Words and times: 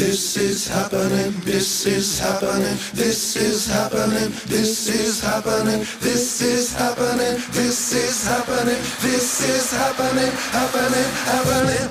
This 0.00 0.36
is 0.36 0.68
happening. 0.68 1.44
This 1.44 1.86
is 1.86 2.18
happening. 2.18 2.76
This 2.94 3.36
is 3.36 3.66
happening. 3.66 4.32
This 4.46 4.88
is 4.88 5.20
happening. 5.20 5.84
This 6.00 6.40
is 6.40 6.74
happening. 6.74 7.36
This 7.52 7.92
is 7.92 8.24
happening. 8.24 8.80
This 9.00 9.40
is 9.40 9.70
happening. 9.70 10.32
Happening. 10.56 11.08
Happening. 11.28 11.90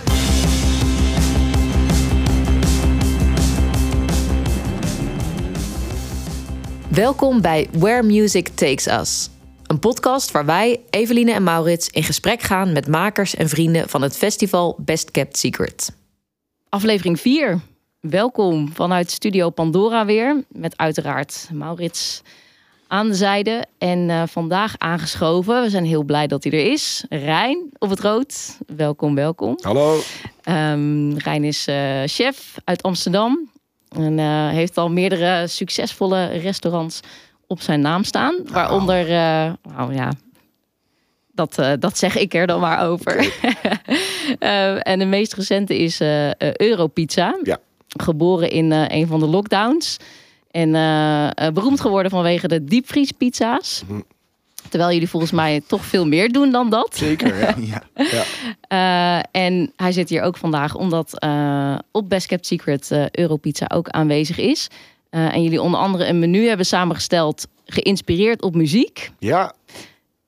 Welkom 6.89 7.41
bij 7.41 7.67
Where 7.71 8.03
Music 8.03 8.47
Takes 8.47 8.87
Us. 8.87 9.29
Een 9.67 9.79
podcast 9.79 10.31
waar 10.31 10.45
wij, 10.45 10.79
Eveline 10.89 11.31
en 11.31 11.43
Maurits, 11.43 11.89
in 11.89 12.03
gesprek 12.03 12.41
gaan 12.41 12.71
met 12.71 12.87
makers 12.87 13.35
en 13.35 13.49
vrienden 13.49 13.89
van 13.89 14.01
het 14.01 14.17
festival 14.17 14.75
Best 14.79 15.11
Kept 15.11 15.37
Secret. 15.37 15.91
Aflevering 16.69 17.19
4. 17.19 17.61
Welkom 17.99 18.73
vanuit 18.73 19.11
Studio 19.11 19.49
Pandora 19.49 20.05
weer. 20.05 20.43
Met 20.47 20.77
uiteraard 20.77 21.49
Maurits 21.53 22.21
aan 22.87 23.07
de 23.07 23.13
zijde. 23.13 23.65
En 23.77 24.09
eh, 24.09 24.23
vandaag 24.27 24.73
aangeschoven, 24.77 25.61
we 25.61 25.69
zijn 25.69 25.85
heel 25.85 26.03
blij 26.03 26.27
dat 26.27 26.43
hij 26.43 26.51
er 26.53 26.71
is. 26.71 27.05
Rijn 27.09 27.69
op 27.77 27.89
het 27.89 27.99
rood. 27.99 28.57
Welkom, 28.75 29.15
welkom. 29.15 29.57
Hallo. 29.61 29.99
Ehm, 30.43 31.13
Rijn 31.17 31.43
is 31.43 31.67
eh, 31.67 32.01
chef 32.05 32.55
uit 32.63 32.83
Amsterdam. 32.83 33.49
En 33.89 34.19
eh, 34.19 34.49
heeft 34.49 34.77
al 34.77 34.89
meerdere 34.89 35.47
succesvolle 35.47 36.25
restaurants 36.25 36.99
op 37.47 37.61
zijn 37.61 37.81
naam 37.81 38.03
staan. 38.03 38.35
Waaronder, 38.45 39.07
nou 39.75 39.93
ja, 39.93 40.11
dat, 41.31 41.61
dat 41.79 41.97
zeg 41.97 42.17
ik 42.17 42.33
er 42.33 42.47
dan 42.47 42.59
maar 42.59 42.87
over. 42.87 43.17
Eh, 44.39 44.87
en 44.87 44.99
de 44.99 45.05
meest 45.05 45.33
recente 45.33 45.77
is 45.77 45.99
Europizza. 46.57 47.39
Ja. 47.43 47.57
Geboren 47.97 48.49
in 48.49 48.71
eh, 48.71 48.85
een 48.87 49.07
van 49.07 49.19
de 49.19 49.27
lockdowns. 49.27 49.97
En 50.51 50.75
eh, 50.75 51.25
eh, 51.27 51.53
beroemd 51.53 51.81
geworden 51.81 52.11
vanwege 52.11 52.47
de 52.47 52.63
diepvriespizza's. 52.63 53.83
Mhm. 53.87 53.99
Terwijl 54.69 54.91
jullie 54.91 55.09
volgens 55.09 55.31
mij 55.31 55.61
toch 55.67 55.85
veel 55.85 56.07
meer 56.07 56.31
doen 56.31 56.51
dan 56.51 56.69
dat. 56.69 56.95
Zeker, 56.95 57.39
ja. 57.39 57.55
Ja. 57.71 57.83
ja. 57.95 58.23
Eh, 58.67 59.41
en 59.43 59.71
hij 59.75 59.91
zit 59.91 60.09
hier 60.09 60.21
ook 60.21 60.37
vandaag 60.37 60.75
omdat 60.75 61.19
eh, 61.19 61.75
op 61.91 62.09
Best 62.09 62.27
Kept 62.27 62.45
Secret 62.45 62.91
eh, 62.91 63.09
Europizza 63.11 63.65
ook 63.73 63.89
aanwezig 63.89 64.37
is. 64.37 64.67
Eh, 65.09 65.33
en 65.33 65.43
jullie 65.43 65.61
onder 65.61 65.79
andere 65.79 66.07
een 66.07 66.19
menu 66.19 66.47
hebben 66.47 66.65
samengesteld 66.65 67.47
geïnspireerd 67.65 68.41
op 68.41 68.55
muziek. 68.55 69.11
Ja, 69.19 69.53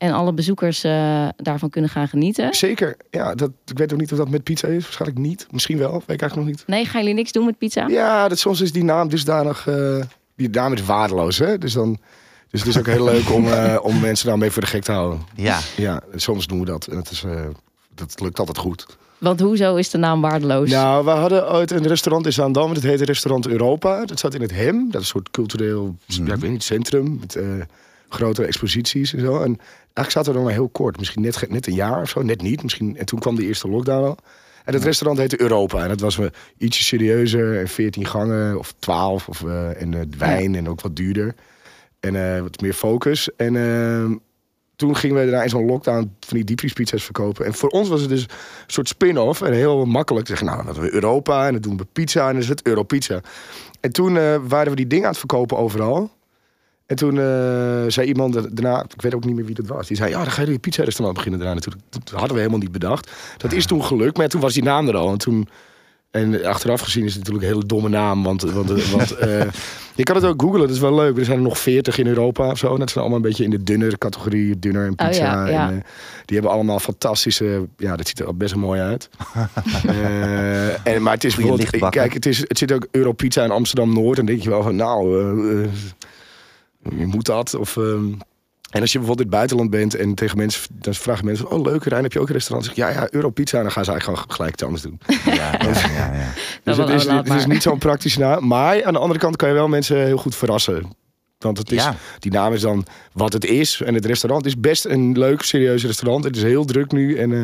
En 0.01 0.11
alle 0.11 0.33
bezoekers 0.33 0.83
eh, 0.83 1.27
daarvan 1.35 1.69
kunnen 1.69 1.89
gaan 1.89 2.07
genieten. 2.07 2.53
zeker. 2.53 2.97
Ja, 3.09 3.35
dat, 3.35 3.51
ik 3.65 3.77
weet 3.77 3.93
ook 3.93 3.99
niet 3.99 4.11
of 4.11 4.17
dat 4.17 4.29
met 4.29 4.43
pizza 4.43 4.67
is. 4.67 4.83
Waarschijnlijk 4.83 5.19
niet. 5.19 5.47
Misschien 5.51 5.77
wel. 5.77 5.91
Weet 5.91 6.01
ik 6.01 6.07
eigenlijk 6.21 6.35
nog 6.35 6.45
niet. 6.45 6.63
Nee, 6.67 6.85
gaan 6.85 7.01
jullie 7.01 7.15
niks 7.15 7.31
doen 7.31 7.45
met 7.45 7.57
pizza? 7.57 7.87
Ja, 7.87 8.27
dat, 8.27 8.39
soms 8.39 8.61
is 8.61 8.71
die 8.71 8.83
naam 8.83 9.09
dusdanig... 9.09 9.67
eh 9.67 10.01
die 10.35 10.49
naam 10.49 10.73
is 10.73 10.85
waardeloos, 10.85 11.37
hè. 11.37 11.57
Dus, 11.57 11.73
dan, 11.73 11.97
dus 12.49 12.59
het 12.59 12.69
is 12.69 12.77
ook 12.77 12.85
heel 12.85 13.03
leuk 13.03 13.31
om, 13.31 13.47
eh, 13.47 13.77
om 13.81 13.99
mensen 13.99 14.27
daarmee 14.27 14.51
voor 14.51 14.61
de 14.61 14.67
gek 14.67 14.83
te 14.83 14.91
houden. 14.91 15.21
Ja, 15.35 15.59
Ja, 15.77 16.01
soms 16.15 16.47
doen 16.47 16.59
we 16.59 16.65
dat. 16.65 16.87
En 16.87 16.97
het 16.97 17.11
is, 17.11 17.23
eh, 17.23 17.41
dat 17.95 18.19
lukt 18.21 18.39
altijd 18.39 18.57
goed. 18.57 18.85
Want 19.17 19.39
hoezo 19.39 19.75
is 19.75 19.89
de 19.89 19.97
naam 19.97 20.21
waardeloos? 20.21 20.69
Nou, 20.69 21.05
we 21.05 21.11
hadden 21.11 21.51
ooit 21.51 21.71
een 21.71 21.87
restaurant 21.87 22.25
in 22.25 22.33
Zaandam. 22.33 22.73
Dat 22.73 22.83
heette 22.83 23.05
Restaurant 23.05 23.47
Europa. 23.47 24.05
Dat 24.05 24.19
zat 24.19 24.33
in 24.33 24.41
het 24.41 24.51
HEM. 24.51 24.85
Dat 24.91 25.01
is 25.01 25.07
een 25.07 25.13
soort 25.13 25.31
cultureel 25.31 25.95
ja, 26.05 26.33
ik 26.33 26.39
weet 26.39 26.51
niet, 26.51 26.63
centrum. 26.63 27.17
Met 27.19 27.35
eh, 27.35 27.43
grote 28.09 28.45
exposities 28.45 29.13
en 29.13 29.19
zo. 29.19 29.41
En 29.41 29.59
eigenlijk 29.93 30.11
zaten 30.11 30.31
we 30.31 30.37
er 30.37 30.43
maar 30.43 30.53
heel 30.53 30.69
kort. 30.69 30.97
Misschien 30.97 31.21
net, 31.21 31.49
net 31.49 31.67
een 31.67 31.73
jaar 31.73 32.01
of 32.01 32.09
zo. 32.09 32.21
Net 32.21 32.41
niet. 32.41 32.63
Misschien, 32.63 32.97
en 32.97 33.05
toen 33.05 33.19
kwam 33.19 33.35
de 33.35 33.45
eerste 33.45 33.69
lockdown 33.69 34.05
al. 34.05 34.17
En 34.65 34.73
het 34.73 34.83
restaurant 34.83 35.19
heette 35.19 35.41
Europa. 35.41 35.83
En 35.83 35.87
dat 35.87 35.99
was 35.99 36.15
we 36.15 36.31
ietsje 36.57 36.83
serieuzer. 36.83 37.59
En 37.59 37.67
14 37.67 38.05
gangen 38.05 38.57
of 38.57 38.73
12. 38.79 39.27
Of, 39.27 39.43
eh, 39.43 39.81
en 39.81 39.93
eh, 39.93 40.01
wijn 40.17 40.55
en 40.55 40.69
ook 40.69 40.81
wat 40.81 40.95
duurder. 40.95 41.35
En 41.99 42.35
eh, 42.35 42.41
wat 42.41 42.61
meer 42.61 42.73
focus. 42.73 43.35
En 43.35 43.55
eh, 43.55 44.17
toen 44.75 44.95
gingen 44.95 45.15
we 45.15 45.21
daarna 45.21 45.43
in 45.43 45.49
zo'n 45.49 45.65
lockdown 45.65 46.15
van 46.19 46.37
die 46.37 46.43
diepvriespizza's 46.43 47.03
verkopen. 47.03 47.45
En 47.45 47.53
voor 47.53 47.69
ons 47.69 47.89
was 47.89 48.01
het 48.01 48.09
dus 48.09 48.21
een 48.21 48.29
soort 48.67 48.87
spin-off. 48.87 49.41
En 49.41 49.53
heel 49.53 49.85
makkelijk 49.85 50.27
zeggen, 50.27 50.47
nou, 50.47 50.65
dan 50.65 50.73
we 50.73 50.93
Europa. 50.93 51.45
En 51.47 51.51
dan 51.51 51.61
doen 51.61 51.77
we 51.77 51.85
pizza. 51.93 52.27
En 52.27 52.33
dan 52.33 52.41
is 52.41 52.49
het 52.49 52.65
Europizza. 52.65 53.21
En 53.79 53.91
toen 53.91 54.17
eh, 54.17 54.35
waren 54.47 54.69
we 54.69 54.75
die 54.75 54.87
dingen 54.87 55.03
aan 55.03 55.11
het 55.11 55.19
verkopen 55.19 55.57
overal. 55.57 56.11
En 56.91 56.97
toen 56.97 57.19
eh, 57.19 57.83
zei 57.87 58.07
iemand 58.07 58.33
da- 58.33 58.47
daarna, 58.51 58.83
ik 58.95 59.01
weet 59.01 59.15
ook 59.15 59.25
niet 59.25 59.35
meer 59.35 59.45
wie 59.45 59.55
dat 59.55 59.67
was. 59.67 59.87
Die 59.87 59.97
zei, 59.97 60.09
ja, 60.09 60.23
dan 60.23 60.31
ga 60.31 60.41
je 60.41 60.47
een 60.47 60.59
pizza-restaurant 60.59 61.17
beginnen 61.17 61.39
daarna 61.39 61.55
natuurlijk. 61.55 61.83
Dat 61.89 62.09
hadden 62.09 62.31
we 62.31 62.37
helemaal 62.37 62.59
niet 62.59 62.71
bedacht. 62.71 63.11
Dat 63.37 63.51
is 63.51 63.65
toen 63.65 63.83
gelukt, 63.83 64.17
maar 64.17 64.27
toen 64.27 64.41
was 64.41 64.53
die 64.53 64.63
naam 64.63 64.87
er 64.87 64.95
al. 64.95 65.11
En 65.11 65.17
toen... 65.17 65.47
En 66.11 66.45
achteraf 66.45 66.81
gezien 66.81 67.03
is 67.03 67.09
het 67.09 67.17
natuurlijk 67.17 67.45
een 67.45 67.53
hele 67.53 67.65
domme 67.67 67.89
naam. 67.89 68.23
Want, 68.23 68.41
want, 68.41 68.89
want 68.89 69.11
eh, 69.17 69.43
je 69.95 70.03
kan 70.03 70.15
het 70.15 70.25
ook 70.25 70.41
googlen, 70.41 70.59
dat 70.59 70.69
is 70.69 70.79
wel 70.79 70.95
leuk. 70.95 71.17
Er 71.17 71.25
zijn 71.25 71.37
er 71.37 71.43
nog 71.43 71.59
veertig 71.59 71.97
in 71.97 72.07
Europa 72.07 72.49
of 72.51 72.57
zo. 72.57 72.73
En 72.73 72.79
dat 72.79 72.89
zijn 72.89 72.99
allemaal 72.99 73.23
een 73.23 73.29
beetje 73.29 73.43
in 73.43 73.49
de 73.49 73.63
dunner 73.63 73.97
categorie. 73.97 74.59
Dunner 74.59 74.85
en 74.85 74.93
Oh 74.95 75.07
pizza. 75.07 75.23
ja, 75.23 75.47
ja. 75.47 75.67
En, 75.67 75.75
eh, 75.75 75.83
die 76.25 76.37
hebben 76.37 76.51
allemaal 76.51 76.79
fantastische... 76.79 77.67
Ja, 77.77 77.95
dat 77.95 78.07
ziet 78.07 78.19
er 78.19 78.25
al 78.25 78.33
best 78.33 78.53
wel 78.53 78.63
mooi 78.63 78.81
uit. 78.81 79.09
Eh, 79.87 80.87
en, 80.87 81.01
maar 81.01 81.13
het 81.13 81.23
is 81.23 81.35
bijvoorbeeld... 81.35 81.89
Kijk, 81.89 82.13
het, 82.13 82.25
is, 82.25 82.39
het 82.39 82.57
zit 82.57 82.71
ook 82.71 82.87
Europizza 82.91 83.43
in 83.43 83.51
Amsterdam-Noord. 83.51 84.19
En 84.19 84.25
dan 84.25 84.35
denk 84.35 84.43
je 84.43 84.49
wel 84.49 84.63
van, 84.63 84.75
nou... 84.75 85.69
je 86.97 87.05
moet 87.05 87.25
dat. 87.25 87.53
Of, 87.55 87.77
ehm, 87.77 88.05
en 88.71 88.81
als 88.81 88.91
je 88.91 88.97
bijvoorbeeld 88.97 89.17
in 89.19 89.25
het 89.25 89.35
buitenland 89.35 89.69
bent 89.69 89.95
en 89.95 90.15
tegen 90.15 90.37
mensen, 90.37 90.61
dan 90.79 90.93
vragen 90.93 91.25
mensen: 91.25 91.51
Oh, 91.51 91.61
leuk, 91.61 91.83
Rijn, 91.83 92.03
heb 92.03 92.13
je 92.13 92.19
ook 92.19 92.27
een 92.27 92.33
restaurant? 92.33 92.65
Dan 92.67 92.75
zeg 92.75 92.85
ik, 92.87 92.93
ja, 92.93 93.01
ja, 93.01 93.07
Europizza. 93.11 93.57
En 93.57 93.63
dan 93.63 93.71
gaan 93.71 93.85
ze 93.85 93.91
eigenlijk 93.91 94.19
gewoon 94.19 94.35
gelijk 94.35 94.53
iets 94.53 94.63
anders 94.63 94.83
doen. 94.83 94.99
ja, 95.25 95.33
ja, 95.33 95.89
ja, 95.93 96.13
ja. 96.13 96.33
Dus 96.63 96.77
wel, 96.77 96.87
het 96.87 97.01
is, 97.01 97.07
het 97.07 97.29
is 97.33 97.45
niet 97.45 97.61
zo'n 97.61 97.77
praktisch 97.77 98.17
naam. 98.17 98.47
Maar 98.47 98.83
aan 98.83 98.93
de 98.93 98.99
andere 98.99 99.19
kant 99.19 99.35
kan 99.35 99.47
je 99.49 99.53
wel 99.55 99.67
mensen 99.67 100.05
heel 100.05 100.17
goed 100.17 100.35
verrassen. 100.35 100.99
Want 101.37 101.57
het 101.57 101.71
is, 101.71 101.83
Ja. 101.83 101.95
die 102.19 102.31
naam 102.31 102.53
is 102.53 102.61
dan 102.61 102.85
wat 103.13 103.33
het 103.33 103.45
is. 103.45 103.81
En 103.81 103.93
het 103.93 104.05
restaurant 104.05 104.45
is 104.45 104.59
best 104.59 104.85
een 104.85 105.17
leuk, 105.17 105.41
serieus 105.41 105.85
restaurant. 105.85 106.23
Het 106.23 106.35
is 106.35 106.43
heel 106.43 106.65
druk 106.65 106.91
nu 106.91 107.17
en 107.17 107.33
eh, 107.33 107.43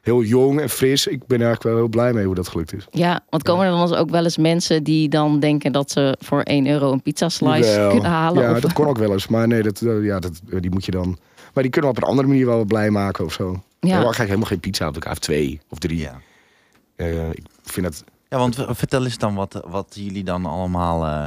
heel 0.00 0.22
jong 0.22 0.60
en 0.60 0.68
fris. 0.68 1.06
Ik 1.06 1.26
ben 1.26 1.40
eigenlijk 1.40 1.62
wel 1.62 1.76
heel 1.76 1.88
blij 1.88 2.12
mee 2.12 2.24
hoe 2.24 2.34
dat 2.34 2.48
gelukt 2.48 2.74
is. 2.74 2.86
Ja, 2.90 3.20
want 3.30 3.42
komen 3.42 3.66
er 3.66 3.70
dan 3.70 3.94
ook 3.94 4.10
wel 4.10 4.24
eens 4.24 4.36
mensen 4.36 4.82
die 4.82 5.08
dan 5.08 5.40
denken 5.40 5.72
dat 5.72 5.90
ze 5.90 6.16
voor 6.20 6.42
1 6.42 6.66
euro 6.66 6.92
een 6.92 7.02
pizza 7.02 7.28
slice 7.28 7.76
Wel. 7.76 7.90
kunnen 7.90 8.10
halen? 8.10 8.42
Ja, 8.42 8.52
of... 8.52 8.60
dat 8.60 8.72
kon 8.72 8.86
ook 8.86 8.98
wel 8.98 9.12
eens. 9.12 9.28
Maar 9.28 9.48
nee, 9.48 9.62
dat, 9.62 9.80
eh, 9.80 10.04
ja, 10.04 10.18
dat, 10.18 10.40
eh, 10.50 10.60
die 10.60 10.70
moet 10.70 10.84
je 10.84 10.90
dan... 10.90 11.18
Maar 11.54 11.62
die 11.62 11.72
kunnen 11.72 11.90
we 11.90 11.96
op 11.96 12.02
een 12.02 12.08
andere 12.08 12.28
manier 12.28 12.46
wel 12.46 12.64
blij 12.64 12.90
maken 12.90 13.24
of 13.24 13.32
zo. 13.32 13.62
Ja. 13.80 13.98
Ik 13.98 14.10
krijg 14.10 14.28
helemaal 14.28 14.48
geen 14.48 14.60
pizza 14.60 14.88
op 14.88 14.94
elkaar. 14.94 15.12
Of 15.12 15.18
twee 15.18 15.60
of 15.68 15.78
drie. 15.78 15.98
ja. 15.98 16.20
Eh, 16.96 17.30
ik 17.30 17.44
vind 17.62 17.86
dat... 17.86 18.04
Ja, 18.28 18.38
want 18.38 18.56
vertel 18.68 19.04
eens 19.04 19.18
dan 19.18 19.34
wat, 19.34 19.64
wat 19.66 19.86
jullie 19.94 20.24
dan 20.24 20.46
allemaal 20.46 21.04
eh, 21.06 21.24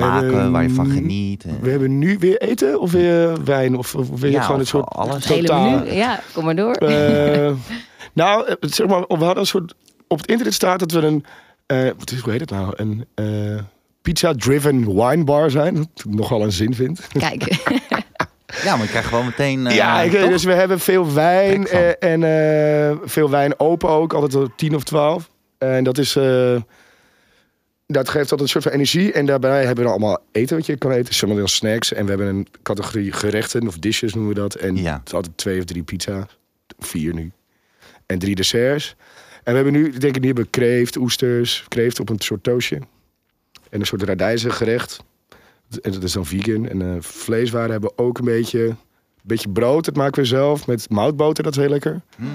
maken, 0.00 0.24
hebben, 0.26 0.52
waar 0.52 0.62
je 0.62 0.70
van 0.70 0.90
geniet. 0.90 1.44
en- 1.44 1.58
We 1.60 1.70
hebben 1.70 1.98
nu 1.98 2.16
weer 2.18 2.36
eten 2.40 2.80
of 2.80 2.92
weer 2.92 3.44
wijn? 3.44 3.76
Of, 3.76 3.94
of 3.94 4.20
weer 4.20 4.30
Ja, 4.30 4.42
gewoon 4.42 4.60
een 4.60 4.66
soort 4.66 4.88
alles. 4.88 5.26
Totaal- 5.26 5.70
menu? 5.70 5.92
Ja, 5.92 6.20
kom 6.34 6.44
maar 6.44 6.56
door. 6.56 6.74
Eh, 6.74 7.52
nou, 8.12 8.46
eh, 8.46 8.54
zeg 8.60 8.86
maar, 8.86 9.00
we 9.08 9.14
hadden 9.14 9.36
een 9.38 9.46
soort... 9.46 9.74
Op 10.08 10.18
het 10.18 10.26
internet 10.26 10.54
staat 10.54 10.78
dat 10.78 10.90
we 10.92 10.98
een... 11.00 11.24
eh, 11.66 11.90
wat 11.98 12.10
is, 12.10 12.20
hoe 12.20 12.30
heet 12.32 12.40
het 12.40 12.50
nou? 12.50 12.72
Een 12.76 13.06
eh, 13.14 13.24
pizza-driven 14.02 14.94
wine 14.94 15.24
bar 15.24 15.50
zijn. 15.50 15.76
Wat 15.76 15.88
ik 15.94 16.14
nogal 16.14 16.42
een 16.42 16.52
zin 16.52 16.74
vind. 16.74 17.06
Kijk, 17.18 17.44
Ja, 18.64 18.74
maar 18.76 18.84
ik 18.84 18.90
krijg 18.90 19.08
gewoon 19.08 19.24
meteen... 19.24 19.66
eh, 19.66 19.74
ja, 19.76 20.00
ik, 20.00 20.10
dus 20.12 20.44
we 20.44 20.52
hebben 20.52 20.80
veel 20.80 21.12
wijn 21.12 21.66
eh, 21.66 21.88
en 22.12 22.22
eh, 22.90 22.96
veel 23.04 23.30
wijn 23.30 23.60
open 23.60 23.88
ook. 23.88 24.12
Altijd 24.12 24.30
tot 24.32 24.50
tien 24.56 24.74
of 24.74 24.82
twaalf. 24.82 25.30
En 25.58 25.84
dat 25.84 25.98
is... 25.98 26.16
eh, 26.16 26.54
dat 27.92 28.08
geeft 28.08 28.30
altijd 28.30 28.40
een 28.40 28.48
soort 28.48 28.64
van 28.64 28.72
energie. 28.72 29.12
En 29.12 29.26
daarbij 29.26 29.64
hebben 29.64 29.84
we 29.84 29.90
allemaal 29.90 30.18
eten 30.32 30.56
wat 30.56 30.66
je 30.66 30.76
kan 30.76 30.90
eten. 30.90 31.14
Sommige 31.14 31.46
snacks. 31.46 31.92
En 31.92 32.02
we 32.04 32.08
hebben 32.08 32.28
een 32.28 32.46
categorie 32.62 33.12
gerechten 33.12 33.66
of 33.66 33.78
dishes 33.78 34.14
noemen 34.14 34.34
we 34.34 34.40
dat. 34.40 34.54
En 34.54 34.76
Ja. 34.76 34.92
het 34.98 35.06
is 35.08 35.14
altijd 35.14 35.36
twee 35.36 35.58
of 35.58 35.64
drie 35.64 35.82
pizza's. 35.82 36.38
Vier 36.78 37.14
nu. 37.14 37.32
En 38.06 38.18
drie 38.18 38.34
desserts. 38.34 38.96
En 39.44 39.50
we 39.50 39.54
hebben 39.54 39.72
nu, 39.72 39.90
denk 39.90 40.14
ik, 40.14 40.22
die 40.22 40.32
hebben 40.32 40.50
kreeft, 40.50 40.96
oesters, 40.96 41.64
kreeft 41.68 42.00
op 42.00 42.08
een 42.08 42.18
soort 42.20 42.42
toastje. 42.42 42.80
En 43.70 43.80
een 43.80 43.86
soort 43.86 44.02
radijzengerecht. 44.02 44.98
En 45.82 45.92
dat 45.92 46.02
is 46.02 46.12
dan 46.12 46.26
vegan. 46.26 46.68
En 46.68 46.82
eh, 46.82 46.96
vleeswaren 47.00 47.70
hebben 47.70 47.90
we 47.96 48.02
ook 48.02 48.18
een 48.18 48.24
beetje. 48.24 48.60
Een 48.66 49.28
beetje 49.28 49.48
brood, 49.48 49.84
dat 49.84 49.96
maken 49.96 50.22
we 50.22 50.28
zelf. 50.28 50.66
Met 50.66 50.90
moutboter, 50.90 51.44
dat 51.44 51.52
is 51.52 51.58
heel 51.60 51.68
lekker. 51.70 52.00
Hmm. 52.16 52.30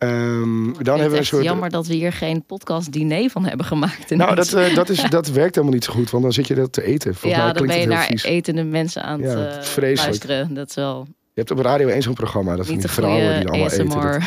Ehm, 0.00 0.64
dan 0.64 0.76
het 0.76 0.86
hebben 0.86 1.10
we 1.10 1.16
een 1.16 1.24
soort. 1.24 1.44
jammer 1.44 1.70
dat 1.70 1.86
we 1.86 1.94
hier 1.94 2.12
geen 2.12 2.44
podcast 2.44 2.92
diner 2.92 3.30
van 3.30 3.44
hebben 3.44 3.66
gemaakt. 3.66 4.10
Nou, 4.10 4.34
dat, 4.34 4.52
eh, 4.52 4.74
dat, 4.74 4.88
is, 4.88 5.02
dat 5.08 5.28
werkt 5.30 5.54
helemaal 5.54 5.74
niet 5.74 5.84
zo 5.84 5.92
goed, 5.92 6.10
want 6.10 6.22
dan 6.22 6.32
zit 6.32 6.46
je 6.46 6.54
dat 6.54 6.72
te 6.72 6.82
eten. 6.82 7.14
Volgens 7.14 7.32
ja, 7.32 7.44
mij 7.44 7.52
dan 7.52 7.62
klinkt 7.66 7.72
ben 7.72 7.82
je 7.82 7.96
naar 7.96 8.06
vies. 8.06 8.22
etende 8.22 8.64
mensen 8.64 9.02
aan 9.02 9.22
het 9.22 9.32
Ja, 9.32 9.46
eh, 9.46 9.62
vreselijk. 9.62 9.98
luisteren. 10.04 10.54
Dat 10.54 10.68
is 10.68 10.74
wel 10.74 11.06
Je 11.08 11.16
hebt 11.34 11.50
op 11.50 11.58
radio 11.58 11.88
één 11.88 12.02
zo'n 12.02 12.14
programma, 12.14 12.56
dat 12.56 12.66
van 12.66 12.74
niet 12.74 12.82
die 12.82 12.94
de 12.94 13.00
vrouwen 13.00 13.40
die 13.40 13.48
allemaal 13.48 13.70
eten. 13.70 13.88
Dat, 13.88 14.22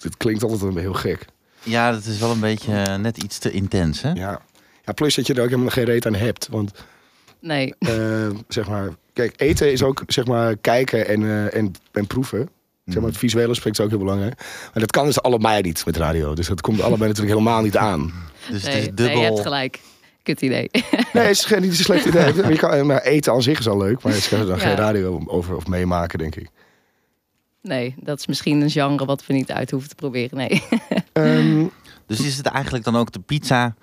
dat 0.00 0.16
klinkt 0.16 0.42
altijd 0.42 0.62
een 0.62 0.76
heel 0.76 0.92
gek. 0.92 1.24
Ja, 1.62 1.92
dat 1.92 2.04
is 2.04 2.18
wel 2.18 2.30
een 2.30 2.40
beetje 2.40 2.72
eh, 2.72 2.96
net 2.96 3.22
iets 3.22 3.38
te 3.38 3.50
intens, 3.50 4.02
hè? 4.02 4.10
Ja. 4.12 4.40
ja, 4.84 4.92
plus 4.92 5.14
dat 5.14 5.26
je 5.26 5.34
er 5.34 5.42
ook 5.42 5.48
helemaal 5.48 5.70
geen 5.70 5.84
reet 5.84 6.06
aan 6.06 6.14
hebt. 6.14 6.48
Want 6.50 6.72
Nee, 7.40 7.74
zeg 8.48 8.68
maar, 8.68 8.88
kijk, 9.12 9.34
eten 9.36 9.72
is 9.72 9.82
ook 9.82 10.02
zeg 10.06 10.26
maar 10.26 10.56
kijken 10.56 11.08
en, 11.08 11.22
eh, 11.22 11.54
en, 11.54 11.72
en 11.92 12.06
proeven. 12.06 12.48
Zeg 12.84 12.98
maar, 12.98 13.08
het 13.10 13.18
visuele 13.18 13.48
aspect 13.48 13.78
is 13.78 13.84
ook 13.84 13.90
heel 13.90 13.98
belangrijk. 13.98 14.34
Maar 14.38 14.70
dat 14.82 14.90
kan 14.90 15.04
dus 15.04 15.22
allebei 15.22 15.62
niet 15.62 15.86
met 15.86 15.96
radio. 15.96 16.34
Dus 16.34 16.46
dat 16.46 16.60
komt 16.60 16.80
allebei 16.80 17.08
natuurlijk 17.08 17.38
helemaal 17.38 17.62
niet 17.62 17.76
aan. 17.76 18.12
Dus 18.50 18.62
het 18.62 18.72
Nee, 18.72 18.80
is 18.80 18.86
nee, 18.86 18.94
dubbel. 18.94 19.18
je 19.18 19.24
hebt 19.24 19.40
gelijk. 19.40 19.80
Kut 20.22 20.40
idee. 20.42 20.70
Nee, 21.12 21.22
het 21.22 21.32
is 21.36 21.44
geen, 21.44 21.60
niet 21.60 21.70
een 21.70 21.76
slecht 21.76 22.04
idee. 22.06 22.34
Je 22.52 22.56
kan, 22.56 22.86
maar 22.86 23.02
eten 23.02 23.32
aan 23.32 23.42
zich 23.42 23.58
is 23.58 23.68
al 23.68 23.76
leuk. 23.78 24.02
Maar 24.02 24.14
je 24.14 24.26
kan 24.30 24.38
er 24.40 24.46
dan 24.46 24.56
Ja. 24.56 24.62
geen 24.62 24.74
radio 24.76 25.22
over 25.26 25.56
of 25.56 25.66
meemaken, 25.66 26.18
denk 26.18 26.34
ik. 26.36 26.48
Nee, 27.62 27.94
dat 28.00 28.18
is 28.18 28.26
misschien 28.26 28.60
een 28.60 28.70
genre 28.70 29.04
wat 29.04 29.26
we 29.26 29.32
niet 29.32 29.52
uit 29.52 29.70
hoeven 29.70 29.88
te 29.88 29.94
proberen. 29.94 30.36
Nee. 30.38 30.62
Ehm, 31.12 31.64
Dus 32.06 32.20
is 32.20 32.36
het 32.36 32.46
eigenlijk 32.46 32.84
dan 32.84 32.96
ook 32.96 33.12
de 33.12 33.20
pizza? 33.20 33.74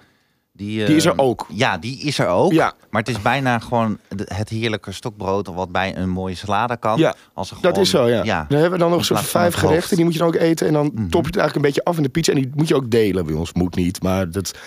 Die, 0.57 0.85
Die 0.85 0.95
is 0.95 1.05
er 1.05 1.11
eh, 1.11 1.25
ook. 1.25 1.45
Ja, 1.53 1.77
die 1.77 1.99
is 1.99 2.19
er 2.19 2.27
ook. 2.27 2.51
Ja. 2.51 2.73
Maar 2.89 3.01
het 3.01 3.09
is 3.09 3.21
bijna 3.21 3.59
gewoon 3.59 3.97
het 4.25 4.49
heerlijke 4.49 4.91
stokbrood 4.91 5.47
wat 5.47 5.71
bij 5.71 5.97
een 5.97 6.09
mooie 6.09 6.35
salade 6.35 6.77
kan. 6.77 6.97
Ja, 6.99 7.15
Als 7.33 7.49
er 7.49 7.55
dat 7.55 7.65
gewoon- 7.65 7.83
is 7.83 7.89
zo, 7.89 8.07
ja. 8.07 8.45
Dan 8.49 8.59
hebben 8.59 8.71
we 8.71 8.77
dan 8.77 8.89
nog 8.91 9.05
zo'n 9.05 9.17
vijf 9.17 9.53
gerechten. 9.53 9.95
Die 9.95 10.05
moet 10.05 10.13
je 10.13 10.19
dan 10.19 10.27
ook 10.27 10.35
eten. 10.35 10.67
En 10.67 10.73
dan 10.73 10.91
Mhm. 10.93 11.07
top 11.09 11.21
je 11.21 11.27
het 11.27 11.35
eigenlijk 11.37 11.55
een 11.55 11.61
beetje 11.61 11.83
af 11.83 11.97
in 11.97 12.03
de 12.03 12.09
pizza. 12.09 12.31
En 12.33 12.37
die 12.41 12.51
moet 12.55 12.67
je 12.67 12.75
ook 12.75 12.91
delen 12.91 13.25
bij 13.25 13.35
ons. 13.35 13.53
Moet 13.53 13.75
niet. 13.75 14.03
Maar 14.03 14.31
dat, 14.31 14.57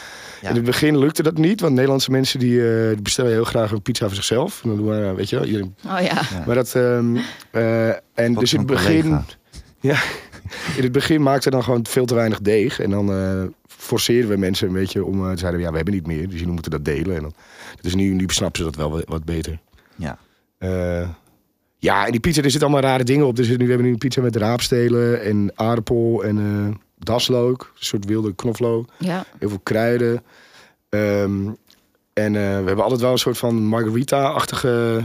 Ja. 0.42 0.48
in 0.48 0.54
het 0.54 0.64
begin 0.64 0.98
lukte 0.98 1.22
dat 1.22 1.38
niet. 1.38 1.60
Want 1.60 1.72
Nederlandse 1.74 2.10
mensen 2.10 2.38
die, 2.38 2.68
eh, 2.80 2.88
die 2.88 3.02
bestellen 3.02 3.30
heel 3.30 3.44
graag 3.44 3.70
een 3.70 3.82
pizza 3.82 4.06
voor 4.06 4.14
zichzelf. 4.14 4.60
En 4.62 4.68
dan 4.68 4.78
doen 4.78 4.88
we, 4.88 5.12
weet 5.16 5.28
je 5.28 5.36
wel, 5.36 5.44
iedereen 5.44 5.74
Oh 5.86 5.92
ja. 6.00 6.00
Ja. 6.00 6.24
Maar 6.46 6.54
dat. 6.54 6.74
ehm, 6.74 7.16
eh, 7.50 7.88
en 8.14 8.34
dus 8.34 8.52
in 8.52 8.58
het 8.58 8.66
begin. 8.68 9.00
collega. 9.02 9.24
Ja, 9.82 9.96
in 10.76 10.82
het 10.82 10.92
begin 10.92 11.22
maakte 11.22 11.50
dan 11.50 11.62
gewoon 11.64 11.86
veel 11.88 12.04
te 12.06 12.14
weinig 12.14 12.40
deeg. 12.40 12.80
En 12.80 12.90
dan 12.90 13.12
eh 13.12 13.42
forceerden 13.80 14.30
we 14.30 14.36
mensen 14.36 14.66
een 14.66 14.72
beetje 14.74 15.04
om. 15.04 15.24
eh, 15.24 15.30
te 15.32 15.38
zeiden 15.38 15.60
we, 15.60 15.66
ja, 15.66 15.70
we 15.70 15.76
hebben 15.76 15.94
niet 15.94 16.06
meer. 16.06 16.28
Dus 16.28 16.38
jullie 16.38 16.52
moeten 16.52 16.70
dat 16.70 16.84
delen. 16.84 17.16
En 17.16 17.22
dan, 17.22 17.34
dus 17.80 17.94
nu, 17.94 18.12
nu 18.12 18.24
snappen 18.26 18.58
ze 18.58 18.64
dat 18.64 18.76
wel 18.76 18.90
wat, 18.90 19.04
wat 19.06 19.24
beter. 19.24 19.58
Ja. 19.96 20.18
Eh, 20.58 21.08
ja, 21.78 22.04
en 22.06 22.10
die 22.10 22.20
pizza, 22.20 22.42
er 22.42 22.50
zitten 22.50 22.68
allemaal 22.68 22.90
rare 22.90 23.04
dingen 23.04 23.26
op. 23.26 23.36
Dus 23.36 23.48
nu, 23.48 23.56
we 23.56 23.64
hebben 23.64 23.86
nu 23.86 23.92
een 23.92 23.98
pizza 23.98 24.20
met 24.20 24.36
raapstelen 24.36 25.22
en 25.22 25.52
aardappel 25.54 26.24
en 26.24 26.38
eh 26.38 26.76
daslook. 27.04 27.72
Een 27.74 27.84
soort 27.84 28.04
wilde 28.04 28.34
knoflook. 28.34 28.88
Ja. 28.98 29.24
Heel 29.38 29.48
veel 29.48 29.60
kruiden. 29.62 30.22
Ehm, 30.88 31.48
en 32.12 32.36
eh, 32.36 32.42
we 32.42 32.66
hebben 32.66 32.82
altijd 32.82 33.00
wel 33.00 33.12
een 33.12 33.18
soort 33.18 33.38
van 33.38 33.54
margarita-achtige 33.64 35.04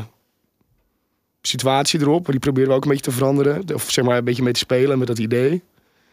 situatie 1.41 1.99
erop. 1.99 2.21
Maar 2.23 2.31
die 2.31 2.39
proberen 2.39 2.69
we 2.69 2.75
ook 2.75 2.83
een 2.83 2.89
beetje 2.89 3.03
te 3.03 3.11
veranderen. 3.11 3.63
Of 3.73 3.91
zeg 3.91 4.05
maar 4.05 4.17
een 4.17 4.23
beetje 4.23 4.43
mee 4.43 4.53
te 4.53 4.59
spelen 4.59 4.97
met 4.97 5.07
dat 5.07 5.19
idee. 5.19 5.61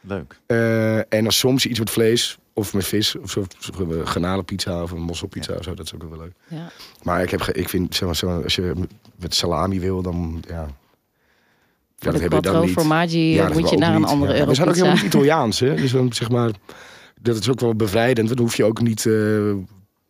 Leuk. 0.00 0.36
Eh, 0.46 0.96
en 0.96 1.22
dan 1.22 1.32
soms 1.32 1.66
iets 1.66 1.78
met 1.78 1.90
vlees 1.90 2.38
of 2.54 2.74
met 2.74 2.84
vis. 2.84 3.16
Of 3.16 3.30
zo, 3.30 3.44
garnalenpizza 4.04 4.82
of 4.82 4.90
een 4.90 5.00
mosselpizza 5.00 5.54
of 5.54 5.64
zo. 5.64 5.74
Dat 5.74 5.86
is 5.86 5.94
ook 5.94 6.02
wel 6.08 6.18
leuk. 6.18 6.32
ja. 6.48 6.70
Maar 7.02 7.22
ik, 7.22 7.30
heb 7.30 7.42
ik 7.42 7.68
vind, 7.68 7.94
zeg 7.94 8.06
maar, 8.06 8.16
zo, 8.16 8.42
als 8.42 8.54
je 8.54 8.72
met 9.16 9.34
salami 9.34 9.80
wil, 9.80 10.02
dan 10.02 10.42
ja... 10.48 10.66
Ja, 11.96 12.10
Voor 12.10 12.12
de 12.12 12.18
hebben 12.18 12.42
we 12.42 12.50
dan 12.52 12.64
niet. 12.64 12.72
formaggi 12.74 13.18
Ja, 13.34 13.46
dat 13.48 13.58
moet 13.58 13.70
je 13.70 13.76
naar 13.76 13.94
een 13.94 14.00
niet. 14.00 14.10
andere 14.10 14.34
Ja. 14.36 14.46
We 14.46 14.54
zijn 14.54 14.68
ook 14.68 14.74
helemaal 14.74 15.04
Italiaans, 15.04 15.60
hè? 15.60 15.74
Dus 15.74 15.92
dan 15.92 16.12
zeg 16.12 16.30
maar, 16.30 16.50
dat 17.20 17.36
is 17.36 17.50
ook 17.50 17.60
wel 17.60 17.74
bevrijdend. 17.74 18.26
Want 18.26 18.38
dan 18.38 18.46
hoef 18.46 18.56
je 18.56 18.64
ook 18.64 18.80
niet 18.80 19.06
eh, 19.06 19.52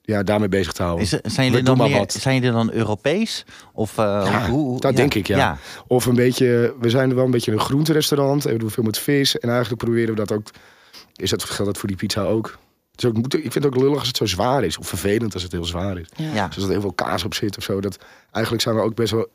ja, 0.02 0.22
daarmee 0.22 0.48
bezig 0.48 0.72
te 0.72 0.82
houden. 0.82 1.04
Is, 1.04 1.08
zijn, 1.10 1.22
We 1.34 1.42
jullie 1.42 1.52
doen 1.52 1.64
dan 1.64 1.76
maar 1.76 1.88
meer, 1.88 1.98
wat. 1.98 2.12
zijn 2.12 2.34
jullie 2.34 2.50
dan 2.50 2.72
Europees? 2.72 3.44
Of, 3.72 3.98
eh, 3.98 4.04
Ja, 4.04 4.48
hoe, 4.48 4.58
hoe- 4.58 4.80
dat 4.80 4.96
denk 4.96 5.14
ik, 5.14 5.26
ja. 5.26 5.58
Of 5.86 6.06
een 6.06 6.14
beetje, 6.14 6.74
we 6.80 6.90
zijn 6.90 7.14
wel 7.14 7.24
een 7.24 7.30
beetje 7.30 7.52
een 7.52 7.60
groenterestaurant. 7.60 8.44
En 8.46 8.52
we 8.52 8.58
doen 8.58 8.70
veel 8.70 8.82
met 8.84 8.98
vis. 8.98 9.38
En 9.38 9.48
eigenlijk 9.50 9.82
proberen 9.82 10.08
we 10.10 10.14
dat 10.24 10.32
ook. 10.32 10.46
Is 11.16 11.30
dat, 11.30 11.44
geldt 11.44 11.64
dat 11.64 11.78
voor 11.78 11.88
die 11.88 11.96
pizza 11.96 12.22
ook? 12.22 12.58
Het 12.90 13.02
is 13.02 13.08
ook 13.08 13.16
moet- 13.16 13.34
ik 13.34 13.40
vind 13.52 13.54
het 13.54 13.66
ook 13.66 13.76
lullig 13.76 13.98
als 13.98 14.08
het 14.08 14.16
zo 14.16 14.26
zwaar 14.26 14.64
is. 14.64 14.78
Of 14.78 14.88
vervelend 14.88 15.34
als 15.34 15.42
het 15.42 15.52
heel 15.52 15.64
zwaar 15.64 15.98
is. 15.98 16.06
Ja. 16.16 16.32
Ja. 16.34 16.46
Dus 16.46 16.54
als 16.56 16.64
er 16.64 16.70
heel 16.70 16.80
veel 16.80 16.92
kaas 16.92 17.24
op 17.24 17.34
zit 17.34 17.56
of 17.56 17.62
zo. 17.62 17.80
Dat, 17.80 17.98
eigenlijk 18.30 18.62
zijn 18.64 18.76
we 18.76 18.80
ook 18.82 18.94
best 18.94 19.12
wel. 19.12 19.26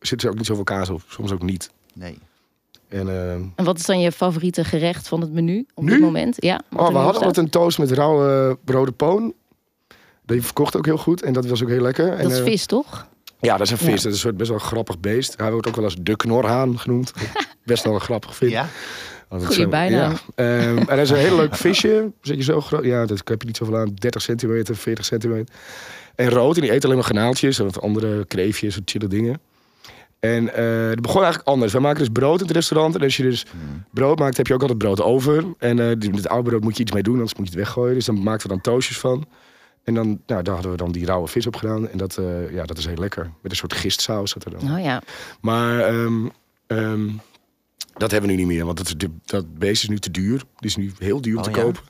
Zit 0.00 0.22
er 0.22 0.30
ook 0.30 0.36
niet 0.36 0.46
zoveel 0.46 0.64
kaas 0.64 0.88
op. 0.90 1.02
Soms 1.08 1.32
ook 1.32 1.42
niet. 1.42 1.70
Nee. 1.94 2.18
En, 2.88 3.08
eh, 3.08 3.32
En 3.32 3.52
wat 3.64 3.78
is 3.78 3.86
dan 3.86 4.00
je 4.00 4.12
favoriete 4.12 4.64
gerecht 4.64 5.08
van 5.08 5.20
het 5.20 5.32
menu 5.32 5.66
op 5.74 5.84
Nu? 5.84 5.90
dit 5.90 6.00
moment? 6.00 6.34
Ja, 6.38 6.60
Oh, 6.72 6.76
we 6.78 6.82
hadden 6.98 7.02
altijd 7.22 7.36
een 7.36 7.50
toast 7.50 7.78
met 7.78 7.90
rauwe 7.90 8.58
rode 8.64 8.92
poon. 8.92 9.34
Die 10.26 10.42
verkocht 10.42 10.76
ook 10.76 10.84
heel 10.86 10.96
goed 10.98 11.22
en 11.22 11.32
dat 11.32 11.46
was 11.46 11.62
ook 11.62 11.68
heel 11.68 11.80
lekker. 11.82 12.12
en, 12.12 12.22
Dat 12.22 12.32
is 12.32 12.38
eh, 12.38 12.44
vis, 12.44 12.66
toch? 12.66 13.06
Ja, 13.40 13.56
dat 13.56 13.66
is 13.66 13.70
een 13.72 13.78
vis. 13.78 13.86
Ja. 13.86 13.94
Dat 13.94 14.04
is 14.04 14.12
een 14.12 14.18
soort 14.18 14.36
best 14.36 14.50
wel 14.50 14.58
een 14.58 14.64
grappig 14.64 14.98
beest. 15.00 15.34
Hij 15.36 15.50
wordt 15.52 15.66
ook 15.68 15.74
wel 15.76 15.84
eens 15.84 15.96
de 16.00 16.16
knorhaan 16.16 16.78
genoemd. 16.78 17.12
Best 17.64 17.84
wel 17.84 17.94
een 17.94 18.00
grappig 18.00 18.36
vind. 18.36 18.50
Ja? 18.50 18.68
Goeie 19.40 19.68
bijnaam. 19.68 20.10
Ja. 20.12 20.18
Ehm, 20.34 20.78
en 20.78 20.86
dat 20.86 20.98
is 20.98 21.10
een 21.10 21.16
heel 21.16 21.36
leuk 21.36 21.56
visje. 21.56 22.10
Zit 22.20 22.36
je 22.36 22.42
zo 22.42 22.60
groot? 22.60 22.84
Ja, 22.84 23.06
dat 23.06 23.20
heb 23.24 23.40
je 23.40 23.46
niet 23.46 23.56
zoveel 23.56 23.76
aan. 23.76 23.94
30 23.94 24.22
centimeter, 24.22 24.76
40 24.76 25.04
centimeter. 25.04 25.54
En 26.14 26.28
rood. 26.28 26.56
En 26.56 26.62
die 26.62 26.72
eet 26.72 26.84
alleen 26.84 26.96
maar 26.96 27.04
garnaaltjes. 27.04 27.58
En 27.58 27.64
wat 27.64 27.80
andere 27.80 28.24
kreefjes, 28.26 28.74
wat 28.74 28.90
chille 28.90 29.06
dingen. 29.06 29.40
En 30.20 30.54
eh 30.54 30.88
het 30.88 31.00
begon 31.00 31.20
eigenlijk 31.22 31.48
anders. 31.48 31.72
Wij 31.72 31.80
maken 31.80 31.98
dus 31.98 32.08
brood 32.08 32.40
in 32.40 32.46
het 32.46 32.54
restaurant. 32.54 32.94
En 32.94 33.00
als 33.02 33.16
je 33.16 33.22
dus 33.22 33.46
brood 33.90 34.18
maakt, 34.18 34.36
heb 34.36 34.46
je 34.46 34.54
ook 34.54 34.60
altijd 34.60 34.78
brood 34.78 35.02
over. 35.02 35.44
En 35.58 35.78
eh 35.78 35.86
met 35.86 36.16
het 36.16 36.28
oude 36.28 36.48
brood 36.48 36.62
moet 36.62 36.76
je 36.76 36.82
iets 36.82 36.92
mee 36.92 37.02
doen, 37.02 37.14
anders 37.14 37.34
moet 37.34 37.44
je 37.48 37.50
het 37.50 37.64
weggooien. 37.64 37.94
Dus 37.94 38.04
dan 38.04 38.22
maakten 38.22 38.48
we 38.48 38.54
dan 38.54 38.62
toastjes 38.62 38.98
van. 38.98 39.26
En 39.84 39.94
dan, 39.94 40.20
nou, 40.26 40.42
daar 40.42 40.54
hadden 40.54 40.70
we 40.72 40.76
dan 40.76 40.92
die 40.92 41.06
rauwe 41.06 41.28
vis 41.28 41.46
op 41.46 41.56
gedaan. 41.56 41.88
En 41.88 41.98
dat, 41.98 42.16
eh, 42.18 42.52
ja, 42.52 42.64
dat 42.64 42.78
is 42.78 42.86
heel 42.86 42.96
lekker. 42.96 43.30
Met 43.42 43.50
een 43.52 43.56
soort 43.58 43.72
gistsaus 43.74 44.30
zat 44.30 44.44
er 44.44 44.50
dan. 44.50 44.72
Oh 44.76 44.82
ja. 44.82 45.02
Maar 45.40 45.80
ehm, 45.80 46.26
ehm, 46.66 47.08
dat 47.96 48.10
hebben 48.10 48.30
we 48.30 48.36
nu 48.36 48.42
niet 48.42 48.52
meer. 48.52 48.64
Want 48.64 48.98
dat, 48.98 49.08
dat 49.24 49.58
beest 49.58 49.82
is 49.82 49.88
nu 49.88 49.98
te 49.98 50.10
duur. 50.10 50.36
Die 50.56 50.68
is 50.70 50.76
nu 50.76 50.92
heel 50.98 51.20
duur 51.20 51.36
om 51.36 51.42
Oh, 51.42 51.50
te 51.52 51.58
ja? 51.58 51.62
kopen. 51.64 51.82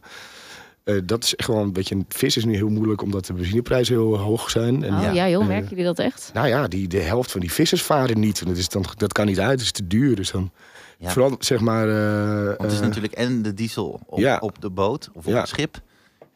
Eh, 0.84 0.96
dat 1.04 1.24
is 1.24 1.34
echt 1.34 1.48
gewoon 1.48 1.62
een 1.62 1.72
beetje... 1.72 2.04
Vis 2.08 2.36
is 2.36 2.44
nu 2.44 2.54
heel 2.54 2.68
moeilijk 2.68 3.02
omdat 3.02 3.26
de 3.26 3.32
benzineprijzen 3.32 3.94
heel 3.94 4.18
hoog 4.18 4.50
zijn. 4.50 4.84
En, 4.84 4.94
Oh 4.94 5.02
Ja. 5.02 5.10
ja, 5.12 5.28
joh, 5.28 5.42
Eh, 5.42 5.48
merken 5.48 5.68
jullie 5.68 5.84
dat 5.84 5.98
echt? 5.98 6.30
Nou 6.34 6.48
ja, 6.48 6.68
die, 6.68 6.88
de 6.88 7.00
helft 7.00 7.30
van 7.30 7.40
die 7.40 7.52
vissers 7.52 7.82
varen 7.82 8.20
niet. 8.20 8.40
En 8.40 8.46
Dat, 8.46 8.56
is 8.56 8.68
dan, 8.68 8.84
dat 8.96 9.12
kan 9.12 9.26
niet 9.26 9.40
uit, 9.40 9.50
het 9.50 9.60
is 9.60 9.72
te 9.72 9.86
duur. 9.86 10.16
Dus 10.16 10.30
dan 10.30 10.50
Ja. 10.98 11.10
vooral 11.10 11.36
zeg 11.38 11.60
maar... 11.60 11.88
eh, 11.88 12.44
Want 12.46 12.60
het 12.62 12.72
is 12.72 12.80
natuurlijk 12.80 13.12
en 13.14 13.42
de 13.42 13.54
diesel 13.54 14.00
op, 14.06 14.18
ja. 14.18 14.38
op 14.40 14.60
de 14.60 14.70
boot 14.70 15.08
of 15.12 15.26
op 15.26 15.32
Ja. 15.32 15.38
het 15.40 15.48
schip. 15.48 15.80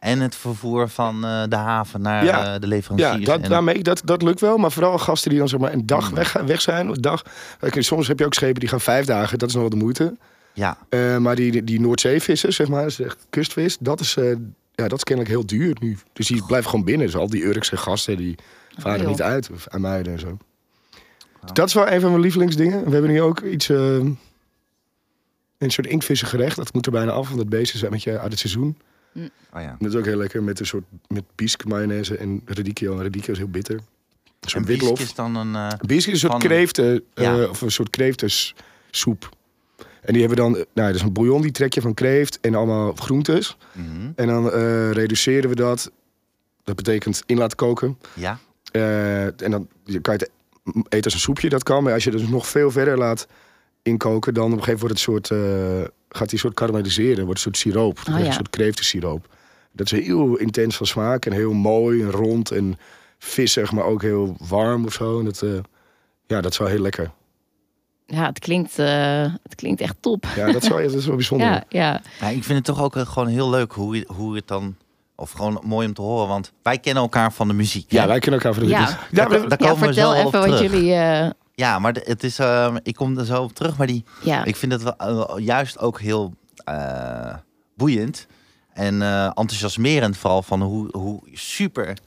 En 0.06 0.20
het 0.20 0.34
vervoer 0.36 0.88
van 0.88 1.24
eh, 1.24 1.42
de 1.48 1.56
haven 1.56 2.00
naar 2.00 2.24
Ja. 2.24 2.38
eh, 2.38 2.44
de 2.60 2.60
Ja, 2.60 2.66
leveranciers. 2.66 3.24
dat, 3.24 3.40
en, 3.40 3.48
daarmee, 3.50 3.82
dat, 3.82 4.02
dat 4.04 4.22
lukt 4.22 4.40
wel. 4.40 4.56
Maar 4.56 4.72
vooral 4.72 4.98
gasten 4.98 5.30
die 5.30 5.38
dan 5.38 5.48
zeg 5.48 5.60
maar 5.60 5.72
een 5.72 5.86
dag 5.86 6.10
weg, 6.10 6.32
weg 6.32 6.60
zijn. 6.60 6.88
Een 6.88 7.00
dag. 7.00 7.22
Soms 7.70 8.08
heb 8.08 8.18
je 8.18 8.24
ook 8.24 8.34
schepen 8.34 8.60
die 8.60 8.68
gaan 8.68 8.80
vijf 8.80 9.06
dagen. 9.06 9.38
Dat 9.38 9.48
is 9.48 9.54
nog 9.54 9.62
wel 9.62 9.78
de 9.78 9.84
moeite. 9.84 10.16
ja, 10.52 10.78
Eh, 10.88 11.16
maar 11.16 11.36
die, 11.36 11.64
die 11.64 11.80
Noordzeevissen, 11.80 12.52
zeg 12.52 12.68
maar, 12.68 12.82
dat 12.82 12.90
is 12.90 13.00
echt 13.00 13.26
kustvis. 13.30 13.76
Dat 13.80 14.00
is, 14.00 14.14
ja, 14.74 14.88
dat 14.88 14.92
is 14.98 15.04
kennelijk 15.04 15.34
heel 15.34 15.46
duur 15.46 15.76
nu. 15.80 15.98
Dus 16.12 16.26
die 16.26 16.46
blijven 16.46 16.70
gewoon 16.70 16.84
binnen. 16.84 17.06
Dus 17.06 17.16
al 17.16 17.28
die 17.30 17.44
Urkse 17.44 17.76
gasten, 17.76 18.16
die 18.16 18.34
varen 18.78 19.00
joh. 19.00 19.08
niet 19.08 19.22
uit. 19.22 19.50
Of 19.52 19.68
aan 19.68 19.80
Muiden 19.80 20.12
en 20.12 20.18
zo. 20.18 20.36
Dat 21.52 21.66
is 21.68 21.74
wel 21.74 21.88
een 21.90 22.00
van 22.00 22.10
mijn 22.10 22.22
lievelingsdingen. 22.22 22.84
We 22.84 22.90
hebben 22.90 23.10
nu 23.10 23.22
ook 23.22 23.40
iets... 23.40 23.68
een 23.68 24.18
soort 25.58 25.86
inktvissengerecht. 25.86 26.56
Dat 26.56 26.72
moet 26.74 26.86
er 26.86 26.92
bijna 26.92 27.10
af, 27.12 27.26
want 27.28 27.40
het 27.40 27.48
beest 27.48 27.74
is 27.74 27.82
een 27.82 27.90
beetje 27.90 28.18
uit 28.18 28.30
het 28.30 28.38
seizoen. 28.40 28.76
Oh 29.52 29.60
ja. 29.60 29.76
Dat 29.78 29.90
is 29.92 29.98
ook 29.98 30.04
heel 30.04 30.16
lekker 30.16 30.42
met 30.42 30.60
een 30.60 30.66
soort 30.66 30.84
met 31.08 31.24
bisk 31.34 31.64
mayonaise 31.64 32.16
en 32.16 32.42
radicchio. 32.44 32.96
En 32.96 33.02
radicchio 33.02 33.32
is 33.32 33.38
heel 33.38 33.48
bitter. 33.48 33.80
Bisk 34.40 34.58
witlof. 34.58 35.00
is 35.00 35.14
dan 35.14 35.36
een... 35.36 35.78
Bisk 35.86 36.06
is 36.06 36.22
een 36.22 36.28
soort 36.28 36.42
kreeften, 36.42 37.04
eh, 37.14 37.46
of 37.50 37.60
een 37.60 37.70
soort 37.70 37.90
kreeftensoep. 37.90 39.34
En 40.00 40.12
die 40.12 40.18
hebben 40.18 40.36
dan, 40.36 40.56
eh, 40.56 40.62
nou, 40.74 40.86
dat 40.86 40.94
is 40.94 41.02
een 41.02 41.12
bouillon 41.12 41.42
die 41.42 41.50
trek 41.50 41.74
je 41.74 41.80
van 41.80 41.94
kreeft 41.94 42.40
en 42.40 42.54
allemaal 42.54 42.92
groentes. 42.92 43.56
mhm. 43.72 44.10
En 44.14 44.26
dan 44.26 44.48
reduceren 44.92 45.48
we 45.48 45.56
dat. 45.56 45.90
Dat 46.64 46.76
betekent 46.76 47.22
in 47.26 47.38
laten 47.38 47.56
koken. 47.56 47.98
Ja, 48.14 48.38
en 48.72 49.50
dan 49.50 49.68
kan 50.02 50.16
je 50.16 50.24
het 50.24 50.30
eten 50.88 51.04
als 51.04 51.14
een 51.14 51.20
soepje, 51.20 51.48
dat 51.48 51.62
kan. 51.62 51.82
Maar 51.82 51.92
als 51.92 52.04
je 52.04 52.10
het 52.10 52.18
dus 52.18 52.28
nog 52.28 52.46
veel 52.46 52.70
verder 52.70 52.98
laat 52.98 53.26
inkoken, 53.86 54.34
dan 54.34 54.44
op 54.52 54.58
een 54.58 54.64
gegeven 54.64 54.80
moment 54.86 55.04
wordt 55.04 55.28
het 55.30 55.38
soort, 55.38 55.80
eh, 55.80 55.88
gaat 56.08 56.24
die 56.24 56.32
een 56.32 56.38
soort 56.38 56.54
karamelliseren. 56.54 57.24
Wordt 57.24 57.30
een 57.38 57.44
soort 57.44 57.56
siroop. 57.56 58.00
Ja. 58.04 58.18
Een 58.18 58.32
soort 58.32 58.50
kreeftensiroop. 58.50 59.28
Dat 59.72 59.92
is 59.92 60.06
heel 60.06 60.36
intens 60.36 60.76
van 60.76 60.86
smaak 60.86 61.26
en 61.26 61.32
heel 61.32 61.52
mooi 61.52 62.02
en 62.02 62.10
rond. 62.10 62.50
En 62.50 62.78
vis 63.18 63.52
zeg 63.52 63.72
maar 63.72 63.84
ook 63.84 64.02
heel 64.02 64.36
warm 64.48 64.84
of 64.84 64.92
zo. 64.92 65.18
En 65.18 65.24
dat, 65.24 65.42
eh, 65.42 65.50
ja, 66.26 66.40
dat 66.40 66.52
is 66.52 66.58
wel 66.58 66.68
heel 66.68 66.80
lekker. 66.80 67.10
Ja, 68.06 68.26
het 68.26 68.38
klinkt, 68.38 68.78
eh, 68.78 69.22
het 69.42 69.54
klinkt 69.54 69.80
echt 69.80 69.96
top. 70.00 70.26
Ja, 70.36 70.52
dat 70.52 70.62
is 70.62 70.68
wel, 70.68 70.82
dat 70.82 70.92
is 70.92 71.06
wel 71.06 71.14
bijzonder. 71.16 71.46
Ja, 71.52 71.64
ja. 71.68 72.00
Ja, 72.20 72.26
ik 72.28 72.44
vind 72.44 72.66
het 72.66 72.76
toch 72.76 72.82
ook 72.82 72.96
gewoon 72.96 73.28
heel 73.28 73.50
leuk 73.50 73.72
hoe, 73.72 74.04
hoe 74.06 74.34
het 74.36 74.48
dan... 74.48 74.76
Of 75.18 75.30
gewoon 75.30 75.60
mooi 75.64 75.86
om 75.86 75.94
te 75.94 76.02
horen, 76.02 76.28
want 76.28 76.52
wij 76.62 76.78
kennen 76.78 77.02
elkaar 77.02 77.32
van 77.32 77.48
de 77.48 77.54
muziek. 77.54 77.90
Ja, 77.92 78.00
hè? 78.02 78.06
wij 78.08 78.18
kunnen 78.18 78.40
elkaar 78.40 78.54
van 78.58 78.62
de 78.64 78.68
Ja. 78.68 78.80
ja, 78.80 78.98
Daar, 79.10 79.28
maar- 79.28 79.48
daar 79.48 79.62
ja 79.62 79.68
komen 79.68 79.78
we 79.78 79.84
vertel 79.84 79.94
zo 79.94 80.00
wel 80.10 80.14
even 80.14 80.26
op 80.26 80.32
wat 80.32 80.56
terug. 80.56 80.60
jullie... 80.72 80.92
eh, 80.94 81.30
Ja, 81.56 81.78
maar 81.78 81.94
het 81.94 82.24
is, 82.24 82.38
eh, 82.38 82.74
ik 82.82 82.94
kom 82.94 83.18
er 83.18 83.24
zo 83.24 83.42
op 83.42 83.52
terug, 83.52 83.76
maar 83.76 83.86
die, 83.86 84.04
ja. 84.22 84.44
ik 84.44 84.56
vind 84.56 84.72
het 84.72 84.82
wel, 84.82 84.96
eh, 84.96 85.44
juist 85.44 85.78
ook 85.78 86.00
heel 86.00 86.34
eh, 86.64 87.34
boeiend 87.76 88.26
en 88.72 89.02
eh, 89.02 89.24
enthousiasmerend 89.24 90.16
vooral 90.16 90.42
van 90.42 90.62
hoe, 90.62 90.88
hoe 90.90 91.20
super, 91.32 91.98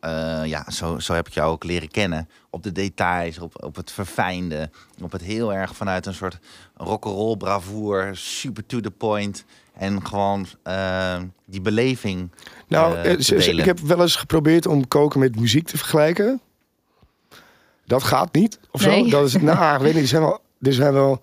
eh, 0.00 0.42
ja, 0.44 0.70
zo, 0.70 0.98
zo 0.98 1.14
heb 1.14 1.26
ik 1.26 1.34
jou 1.34 1.50
ook 1.50 1.64
leren 1.64 1.90
kennen. 1.90 2.28
Op 2.50 2.62
de 2.62 2.72
details, 2.72 3.38
op, 3.38 3.64
op 3.64 3.76
het 3.76 3.92
verfijnde, 3.92 4.70
op 5.02 5.12
het 5.12 5.22
heel 5.22 5.54
erg 5.54 5.76
vanuit 5.76 6.06
een 6.06 6.14
soort 6.14 6.38
rock'n'roll 6.76 7.36
bravoer, 7.36 8.10
super 8.12 8.66
to 8.66 8.80
the 8.80 8.90
point. 8.90 9.44
En 9.72 10.06
gewoon 10.06 10.46
die 11.46 11.60
beleving. 11.60 12.30
Nou, 12.68 12.98
ik 12.98 13.64
heb 13.64 13.78
wel 13.78 14.00
eens 14.00 14.16
geprobeerd 14.16 14.66
om 14.66 14.88
koken 14.88 15.20
met 15.20 15.40
muziek 15.40 15.66
te 15.66 15.76
vergelijken. 15.78 16.40
Dat 17.90 18.02
gaat 18.02 18.34
niet, 18.34 18.58
of 18.70 18.86
Nee. 18.86 19.04
zo. 19.04 19.10
Dat 19.10 19.26
is, 19.26 19.36
nou, 19.52 19.74
ik 19.76 19.80
weet 19.82 19.92
niet, 19.94 20.02
er 20.02 20.08
zijn 20.08 20.22
wel... 20.22 20.40
Er 20.60 20.72
zijn 20.72 20.92
wel 20.92 21.20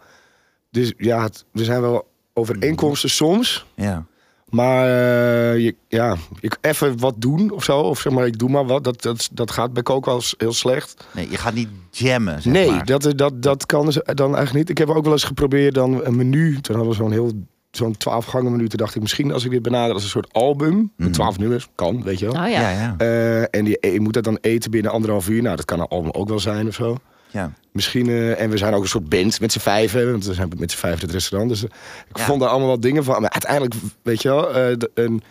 dus 0.69 0.93
ja, 0.97 1.21
het- 1.23 1.45
er 1.53 1.63
zijn 1.65 1.81
wel 1.81 2.07
overeenkomsten 2.33 3.09
soms. 3.09 3.65
Ja. 3.75 4.05
Maar 4.49 4.83
eh, 4.85 5.59
je, 5.63 5.75
ja, 5.87 6.15
ik 6.39 6.57
even 6.61 6.99
wat 6.99 7.13
doen 7.17 7.51
of 7.51 7.63
zo. 7.63 7.79
Of 7.79 7.99
zeg 7.99 8.13
maar, 8.13 8.25
ik 8.25 8.39
doe 8.39 8.49
maar 8.49 8.65
wat. 8.65 8.83
Dat, 8.83 9.01
dat, 9.01 9.29
dat 9.31 9.51
gaat 9.51 9.73
bij 9.73 9.83
koken 9.83 10.11
wel 10.11 10.21
heel 10.37 10.53
slecht. 10.53 11.07
Nee, 11.13 11.29
je 11.29 11.37
gaat 11.37 11.53
niet 11.53 11.69
jammen, 11.91 12.41
zeg 12.41 12.53
nee, 12.53 12.71
maar. 12.71 12.85
dat, 12.85 13.13
dat, 13.15 13.41
dat 13.41 13.65
kan 13.65 13.85
dan 14.05 14.35
eigenlijk 14.35 14.53
niet. 14.53 14.69
Ik 14.69 14.77
heb 14.77 14.89
ook 14.89 15.03
wel 15.03 15.13
eens 15.13 15.23
geprobeerd 15.23 15.73
dan 15.73 16.05
een 16.05 16.15
menu. 16.15 16.61
Toen 16.61 16.75
hadden 16.75 16.93
we 16.93 16.99
zo'n 17.03 17.11
heel 17.11 17.31
zo'n 17.71 17.97
12 17.97 18.25
gangen 18.25 18.51
menu. 18.51 18.67
Toen 18.67 18.77
dacht 18.79 18.95
ik 18.95 19.01
misschien 19.01 19.31
als 19.31 19.45
ik 19.45 19.51
dit 19.51 19.61
benader 19.61 19.93
als 19.93 20.03
een 20.03 20.09
soort 20.09 20.33
album. 20.33 20.91
Met 20.95 21.13
12 21.13 21.37
nummers. 21.37 21.67
Kan, 21.75 22.03
weet 22.03 22.19
je 22.19 22.25
wel. 22.25 22.33
Nou 22.33 22.49
ja. 22.49 22.61
Ja, 22.61 22.69
ja. 22.71 22.95
Eh, 22.97 23.41
en 23.59 23.65
die, 23.65 23.77
je 23.91 23.99
moet 23.99 24.13
dat 24.13 24.23
dan 24.23 24.37
eten 24.41 24.71
binnen 24.71 24.91
anderhalf 24.91 25.29
uur. 25.29 25.41
Nou, 25.41 25.55
dat 25.55 25.65
kan 25.65 25.79
een 25.79 25.87
album 25.87 26.11
ook 26.11 26.29
wel 26.29 26.39
zijn 26.39 26.67
of 26.67 26.73
zo. 26.73 26.97
ja. 27.31 27.51
Misschien, 27.71 28.07
eh, 28.07 28.41
en 28.41 28.49
we 28.49 28.57
zijn 28.57 28.73
ook 28.73 28.81
een 28.81 28.87
soort 28.87 29.09
band 29.09 29.39
met 29.39 29.51
z'n 29.51 29.59
vijven. 29.59 30.11
Want 30.11 30.25
we 30.25 30.33
zijn 30.33 30.51
met 30.57 30.71
z'n 30.71 30.77
vijven 30.77 31.01
het 31.01 31.11
restaurant. 31.11 31.51
Dus 31.51 31.63
eh, 31.63 31.69
ik 32.09 32.17
Ja. 32.17 32.25
vond 32.25 32.39
daar 32.39 32.49
allemaal 32.49 32.67
wat 32.69 32.81
dingen 32.81 33.03
van. 33.03 33.21
Maar 33.21 33.29
uiteindelijk, 33.29 33.73
weet 34.01 34.21
je 34.21 34.27
wel, 34.29 34.47
eh, 34.55 34.77
de- 34.77 34.91
een, 34.93 35.21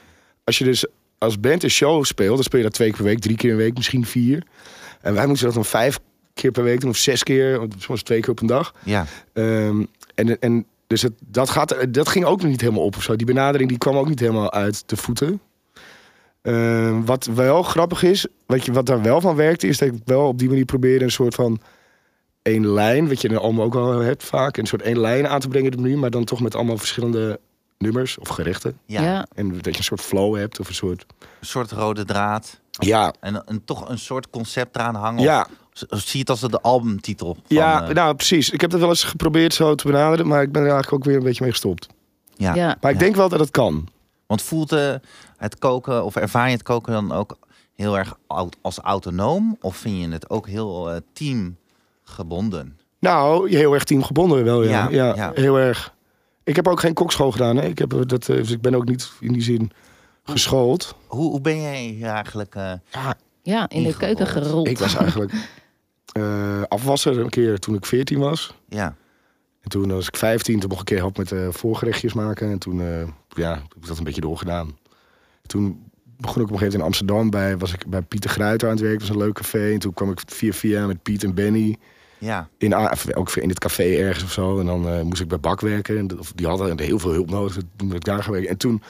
als 0.45 0.59
je 0.59 0.65
dus 0.65 0.87
als 1.19 1.41
band 1.41 1.63
een 1.63 1.71
show 1.71 2.05
speelt, 2.05 2.35
dan 2.35 2.45
speel 2.45 2.59
je 2.59 2.65
dat 2.65 2.75
twee 2.75 2.89
keer 2.89 2.97
per 2.97 3.07
week, 3.07 3.19
drie 3.21 3.37
keer 3.37 3.51
een 3.51 3.57
week, 3.57 3.75
misschien 3.77 4.07
vier. 4.07 4.43
En 5.01 5.15
wij 5.15 5.27
moeten 5.27 5.45
dat 5.45 5.55
dan 5.55 5.65
vijf 5.65 5.99
keer 6.35 6.51
per 6.51 6.63
week 6.63 6.81
doen, 6.81 6.91
of 6.91 6.97
zes 6.97 7.23
keer, 7.23 7.61
of 7.61 7.67
soms 7.79 8.03
twee 8.03 8.21
keer 8.21 8.31
op 8.31 8.41
een 8.41 8.47
dag. 8.47 8.75
ja. 8.85 9.07
Ehm, 9.33 9.85
en, 10.15 10.39
en 10.41 10.67
dus 10.87 11.03
het, 11.03 11.13
dat, 11.27 11.51
gaat, 11.51 11.77
dat 11.89 12.09
ging 12.09 12.25
ook 12.25 12.41
nog 12.41 12.51
niet 12.51 12.61
helemaal 12.61 12.85
op 12.85 12.97
of 12.97 13.03
zo. 13.03 13.17
Die 13.17 13.27
benadering 13.27 13.69
die 13.69 13.79
kwam 13.79 13.97
ook 13.97 14.09
niet 14.09 14.21
helemaal 14.21 14.53
uit 14.53 14.89
de 14.89 14.97
voeten. 14.97 15.41
Ehm, 16.43 17.05
wat 17.05 17.25
wel 17.25 17.63
grappig 17.63 18.03
is, 18.03 18.27
wat, 18.47 18.65
je, 18.65 18.73
wat 18.73 18.87
daar 18.87 19.03
wel 19.03 19.21
van 19.21 19.37
werkte, 19.37 19.67
is 19.67 19.79
dat 19.79 19.89
ik 19.89 19.95
wel 20.05 20.29
op 20.29 20.39
die 20.39 20.49
manier 20.49 20.65
probeerde 20.65 21.05
een 21.05 21.11
soort 21.11 21.35
van 21.35 21.61
één 22.43 22.67
lijn, 22.69 23.09
wat 23.09 23.21
je 23.21 23.29
in 23.29 23.37
allemaal 23.37 23.65
ook 23.65 23.75
wel 23.75 23.99
hebt 23.99 24.25
vaak, 24.25 24.57
een 24.57 24.67
soort 24.67 24.83
één 24.83 25.01
lijn 25.01 25.29
aan 25.29 25.41
te 25.41 25.49
brengen 25.49 25.71
in 25.71 25.73
het 25.73 25.83
menu, 25.87 25.97
maar 25.97 26.11
dan 26.11 26.25
toch 26.25 26.41
met 26.41 26.55
allemaal 26.55 26.79
verschillende 26.79 27.41
nummers 27.79 28.19
of 28.19 28.29
gerechten. 28.29 28.79
Ja. 28.87 29.03
Ja. 29.03 29.27
En 29.35 29.53
dat 29.53 29.65
je 29.65 29.77
een 29.77 29.85
soort 29.85 30.01
flow 30.01 30.37
hebt 30.37 30.61
of 30.61 30.69
een 30.69 30.75
soort... 30.75 31.07
Een 31.41 31.47
soort 31.47 31.71
rode 31.71 32.05
draad. 32.05 32.61
Ja, 32.71 33.15
En, 33.21 33.45
en 33.45 33.65
toch 33.65 33.89
een 33.89 33.99
soort 33.99 34.31
concept 34.31 34.77
eraan 34.77 34.95
hangen. 34.95 35.23
ja, 35.23 35.41
of 35.41 35.66
zie 35.89 36.11
je 36.13 36.19
het 36.19 36.31
als 36.31 36.41
de 36.41 36.61
albumtitel? 36.61 37.35
Van, 37.35 37.43
ja 37.49 37.89
eh, 37.89 37.95
nou 37.95 38.15
precies. 38.15 38.51
Ik 38.51 38.61
heb 38.61 38.71
het 38.71 38.81
wel 38.81 38.89
eens 38.89 39.05
geprobeerd 39.05 39.55
zo 39.55 39.75
te 39.75 39.87
benaderen, 39.87 40.27
maar 40.27 40.43
ik 40.43 40.53
ben 40.53 40.63
er 40.63 40.71
eigenlijk 40.71 40.95
ook 41.03 41.05
weer 41.09 41.17
een 41.17 41.25
beetje 41.27 41.43
mee 41.43 41.53
gestopt. 41.53 41.87
ja. 42.37 42.55
Ja. 42.55 42.77
Maar 42.81 42.91
ik 42.91 42.97
Ja. 42.99 43.03
denk 43.03 43.17
wel 43.17 43.29
dat 43.29 43.41
het 43.41 43.51
kan. 43.51 43.89
Want 44.27 44.43
voelt 44.43 44.73
eh, 44.73 44.95
het 45.37 45.59
koken, 45.59 46.05
of 46.05 46.17
ervaar 46.17 46.47
je 46.47 46.53
het 46.53 46.63
koken 46.63 46.93
dan 46.93 47.13
ook 47.13 47.37
heel 47.75 47.99
erg 47.99 48.15
als 48.63 48.79
autonoom? 48.79 49.57
Of 49.61 49.77
vind 49.77 49.97
je 50.05 50.09
het 50.13 50.31
ook 50.31 50.47
heel 50.49 50.91
eh, 50.91 50.97
teamgebonden? 51.13 52.79
Nou, 52.99 53.51
heel 53.57 53.75
erg 53.75 53.85
teamgebonden 53.85 54.45
wel, 54.45 54.63
ja. 54.63 54.71
Ja, 54.71 54.89
Ja, 54.91 55.15
ja. 55.17 55.31
heel 55.35 55.59
erg. 55.59 55.95
Ik 56.45 56.57
heb 56.57 56.69
ook 56.69 56.81
geen 56.81 56.95
kokschool 56.95 57.31
gedaan, 57.33 57.57
hè. 57.57 57.63
Ik, 57.67 57.79
heb 57.79 57.95
dat, 58.07 58.29
eh, 58.29 58.37
dus 58.37 58.51
ik 58.51 58.61
ben 58.61 58.75
ook 58.75 58.85
niet 58.85 59.13
in 59.21 59.33
die 59.33 59.43
zin 59.43 59.71
geschoold. 60.25 60.95
Hoe, 61.07 61.31
hoe 61.31 61.41
ben 61.41 61.61
jij 61.61 61.99
eigenlijk... 62.03 62.55
eh, 62.55 62.73
Ja, 62.91 63.15
Ja, 63.43 63.69
in 63.69 63.83
de 63.83 63.97
keuken 63.97 64.27
gerold. 64.27 64.69
ik 64.69 64.79
was 64.79 64.95
eigenlijk 64.97 65.33
eh, 66.17 66.63
afwasser 66.69 67.19
een 67.19 67.29
keer 67.29 67.59
toen 67.59 67.75
ik 67.75 67.87
14 67.87 68.19
was. 68.19 68.55
ja, 68.69 68.97
En 69.61 69.71
toen 69.71 69.93
was 69.93 70.07
ik 70.07 70.17
15, 70.17 70.61
toen 70.61 70.69
mocht 70.69 70.81
ik 70.83 70.89
een 70.89 70.95
keer 70.95 71.05
helpen 71.05 71.23
met 71.23 71.33
eh, 71.33 71.49
voorgerechtjes 71.51 72.13
maken. 72.13 72.51
En 72.51 72.59
toen 72.59 72.81
eh, 72.81 73.09
ja, 73.29 73.53
heb 73.53 73.75
ik 73.81 73.87
dat 73.87 73.99
een 73.99 74.05
beetje 74.05 74.21
doorgedaan. 74.21 74.79
Toen 75.47 75.91
begon 76.17 76.43
ik 76.43 76.49
op 76.49 76.53
een 76.53 76.59
gegeven 76.59 76.59
moment 76.59 76.75
in 76.75 76.81
Amsterdam 76.81 77.31
bij, 77.31 77.57
was 77.57 77.73
ik 77.73 77.87
bij 77.87 78.03
Pieter 78.03 78.31
Gruiter 78.31 78.69
aan 78.69 78.75
het 78.75 78.85
werk. 78.85 78.99
Dat 78.99 79.09
was 79.09 79.17
een 79.17 79.23
leuk 79.23 79.35
café. 79.35 79.73
En 79.73 79.79
toen 79.79 79.95
kwam 79.95 80.11
ik 80.11 80.21
via 80.27 80.53
via 80.53 80.87
met 80.87 81.03
Piet 81.03 81.25
en 81.25 81.35
Benny. 81.35 81.77
ja, 82.19 82.49
in, 82.59 82.75
ook 83.15 83.31
in 83.31 83.49
het 83.49 83.59
café 83.59 83.97
ergens 83.97 84.25
of 84.25 84.33
zo. 84.33 84.61
En 84.61 84.67
dan 84.67 85.07
moest 85.07 85.21
ik 85.21 85.29
bij 85.29 85.41
Bak 85.41 85.61
werken. 85.61 85.99
En 85.99 86.19
die 86.35 86.47
hadden 86.47 86.81
heel 86.81 86.99
veel 86.99 87.13
hulp 87.13 87.31
nodig. 87.31 87.55
Toen 87.77 87.89
ben 87.89 87.97
ik 87.97 88.05
daar 88.05 88.23
gewerkt. 88.23 88.49
En 88.49 88.57
toen 88.57 88.83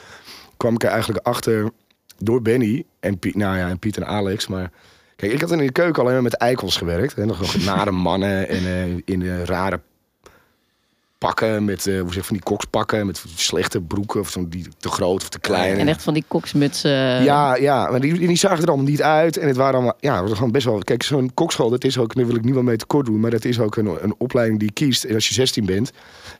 kwam 0.57 0.73
ik 0.73 0.83
er 0.83 0.89
eigenlijk 0.89 1.25
achter 1.25 1.71
door 2.17 2.41
Benny 2.41 2.85
en 2.99 3.19
Piet, 3.19 3.35
nou 3.35 3.57
ja, 3.57 3.69
en 3.69 3.79
Piet 3.79 3.97
en 3.97 4.07
Alex. 4.07 4.47
Maar 4.47 4.71
kijk, 5.17 5.31
ik 5.31 5.41
had 5.41 5.51
in 5.51 5.57
de 5.57 5.71
keuken 5.71 6.01
alleen 6.01 6.13
maar 6.13 6.23
met 6.23 6.37
eikels 6.37 6.77
gewerkt. 6.77 7.13
En 7.13 7.27
nog 7.27 7.65
nare 7.65 7.91
mannen 7.91 8.47
en 8.47 8.65
eh, 8.65 9.01
in 9.05 9.43
rare 9.43 9.79
pakken 11.17 11.65
met, 11.65 11.87
eh 11.87 12.01
hoe 12.01 12.13
zeg 12.13 12.25
van 12.25 12.35
die 12.35 12.45
kokspakken 12.45 13.05
met 13.05 13.23
slechte 13.35 13.81
broeken 13.81 14.19
of 14.19 14.29
zo'n 14.29 14.49
die 14.49 14.67
te 14.77 14.89
groot 14.89 15.21
of 15.21 15.29
te 15.29 15.39
klein. 15.39 15.77
En 15.77 15.87
echt 15.87 16.03
van 16.03 16.13
die 16.13 16.23
koksmutsen. 16.27 17.23
Ja, 17.23 17.55
ja, 17.55 17.89
maar 17.91 17.99
die, 17.99 18.27
die 18.27 18.37
zagen 18.37 18.63
er 18.63 18.67
allemaal 18.67 18.85
niet 18.85 19.01
uit. 19.01 19.37
En 19.37 19.47
het 19.47 19.57
waren 19.57 19.73
allemaal, 19.73 19.97
ja, 19.99 20.19
het 20.19 20.27
was 20.27 20.37
gewoon 20.37 20.51
best 20.51 20.65
wel. 20.65 20.77
Kijk, 20.77 21.03
zo'n 21.03 21.33
kokschool, 21.33 21.69
dat 21.69 21.83
is 21.83 21.97
ook, 21.97 22.15
nu 22.15 22.25
wil 22.25 22.35
ik 22.35 22.43
niemand 22.43 22.65
mee 22.65 22.77
tekort 22.77 23.05
doen, 23.05 23.19
maar 23.19 23.31
dat 23.31 23.45
is 23.45 23.59
ook 23.59 23.75
een, 23.75 24.03
een 24.03 24.15
opleiding 24.17 24.59
die 24.59 24.67
je 24.67 24.85
kiest. 24.85 25.03
En 25.03 25.13
als 25.13 25.27
je 25.27 25.33
16 25.33 25.65
bent, 25.65 25.91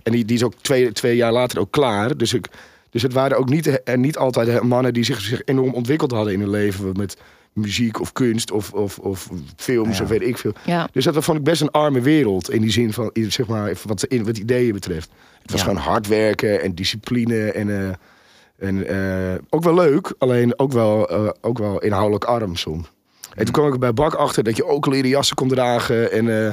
en 0.04 0.12
die, 0.12 0.26
die 0.26 0.36
is 0.36 0.44
ook 0.44 0.54
twee, 0.62 0.92
twee 0.92 1.16
jaar 1.16 1.32
later 1.32 1.60
ook 1.60 1.72
klaar. 1.72 2.18
Dus, 2.18 2.34
ik, 2.34 2.48
dus 2.90 3.02
het 3.02 3.14
waren 3.14 3.38
ook 3.38 3.50
niet, 3.50 3.84
en 3.84 4.02
niet 4.02 4.18
altijd 4.18 4.62
mannen 4.62 4.94
die 4.94 5.04
zich, 5.04 5.22
zich 5.22 5.42
enorm 5.46 5.74
ontwikkeld 5.74 6.12
hadden 6.12 6.34
in 6.34 6.40
hun 6.40 6.50
leven 6.50 6.92
met 6.98 7.18
muziek 7.58 8.00
of 8.02 8.12
kunst 8.12 8.52
of, 8.52 8.74
of, 8.74 9.00
of 9.00 9.30
films 9.56 9.98
Ja. 9.98 10.04
of 10.04 10.10
weet 10.10 10.22
ik 10.22 10.38
veel. 10.38 10.54
Ja. 10.66 10.88
Dus 10.92 11.04
dat 11.06 11.24
vond 11.24 11.38
ik 11.38 11.44
best 11.44 11.62
een 11.62 11.72
arme 11.72 12.02
wereld 12.02 12.52
in 12.52 12.62
die 12.62 12.72
zin 12.72 12.94
van, 12.94 13.10
in- 13.14 13.32
zeg 13.32 13.48
maar, 13.48 13.74
wat, 13.86 14.04
in, 14.04 14.26
wat 14.26 14.38
ideeën 14.38 14.74
betreft. 14.74 15.10
Het 15.42 15.52
was 15.52 15.62
Ja. 15.62 15.68
gewoon 15.68 15.82
hard 15.84 16.08
werken 16.08 16.62
en 16.62 16.76
discipline 16.76 17.52
en, 17.52 17.70
eh, 17.80 18.68
en 18.68 18.88
eh, 18.88 19.40
ook 19.50 19.64
wel 19.64 19.74
leuk, 19.74 20.14
alleen 20.18 20.60
ook 20.60 20.72
wel, 20.72 21.10
eh, 21.10 21.30
ook 21.42 21.58
wel 21.58 21.80
inhoudelijk 21.80 22.24
arm 22.26 22.56
soms. 22.56 22.92
En 23.36 23.44
toen 23.46 23.54
kwam 23.54 23.74
ik 23.74 23.80
bij 23.80 23.94
Bak 23.94 24.14
achter 24.14 24.44
dat 24.44 24.56
je 24.58 24.66
ook 24.66 24.86
leren 24.86 25.10
jassen 25.10 25.36
kon 25.36 25.48
dragen 25.48 26.12
en 26.12 26.46
eh, 26.46 26.52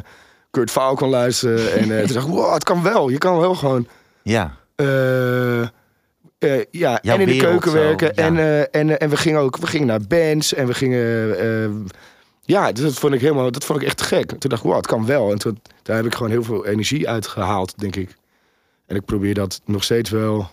Kurt 0.50 0.70
Vaal 0.70 0.94
kon 0.94 1.08
luisteren. 1.08 1.72
En 1.72 1.98
eh, 1.98 2.04
toen 2.04 2.14
dacht 2.14 2.26
ik, 2.26 2.32
wow, 2.32 2.52
het 2.52 2.64
kan 2.64 2.82
wel. 2.82 3.08
Je 3.08 3.18
kan 3.18 3.38
wel 3.38 3.54
gewoon 3.54 3.86
ja, 4.22 4.56
eh, 6.44 6.64
ja, 6.70 6.98
Jouw 7.02 7.14
en 7.14 7.20
in 7.20 7.26
de 7.28 7.36
keuken 7.36 7.70
zo, 7.70 7.76
werken. 7.76 8.12
ja. 8.14 8.22
En, 8.22 8.38
eh, 8.38 8.80
en, 8.80 8.98
en 8.98 9.10
we 9.10 9.16
gingen 9.16 9.40
ook 9.40 9.56
we 9.56 9.66
gingen 9.66 9.86
naar 9.86 10.00
bands 10.08 10.54
en 10.54 10.66
we 10.66 10.74
gingen. 10.74 11.38
eh, 11.38 11.70
ja, 12.46 12.72
dus 12.72 12.84
dat 12.84 12.94
vond 12.94 13.14
ik 13.14 13.20
helemaal, 13.20 13.50
dat 13.50 13.64
vond 13.64 13.80
ik 13.80 13.86
echt 13.86 14.02
gek. 14.02 14.26
Toen 14.26 14.50
dacht 14.50 14.62
ik, 14.62 14.68
wow, 14.68 14.76
het 14.76 14.86
kan 14.86 15.06
wel. 15.06 15.30
En 15.30 15.38
toen, 15.38 15.58
daar 15.82 15.96
heb 15.96 16.06
ik 16.06 16.14
gewoon 16.14 16.30
heel 16.30 16.42
veel 16.42 16.66
energie 16.66 17.08
uit 17.08 17.26
gehaald, 17.26 17.78
denk 17.78 17.96
ik. 17.96 18.16
En 18.86 18.96
ik 18.96 19.04
probeer 19.04 19.34
dat 19.34 19.60
nog 19.64 19.84
steeds 19.84 20.10
wel 20.10 20.50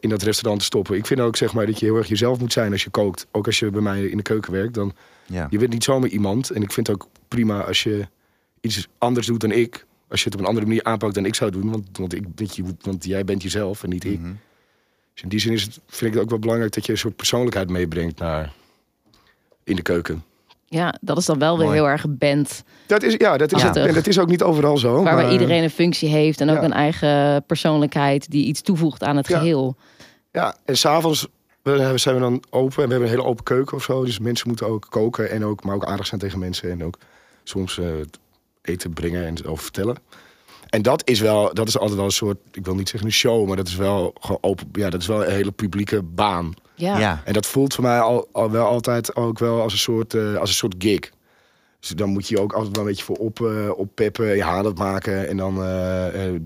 in 0.00 0.08
dat 0.08 0.22
restaurant 0.22 0.58
te 0.60 0.64
stoppen. 0.66 0.96
Ik 0.96 1.06
vind 1.06 1.20
ook 1.20 1.36
zeg 1.36 1.52
maar 1.52 1.66
dat 1.66 1.78
je 1.78 1.86
heel 1.86 1.96
erg 1.96 2.08
jezelf 2.08 2.38
moet 2.38 2.52
zijn 2.52 2.72
als 2.72 2.82
je 2.84 2.90
kookt. 2.90 3.26
Ook 3.32 3.46
als 3.46 3.58
je 3.58 3.70
bij 3.70 3.80
mij 3.80 4.04
in 4.04 4.16
de 4.16 4.22
keuken 4.22 4.52
werkt, 4.52 4.74
dan 4.74 4.92
ja. 5.26 5.46
je 5.50 5.58
bent 5.58 5.72
niet 5.72 5.84
zomaar 5.84 6.08
iemand. 6.08 6.50
En 6.50 6.62
ik 6.62 6.72
vind 6.72 6.86
het 6.86 6.96
ook 6.96 7.08
prima 7.28 7.60
als 7.62 7.82
je 7.82 8.06
iets 8.60 8.88
anders 8.98 9.26
doet 9.26 9.40
dan 9.40 9.50
ik. 9.52 9.86
Als 10.08 10.20
je 10.20 10.24
het 10.26 10.34
op 10.34 10.40
een 10.40 10.46
andere 10.46 10.66
manier 10.66 10.84
aanpakt 10.84 11.14
dan 11.14 11.24
ik 11.26 11.34
zou 11.34 11.50
doen. 11.50 11.70
Want, 11.70 11.98
want, 11.98 12.14
ik, 12.14 12.50
je, 12.50 12.62
want 12.80 13.04
jij 13.04 13.24
bent 13.24 13.42
jezelf 13.42 13.82
en 13.82 13.88
niet 13.90 14.04
ik. 14.04 14.18
Mhm. 14.20 14.32
Dus 15.14 15.22
in 15.22 15.28
die 15.28 15.40
zin 15.40 15.52
is 15.52 15.62
het, 15.62 15.80
vind 15.86 16.10
ik 16.10 16.12
het 16.12 16.22
ook 16.22 16.30
wel 16.30 16.38
belangrijk 16.38 16.72
dat 16.72 16.86
je 16.86 16.92
een 16.92 16.98
soort 16.98 17.16
persoonlijkheid 17.16 17.70
meebrengt 17.70 18.18
naar 18.18 18.52
in 19.64 19.76
de 19.76 19.82
keuken. 19.82 20.24
ja, 20.66 20.94
dat 21.00 21.18
is 21.18 21.24
dan 21.26 21.38
wel 21.38 21.56
weer 21.56 21.66
Mooi. 21.66 21.78
heel 21.78 21.88
erg 21.88 22.04
band. 22.08 22.62
Dat 22.86 23.02
is, 23.02 23.14
ja, 23.18 23.36
dat 23.36 23.52
is, 23.52 23.60
Ja. 23.62 23.66
het. 23.68 23.76
en 23.76 23.94
dat 23.94 24.06
is 24.06 24.18
ook 24.18 24.28
niet 24.28 24.42
overal 24.42 24.76
zo. 24.78 24.92
Waarbij 25.02 25.22
maar- 25.22 25.32
iedereen 25.32 25.62
een 25.62 25.70
functie 25.70 26.08
heeft 26.08 26.40
en 26.40 26.50
ook 26.50 26.56
ja. 26.56 26.62
een 26.62 26.72
eigen 26.72 27.44
persoonlijkheid 27.46 28.30
die 28.30 28.44
iets 28.46 28.60
toevoegt 28.62 29.02
aan 29.02 29.16
het 29.16 29.28
Ja. 29.28 29.38
geheel. 29.38 29.76
Ja, 30.30 30.56
en 30.64 30.76
s'avonds 30.76 31.26
zijn 31.94 32.14
we 32.14 32.20
dan 32.20 32.42
open 32.50 32.82
en 32.82 32.88
we 32.88 32.94
hebben 32.94 33.02
een 33.02 33.14
hele 33.16 33.24
open 33.24 33.44
keuken 33.44 33.76
of 33.76 33.82
zo. 33.82 34.04
Dus 34.04 34.18
mensen 34.18 34.48
moeten 34.48 34.66
ook 34.66 34.86
koken 34.90 35.30
en 35.30 35.44
ook, 35.44 35.64
maar 35.64 35.74
ook 35.74 35.84
aardig 35.84 36.06
zijn 36.06 36.20
tegen 36.20 36.38
mensen. 36.38 36.70
En 36.70 36.84
ook 36.84 36.98
soms 37.44 37.78
eh, 37.78 37.86
eten 38.62 38.92
brengen 38.92 39.26
en 39.26 39.46
over 39.46 39.62
vertellen. 39.62 39.96
En 40.72 40.82
dat 40.82 41.08
is 41.08 41.20
wel, 41.20 41.54
dat 41.54 41.68
is 41.68 41.78
altijd 41.78 41.96
wel 41.96 42.04
een 42.04 42.10
soort, 42.10 42.38
ik 42.52 42.64
wil 42.64 42.74
niet 42.74 42.88
zeggen 42.88 43.08
een 43.08 43.14
show, 43.14 43.46
maar 43.46 43.56
dat 43.56 43.68
is 43.68 43.76
wel 43.76 44.14
gewoon 44.20 44.38
open. 44.40 44.68
Ja, 44.72 44.90
dat 44.90 45.00
is 45.00 45.06
wel 45.06 45.24
een 45.24 45.32
hele 45.32 45.50
publieke 45.50 46.02
baan. 46.02 46.54
Ja. 46.74 46.98
ja. 46.98 47.22
En 47.24 47.32
dat 47.32 47.46
voelt 47.46 47.74
voor 47.74 47.84
mij 47.84 48.00
al, 48.00 48.28
al 48.32 48.50
wel 48.50 48.66
altijd 48.66 49.16
ook 49.16 49.38
wel 49.38 49.60
als 49.60 49.72
een 49.72 49.78
soort, 49.78 50.14
eh, 50.14 50.36
als 50.36 50.48
een 50.48 50.54
soort 50.54 50.74
gig. 50.78 51.10
Dus 51.80 51.88
dan 51.88 52.08
moet 52.08 52.28
je 52.28 52.34
je 52.34 52.40
ook 52.40 52.52
altijd 52.52 52.76
wel 52.76 52.84
een 52.84 52.90
beetje 52.90 53.04
voor 53.04 53.16
op, 53.16 53.40
eh 53.40 53.70
oppeppen, 53.76 54.36
je 54.36 54.42
haar 54.42 54.72
maken 54.74 55.28
en 55.28 55.36
dan 55.36 55.62
eh, 55.62 56.26
eh, 56.26 56.40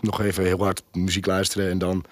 nog 0.00 0.20
even 0.20 0.44
heel 0.44 0.62
hard 0.62 0.82
muziek 0.92 1.26
luisteren 1.26 1.70
en 1.70 1.78
dan, 1.78 2.04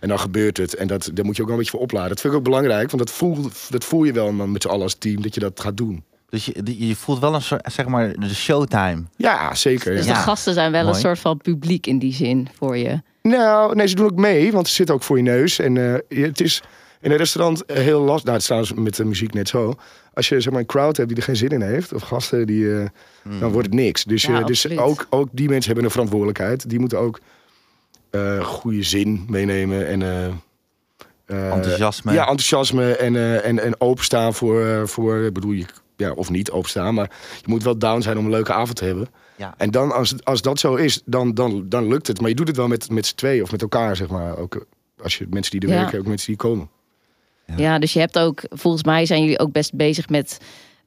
en 0.00 0.08
dan 0.08 0.18
gebeurt 0.18 0.56
het. 0.56 0.74
En 0.74 0.86
dat, 0.86 1.10
daar 1.14 1.24
moet 1.24 1.36
je 1.36 1.42
ook 1.42 1.48
wel 1.48 1.56
een 1.56 1.62
beetje 1.62 1.76
voor 1.76 1.86
opladen. 1.86 2.08
Dat 2.08 2.20
vind 2.20 2.32
ik 2.32 2.38
ook 2.38 2.44
belangrijk, 2.44 2.90
want 2.90 3.06
dat 3.06 3.14
voel, 3.16 3.48
dat 3.70 3.84
voel 3.84 4.04
je 4.04 4.12
wel 4.12 4.32
met 4.32 4.62
z'n 4.62 4.68
allen 4.68 4.82
als 4.82 4.94
team 4.94 5.22
dat 5.22 5.34
je 5.34 5.40
dat 5.40 5.60
gaat 5.60 5.76
doen. 5.76 6.04
Dus 6.28 6.44
je, 6.44 6.86
je 6.88 6.96
voelt 6.96 7.18
wel 7.18 7.34
een 7.34 7.42
soort, 7.42 7.72
zeg 7.72 7.86
maar, 7.86 8.12
de 8.12 8.34
showtime. 8.34 9.02
Ja, 9.16 9.54
zeker. 9.54 9.94
Dus 9.94 10.06
ja. 10.06 10.12
de 10.14 10.18
gasten 10.20 10.54
zijn 10.54 10.72
wel 10.72 10.82
Mooi. 10.82 10.94
een 10.94 11.00
soort 11.00 11.18
van 11.18 11.36
publiek 11.36 11.86
in 11.86 11.98
die 11.98 12.12
zin 12.12 12.48
voor 12.58 12.76
je. 12.76 13.02
Nou, 13.22 13.74
nee, 13.74 13.86
ze 13.86 13.94
doen 13.94 14.06
ook 14.06 14.16
mee, 14.16 14.52
want 14.52 14.68
ze 14.68 14.74
zitten 14.74 14.94
ook 14.94 15.02
voor 15.02 15.16
je 15.16 15.22
neus. 15.22 15.58
En 15.58 15.76
eh, 16.08 16.24
het 16.24 16.40
is 16.40 16.62
in 17.00 17.10
een 17.10 17.16
restaurant 17.16 17.62
heel 17.66 18.00
lastig. 18.00 18.22
Nou, 18.24 18.32
het 18.32 18.40
is 18.40 18.46
trouwens 18.46 18.72
met 18.74 18.96
de 18.96 19.04
muziek 19.04 19.34
net 19.34 19.48
zo. 19.48 19.74
Als 20.14 20.28
je 20.28 20.40
zeg 20.40 20.52
maar 20.52 20.60
een 20.60 20.66
crowd 20.66 20.96
hebt 20.96 21.08
die 21.08 21.16
er 21.18 21.22
geen 21.24 21.36
zin 21.36 21.48
in 21.48 21.62
heeft, 21.62 21.92
of 21.92 22.02
gasten 22.02 22.46
die, 22.46 22.78
eh, 22.80 22.86
dan 23.40 23.50
wordt 23.52 23.66
het 23.66 23.76
niks. 23.76 24.04
Dus, 24.04 24.22
Ja, 24.22 24.42
dus 24.42 24.78
ook, 24.78 25.06
ook 25.10 25.28
die 25.32 25.48
mensen 25.48 25.66
hebben 25.66 25.84
een 25.84 25.90
verantwoordelijkheid. 25.90 26.68
Die 26.68 26.78
moeten 26.78 26.98
ook 26.98 27.20
eh, 28.10 28.44
goede 28.44 28.82
zin 28.82 29.24
meenemen 29.28 29.86
en 29.86 30.02
eh, 30.02 30.26
eh, 31.26 31.52
Enthousiasme. 31.52 32.12
Ja, 32.12 32.20
enthousiasme 32.20 32.96
en, 32.96 33.16
eh, 33.16 33.46
en, 33.46 33.58
en 33.62 33.80
openstaan 33.80 34.34
voor, 34.34 34.66
eh, 34.66 34.82
voor 34.84 35.16
ik 35.16 35.32
bedoel, 35.32 35.52
je 35.52 35.66
ja, 35.96 36.12
of 36.12 36.30
niet 36.30 36.50
openstaan. 36.50 36.94
Maar 36.94 37.10
je 37.40 37.48
moet 37.50 37.62
wel 37.62 37.78
down 37.78 38.00
zijn 38.00 38.18
om 38.18 38.24
een 38.24 38.30
leuke 38.30 38.52
avond 38.52 38.76
te 38.76 38.84
hebben. 38.84 39.08
Ja. 39.36 39.54
En 39.56 39.70
dan, 39.70 39.92
als, 39.92 40.14
als 40.24 40.42
dat 40.42 40.58
zo 40.58 40.74
is, 40.74 41.02
dan, 41.04 41.34
dan, 41.34 41.68
dan 41.68 41.88
lukt 41.88 42.06
het. 42.06 42.20
Maar 42.20 42.28
je 42.28 42.34
doet 42.36 42.48
het 42.48 42.56
wel 42.56 42.68
met, 42.68 42.90
met 42.90 43.06
z'n 43.06 43.14
tweeën 43.14 43.42
of 43.42 43.50
met 43.50 43.62
elkaar, 43.62 43.96
zeg 43.96 44.08
maar. 44.08 44.38
Ook 44.38 44.54
eh, 44.54 44.60
als 45.02 45.18
je 45.18 45.26
mensen 45.30 45.60
die 45.60 45.68
er 45.68 45.74
Ja. 45.74 45.80
werken, 45.80 45.98
ook 45.98 46.06
mensen 46.06 46.26
die 46.26 46.36
komen. 46.36 46.68
Ja, 47.56 47.78
dus 47.78 47.92
je 47.92 47.98
hebt 47.98 48.18
ook, 48.18 48.40
volgens 48.48 48.82
mij 48.84 49.06
zijn 49.06 49.20
jullie 49.20 49.38
ook 49.38 49.52
best 49.52 49.74
bezig 49.74 50.08
met 50.08 50.38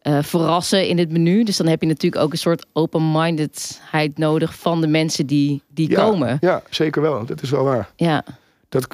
eh, 0.02 0.18
verrassen 0.22 0.88
in 0.88 0.98
het 0.98 1.12
menu. 1.12 1.44
Dus 1.44 1.58
dan 1.58 1.68
heb 1.68 1.82
je 1.82 1.88
natuurlijk 1.88 2.22
ook 2.24 2.32
een 2.32 2.38
soort 2.38 2.66
open-mindedheid 2.74 4.18
nodig 4.18 4.56
van 4.56 4.82
de 4.82 4.88
mensen 4.88 5.26
die, 5.28 5.62
die 5.68 5.90
Ja, 5.90 5.96
komen. 6.06 6.38
Ja, 6.42 6.62
zeker 6.70 7.02
wel. 7.02 7.26
Dat 7.26 7.42
is 7.42 7.50
wel 7.50 7.64
waar. 7.64 7.90
Ja, 7.96 8.24
Dat, 8.70 8.88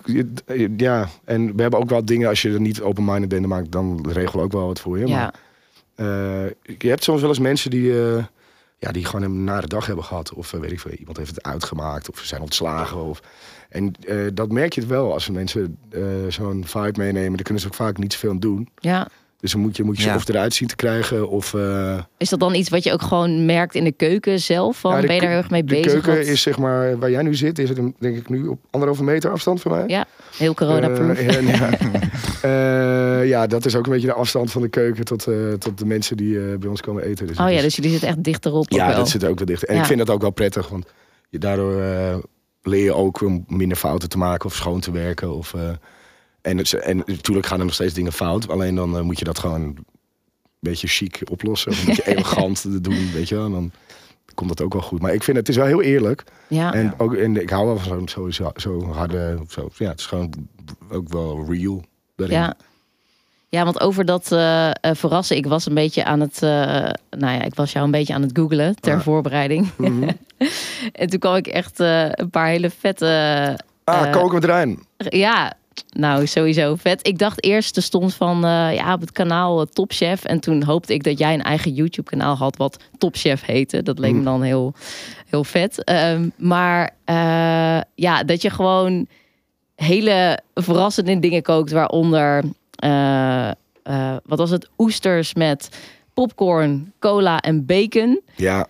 ja, 0.77 1.07
en 1.23 1.55
we 1.55 1.61
hebben 1.61 1.79
ook 1.79 1.89
wel 1.89 2.05
dingen, 2.05 2.29
als 2.29 2.41
je 2.41 2.51
er 2.53 2.59
niet 2.61 2.81
open-minded 2.81 3.29
bent, 3.29 3.41
dan 3.41 3.49
maakt- 3.49 3.71
dan 3.71 4.05
regelen 4.11 4.37
we 4.37 4.41
ook 4.43 4.51
wel 4.51 4.67
wat 4.67 4.79
voor 4.79 4.99
je. 4.99 5.07
ja. 5.07 5.15
Maar, 5.15 5.27
eh, 5.33 5.39
je 6.77 6.87
hebt 6.89 7.03
soms 7.03 7.21
wel 7.21 7.29
eens 7.29 7.39
mensen 7.39 7.69
die, 7.69 8.03
eh, 8.03 8.23
ja, 8.77 8.91
die 8.91 9.05
gewoon 9.05 9.21
een 9.21 9.43
nare 9.43 9.67
dag 9.67 9.85
hebben 9.85 10.05
gehad. 10.05 10.33
Of 10.33 10.53
eh, 10.53 10.59
weet 10.59 10.71
ik 10.71 10.79
veel, 10.79 10.91
iemand 10.91 11.17
heeft 11.17 11.35
het 11.35 11.43
uitgemaakt. 11.43 12.09
Of 12.09 12.19
ze 12.19 12.25
zijn 12.25 12.41
ontslagen. 12.41 13.03
Of, 13.03 13.21
en 13.69 13.93
eh, 14.07 14.17
dat 14.33 14.51
merk 14.51 14.73
je 14.73 14.81
het 14.81 14.89
wel 14.89 15.13
als 15.13 15.29
mensen 15.29 15.77
eh, 15.89 16.01
zo'n 16.29 16.63
vibe 16.65 16.99
meenemen. 16.99 17.33
Daar 17.33 17.43
kunnen 17.43 17.61
ze 17.61 17.67
ook 17.67 17.73
vaak 17.73 17.97
niet 17.97 18.13
zoveel 18.13 18.39
doen. 18.39 18.69
ja. 18.79 19.07
Dus 19.45 19.53
dan 19.53 19.63
moet 19.63 19.77
je, 19.77 19.83
moet 19.83 19.97
je 19.97 20.03
ze 20.03 20.15
of 20.15 20.27
eruit 20.27 20.53
zien 20.53 20.67
te 20.67 20.75
krijgen. 20.75 21.29
Of, 21.29 21.53
eh, 21.53 21.97
Is 22.17 22.29
dat 22.29 22.39
dan 22.39 22.55
iets 22.55 22.69
wat 22.69 22.83
je 22.83 22.91
ook 22.93 23.01
gewoon 23.01 23.45
merkt 23.45 23.75
in 23.75 23.83
de 23.83 23.91
keuken 23.91 24.39
zelf? 24.39 24.77
Van, 24.79 24.91
Ja, 24.95 25.01
de 25.01 25.05
ben 25.07 25.15
je 25.15 25.21
daar 25.21 25.29
heel 25.29 25.39
erg 25.39 25.49
mee 25.49 25.63
de 25.63 25.73
bezig? 25.75 25.91
keuken 25.91 26.15
Wat- 26.17 26.25
is 26.25 26.41
zeg 26.41 26.57
maar, 26.57 26.99
waar 26.99 27.11
jij 27.11 27.21
nu 27.23 27.35
zit, 27.35 27.59
is 27.59 27.69
het 27.69 27.77
een- 27.77 27.95
denk 27.99 28.17
ik 28.17 28.29
nu 28.29 28.47
op 28.47 28.59
anderhalve 28.71 29.03
meter 29.03 29.31
afstand 29.31 29.61
van 29.61 29.71
mij. 29.71 29.83
Ja, 29.87 30.05
heel 30.37 30.53
corona-proof. 30.53 31.17
Eh, 31.17 31.35
en 31.35 31.45
ja. 31.45 31.69
Eh, 32.41 33.27
ja, 33.27 33.47
dat 33.47 33.65
is 33.65 33.75
ook 33.75 33.85
een 33.85 33.91
beetje 33.91 34.07
de 34.07 34.13
afstand 34.13 34.51
van 34.51 34.61
de 34.61 34.67
keuken 34.69 35.05
tot, 35.05 35.27
eh, 35.27 35.35
tot 35.59 35.77
de 35.77 35.85
mensen 35.85 36.17
die 36.17 36.39
eh, 36.51 36.57
bij 36.57 36.69
ons 36.69 36.81
komen 36.81 37.03
eten. 37.03 37.27
Dus 37.27 37.37
oh 37.39 37.49
ja, 37.49 37.55
is- 37.57 37.61
dus 37.63 37.75
jullie 37.75 37.91
zitten 37.91 38.09
echt 38.09 38.23
dichterop. 38.23 38.69
ja, 38.71 38.95
dat 38.95 39.09
zit 39.09 39.25
ook 39.25 39.37
wel 39.37 39.45
dicht. 39.47 39.65
En 39.65 39.75
Ja. 39.75 39.79
ik 39.81 39.85
vind 39.87 39.99
dat 39.99 40.09
ook 40.09 40.21
wel 40.21 40.31
prettig, 40.31 40.67
want 40.69 40.85
je, 41.29 41.37
daardoor 41.37 41.81
eh, 41.81 42.15
leer 42.61 42.83
je 42.83 42.93
ook 42.93 43.21
om 43.21 43.43
minder 43.47 43.77
fouten 43.77 44.09
te 44.09 44.17
maken 44.17 44.45
of 44.45 44.55
schoon 44.55 44.79
te 44.79 44.91
werken. 44.91 45.35
Of, 45.35 45.53
eh, 45.53 45.61
en, 46.45 46.57
het, 46.57 46.73
en 46.73 46.97
natuurlijk 47.05 47.45
gaan 47.45 47.59
er 47.59 47.65
nog 47.65 47.73
steeds 47.73 47.93
dingen 47.93 48.11
fout, 48.13 48.49
alleen 48.49 48.75
dan 48.75 48.95
eh, 48.97 49.01
moet 49.03 49.19
je 49.19 49.25
dat 49.25 49.39
gewoon 49.39 49.61
een 49.61 49.85
beetje 50.59 50.87
chic 50.87 51.21
oplossen. 51.31 51.71
Of 51.71 51.79
een 51.79 51.85
beetje 51.85 52.07
elegant 52.15 52.83
doen, 52.83 53.11
weet 53.13 53.29
je 53.29 53.35
wel. 53.35 53.45
En 53.45 53.51
dan 53.51 53.71
komt 54.35 54.49
dat 54.49 54.61
ook 54.61 54.73
wel 54.73 54.81
goed. 54.81 55.01
Maar 55.01 55.13
ik 55.13 55.23
vind 55.23 55.37
het, 55.37 55.47
het 55.47 55.55
is 55.55 55.61
wel 55.61 55.71
heel 55.71 55.81
eerlijk. 55.81 56.23
Ja, 56.47 56.73
En, 56.73 56.93
ook, 56.97 57.13
en 57.13 57.41
ik 57.41 57.49
hou 57.49 57.65
wel 57.65 57.77
van 57.77 57.87
zo'n 57.89 58.07
sowieso 58.07 58.51
zo 58.55 58.91
harde... 58.91 59.39
Zo, 59.49 59.69
ja, 59.77 59.89
het 59.89 59.99
is 59.99 60.05
gewoon 60.05 60.33
ook 60.91 61.09
wel 61.13 61.45
real. 61.49 61.83
daarin. 62.15 62.37
ja. 62.37 62.55
Ja, 63.49 63.63
want 63.63 63.79
over 63.81 64.05
dat 64.05 64.31
eh, 64.31 64.69
eh, 64.69 64.73
verrassen, 64.81 65.37
ik 65.37 65.45
was 65.45 65.65
een 65.65 65.73
beetje 65.73 66.03
aan 66.05 66.19
het, 66.19 66.39
nou 66.41 66.95
ja, 67.09 67.41
ik 67.41 67.55
was 67.55 67.71
jou 67.71 67.85
een 67.85 67.91
beetje 67.91 68.13
aan 68.13 68.21
het 68.21 68.37
googlen 68.37 68.75
ter 68.75 68.93
Ah. 68.95 69.01
voorbereiding. 69.01 69.69
Mhm. 69.75 70.09
en 70.91 71.07
toen 71.09 71.19
kwam 71.19 71.35
ik 71.35 71.47
echt 71.47 71.79
een 71.79 72.29
paar 72.31 72.47
hele 72.47 72.69
vette, 72.69 73.59
Ah, 73.83 74.11
koken 74.11 74.33
met 74.33 74.45
Rijn. 74.45 74.79
ja, 74.97 75.53
nou 75.89 76.27
sowieso 76.27 76.75
vet. 76.75 77.07
Ik 77.07 77.17
dacht 77.17 77.43
eerst, 77.43 77.75
er 77.77 77.83
stond 77.83 78.13
van, 78.13 78.35
eh, 78.45 78.73
ja, 78.73 78.93
op 78.93 79.01
het 79.01 79.11
kanaal 79.11 79.61
eh, 79.61 79.67
Top 79.67 79.91
Chef. 79.91 80.23
En 80.23 80.39
toen 80.39 80.63
hoopte 80.63 80.93
ik 80.93 81.03
dat 81.03 81.17
jij 81.17 81.33
een 81.33 81.41
eigen 81.43 81.73
YouTube 81.73 82.09
kanaal 82.09 82.35
had 82.35 82.57
wat 82.57 82.83
Top 82.97 83.15
Chef 83.15 83.45
heette. 83.45 83.83
Dat 83.83 83.99
leek 83.99 84.11
me 84.11 84.15
Mhm. 84.17 84.25
dan 84.25 84.41
heel, 84.41 84.73
heel 85.29 85.43
vet. 85.43 85.83
Ehm, 85.83 86.29
maar 86.37 86.89
eh, 87.05 87.79
ja, 87.95 88.23
dat 88.23 88.41
je 88.41 88.49
gewoon 88.49 89.07
hele 89.75 90.39
verrassende 90.53 91.19
dingen 91.19 91.41
kookt, 91.41 91.71
waaronder, 91.71 92.43
wat 94.25 94.37
was 94.39 94.49
het, 94.49 94.69
oesters 94.77 95.33
met 95.33 95.69
popcorn, 96.13 96.93
cola 96.99 97.39
en 97.39 97.65
bacon. 97.65 98.21
Ja, 98.35 98.67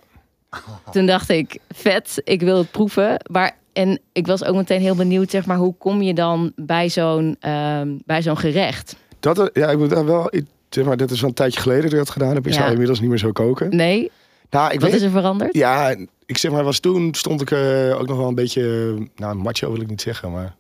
Toen 0.92 1.06
dacht 1.06 1.30
ik, 1.30 1.58
vet, 1.70 2.22
ik 2.24 2.42
wil 2.42 2.58
het 2.58 2.72
proeven. 2.72 3.18
Maar, 3.32 3.58
en 3.76 4.00
ik 4.12 4.28
was 4.28 4.44
ook 4.44 4.56
meteen 4.56 4.82
heel 4.82 4.96
benieuwd, 4.96 5.30
zeg 5.30 5.46
maar, 5.46 5.58
hoe 5.58 5.76
kom 5.78 6.02
je 6.02 6.14
dan 6.14 6.52
bij 6.56 6.90
zo'n 6.90 7.36
ehm, 7.40 7.90
bij 8.06 8.22
zo'n 8.22 8.38
gerecht? 8.38 8.96
dat, 9.20 9.40
eh, 9.40 9.46
ja, 9.64 9.70
ik 9.72 9.78
moet 9.78 9.90
daar 9.90 10.06
wel... 10.06 10.32
Zeg 10.70 10.86
maar, 10.86 10.98
dat 10.98 11.12
is 11.12 11.20
wel 11.20 11.30
een 11.30 11.36
tijdje 11.36 11.60
geleden 11.62 11.84
dat 11.84 11.92
ik 11.92 11.98
dat 11.98 12.10
gedaan 12.10 12.34
heb. 12.36 12.46
Ik 12.46 12.52
Ja. 12.54 12.58
zou 12.60 12.72
inmiddels 12.72 13.00
niet 13.00 13.10
meer 13.10 13.18
zo 13.18 13.32
koken. 13.32 13.76
Nee, 13.76 14.12
Nou, 14.50 14.72
ik 14.74 14.80
wat 14.80 14.90
weet, 14.90 15.00
is 15.00 15.06
er 15.06 15.12
veranderd? 15.12 15.54
Ja, 15.56 15.96
ik 16.26 16.38
zeg 16.38 16.52
maar, 16.52 16.64
was 16.64 16.80
toen 16.80 17.14
stond 17.14 17.42
ik 17.42 17.52
eh, 17.52 17.96
ook 18.00 18.08
nog 18.08 18.18
wel 18.18 18.28
een 18.28 18.36
beetje... 18.36 18.94
Nou, 19.16 19.36
macho 19.36 19.72
wil 19.72 19.82
ik 19.82 19.88
niet 19.90 20.02
zeggen, 20.02 20.32
maar... 20.32 20.56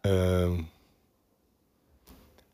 ehm, 0.00 0.52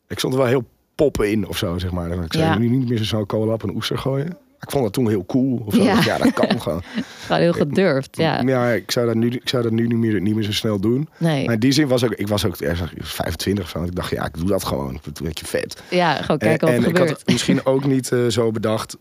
ik 0.09 0.19
stond 0.19 0.33
er 0.35 0.39
wel 0.41 0.49
heel 0.49 0.65
poppen 0.95 1.31
in 1.31 1.49
of 1.49 1.57
zo, 1.57 1.79
zeg 1.79 1.91
maar. 1.91 2.11
Ik 2.25 2.33
zou 2.33 2.45
Ja. 2.45 2.59
nu 2.59 2.69
niet 2.69 2.89
meer 2.89 2.99
zo 2.99 3.05
snel 3.05 3.27
cola 3.27 3.53
op 3.53 3.63
een 3.63 3.75
oester 3.75 3.99
gooien. 3.99 4.37
Ik 4.65 4.71
vond 4.71 4.85
dat 4.85 4.93
toen 4.93 5.09
heel 5.09 5.27
cool. 5.27 5.63
Of 5.67 5.75
zo. 5.75 5.83
Ja. 5.83 6.01
Ja. 6.05 6.19
dat 6.19 6.33
kan 6.33 6.61
gewoon. 6.63 6.83
Gewoon 7.27 7.41
heel 7.43 7.53
gedurfd, 7.53 8.17
ja. 8.17 8.41
Ja, 8.43 8.69
ik 8.71 8.91
zou 8.91 9.07
dat 9.07 9.15
nu, 9.15 9.31
ik 9.31 9.49
zou 9.49 9.63
dat 9.63 9.73
nu 9.73 9.87
niet 9.87 9.99
meer, 9.99 10.21
niet 10.21 10.35
meer 10.35 10.45
zo 10.45 10.53
snel 10.53 10.81
doen. 10.81 11.09
Nee, 11.19 11.45
Maar 11.45 11.55
in 11.55 11.61
die 11.61 11.73
zin 11.73 11.89
was 11.89 12.05
ook, 12.05 12.13
ik 12.15 12.29
was 12.29 12.45
ook 12.45 12.57
ergens 12.57 12.91
25 12.97 13.65
of 13.65 13.71
zo. 13.71 13.79
en 13.79 13.85
Ik 13.85 13.95
dacht, 13.95 14.11
ja, 14.11 14.25
ik 14.27 14.35
doe 14.39 14.49
dat 14.49 14.65
gewoon. 14.65 15.01
Dat 15.05 15.19
een 15.19 15.27
beetje 15.27 15.47
vet. 15.47 15.83
ja, 15.91 16.15
gewoon 16.15 16.39
kijken 16.39 16.67
wat 16.67 16.77
en 16.77 16.83
er 16.83 16.89
ik 16.89 16.97
had 17.09 17.23
misschien 17.27 17.67
ook 17.67 17.85
niet 17.95 18.13
eh, 18.13 18.27
zo 18.29 18.51
bedacht. 18.51 18.97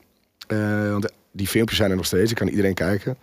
eh, 0.47 0.91
want 0.91 1.11
die 1.31 1.47
filmpjes 1.47 1.77
zijn 1.77 1.89
er 1.89 1.95
nog 1.95 2.05
steeds. 2.05 2.31
Ik 2.31 2.37
kan 2.37 2.47
iedereen 2.47 2.73
kijken. 2.73 3.17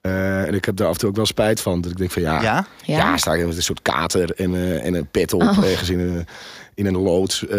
Eh, 0.00 0.42
en 0.46 0.54
ik 0.54 0.64
heb 0.64 0.76
daar 0.76 0.86
af 0.86 0.92
en 0.92 0.98
toe 0.98 1.08
ook 1.08 1.16
wel 1.16 1.26
spijt 1.26 1.60
van. 1.60 1.80
Dat 1.80 1.90
ik 1.90 1.96
denk 1.96 2.10
van 2.10 2.22
ja, 2.22 2.42
ja, 2.42 2.66
Ja? 2.84 2.96
Ja, 2.96 3.16
sta 3.16 3.34
ik 3.34 3.46
met 3.46 3.56
een 3.56 3.62
soort 3.62 3.82
kater 3.82 4.30
en, 4.30 4.54
eh, 4.54 4.84
en 4.86 4.94
een 4.94 5.06
pet 5.10 5.32
op. 5.32 5.42
Oh. 5.42 5.58
Een, 5.88 6.26
in 6.76 6.86
een 6.86 6.96
loods. 6.96 7.46
eh, 7.46 7.58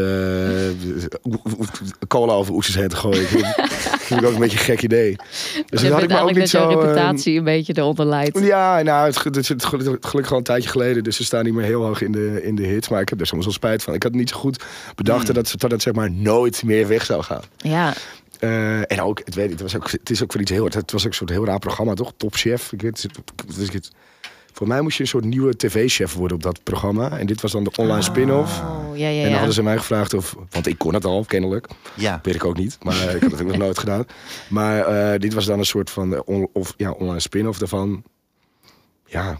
cola 2.08 2.34
over 2.34 2.54
oesters 2.54 2.76
heen 2.78 2.88
te 2.88 2.96
gooien. 2.96 3.28
Vind, 3.28 3.46
ik 4.22 4.28
ook 4.28 4.34
een 4.34 4.40
beetje 4.40 4.58
een 4.58 4.64
gek 4.64 4.82
idee. 4.82 5.16
Dus 5.70 5.82
dat 5.82 5.92
had 5.92 6.04
ik 6.04 6.10
me 6.10 6.20
ook 6.20 6.36
niet 6.36 6.50
zo... 6.50 6.70
eh, 6.70 6.76
reputatie 6.76 7.38
een 7.38 7.44
beetje 7.44 7.74
eronder 7.78 8.06
leidt. 8.06 8.40
ja, 8.40 8.82
nou, 8.82 9.06
het, 9.08 9.24
het 9.24 9.38
is 9.38 9.64
gelukkig 9.66 10.32
al 10.32 10.38
een 10.38 10.44
tijdje 10.44 10.70
geleden, 10.70 11.04
dus 11.04 11.16
ze 11.16 11.24
staan 11.24 11.44
niet 11.46 11.54
meer 11.54 11.66
heel 11.66 11.84
hoog 11.84 12.02
in 12.02 12.12
de, 12.12 12.44
in 12.44 12.56
de 12.56 12.64
hits. 12.66 12.90
Maar 12.90 13.02
ik 13.02 13.10
heb 13.10 13.20
er 13.20 13.28
soms 13.28 13.44
wel 13.44 13.54
spijt 13.54 13.84
van. 13.84 13.94
Ik 13.94 14.04
had 14.04 14.12
niet 14.14 14.30
zo 14.30 14.38
goed 14.38 14.64
bedacht 14.96 15.26
Hmm. 15.26 15.34
dat, 15.34 15.52
het, 15.52 15.62
dat 15.62 15.72
het 15.72 15.82
zeg 15.82 15.94
maar 15.94 16.12
nooit 16.12 16.64
meer 16.64 16.88
weg 16.88 17.06
zou 17.06 17.24
gaan. 17.24 17.42
Ja, 17.58 17.94
Eh, 18.40 18.92
en 18.92 19.02
ook, 19.02 19.22
het, 19.26 19.36
weet 19.36 19.46
ik, 19.46 19.52
het, 19.52 19.62
was 19.62 19.76
ook, 19.76 19.92
het 19.92 20.10
is 20.10 20.24
ook 20.24 20.32
voor 20.32 20.42
iets 20.42 20.52
heel, 20.52 20.66
het 20.66 20.92
was 20.92 21.02
ook 21.04 21.08
een 21.10 21.14
soort 21.14 21.30
heel 21.30 21.46
raar 21.46 21.60
programma, 21.60 21.94
toch? 21.94 22.14
Top 22.18 22.36
Chef. 22.36 22.72
Ik 22.72 22.82
weet, 22.82 23.08
ik 23.60 23.74
het, 23.74 23.92
voor 24.58 24.68
mij 24.68 24.82
moest 24.82 24.98
je 24.98 25.04
een 25.04 25.10
soort 25.10 25.26
nieuwe 25.26 25.56
tv-chef 25.58 26.14
worden 26.14 26.38
op 26.38 26.44
dat 26.44 26.64
programma. 26.64 27.18
En 27.18 27.26
dit 27.28 27.42
was 27.42 27.52
dan 27.52 27.64
de 27.64 27.72
online 27.78 28.02
spin-off. 28.02 28.60
oh, 28.62 28.98
ja, 28.98 29.08
ja, 29.08 29.16
En 29.16 29.22
dan 29.22 29.30
ja. 29.32 29.36
hadden 29.36 29.54
ze 29.54 29.64
mij 29.64 29.78
gevraagd 29.78 30.14
of, 30.14 30.36
want 30.50 30.68
ik 30.68 30.78
kon 30.78 30.94
het 30.94 31.06
al, 31.06 31.24
kennelijk. 31.28 31.68
Ja. 31.94 32.20
Weet 32.24 32.36
ik 32.36 32.46
ook 32.46 32.58
niet, 32.58 32.78
maar 32.84 33.16
ik 33.16 33.22
had 33.22 33.32
het 33.32 33.42
ook 33.42 33.48
nog 33.48 33.58
nooit 33.58 33.78
gedaan. 33.78 34.06
Maar 34.50 34.80
eh, 34.86 35.20
dit 35.20 35.34
was 35.34 35.46
dan 35.46 35.60
een 35.60 35.66
soort 35.66 35.90
van 35.90 36.14
eh, 36.16 36.20
on- 36.26 36.50
of, 36.54 36.74
ja, 36.78 36.92
online 36.92 37.20
spin-off 37.20 37.60
daarvan. 37.60 38.04
Ja, 39.06 39.40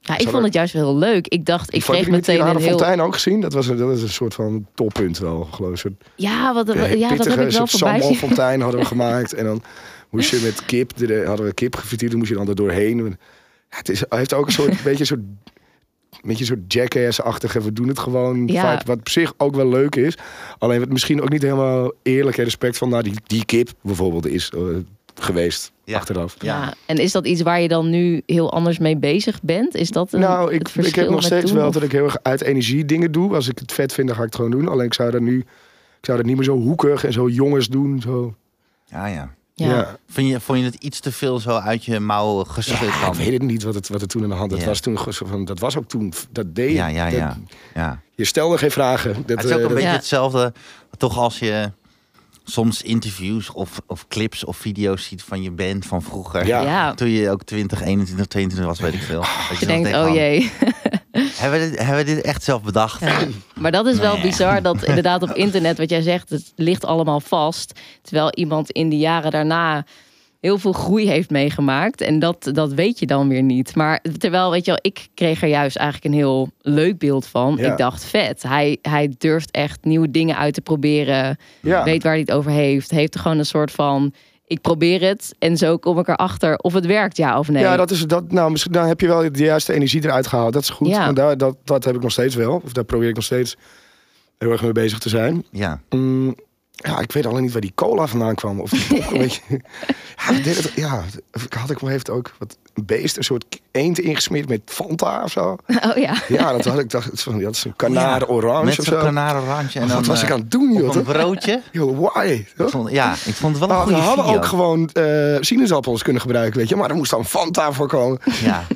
Ja, 0.00 0.14
ik 0.18 0.22
vond 0.22 0.36
er- 0.36 0.42
het 0.42 0.52
juist 0.54 0.72
wel 0.72 0.82
heel 0.84 0.98
leuk. 0.98 1.26
Ik 1.28 1.44
dacht, 1.46 1.74
ik 1.74 1.80
kreeg 1.80 2.08
meteen 2.08 2.16
een 2.16 2.22
Tirana 2.42 2.58
heel... 2.58 2.68
Fontein 2.68 3.00
ook 3.00 3.14
gezien? 3.14 3.40
Dat 3.40 3.52
was 3.52 3.66
een, 3.66 3.76
dat 3.76 3.96
is 3.96 4.02
een 4.02 4.08
soort 4.08 4.34
van 4.34 4.66
toppunt 4.74 5.18
wel, 5.18 5.44
geloof 5.44 5.70
ik. 5.70 5.76
Soort, 5.78 5.94
Ja, 6.16 6.54
wat, 6.54 6.68
eh, 6.68 6.94
ja, 6.94 7.08
dat 7.14 7.26
heb 7.26 7.40
ik 7.40 7.50
wel 7.50 7.66
voorbij 7.66 7.92
zien. 7.92 8.00
sambalfontein 8.02 8.60
hadden 8.60 8.80
we 8.80 8.86
gemaakt. 8.94 9.34
En 9.34 9.44
dan 9.44 9.62
moest 10.10 10.30
je 10.30 10.40
met 10.42 10.64
kip, 10.64 10.90
hadden 11.26 11.46
we 11.46 11.52
kip 11.54 11.76
gefrituurd, 11.76 12.10
dan 12.10 12.18
moest 12.20 12.30
je 12.30 12.36
dan 12.38 12.48
er 12.48 12.54
doorheen. 12.54 13.16
Ja, 13.70 13.76
het 13.76 13.88
is, 13.88 14.02
heeft 14.08 14.34
ook 14.34 14.46
een 14.46 14.52
soort, 14.52 14.82
beetje 14.84 15.00
een 15.00 15.06
soort, 15.06 15.20
beetje 16.22 16.44
soort 16.44 16.72
jackass-achtige, 16.72 17.60
we 17.60 17.72
doen 17.72 17.88
het 17.88 17.98
gewoon, 17.98 18.46
Ja. 18.46 18.70
vibe, 18.72 18.84
wat 18.86 18.98
op 18.98 19.08
zich 19.08 19.32
ook 19.36 19.54
wel 19.54 19.68
leuk 19.68 19.96
is. 19.96 20.16
Alleen 20.58 20.80
wat 20.80 20.88
misschien 20.88 21.22
ook 21.22 21.28
niet 21.30 21.42
helemaal 21.42 21.92
eerlijk 22.02 22.38
en 22.38 22.44
respect 22.44 22.78
van, 22.78 22.88
nou 22.88 23.02
die, 23.02 23.14
die 23.26 23.44
kip 23.44 23.70
bijvoorbeeld 23.82 24.26
is 24.26 24.50
eh, 24.50 24.60
geweest 25.14 25.72
Ja. 25.84 25.96
achteraf. 25.98 26.36
Ja. 26.38 26.74
En 26.86 26.96
is 26.98 27.12
dat 27.12 27.26
iets 27.26 27.42
waar 27.42 27.60
je 27.60 27.68
dan 27.68 27.90
nu 27.90 28.22
heel 28.26 28.52
anders 28.52 28.78
mee 28.78 28.96
bezig 28.96 29.42
bent? 29.42 29.74
Is 29.74 29.90
dat 29.90 30.12
een, 30.12 30.20
nou, 30.20 30.52
ik, 30.52 30.66
het 30.72 30.86
ik 30.86 30.94
heb 30.94 31.08
nog 31.10 31.22
steeds 31.22 31.46
toen, 31.46 31.56
wel 31.56 31.66
of- 31.66 31.74
dat 31.74 31.82
ik 31.82 31.92
heel 31.92 32.04
erg 32.04 32.16
uit 32.22 32.42
energie 32.42 32.84
dingen 32.84 33.12
doe. 33.12 33.34
Als 33.34 33.48
ik 33.48 33.58
het 33.58 33.72
vet 33.72 33.92
vind, 33.92 34.06
dan 34.06 34.16
ga 34.16 34.22
ik 34.22 34.28
het 34.28 34.36
gewoon 34.36 34.50
doen. 34.50 34.68
Alleen 34.68 34.86
ik 34.86 34.94
zou 34.94 35.10
dat 35.10 35.20
nu, 35.20 35.38
ik 35.38 36.04
zou 36.04 36.16
dat 36.18 36.26
niet 36.26 36.36
meer 36.36 36.44
zo 36.44 36.56
hoekig 36.56 37.04
en 37.04 37.12
zo 37.12 37.28
jongens 37.28 37.68
doen. 37.68 38.00
Zo. 38.00 38.34
Ja, 38.84 39.06
ja. 39.06 39.34
Ja. 39.66 39.96
Vond 40.08 40.28
je, 40.28 40.40
vond 40.40 40.58
je 40.58 40.64
het 40.64 40.74
iets 40.74 41.00
te 41.00 41.12
veel 41.12 41.38
zo 41.38 41.50
uit 41.56 41.84
je 41.84 42.00
mouw 42.00 42.44
geschud 42.44 42.78
Ja, 42.78 43.00
dan? 43.00 43.10
ik 43.12 43.18
weet 43.18 43.32
het 43.32 43.42
niet 43.42 43.62
wat, 43.62 43.74
het, 43.74 43.88
wat 43.88 44.00
er 44.02 44.08
toen 44.08 44.22
in 44.22 44.28
de 44.28 44.34
hand. 44.34 44.56
Ja. 44.58 44.64
was 44.66 44.80
toen 44.80 45.44
dat 45.44 45.58
was 45.58 45.76
ook 45.76 45.88
toen. 45.88 46.12
Dat 46.30 46.54
deed 46.54 46.68
je. 46.70 46.74
Ja, 46.76 46.86
ja, 46.86 47.04
Dat- 47.04 47.14
ja. 47.18 47.36
ja. 47.74 48.00
je 48.14 48.24
stelde 48.24 48.58
geen 48.58 48.70
vragen. 48.70 49.12
Dat, 49.26 49.36
het 49.36 49.44
is 49.44 49.44
ook 49.44 49.50
eh, 49.50 49.54
een 49.56 49.60
dat- 49.62 49.68
beetje 49.74 49.88
Ja. 49.88 49.94
hetzelfde, 49.94 50.52
toch 50.96 51.18
als 51.18 51.38
je 51.38 51.70
soms 52.44 52.82
interviews 52.82 53.50
of, 53.50 53.80
of 53.86 54.08
clips 54.08 54.44
of 54.44 54.56
video's 54.56 55.04
ziet 55.04 55.22
van 55.22 55.42
je 55.42 55.50
band 55.50 55.86
van 55.86 56.02
vroeger. 56.02 56.46
Ja. 56.46 56.60
Ja. 56.62 56.94
Toen 56.94 57.08
je 57.08 57.30
ook 57.30 57.42
20, 57.44 57.82
21, 57.82 58.26
22 58.26 58.68
was, 58.68 58.80
weet 58.80 58.94
ik 58.94 59.02
veel. 59.02 59.20
Dat 59.50 59.58
Je 59.58 59.66
dan 59.66 59.82
denkt, 59.82 59.98
oh 59.98 60.14
jee. 60.14 60.50
Hebben 61.40 61.60
we, 61.60 61.70
dit, 61.70 61.78
hebben 61.78 62.04
we 62.04 62.14
dit 62.14 62.20
echt 62.24 62.42
zelf 62.42 62.62
bedacht? 62.62 63.00
Ja. 63.00 63.18
Maar 63.54 63.72
dat 63.72 63.86
is 63.86 63.98
wel 63.98 64.12
Nee. 64.12 64.22
bizar 64.22 64.62
dat 64.62 64.84
inderdaad 64.90 65.22
op 65.22 65.30
internet, 65.30 65.78
wat 65.78 65.90
jij 65.90 66.02
zegt, 66.02 66.30
het 66.30 66.52
ligt 66.56 66.84
allemaal 66.84 67.20
vast. 67.20 67.80
Terwijl 68.02 68.32
iemand 68.32 68.70
in 68.70 68.88
de 68.88 68.96
jaren 68.98 69.30
daarna 69.30 69.84
heel 70.40 70.58
veel 70.58 70.72
groei 70.72 71.08
heeft 71.08 71.30
meegemaakt. 71.30 72.00
En 72.00 72.18
dat, 72.18 72.50
dat 72.52 72.72
weet 72.72 72.98
je 72.98 73.06
dan 73.06 73.28
weer 73.28 73.42
niet. 73.42 73.74
Maar 73.74 74.00
terwijl, 74.18 74.50
weet 74.50 74.64
je 74.64 74.70
wel, 74.70 74.80
ik 74.82 75.08
kreeg 75.14 75.42
er 75.42 75.48
juist 75.48 75.76
eigenlijk 75.76 76.14
een 76.14 76.20
heel 76.20 76.50
leuk 76.60 76.98
beeld 76.98 77.26
van. 77.26 77.56
Ja. 77.60 77.70
Ik 77.70 77.76
dacht, 77.78 78.04
vet. 78.04 78.42
Hij, 78.42 78.78
hij 78.82 79.14
durft 79.18 79.50
echt 79.50 79.84
nieuwe 79.84 80.10
dingen 80.10 80.36
uit 80.36 80.54
te 80.54 80.60
proberen. 80.60 81.36
Ja. 81.60 81.84
Weet 81.84 82.02
waar 82.02 82.12
hij 82.12 82.20
het 82.20 82.32
over 82.32 82.50
heeft. 82.50 82.90
Heeft 82.90 83.14
er 83.14 83.20
gewoon 83.20 83.38
een 83.38 83.44
soort 83.46 83.70
van, 83.70 84.12
ik 84.48 84.60
probeer 84.60 85.00
het. 85.00 85.34
En 85.38 85.56
zo 85.56 85.76
kom 85.76 85.98
ik 85.98 86.08
erachter 86.08 86.56
of 86.56 86.72
het 86.72 86.86
werkt, 86.86 87.16
ja 87.16 87.38
of 87.38 87.48
nee. 87.48 87.62
Ja, 87.62 87.76
dat 87.76 87.90
is 87.90 88.06
dat. 88.06 88.32
Nou, 88.32 88.50
misschien 88.50 88.72
dan 88.72 88.86
heb 88.86 89.00
je 89.00 89.06
wel 89.06 89.32
de 89.32 89.42
juiste 89.42 89.72
energie 89.72 90.04
eruit 90.04 90.26
gehaald. 90.26 90.52
Dat 90.52 90.62
is 90.62 90.70
goed. 90.70 90.88
Ja. 90.88 91.04
Want 91.04 91.16
daar, 91.16 91.36
dat, 91.36 91.56
dat 91.64 91.84
heb 91.84 91.94
ik 91.94 92.02
nog 92.02 92.12
steeds 92.12 92.34
wel. 92.34 92.60
Of 92.64 92.72
daar 92.72 92.84
probeer 92.84 93.08
ik 93.08 93.14
nog 93.14 93.24
steeds 93.24 93.56
heel 94.38 94.50
erg 94.50 94.62
mee 94.62 94.72
bezig 94.72 94.98
te 94.98 95.08
zijn. 95.08 95.44
Ja. 95.50 95.80
Mm, 95.90 96.34
ja, 96.84 96.98
ik 97.00 97.12
weet 97.12 97.26
alleen 97.26 97.42
niet 97.42 97.52
waar 97.52 97.60
die 97.60 97.72
cola 97.74 98.06
vandaan 98.06 98.34
kwam. 98.34 98.60
Of 98.60 98.70
die 98.70 99.04
beetje. 99.18 99.40
Ja, 100.28 100.34
ik 100.34 100.44
deed 100.44 100.56
het, 100.56 100.72
ja, 100.74 101.04
of 101.32 101.46
had 101.58 101.70
ik 101.70 101.78
wel 101.78 101.90
heeft 101.90 102.10
ook 102.10 102.32
wat 102.38 102.56
een 102.74 102.84
beest, 102.86 103.16
een 103.16 103.24
soort 103.24 103.44
eend 103.70 103.98
ingesmeerd 103.98 104.48
met 104.48 104.60
Fanta 104.64 105.22
of 105.24 105.30
zo. 105.30 105.56
Oh 105.66 105.96
ja. 105.96 106.14
Ja, 106.28 106.52
dat 106.52 106.64
had 106.64 106.78
ik 106.78 106.90
dacht, 106.90 107.04
het 107.04 107.14
is 107.14 107.22
van- 107.22 107.40
dat 107.40 107.54
is 107.54 107.64
een 107.64 107.76
kanaren 107.76 108.28
orange 108.28 108.64
Met 108.64 108.78
of 108.78 108.84
zo'n 108.84 108.98
zo. 108.98 109.04
kanarenorange. 109.04 109.68
En 109.74 109.80
Wat 109.80 109.88
dan, 109.90 110.04
was 110.04 110.18
eh, 110.18 110.24
ik 110.26 110.32
aan 110.32 110.40
het 110.40 110.50
doen, 110.50 110.72
joh? 110.72 110.88
Op 110.88 110.94
een 110.94 111.02
broodje. 111.02 111.62
Yo, 111.72 111.94
why? 111.96 112.24
Ik 112.26 112.52
toch? 112.56 112.70
vond, 112.70 112.90
ja, 112.90 113.12
ik 113.12 113.34
vond 113.34 113.56
het 113.58 113.66
wel 113.68 113.68
een 113.70 113.74
Nou, 113.76 113.88
we 113.88 113.92
goede 113.94 114.06
hadden 114.06 114.24
video. 114.24 114.38
ook 114.40 114.46
gewoon 114.46 114.88
eh, 114.88 115.36
sinaasappels 115.40 116.02
kunnen 116.02 116.22
gebruiken, 116.22 116.58
weet 116.58 116.68
je. 116.68 116.76
Maar 116.76 116.90
er 116.90 116.96
moest 116.96 117.10
dan 117.10 117.24
Fanta 117.24 117.72
voor 117.72 117.88
komen. 117.88 118.18
Ja, 118.42 118.66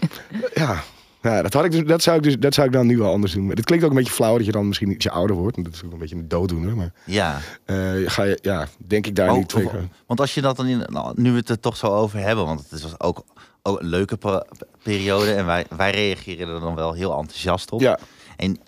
Ja, 0.55 0.83
ja 1.23 1.43
dat, 1.43 1.53
had 1.53 1.65
ik 1.65 1.71
dus, 1.71 1.85
dat, 1.85 2.03
zou 2.03 2.17
ik 2.17 2.23
dus, 2.23 2.39
dat 2.39 2.55
zou 2.55 2.67
ik 2.67 2.73
dan 2.73 2.87
nu 2.87 2.99
wel 2.99 3.13
anders 3.13 3.33
doen. 3.33 3.49
Het 3.49 3.65
klinkt 3.65 3.85
ook 3.85 3.91
een 3.91 3.97
beetje 3.97 4.13
flauw 4.13 4.37
dat 4.37 4.47
je 4.47 4.53
dan 4.53 4.67
misschien 4.69 4.91
ietsje 4.91 5.11
ouder 5.11 5.37
wordt. 5.37 5.65
Dat 5.65 5.73
is 5.75 5.85
ook 5.85 5.93
een 5.93 5.99
beetje 5.99 6.17
een 6.17 6.29
dooddoener. 6.29 6.77
Maar 6.77 6.93
ja. 7.05 7.41
eh, 7.65 7.77
ga 8.07 8.23
je, 8.23 8.39
ja, 8.43 8.69
denk 8.87 9.07
ik 9.07 9.15
daar 9.17 9.31
Oh, 9.31 9.37
niet 9.37 9.53
keer. 9.53 9.89
want 10.07 10.21
als 10.21 10.35
je 10.35 10.41
dat 10.41 10.57
dan 10.57 10.67
in, 10.67 10.83
nou, 10.87 11.13
nu 11.17 11.31
we 11.31 11.37
het 11.37 11.49
er 11.49 11.61
toch 11.61 11.77
zo 11.77 11.87
over 11.87 12.19
hebben, 12.19 12.45
want 12.45 12.67
het 12.71 12.83
was 12.83 13.01
ook, 13.01 13.25
ook 13.63 13.81
een 13.81 13.87
leuke 13.87 14.17
pe- 14.17 14.47
periode 14.83 15.33
en 15.35 15.47
wij, 15.47 15.67
wij 15.77 15.91
reageren 15.91 16.49
er 16.55 16.61
dan 16.61 16.75
wel 16.75 16.93
heel 16.93 17.19
enthousiast 17.19 17.71
op. 17.73 17.81
Ja, 17.81 17.99
En 18.37 18.59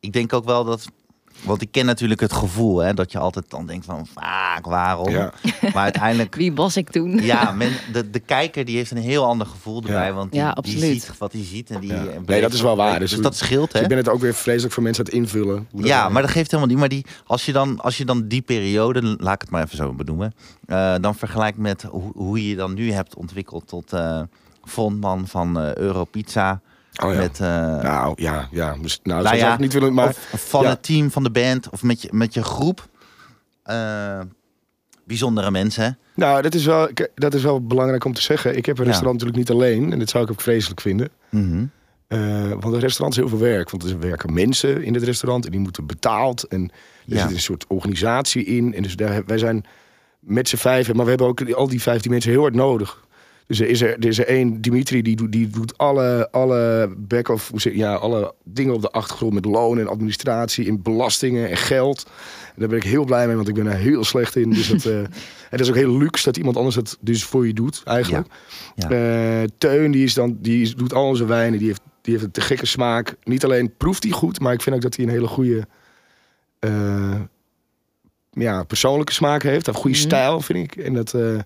ik 0.00 0.12
denk 0.12 0.32
ook 0.32 0.44
wel 0.44 0.64
dat, 0.64 0.84
want 1.44 1.62
ik 1.62 1.68
ken 1.72 1.86
natuurlijk 1.86 2.20
het 2.20 2.32
gevoel 2.32 2.78
hè, 2.78 2.94
dat 2.94 3.12
je 3.12 3.18
altijd 3.18 3.44
dan 3.50 3.66
denkt 3.66 3.84
van, 3.84 4.06
vaak 4.14 4.66
waarom? 4.66 5.10
Ja. 5.10 5.32
Maar 5.74 5.82
uiteindelijk, 5.82 6.34
Wie 6.34 6.52
was 6.52 6.76
ik 6.76 6.90
toen? 6.90 7.18
ja, 7.22 7.52
men, 7.52 7.70
de, 7.92 8.10
de 8.10 8.18
kijker 8.18 8.64
die 8.64 8.76
heeft 8.76 8.90
een 8.90 8.96
heel 8.96 9.24
ander 9.24 9.46
gevoel 9.46 9.82
erbij, 9.82 10.06
Ja. 10.06 10.12
want 10.12 10.32
die, 10.32 10.40
Ja, 10.40 10.52
die 10.52 10.78
ziet 10.78 11.12
wat 11.18 11.32
hij 11.32 11.44
ziet 11.44 11.70
en 11.70 11.80
die. 11.80 11.90
Ja. 11.92 12.06
en 12.06 12.22
Nee, 12.26 12.40
dat 12.40 12.52
is 12.52 12.60
wel 12.60 12.76
waar. 12.76 12.98
Dus, 12.98 13.10
Dus 13.10 13.20
dat 13.20 13.36
scheelt, 13.36 13.72
hè? 13.72 13.80
ik 13.80 13.88
ben 13.88 13.96
het 13.96 14.08
ook 14.08 14.20
weer 14.20 14.34
vreselijk 14.34 14.74
voor 14.74 14.82
mensen 14.82 15.04
aan 15.04 15.10
het 15.10 15.20
invullen. 15.20 15.66
hoe 15.70 15.84
Ja, 15.86 16.08
maar 16.08 16.22
dat 16.22 16.30
geeft 16.30 16.50
helemaal 16.50 16.70
niet. 16.70 16.78
Maar 16.80 16.88
die, 16.88 17.04
als, 17.26 17.44
je 17.46 17.52
dan, 17.52 17.80
als 17.80 17.96
je 17.96 18.04
dan 18.04 18.28
die 18.28 18.42
periode, 18.42 19.02
laat 19.18 19.34
ik 19.34 19.40
het 19.40 19.50
maar 19.50 19.62
even 19.64 19.76
zo 19.76 19.92
benoemen, 19.92 20.34
eh, 20.66 20.94
dan 21.00 21.14
vergelijkt 21.14 21.58
met 21.58 21.82
hoe, 21.82 22.12
hoe 22.14 22.42
je 22.42 22.48
je 22.48 22.56
dan 22.56 22.74
nu 22.74 22.92
hebt 22.92 23.14
ontwikkeld 23.14 23.68
tot 23.68 23.92
eh 23.92 24.20
frontman 24.64 25.26
van 25.26 25.60
eh 25.60 25.74
Europizza. 25.74 26.60
Oh 27.04 27.12
ja. 27.12 27.18
Met, 27.18 27.40
eh, 27.40 27.46
Nou, 27.82 28.12
ja, 28.16 28.48
ja. 28.50 28.76
Dus, 28.80 29.00
nou, 29.02 29.22
Nou 29.22 29.34
ja, 29.36 29.40
zou 29.40 29.52
ik 29.54 29.58
niet 29.58 29.72
willen, 29.72 29.94
maar... 29.94 30.14
van 30.34 30.62
ja. 30.62 30.68
het 30.68 30.82
team 30.82 31.10
van 31.10 31.22
de 31.22 31.30
band 31.30 31.68
of 31.70 31.82
met 31.82 32.02
je, 32.02 32.08
met 32.12 32.34
je 32.34 32.42
groep. 32.42 32.88
Eh, 33.62 34.20
bijzondere 35.04 35.50
mensen. 35.50 35.98
Nou, 36.14 36.42
dat 36.42 36.54
is, 36.54 36.64
wel, 36.64 36.88
dat 37.14 37.34
is 37.34 37.42
wel 37.42 37.66
belangrijk 37.66 38.04
om 38.04 38.12
te 38.14 38.22
zeggen. 38.22 38.56
Ik 38.56 38.66
heb 38.66 38.76
een 38.78 38.84
Ja. 38.84 38.90
restaurant 38.90 39.20
natuurlijk 39.20 39.48
niet 39.50 39.58
alleen. 39.60 39.92
En 39.92 39.98
dat 39.98 40.08
zou 40.08 40.24
ik 40.24 40.30
ook 40.30 40.40
vreselijk 40.40 40.80
vinden. 40.80 41.08
Mhm. 41.28 41.64
Eh, 42.06 42.48
want 42.48 42.64
een 42.74 42.80
restaurant 42.80 43.12
is 43.12 43.16
heel 43.16 43.28
veel 43.28 43.38
werk. 43.38 43.70
Want 43.70 43.82
er 43.84 43.98
werken 43.98 44.32
mensen 44.32 44.82
in 44.84 44.94
het 44.94 45.02
restaurant 45.02 45.44
en 45.44 45.50
die 45.50 45.60
moeten 45.60 45.86
betaald. 45.86 46.44
En 46.44 46.62
er 47.08 47.14
Ja. 47.14 47.22
zit 47.26 47.30
een 47.36 47.40
soort 47.40 47.64
organisatie 47.68 48.44
in. 48.44 48.74
En 48.74 48.82
dus 48.82 48.96
daar, 48.96 49.22
wij 49.26 49.38
zijn 49.38 49.64
met 50.20 50.48
z'n 50.48 50.56
vijven, 50.56 50.94
maar 50.96 51.04
we 51.04 51.10
hebben 51.10 51.28
ook 51.28 51.50
al 51.52 51.68
die 51.68 51.82
vijftien 51.82 52.10
mensen 52.10 52.30
heel 52.30 52.40
hard 52.40 52.54
nodig. 52.54 53.06
Dus 53.48 53.60
er 53.60 53.68
is 53.68 53.80
er, 53.80 53.88
er 53.98 54.04
is 54.06 54.18
er 54.18 54.26
één, 54.26 54.60
Dimitri, 54.60 55.02
die 55.02 55.16
doet, 55.16 55.32
die 55.32 55.48
doet 55.48 55.78
alle, 55.78 56.28
alle 56.30 56.92
back 56.96 57.28
of, 57.28 57.48
hoe 57.50 57.60
zeg- 57.60 57.74
ja, 57.74 57.94
alle 57.94 58.34
dingen 58.44 58.74
op 58.74 58.80
de 58.82 58.90
achtergrond 58.90 59.32
met 59.34 59.44
loon 59.44 59.78
en 59.78 59.88
administratie 59.88 60.68
en 60.68 60.82
belastingen 60.82 61.48
en 61.50 61.56
geld. 61.56 62.02
En 62.46 62.54
daar 62.56 62.68
ben 62.68 62.78
ik 62.78 62.84
heel 62.84 63.04
blij 63.04 63.26
mee, 63.26 63.36
want 63.36 63.48
ik 63.48 63.54
ben 63.54 63.66
er 63.66 63.74
heel 63.76 64.04
slecht 64.04 64.36
in. 64.36 64.50
Dus 64.50 64.68
dat, 64.68 64.84
eh, 64.92 64.98
en 64.98 65.08
dat 65.50 65.60
is 65.60 65.68
ook 65.68 65.74
heel 65.74 65.98
luxe 65.98 66.24
dat 66.24 66.36
iemand 66.36 66.56
anders 66.56 66.76
het 66.76 66.96
dus 67.00 67.24
voor 67.24 67.46
je 67.46 67.52
doet, 67.54 67.82
eigenlijk. 67.84 68.26
Ja. 68.74 68.90
Eh, 68.90 69.48
Teun, 69.58 69.90
die, 69.90 70.04
is 70.04 70.14
dan, 70.14 70.38
die 70.40 70.74
doet 70.74 70.92
al 70.94 71.06
onze 71.06 71.24
wijnen. 71.24 71.58
Die 71.58 71.68
heeft, 71.68 71.80
die 72.02 72.12
heeft 72.12 72.24
een 72.26 72.30
te 72.32 72.40
gekke 72.40 72.66
smaak. 72.66 73.16
Niet 73.24 73.44
alleen 73.44 73.76
proeft 73.76 74.02
hij 74.02 74.12
goed, 74.12 74.40
maar 74.40 74.52
ik 74.52 74.62
vind 74.62 74.76
ook 74.76 74.82
dat 74.82 74.96
hij 74.96 75.04
een 75.04 75.10
hele 75.10 75.26
goede 75.26 75.66
eh, 76.58 77.20
ja, 78.30 78.62
persoonlijke 78.62 79.12
smaak 79.12 79.42
heeft. 79.42 79.66
Een 79.66 79.74
goede 79.74 79.96
Mhm. 79.96 80.06
stijl, 80.06 80.40
vind 80.40 80.72
ik. 80.72 80.84
En 80.84 80.94
dat, 80.94 81.14
eh, 81.14 81.38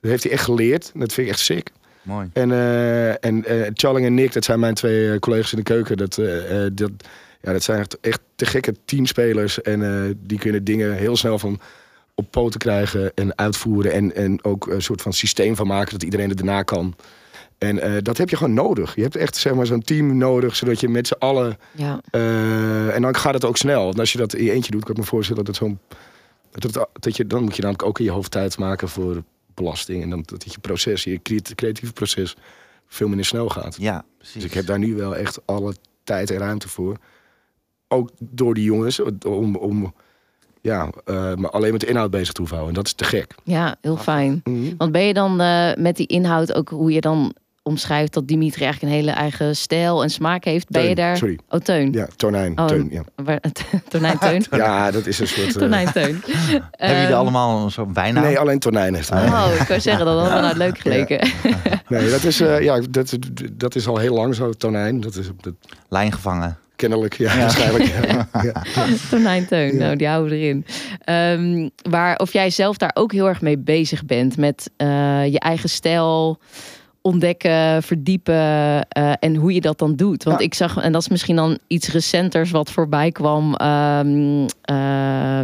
dat 0.00 0.10
heeft 0.10 0.22
hij 0.22 0.32
echt 0.32 0.44
geleerd. 0.44 0.90
En 0.94 1.00
dat 1.00 1.12
vind 1.12 1.26
ik 1.26 1.32
echt 1.32 1.42
sick. 1.42 1.70
Mooi. 2.02 2.30
En, 2.32 2.52
eh 2.52 3.24
en 3.24 3.44
eh, 3.44 3.70
Charling 3.74 4.06
en 4.06 4.14
Nick, 4.14 4.32
dat 4.32 4.44
zijn 4.44 4.60
mijn 4.60 4.74
twee 4.74 5.12
eh, 5.12 5.18
collega's 5.18 5.50
in 5.52 5.58
de 5.58 5.64
keuken. 5.64 5.96
Dat, 5.96 6.18
eh, 6.18 6.64
eh, 6.64 6.70
dat, 6.74 6.90
ja, 7.42 7.52
dat 7.52 7.62
zijn 7.62 7.78
echt, 7.78 8.00
echt 8.00 8.20
te 8.34 8.46
gekke 8.46 8.74
teamspelers. 8.84 9.62
En 9.62 9.82
eh, 9.82 10.14
die 10.16 10.38
kunnen 10.38 10.64
dingen 10.64 10.92
heel 10.94 11.16
snel 11.16 11.38
van 11.38 11.60
op 12.14 12.30
poten 12.30 12.58
krijgen 12.60 13.12
en 13.14 13.38
uitvoeren. 13.38 13.92
En, 13.92 14.14
en 14.14 14.44
ook 14.44 14.66
een 14.66 14.82
soort 14.82 15.02
van 15.02 15.12
systeem 15.12 15.56
van 15.56 15.66
maken 15.66 15.92
dat 15.92 16.02
iedereen 16.02 16.28
het 16.28 16.36
daarna 16.38 16.62
kan. 16.62 16.94
En 17.58 17.78
eh, 17.80 17.92
dat 18.02 18.16
heb 18.18 18.28
je 18.28 18.36
gewoon 18.36 18.54
nodig. 18.54 18.94
Je 18.94 19.02
hebt 19.02 19.16
echt 19.16 19.36
zeg 19.36 19.54
maar, 19.54 19.66
zo'n 19.66 19.82
team 19.82 20.16
nodig, 20.16 20.56
zodat 20.56 20.80
je 20.80 20.88
met 20.88 21.06
z'n 21.06 21.14
allen. 21.18 21.58
Ja. 21.72 22.00
eh, 22.10 22.94
en 22.94 23.02
dan 23.02 23.16
gaat 23.16 23.34
het 23.34 23.44
ook 23.44 23.56
snel. 23.56 23.84
Want 23.84 23.98
als 23.98 24.12
je 24.12 24.18
dat 24.18 24.34
in 24.34 24.44
je 24.44 24.52
eentje 24.52 24.70
doet, 24.70 24.82
kan 24.84 24.90
ik 24.94 25.00
me 25.00 25.04
voorstellen 25.04 25.44
dat 25.44 25.54
het 25.54 25.64
zo'n. 25.64 25.78
Dat, 26.50 26.88
dat 26.92 27.16
je, 27.16 27.26
dan 27.26 27.42
moet 27.42 27.56
je 27.56 27.62
namelijk 27.62 27.88
ook 27.88 27.98
in 27.98 28.04
je 28.04 28.10
hoofd 28.10 28.30
tijd 28.30 28.58
maken 28.58 28.88
voor 28.88 29.22
belasting. 29.56 30.02
En 30.02 30.10
dan 30.10 30.22
dat 30.26 30.52
je 30.52 30.58
proces, 30.60 31.04
je 31.04 31.22
creat- 31.22 31.54
creatieve 31.54 31.92
proces, 31.92 32.36
veel 32.86 33.08
minder 33.08 33.26
snel 33.26 33.48
gaat. 33.48 33.76
Ja, 33.80 34.04
precies. 34.18 34.34
Dus 34.34 34.44
ik 34.44 34.52
heb 34.54 34.66
daar 34.66 34.78
nu 34.78 34.94
wel 34.94 35.16
echt 35.16 35.46
alle 35.46 35.74
tijd 36.04 36.30
en 36.30 36.38
ruimte 36.38 36.68
voor. 36.68 36.96
Ook 37.88 38.10
door 38.18 38.54
die 38.54 38.64
jongens, 38.64 39.00
om, 39.26 39.56
om 39.56 39.94
ja, 40.60 40.90
eh, 41.04 41.34
me 41.34 41.48
alleen 41.50 41.72
met 41.72 41.80
de 41.80 41.86
inhoud 41.86 42.10
bezig 42.10 42.32
te 42.32 42.40
hoeven 42.40 42.56
houden. 42.56 42.76
En 42.76 42.82
dat 42.82 42.92
is 42.92 42.96
te 43.06 43.16
gek. 43.16 43.34
ja, 43.44 43.76
heel 43.80 43.96
fijn. 43.96 44.40
Mhm. 44.44 44.76
Want 44.76 44.92
ben 44.92 45.02
je 45.02 45.14
dan 45.14 45.40
eh, 45.40 45.74
met 45.74 45.96
die 45.96 46.06
inhoud 46.06 46.52
ook 46.52 46.68
hoe 46.68 46.92
je 46.92 47.00
dan 47.00 47.34
omschrijft 47.66 48.12
dat 48.14 48.28
Dimitri 48.28 48.64
eigenlijk 48.64 48.92
een 48.92 48.98
hele 49.00 49.10
eigen 49.16 49.56
stijl 49.56 50.02
en 50.02 50.10
smaak 50.10 50.44
heeft? 50.44 50.68
Ben 50.68 50.80
je 50.82 50.86
Teun, 50.86 50.96
daar? 50.96 51.16
Sorry. 51.16 51.38
Oh, 51.48 51.60
Teun. 51.60 51.92
Ja, 51.92 52.06
tonijn. 52.16 52.58
Oh, 52.58 52.66
Teun, 52.66 52.88
ja. 52.90 53.02
Waar- 53.24 53.40
Tonijn 53.88 54.18
Teun. 54.18 54.44
ja, 54.60 54.90
dat 54.90 55.06
is 55.06 55.18
een 55.18 55.28
soort... 55.28 55.46
eh, 55.46 55.52
Tonijn 55.52 55.92
Teun. 55.92 56.22
Hebben 56.24 56.60
jullie 56.78 57.02
Ehm, 57.06 57.12
allemaal 57.12 57.64
een 57.64 57.70
soort 57.70 57.92
bijnaam? 57.92 58.24
nee, 58.24 58.38
alleen 58.38 58.58
tonijn 58.58 58.94
heeft 58.94 59.10
hij. 59.10 59.26
Oh, 59.28 59.48
ik 59.60 59.66
wou 59.68 59.80
zeggen, 59.80 60.04
dat 60.04 60.18
had 60.20 60.28
wel 60.32 60.40
nou 60.40 60.56
leuk 60.56 60.78
geleken. 60.78 61.28
Nee, 61.88 62.10
dat 62.10 62.22
is, 62.24 62.40
eh, 62.40 62.60
ja, 62.60 62.80
dat, 62.90 63.16
dat 63.52 63.74
is 63.74 63.86
al 63.88 63.96
heel 63.98 64.14
lang 64.14 64.34
zo, 64.34 64.52
tonijn. 64.52 65.00
Dat 65.00 65.14
is 65.14 65.26
dat, 65.40 65.52
Lijngevangen. 65.88 66.58
kennelijk, 66.76 67.14
ja, 67.14 67.38
waarschijnlijk. 67.38 67.84
Ja. 67.84 68.28
Ja. 68.42 68.62
Tonijn 69.10 69.46
Teun, 69.46 69.72
Ja. 69.72 69.78
nou 69.78 69.96
die 69.96 70.06
houden 70.06 70.30
we 70.30 70.36
erin. 70.38 70.66
Ehm, 71.04 71.68
waar, 71.90 72.16
of 72.18 72.32
jij 72.32 72.50
zelf 72.50 72.76
daar 72.76 72.90
ook 72.94 73.12
heel 73.12 73.28
erg 73.28 73.40
mee 73.40 73.58
bezig 73.58 74.04
bent 74.04 74.36
met 74.36 74.70
eh, 74.76 74.86
je 75.32 75.38
eigen 75.40 75.68
stijl 75.68 76.38
ontdekken, 77.06 77.82
verdiepen 77.82 78.88
eh, 78.88 79.12
en 79.20 79.34
hoe 79.36 79.52
je 79.54 79.60
dat 79.60 79.78
dan 79.78 79.94
doet. 79.96 80.24
Want 80.24 80.38
Ja. 80.38 80.44
ik 80.44 80.54
zag, 80.54 80.76
en 80.76 80.92
dat 80.92 81.00
is 81.02 81.08
misschien 81.08 81.36
dan 81.36 81.58
iets 81.66 81.88
recenters 81.92 82.50
wat 82.50 82.70
voorbij 82.70 83.12
kwam, 83.12 83.54
eh 83.54 84.00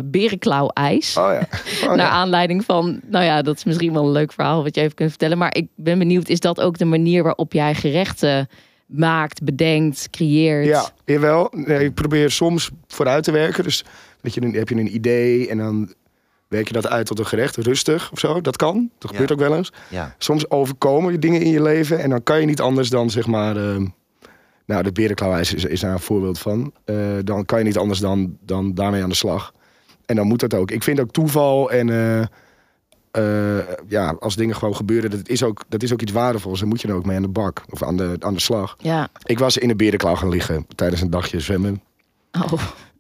berenklauw-ijs. 0.05 1.17
Oh 1.17 1.33
ja. 1.33 1.49
Oh, 1.83 1.89
Naar 1.89 2.07
ja. 2.07 2.09
aanleiding 2.09 2.65
van, 2.65 3.01
nou 3.07 3.25
ja, 3.25 3.43
dat 3.43 3.57
is 3.57 3.65
misschien 3.65 3.93
wel 3.93 4.05
een 4.05 4.13
leuk 4.13 4.33
verhaal 4.33 4.63
wat 4.63 4.75
je 4.75 4.81
even 4.81 4.95
kunt 4.95 5.09
vertellen. 5.09 5.39
Maar 5.39 5.55
ik 5.57 5.67
ben 5.77 5.99
benieuwd, 5.99 6.29
is 6.29 6.41
dat 6.41 6.61
ook 6.61 6.79
de 6.79 6.85
manier 6.85 7.23
waarop 7.23 7.53
jij 7.53 7.75
gerechten 7.75 8.49
maakt, 8.87 9.43
bedenkt, 9.43 10.09
creëert? 10.11 10.67
Ja, 10.67 10.91
jawel. 11.05 11.53
Nee, 11.55 11.85
ik 11.85 11.95
probeer 11.95 12.31
soms 12.31 12.71
vooruit 12.87 13.25
te 13.25 13.31
werken. 13.33 13.65
Dus 13.65 13.85
dat 14.21 14.35
je 14.35 14.41
heb 14.51 14.69
je 14.69 14.75
een 14.75 14.95
idee 14.95 15.49
en 15.49 15.59
dan 15.59 15.93
werk 16.53 16.67
je 16.67 16.73
dat 16.73 16.89
uit 16.89 17.07
tot 17.07 17.19
een 17.19 17.27
gerecht. 17.27 17.57
Rustig 17.57 18.13
of 18.13 18.19
zo. 18.19 18.41
Dat 18.41 18.57
kan. 18.57 18.91
Dat 18.99 19.11
gebeurt 19.11 19.29
Ja. 19.29 19.35
ook 19.35 19.41
wel 19.41 19.57
eens. 19.57 19.73
Ja. 19.89 20.15
Soms 20.19 20.51
overkomen 20.51 21.13
je 21.13 21.19
dingen 21.19 21.41
in 21.41 21.51
je 21.51 21.63
leven. 21.63 21.99
En 21.99 22.11
dan 22.11 22.23
kan 22.23 22.41
je 22.41 22.47
niet 22.47 22.61
anders 22.61 22.91
dan 22.91 23.11
zeg 23.11 23.27
maar... 23.27 23.57
ehm, 23.57 23.87
nou, 24.67 24.83
de 24.83 24.93
berenklauwijs 24.93 25.55
is, 25.55 25.65
is 25.65 25.81
daar 25.81 25.93
een 25.93 26.01
voorbeeld 26.01 26.39
van. 26.39 26.73
Eh, 26.85 26.97
dan 27.25 27.45
kan 27.45 27.59
je 27.59 27.65
niet 27.65 27.79
anders 27.79 28.01
dan, 28.01 28.37
dan 28.41 28.75
daarmee 28.75 29.03
aan 29.03 29.09
de 29.09 29.15
slag. 29.15 29.53
En 30.07 30.17
dan 30.17 30.27
moet 30.27 30.41
dat 30.41 30.55
ook. 30.55 30.71
Ik 30.71 30.83
vind 30.83 31.01
ook 31.01 31.11
toeval 31.11 31.71
en... 31.71 31.91
eh, 31.91 32.21
eh, 33.11 33.59
ja, 33.89 34.17
als 34.21 34.37
dingen 34.37 34.57
gewoon 34.57 34.77
gebeuren, 34.77 35.11
dat 35.11 35.29
is, 35.29 35.43
ook, 35.43 35.63
dat 35.69 35.83
is 35.83 35.93
ook 35.93 36.01
iets 36.03 36.13
waardevols. 36.13 36.59
Dan 36.61 36.69
moet 36.69 36.81
je 36.81 36.89
er 36.89 36.95
ook 36.95 37.07
mee 37.07 37.17
aan 37.17 37.23
de 37.23 37.29
bak 37.29 37.63
of 37.71 37.83
aan 37.83 37.97
de, 37.97 38.17
aan 38.19 38.35
de 38.35 38.41
slag. 38.41 38.77
Ja. 38.79 39.09
Ik 39.25 39.39
was 39.39 39.57
in 39.59 39.71
een 39.71 39.77
berenklauw 39.77 40.15
gaan 40.15 40.29
liggen 40.29 40.67
tijdens 40.75 41.01
een 41.01 41.11
dagje 41.11 41.41
zwemmen. 41.41 41.83
Oh, 42.33 42.53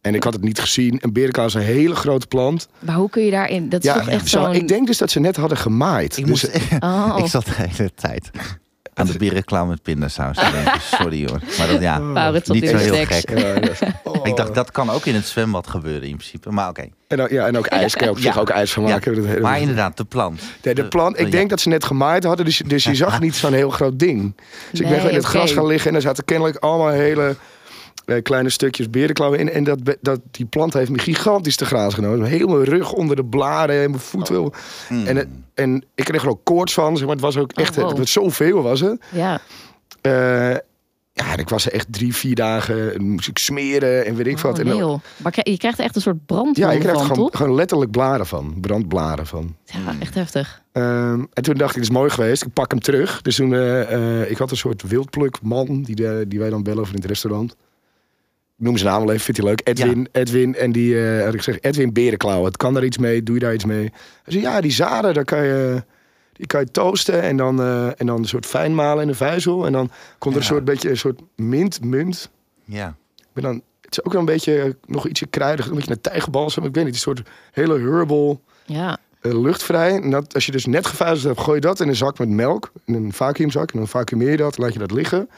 En 0.03 0.15
ik 0.15 0.23
had 0.23 0.33
het 0.33 0.43
niet 0.43 0.61
gezien. 0.61 0.99
Een 1.01 1.13
berenklauw 1.13 1.47
is 1.47 1.55
een 1.55 1.61
hele 1.61 1.95
grote 1.95 2.27
plant. 2.27 2.69
maar 2.79 2.95
hoe 2.95 3.11
kun 3.11 3.25
je 3.25 3.31
daarin? 3.31 3.69
Dat 3.69 3.85
is 3.85 3.93
toch 3.93 4.09
echt 4.09 4.29
zo, 4.29 4.51
ik 4.51 4.69
denk 4.69 4.87
dus 4.87 4.99
dat 4.99 5.11
ze 5.11 5.21
net 5.21 5.37
hadden 5.37 5.59
gemaaid. 5.59 6.17
Ik, 6.17 6.27
Dus, 6.27 6.43
moest, 6.51 6.59
Oh. 6.81 7.15
ik 7.19 7.27
zat 7.27 7.45
de 7.45 7.51
hele 7.55 7.91
tijd. 7.95 8.31
aan 8.95 9.07
de 9.07 9.19
berenklauw 9.19 9.67
met 9.67 9.83
pindasaus 9.83 10.37
te 10.37 10.51
denken. 10.53 10.81
Sorry 11.01 11.27
hoor. 11.29 11.41
Maar 11.59 11.67
dat 11.69 11.81
ja, 11.81 11.99
Maurits 11.99 12.49
op 12.49 12.55
niet 12.55 12.63
die 12.65 12.71
zo 12.71 12.77
heel 12.77 13.05
gek. 13.07 13.39
Ja, 13.39 13.55
oh. 14.05 14.27
Ik 14.27 14.37
dacht, 14.37 14.55
dat 14.55 14.71
kan 14.71 14.91
ook 14.91 15.07
in 15.07 15.15
het 15.15 15.27
zwembad 15.27 15.67
gebeuren 15.67 16.09
in 16.09 16.17
principe. 16.17 16.51
Maar 16.51 16.69
oké. 16.69 16.85
En, 17.09 17.17
dan- 17.17 17.29
ja, 17.31 17.47
en 17.47 17.59
ook 17.59 17.67
ijs. 17.67 17.95
Kan 17.97 18.05
je 18.07 18.13
op 18.13 18.19
zich 18.19 18.35
Ja. 18.35 18.41
ook 18.41 18.49
ijs 18.51 18.73
van 18.73 18.83
maken. 18.83 19.41
Maar 19.43 19.61
inderdaad, 19.61 19.97
de 19.97 20.05
plant. 20.05 20.41
Nee, 20.63 20.75
de 20.75 20.89
plant, 20.89 21.19
ik 21.19 21.25
ja. 21.25 21.31
denk 21.31 21.51
dat 21.51 21.61
ze 21.61 21.69
net 21.69 21.85
gemaaid 21.85 22.25
hadden, 22.25 22.45
dus, 22.45 22.63
dus 22.67 22.85
je 22.85 22.95
zag 22.95 23.21
niet 23.27 23.35
zo'n 23.35 23.53
heel 23.53 23.71
groot 23.71 23.99
ding. 23.99 24.37
Dus 24.71 24.81
ik 24.81 24.89
ben 24.89 25.09
in 25.09 25.15
het 25.15 25.25
gras 25.25 25.53
gaan 25.53 25.67
liggen 25.67 25.91
en 25.91 25.97
er 25.97 26.03
zaten 26.03 26.25
kennelijk 26.25 26.57
allemaal 26.57 26.89
hele 26.89 27.37
kleine 28.21 28.51
stukjes 28.51 28.91
berenklauwen 28.91 29.39
in. 29.39 29.51
En 29.51 29.65
dat, 29.65 29.79
dat, 30.01 30.21
die 30.31 30.47
plant 30.47 30.73
heeft 30.73 30.91
me 30.91 30.99
gigantisch 30.99 31.57
te 31.57 31.65
graas 31.65 31.95
genomen. 31.95 32.27
Heel 32.29 32.47
mijn 32.47 32.65
rug 32.65 32.93
onder 32.93 33.17
de 33.17 33.25
blaren 33.25 33.83
en 33.83 33.91
mijn 33.91 34.03
voeten. 34.03 34.41
Oh. 34.45 34.55
Mm. 34.89 35.07
En, 35.07 35.17
het- 35.17 35.29
en 35.55 35.85
ik 35.95 36.05
kreeg 36.05 36.23
er 36.23 36.29
ook 36.29 36.45
koorts 36.45 36.75
van, 36.75 36.97
zeg 36.97 37.07
maar. 37.07 37.15
Het 37.15 37.25
was 37.25 37.37
ook 37.37 37.53
echt, 37.53 37.71
Oh, 37.71 37.77
wow. 37.77 37.89
het 37.89 37.99
was 37.99 38.13
zoveel 38.13 38.63
was 38.63 38.81
het. 38.81 39.03
Ja, 39.11 39.41
Eh, 40.01 40.55
ja, 41.15 41.37
ik 41.37 41.49
was 41.49 41.67
er 41.67 41.73
echt 41.73 41.87
drie, 41.91 42.15
vier 42.15 42.35
dagen, 42.35 42.95
en 42.95 43.03
moest 43.11 43.29
ik 43.29 43.39
smeren 43.39 44.07
en 44.07 44.15
weet 44.15 44.27
ik 44.27 44.37
oh, 44.37 44.43
wat. 44.43 44.59
En 44.59 44.65
nee, 44.67 44.79
dan- 44.79 44.89
joh. 44.89 45.01
Maar 45.17 45.33
je 45.43 45.57
krijgt 45.57 45.79
echt 45.79 45.97
een 45.97 46.03
soort 46.03 46.27
brandwond 46.27 46.57
ja, 46.57 46.73
er 46.73 46.83
van, 46.95 47.01
gewoon, 47.05 47.17
toch? 47.17 47.37
gewoon 47.37 47.55
letterlijk 47.55 47.91
blaren 47.91 48.27
van, 48.27 48.55
brandblaren 48.61 49.27
van. 49.27 49.57
Ja, 49.65 49.95
echt 50.01 50.15
heftig. 50.15 50.63
Ehm, 50.73 51.25
en 51.33 51.43
toen 51.43 51.55
dacht 51.55 51.71
ik, 51.71 51.77
het 51.77 51.85
is 51.85 51.91
mooi 51.97 52.11
geweest. 52.11 52.43
Ik 52.45 52.53
pak 52.53 52.71
hem 52.71 52.81
terug. 52.81 53.23
Dus 53.23 53.37
toen, 53.37 53.55
eh, 53.55 54.21
eh, 54.23 54.31
ik 54.31 54.37
had 54.39 54.51
een 54.51 54.57
soort 54.57 54.83
wildplukman 54.83 55.83
die, 55.83 55.95
de, 55.95 56.25
die 56.29 56.39
wij 56.39 56.51
dan 56.51 56.63
bellen 56.63 56.81
over 56.81 56.95
in 56.95 57.01
het 57.01 57.09
restaurant. 57.09 57.57
Noem 58.57 58.77
zijn 58.77 58.91
naam 58.91 59.01
wel 59.01 59.13
even, 59.13 59.25
vindt 59.25 59.41
hij 59.41 59.49
leuk. 59.49 59.61
Edwin, 59.65 60.09
Edwin. 60.13 60.55
En 60.55 60.73
die 60.73 61.07
eh, 61.07 61.25
had 61.25 61.35
ik 61.35 61.43
gezegd, 61.43 61.65
Edwin 61.65 61.93
Berenklauw. 61.93 62.45
Het 62.45 62.57
kan 62.57 62.75
daar 62.75 62.85
iets 62.85 62.99
mee, 62.99 63.23
doe 63.23 63.35
je 63.35 63.41
daar 63.41 63.55
iets 63.55 63.65
mee? 63.65 63.93
Hij 64.23 64.33
zei, 64.33 64.43
ja, 64.43 64.61
die 64.61 64.71
zaden, 64.71 65.15
daar 65.15 65.25
kan 65.25 65.45
je, 65.45 65.85
die 66.33 66.47
kan 66.47 66.61
je 66.61 66.71
toasten 66.71 67.23
en 67.23 67.37
dan, 67.37 67.61
eh, 67.61 68.01
en 68.01 68.07
dan 68.07 68.19
een 68.19 68.29
soort 68.29 68.47
fijn 68.47 68.75
malen 68.75 69.03
in 69.03 69.09
een 69.09 69.15
vijzel. 69.15 69.67
En 69.67 69.73
dan 69.73 69.91
komt 70.19 70.35
er 70.35 70.41
een 70.41 70.47
soort 70.47 70.65
beetje 70.65 70.91
een 70.91 70.97
soort 70.97 71.21
mint, 71.37 71.85
munt. 71.85 72.31
Ja. 72.65 72.97
Ik 73.17 73.29
ben 73.33 73.43
dan, 73.43 73.63
het 73.81 73.91
is 73.91 74.05
ook 74.05 74.13
wel 74.13 74.21
een 74.21 74.27
beetje, 74.27 74.63
eh, 74.63 74.71
nog 74.87 75.09
ietsje 75.09 75.27
kruidig, 75.27 75.67
een 75.67 75.75
beetje 75.75 75.89
naar 75.89 76.01
tijgerbalsem. 76.01 76.65
Ik 76.65 76.75
weet 76.75 76.85
niet, 76.85 76.95
een 76.95 77.01
soort 77.01 77.23
hele 77.53 77.79
herbal 77.79 78.43
Ja, 78.65 78.99
luchtvrij. 79.23 80.01
En 80.03 80.11
dat, 80.11 80.35
als 80.35 80.47
je 80.47 80.53
dus 80.53 80.67
net 80.67 80.87
gevijzeld 80.87 81.23
hebt, 81.23 81.41
gooi 81.41 81.55
je 81.55 81.61
dat 81.61 81.81
in 81.81 81.89
een 81.89 81.97
zak 81.97 82.19
met 82.19 82.29
melk. 82.29 82.73
In 82.85 82.95
een 82.95 83.13
vacuümzak. 83.13 83.71
En 83.73 83.79
dan 83.79 83.89
vacuumeer 83.89 84.31
je 84.31 84.37
dat, 84.37 84.59
laat 84.59 84.73
je 84.73 84.79
dat 84.79 84.91
liggen. 84.91 85.29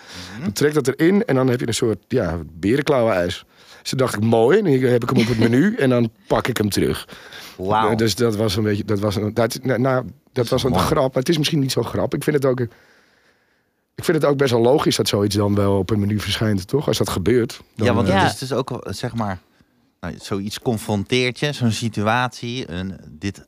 Dan 0.42 0.53
trek 0.53 0.75
dat 0.75 0.88
erin 0.88 1.25
en 1.25 1.35
dan 1.35 1.49
heb 1.49 1.61
je 1.61 1.66
een 1.66 1.75
soort 1.75 1.99
ja, 2.09 2.38
berenklauwenijs. 2.53 3.44
Dus 3.81 3.88
toen 3.90 3.99
dacht 3.99 4.14
ik, 4.14 4.20
mooi. 4.23 4.62
Dan 4.81 4.90
heb 4.90 5.03
ik 5.03 5.09
hem 5.11 5.18
op 5.18 5.27
het 5.29 5.38
menu 5.38 5.75
en 5.79 5.88
dan 5.90 6.11
pak 6.27 6.47
ik 6.49 6.57
hem 6.57 6.68
terug. 6.70 7.09
Wauw. 7.57 7.90
Eh, 7.90 7.97
Dus 7.97 8.14
dat 8.14 8.37
was 8.37 8.57
een 8.57 8.62
beetje, 8.62 8.85
dat 8.85 8.99
was 9.01 9.16
een, 9.16 9.35
dat, 9.35 9.59
nou, 9.62 9.81
nou, 9.81 10.05
dat 10.33 10.49
was 10.49 10.62
een 10.62 10.79
grap. 10.79 11.09
Maar 11.12 11.23
het 11.23 11.29
is 11.29 11.38
misschien 11.38 11.61
niet 11.61 11.73
zo 11.73 11.83
grap. 11.83 12.14
Ik 12.14 12.23
vind 12.25 12.37
het 12.37 12.44
ook... 12.44 12.61
Ik 13.97 14.05
vind 14.05 14.23
het 14.23 14.27
ook 14.31 14.37
best 14.37 14.51
wel 14.51 14.61
logisch 14.61 14.97
dat 14.97 15.09
zoiets 15.09 15.35
dan 15.37 15.55
wel 15.55 15.79
op 15.79 15.90
een 15.90 16.01
menu 16.01 16.20
verschijnt, 16.20 16.68
toch? 16.68 16.87
Als 16.87 16.99
dat 16.99 17.09
gebeurt. 17.09 17.61
Dan, 17.77 17.87
ja, 17.87 17.94
want 17.94 18.09
eh, 18.09 18.14
het 18.14 18.23
Ja. 18.23 18.29
is 18.29 18.38
dus 18.38 18.53
ook, 18.53 18.87
zeg 18.90 19.14
maar, 19.14 19.38
nou, 20.01 20.14
zoiets 20.20 20.61
confronteert 20.61 21.38
je, 21.38 21.53
zo'n 21.53 21.70
situatie, 21.70 22.70
een, 22.70 22.97
dit, 23.11 23.44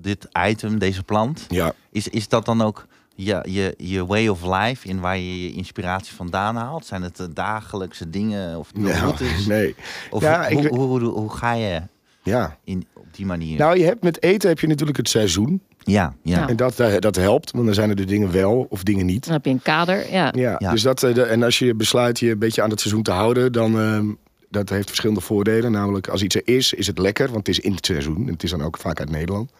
dit 0.00 0.28
item, 0.48 0.78
deze 0.78 1.02
plant. 1.02 1.44
ja. 1.48 1.72
Is, 1.90 2.08
is 2.08 2.28
dat 2.28 2.44
dan 2.44 2.62
ook 2.62 2.86
je, 3.14 3.44
je, 3.48 3.74
je 3.76 4.06
way 4.06 4.28
of 4.28 4.42
life, 4.44 4.88
in 4.88 5.00
waar 5.00 5.16
je 5.18 5.42
je 5.42 5.52
inspiratie 5.52 6.14
vandaan 6.14 6.56
haalt? 6.56 6.86
Zijn 6.86 7.02
het 7.02 7.16
de 7.16 7.32
dagelijkse 7.32 8.10
dingen 8.10 8.58
of 8.58 8.72
de 8.72 8.80
Nou, 8.80 8.94
routes? 8.98 9.46
nee. 9.46 9.74
Of 10.10 10.22
Ja, 10.22 10.48
hoe, 10.52 10.62
ik- 10.62 10.70
hoe, 10.70 10.80
hoe, 10.86 11.00
hoe 11.00 11.30
ga 11.32 11.52
je 11.52 11.82
Ja. 12.22 12.56
in, 12.64 12.86
op 12.94 13.06
die 13.10 13.26
manier? 13.26 13.58
Nou, 13.58 13.78
je 13.78 13.84
hebt 13.84 14.02
met 14.02 14.22
eten 14.22 14.48
heb 14.48 14.60
je 14.60 14.66
natuurlijk 14.66 14.96
het 14.98 15.08
seizoen. 15.08 15.62
ja, 15.78 16.14
ja. 16.22 16.48
En 16.48 16.56
dat, 16.56 16.80
eh, 16.80 16.98
dat 16.98 17.16
helpt, 17.16 17.50
want 17.50 17.64
dan 17.64 17.74
zijn 17.74 17.90
er 17.90 17.96
de 17.96 18.04
dingen 18.04 18.32
wel 18.32 18.66
of 18.70 18.82
dingen 18.82 19.06
niet. 19.06 19.24
dan 19.24 19.32
heb 19.32 19.44
je 19.44 19.50
een 19.50 19.62
kader. 19.62 20.12
Ja, 20.12 20.32
Ja, 20.36 20.56
Ja. 20.58 20.70
Dus 20.70 20.82
dat, 20.82 21.02
eh, 21.02 21.30
en 21.32 21.42
als 21.42 21.58
je 21.58 21.74
besluit 21.74 22.18
je 22.18 22.30
een 22.30 22.38
beetje 22.38 22.62
aan 22.62 22.70
het 22.70 22.80
seizoen 22.80 23.02
te 23.02 23.10
houden, 23.10 23.52
dan 23.52 23.78
ehm 23.80 24.06
dat 24.50 24.68
heeft 24.68 24.86
verschillende 24.86 25.20
voordelen. 25.20 25.72
Namelijk, 25.72 26.08
als 26.08 26.22
iets 26.22 26.34
er 26.34 26.42
is, 26.44 26.72
is 26.72 26.86
het 26.86 26.98
lekker, 26.98 27.26
want 27.26 27.46
het 27.46 27.48
is 27.48 27.60
in 27.64 27.72
het 27.74 27.86
seizoen. 27.86 28.26
En 28.26 28.32
het 28.32 28.42
is 28.42 28.50
dan 28.50 28.62
ook 28.62 28.76
vaak 28.78 28.98
uit 29.00 29.10
Nederland. 29.10 29.50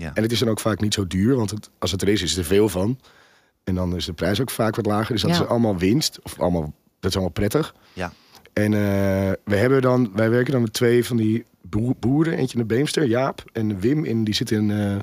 Ja. 0.00 0.10
En 0.14 0.22
het 0.22 0.32
is 0.32 0.38
dan 0.38 0.48
ook 0.48 0.60
vaak 0.60 0.80
niet 0.80 0.94
zo 0.94 1.06
duur, 1.06 1.36
want 1.36 1.50
het, 1.50 1.70
als 1.78 1.90
het 1.90 2.02
er 2.02 2.08
is, 2.08 2.22
is 2.22 2.36
er 2.36 2.44
veel 2.44 2.68
van. 2.68 2.98
En 3.64 3.74
dan 3.74 3.96
is 3.96 4.04
de 4.04 4.12
prijs 4.12 4.40
ook 4.40 4.50
vaak 4.50 4.76
wat 4.76 4.86
lager. 4.86 5.12
Dus 5.12 5.22
dat 5.22 5.30
Ja. 5.30 5.40
is 5.42 5.46
allemaal 5.46 5.76
winst, 5.76 6.18
of 6.22 6.40
allemaal, 6.40 6.72
dat 7.00 7.10
is 7.10 7.16
allemaal 7.16 7.32
prettig. 7.32 7.74
Ja. 7.92 8.12
En 8.52 8.74
eh, 8.74 8.80
we 9.44 9.56
hebben 9.56 9.82
dan, 9.82 10.10
wij 10.14 10.30
werken 10.30 10.52
dan 10.52 10.62
met 10.62 10.72
twee 10.72 11.04
van 11.06 11.16
die 11.16 11.44
boer- 11.62 11.94
boeren. 11.98 12.32
Eentje 12.34 12.58
in 12.58 12.66
de 12.68 12.74
Beemster, 12.74 13.04
Jaap. 13.06 13.44
En 13.52 13.80
Wim, 13.80 14.04
in, 14.04 14.24
die 14.24 14.34
zit 14.34 14.50
in, 14.50 14.70
eh, 14.70 14.94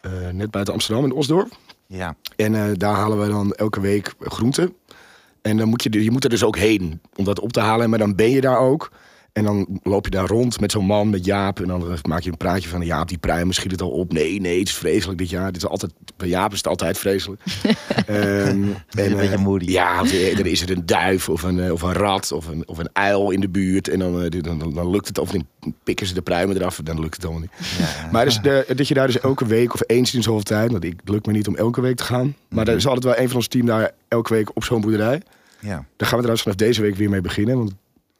eh, 0.00 0.32
net 0.32 0.50
buiten 0.50 0.74
Amsterdam, 0.74 1.04
in 1.04 1.12
Osdorp. 1.12 1.56
ja. 1.86 2.16
En 2.36 2.74
daar 2.74 2.94
halen 2.94 3.18
wij 3.18 3.28
dan 3.28 3.52
elke 3.52 3.80
week 3.80 4.14
groenten. 4.20 4.74
En 5.42 5.56
dan 5.56 5.68
moet 5.68 5.82
je, 5.82 6.02
je 6.04 6.10
moet 6.10 6.24
er 6.24 6.30
dus 6.30 6.44
ook 6.44 6.56
heen 6.56 7.00
om 7.16 7.24
dat 7.24 7.40
op 7.40 7.52
te 7.52 7.60
halen. 7.60 7.90
Maar 7.90 7.98
dan 7.98 8.14
ben 8.14 8.30
je 8.30 8.40
daar 8.40 8.58
ook. 8.58 8.90
En 9.32 9.44
dan 9.44 9.80
loop 9.82 10.04
je 10.04 10.10
daar 10.10 10.26
rond 10.26 10.60
met 10.60 10.72
zo'n 10.72 10.84
man, 10.84 11.10
met 11.10 11.24
Jaap. 11.24 11.60
En 11.60 11.66
dan 11.68 11.98
maak 12.08 12.20
je 12.20 12.30
een 12.30 12.36
praatje 12.36 12.68
van 12.68 12.84
Jaap, 12.84 13.08
die 13.08 13.18
pruimen 13.18 13.54
schiet 13.54 13.70
het 13.70 13.82
al 13.82 13.90
op. 13.90 14.12
Nee, 14.12 14.40
nee, 14.40 14.58
het 14.58 14.68
is 14.68 14.74
vreselijk 14.74 15.18
dit 15.18 15.30
jaar. 15.30 15.52
Dit 15.52 15.62
is 15.62 15.68
altijd, 15.68 15.92
bij 16.16 16.28
Jaap 16.28 16.52
is 16.52 16.56
het 16.56 16.66
altijd 16.66 16.98
vreselijk. 16.98 17.42
Ehm, 18.06 18.62
een 18.62 18.76
beetje 18.90 19.28
eh, 19.28 19.42
moody. 19.42 19.70
Ja, 19.70 20.02
eh, 20.02 20.36
dan 20.36 20.46
is 20.46 20.62
er 20.62 20.70
een 20.70 20.86
duif 20.86 21.28
of 21.28 21.42
een, 21.42 21.60
eh, 21.60 21.72
of 21.72 21.82
een 21.82 21.92
rat 21.92 22.32
of 22.32 22.46
een, 22.46 22.68
of 22.68 22.78
een 22.78 22.88
uil 22.92 23.30
in 23.30 23.40
de 23.40 23.48
buurt. 23.48 23.88
En 23.88 23.98
dan, 23.98 24.30
dan, 24.30 24.58
dan, 24.58 24.74
dan 24.74 24.90
lukt 24.90 25.08
het, 25.08 25.18
of 25.18 25.30
dan 25.30 25.46
pikken 25.84 26.06
ze 26.06 26.14
de 26.14 26.22
pruimen 26.22 26.56
eraf. 26.56 26.80
Dan 26.84 27.00
lukt 27.00 27.14
het 27.14 27.24
allemaal 27.24 27.42
niet. 27.42 27.78
ja. 27.78 28.08
Maar 28.12 28.24
dus 28.24 28.40
de, 28.40 28.64
dat 28.76 28.88
je 28.88 28.94
daar 28.94 29.06
dus 29.06 29.20
elke 29.20 29.46
week 29.46 29.74
of 29.74 29.80
eens 29.86 30.14
in 30.14 30.22
zoveel 30.22 30.42
tijd... 30.42 30.70
want 30.70 30.84
ik, 30.84 30.94
het 31.00 31.08
lukt 31.08 31.26
me 31.26 31.32
niet 31.32 31.48
om 31.48 31.56
elke 31.56 31.80
week 31.80 31.96
te 31.96 32.04
gaan. 32.04 32.34
Maar 32.48 32.68
er 32.68 32.76
is 32.76 32.86
altijd 32.86 33.04
wel 33.04 33.18
een 33.18 33.28
van 33.28 33.36
ons 33.36 33.48
team 33.48 33.66
daar 33.66 33.90
elke 34.08 34.34
week 34.34 34.56
op 34.56 34.64
zo'n 34.64 34.80
boerderij. 34.80 35.22
ja. 35.60 35.68
Daar 35.96 36.08
gaan 36.08 36.18
we 36.18 36.24
trouwens 36.24 36.42
vanaf 36.42 36.56
deze 36.56 36.82
week 36.82 36.96
weer 36.96 37.10
mee 37.10 37.20
beginnen. 37.20 37.56
Want 37.58 37.72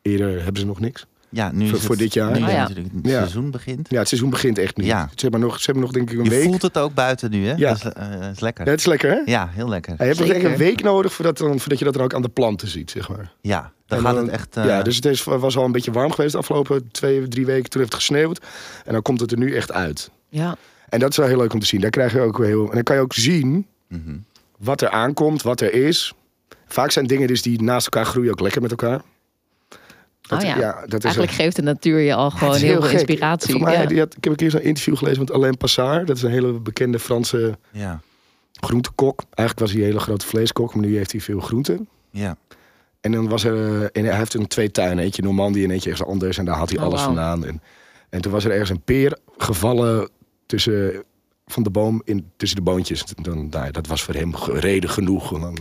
eerder 0.02 0.42
hebben 0.42 0.60
ze 0.60 0.66
nog 0.66 0.80
niks. 0.80 1.06
Ja, 1.30 1.52
nu 1.52 1.62
is 1.62 1.68
Voor- 1.68 1.78
het, 1.78 1.86
voor 1.86 1.96
dit 1.96 2.14
jaar. 2.14 2.32
Nu 2.38 2.42
Oh, 2.44 2.48
ja. 2.50 2.60
natuurlijk 2.60 2.94
het 2.94 3.06
Ja. 3.06 3.10
seizoen 3.18 3.50
begint. 3.50 3.90
Ja, 3.90 3.98
het 3.98 4.08
seizoen 4.08 4.30
begint 4.30 4.58
echt 4.58 4.76
nu. 4.76 4.84
Ja. 4.84 5.08
Ze, 5.14 5.20
hebben 5.22 5.40
nog, 5.40 5.58
ze 5.58 5.64
hebben 5.64 5.82
nog 5.82 5.92
denk 5.92 6.10
ik 6.10 6.18
een 6.18 6.24
Je 6.24 6.30
week. 6.30 6.44
voelt 6.44 6.62
het 6.62 6.78
ook 6.78 6.94
buiten 6.94 7.30
nu, 7.30 7.46
hè? 7.46 7.54
Ja. 7.56 7.68
Dat 7.68 7.76
is, 7.84 7.92
eh, 7.92 8.30
is 8.30 8.40
lekker. 8.40 8.64
Ja, 8.64 8.70
het 8.70 8.80
is 8.80 8.86
lekker 8.86 9.10
hè? 9.10 9.20
Ja, 9.24 9.48
heel 9.52 9.68
lekker. 9.68 9.94
Je 9.98 10.04
hebt 10.04 10.18
nog 10.18 10.28
denk 10.28 10.42
ik 10.42 10.50
een 10.50 10.56
week 10.56 10.82
nodig 10.82 11.12
voordat, 11.12 11.38
dan, 11.38 11.58
voordat 11.60 11.78
je 11.78 11.84
dat 11.84 11.94
dan 11.94 12.02
ook 12.02 12.14
aan 12.14 12.22
de 12.22 12.28
planten 12.28 12.68
ziet, 12.68 12.90
zeg 12.90 13.08
maar. 13.08 13.32
Ja, 13.40 13.72
dan 13.86 13.98
En 13.98 14.04
gaat 14.04 14.14
dan- 14.14 14.24
het 14.24 14.32
echt... 14.32 14.56
eh, 14.56 14.64
ja, 14.64 14.82
dus 14.82 14.96
het 14.96 15.04
is, 15.04 15.24
was 15.24 15.56
al 15.56 15.64
een 15.64 15.72
beetje 15.72 15.92
warm 15.92 16.10
geweest 16.12 16.32
de 16.32 16.38
afgelopen 16.38 16.88
twee, 16.90 17.28
drie 17.28 17.46
weken. 17.46 17.70
Toen 17.70 17.80
heeft 17.80 17.92
het 17.92 18.02
gesneeuwd. 18.02 18.40
En 18.84 18.92
dan 18.92 19.02
komt 19.02 19.20
het 19.20 19.32
er 19.32 19.38
nu 19.38 19.54
echt 19.54 19.72
uit. 19.72 20.10
ja. 20.28 20.56
En 20.88 20.98
dat 21.00 21.10
is 21.10 21.16
wel 21.16 21.26
heel 21.26 21.36
leuk 21.36 21.52
om 21.52 21.60
te 21.60 21.66
zien. 21.66 21.80
Daar 21.80 21.90
krijg 21.90 22.12
je 22.12 22.20
ook 22.20 22.38
weer 22.38 22.46
heel... 22.46 22.68
En 22.68 22.74
dan 22.74 22.82
kan 22.82 22.96
je 22.96 23.02
ook 23.02 23.12
zien 23.14 23.66
mhm. 23.88 24.16
wat 24.58 24.80
er 24.80 24.90
aankomt, 24.90 25.42
wat 25.42 25.60
er 25.60 25.72
is. 25.74 26.12
Vaak 26.66 26.90
zijn 26.90 27.06
dingen 27.06 27.26
dus 27.26 27.42
die 27.42 27.62
naast 27.62 27.84
elkaar 27.84 28.06
groeien 28.06 28.30
ook 28.30 28.40
lekker 28.40 28.62
met 28.62 28.70
elkaar. 28.70 29.00
Dat, 30.28 30.42
Oh 30.42 30.48
ja. 30.48 30.72
dat 30.86 30.98
is 30.98 31.04
Eigenlijk 31.04 31.32
geeft 31.32 31.56
de 31.56 31.62
natuur 31.62 31.98
je 31.98 32.14
al 32.14 32.30
gewoon 32.30 32.54
heel 32.54 32.72
veel 32.72 32.82
gek. 32.82 32.92
inspiratie. 32.92 33.52
Voor 33.52 33.60
mij, 33.62 33.72
ja. 33.80 33.86
die 33.86 33.98
had, 33.98 34.16
ik 34.16 34.24
heb 34.24 34.32
een 34.32 34.38
keer 34.38 34.50
zo'n 34.50 34.60
interview 34.62 34.96
gelezen 34.96 35.18
met 35.20 35.32
Alain 35.32 35.56
Passard. 35.56 36.06
Dat 36.06 36.16
is 36.16 36.22
een 36.22 36.30
hele 36.30 36.52
bekende 36.52 36.98
Franse 36.98 37.58
Ja, 37.70 38.00
groentekok. 38.60 39.20
Eigenlijk 39.30 39.58
was 39.58 39.70
hij 39.70 39.80
een 39.80 39.86
hele 39.86 40.00
grote 40.00 40.26
vleeskok, 40.26 40.74
maar 40.74 40.84
nu 40.86 40.96
heeft 40.96 41.12
hij 41.12 41.20
veel 41.20 41.40
groenten. 41.40 41.88
ja. 42.10 42.36
En 43.00 43.12
dan 43.12 43.28
was 43.28 43.44
er, 43.44 43.54
eh, 43.82 43.88
en 43.92 44.04
hij 44.08 44.16
heeft 44.16 44.34
een 44.34 44.46
twee 44.46 44.70
tuinen, 44.70 45.04
eentje 45.04 45.22
Normandie 45.22 45.64
en 45.64 45.70
eentje 45.70 45.90
ergens 45.90 46.08
anders. 46.08 46.38
En 46.38 46.44
daar 46.44 46.56
had 46.56 46.68
hij 46.70 46.78
Oh, 46.78 46.84
alles 46.84 47.00
vandaan. 47.00 47.44
En, 47.46 47.62
en 48.10 48.20
toen 48.20 48.32
was 48.32 48.44
er 48.44 48.50
ergens 48.50 48.70
een 48.70 48.80
peer 48.80 49.18
gevallen 49.36 50.08
tussen, 50.46 51.04
van 51.46 51.62
de 51.62 51.70
boom 51.70 52.02
in, 52.04 52.30
tussen 52.36 52.56
de 52.58 52.64
boontjes. 52.64 53.04
Dan, 53.22 53.48
nou, 53.50 53.70
dat 53.70 53.86
was 53.86 54.02
voor 54.02 54.14
hem 54.14 54.34
reden 54.52 54.90
genoeg 54.90 55.32
om 55.32 55.40
dan 55.40 55.58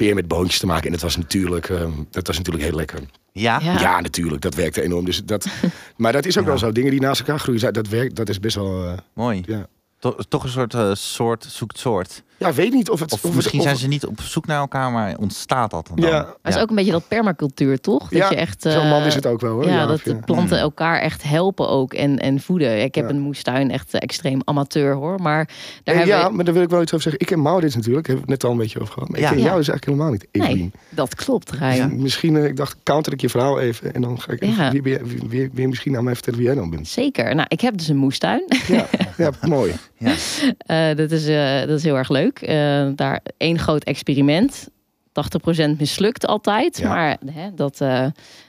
peer 0.00 0.14
met 0.14 0.28
boontjes 0.28 0.58
te 0.58 0.66
maken. 0.66 0.84
En 0.86 0.92
dat 0.92 1.00
was 1.00 1.16
natuurlijk, 1.16 1.68
eh, 1.68 1.88
dat 2.10 2.26
was 2.26 2.36
natuurlijk 2.36 2.64
heel 2.64 2.74
lekker. 2.76 3.00
Ja? 3.32 3.60
Ja. 3.62 3.80
Ja, 3.80 4.00
natuurlijk, 4.00 4.42
dat 4.42 4.54
werkte 4.54 4.82
enorm. 4.82 5.04
Dus 5.04 5.24
dat, 5.24 5.46
maar 5.96 6.12
dat 6.12 6.26
is 6.26 6.38
ook 6.38 6.44
Ja. 6.44 6.48
wel 6.50 6.58
zo. 6.58 6.72
Dingen 6.72 6.90
die 6.90 7.00
naast 7.00 7.20
elkaar 7.20 7.38
groeien, 7.38 7.72
dat, 7.72 7.88
werkt, 7.88 8.16
dat 8.16 8.28
is 8.28 8.40
best 8.40 8.56
wel... 8.56 8.84
eh, 8.86 8.98
mooi. 9.14 9.42
ja. 9.46 9.66
To- 9.98 10.16
toch 10.28 10.42
een 10.44 10.48
soort 10.50 10.74
eh, 10.74 10.90
soort 10.94 11.44
zoekt 11.44 11.78
soort. 11.78 12.22
Ja, 12.40 12.48
ik 12.48 12.54
weet 12.54 12.72
niet 12.72 12.90
of 12.90 13.00
het... 13.00 13.12
Of, 13.12 13.34
misschien 13.34 13.58
of- 13.58 13.64
zijn 13.64 13.76
ze 13.76 13.88
niet 13.88 14.06
op 14.06 14.20
zoek 14.20 14.46
naar 14.46 14.58
elkaar, 14.58 14.92
maar 14.92 15.16
ontstaat 15.18 15.70
dat 15.70 15.90
dan? 15.94 16.08
Ja. 16.08 16.10
Maar 16.22 16.34
het 16.42 16.54
is 16.54 16.60
ook 16.60 16.68
een 16.70 16.74
beetje 16.76 16.92
dat 16.92 17.08
permacultuur, 17.08 17.80
toch? 17.80 17.98
Dat 18.08 18.10
Ja, 18.18 18.30
je 18.30 18.36
echt, 18.36 18.62
Zo'n 18.62 18.72
eh, 18.72 18.90
man 18.90 19.02
is 19.02 19.14
het 19.14 19.26
ook 19.26 19.40
wel 19.40 19.52
hoor. 19.52 19.64
Ja, 19.66 19.70
Ja, 19.74 19.86
dat 19.86 20.00
de 20.04 20.16
planten 20.16 20.56
Hmm. 20.56 20.64
elkaar 20.64 21.00
echt 21.00 21.22
helpen 21.22 21.68
ook 21.68 21.94
en, 21.94 22.18
en 22.18 22.40
voeden. 22.40 22.82
Ik 22.82 22.94
heb 22.94 23.04
Ja. 23.04 23.10
een 23.10 23.20
moestuin, 23.20 23.70
echt 23.70 23.94
eh, 23.94 24.00
extreem 24.02 24.40
amateur 24.44 24.94
hoor. 24.94 25.20
Maar 25.22 25.44
daar 25.46 25.54
Eh, 25.84 25.94
hebben 26.00 26.16
ja, 26.16 26.28
we... 26.28 26.34
maar 26.34 26.44
daar 26.44 26.54
wil 26.54 26.62
ik 26.62 26.68
wel 26.70 26.82
iets 26.82 26.92
over 26.92 27.02
zeggen. 27.02 27.20
Ik 27.20 27.26
ken 27.26 27.42
Maurits 27.42 27.74
natuurlijk, 27.74 28.06
heb 28.06 28.14
ik 28.16 28.20
het 28.22 28.30
net 28.30 28.44
al 28.44 28.50
een 28.50 28.56
beetje 28.56 28.80
over 28.80 28.92
gehad. 28.92 29.08
Maar 29.08 29.20
Ja. 29.20 29.26
ik 29.26 29.32
ken 29.32 29.42
Ja. 29.42 29.46
jou 29.48 29.58
dus 29.58 29.68
eigenlijk 29.68 29.98
helemaal 29.98 30.18
niet, 30.18 30.26
Evelien. 30.30 30.58
Nee, 30.58 30.82
dat 30.90 31.14
klopt, 31.14 31.50
Rijn. 31.50 32.02
Misschien, 32.02 32.36
eh, 32.36 32.44
ik 32.44 32.56
dacht, 32.56 32.76
counter 32.82 33.12
ik 33.12 33.20
je 33.20 33.28
verhaal 33.28 33.60
even. 33.60 33.94
En 33.94 34.00
dan 34.02 34.20
ga 34.20 34.32
ik 34.32 34.42
even, 34.42 35.28
wie- 35.28 35.50
wie 35.52 35.68
misschien 35.68 35.96
aan 35.96 36.04
mij 36.04 36.14
vertellen 36.14 36.38
wie 36.38 36.48
jij 36.48 36.56
dan 36.56 36.70
bent. 36.70 36.88
Zeker. 36.88 37.34
Nou, 37.34 37.46
ik 37.48 37.60
heb 37.60 37.76
dus 37.78 37.88
een 37.88 37.96
moestuin. 37.96 38.44
Ja, 38.68 38.86
ja 39.16 39.30
mooi. 39.48 39.72
Ja. 40.00 40.14
Eh, 40.66 40.96
dat, 40.96 41.10
is, 41.10 41.26
eh, 41.26 41.60
dat 41.60 41.78
is 41.78 41.84
heel 41.84 41.96
erg 41.96 42.08
leuk. 42.08 42.40
Eh, 42.40 42.88
daar 42.94 43.20
één 43.36 43.58
groot 43.58 43.84
experiment. 43.84 44.68
80% 45.12 45.78
mislukt 45.78 46.26
altijd. 46.26 46.78
Ja. 46.78 46.88
Maar 46.88 47.16
hè, 47.32 47.54
dat, 47.54 47.78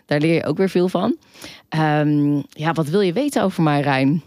daar 0.06 0.20
leer 0.20 0.34
je 0.34 0.46
ook 0.46 0.58
weer 0.58 0.70
veel 0.70 0.90
van. 0.90 1.18
Ehm, 1.70 2.42
ja, 2.50 2.74
wat 2.74 2.88
wil 2.88 3.02
je 3.02 3.14
weten 3.14 3.44
over 3.44 3.64
mij, 3.64 3.82
Rijn? 3.82 4.24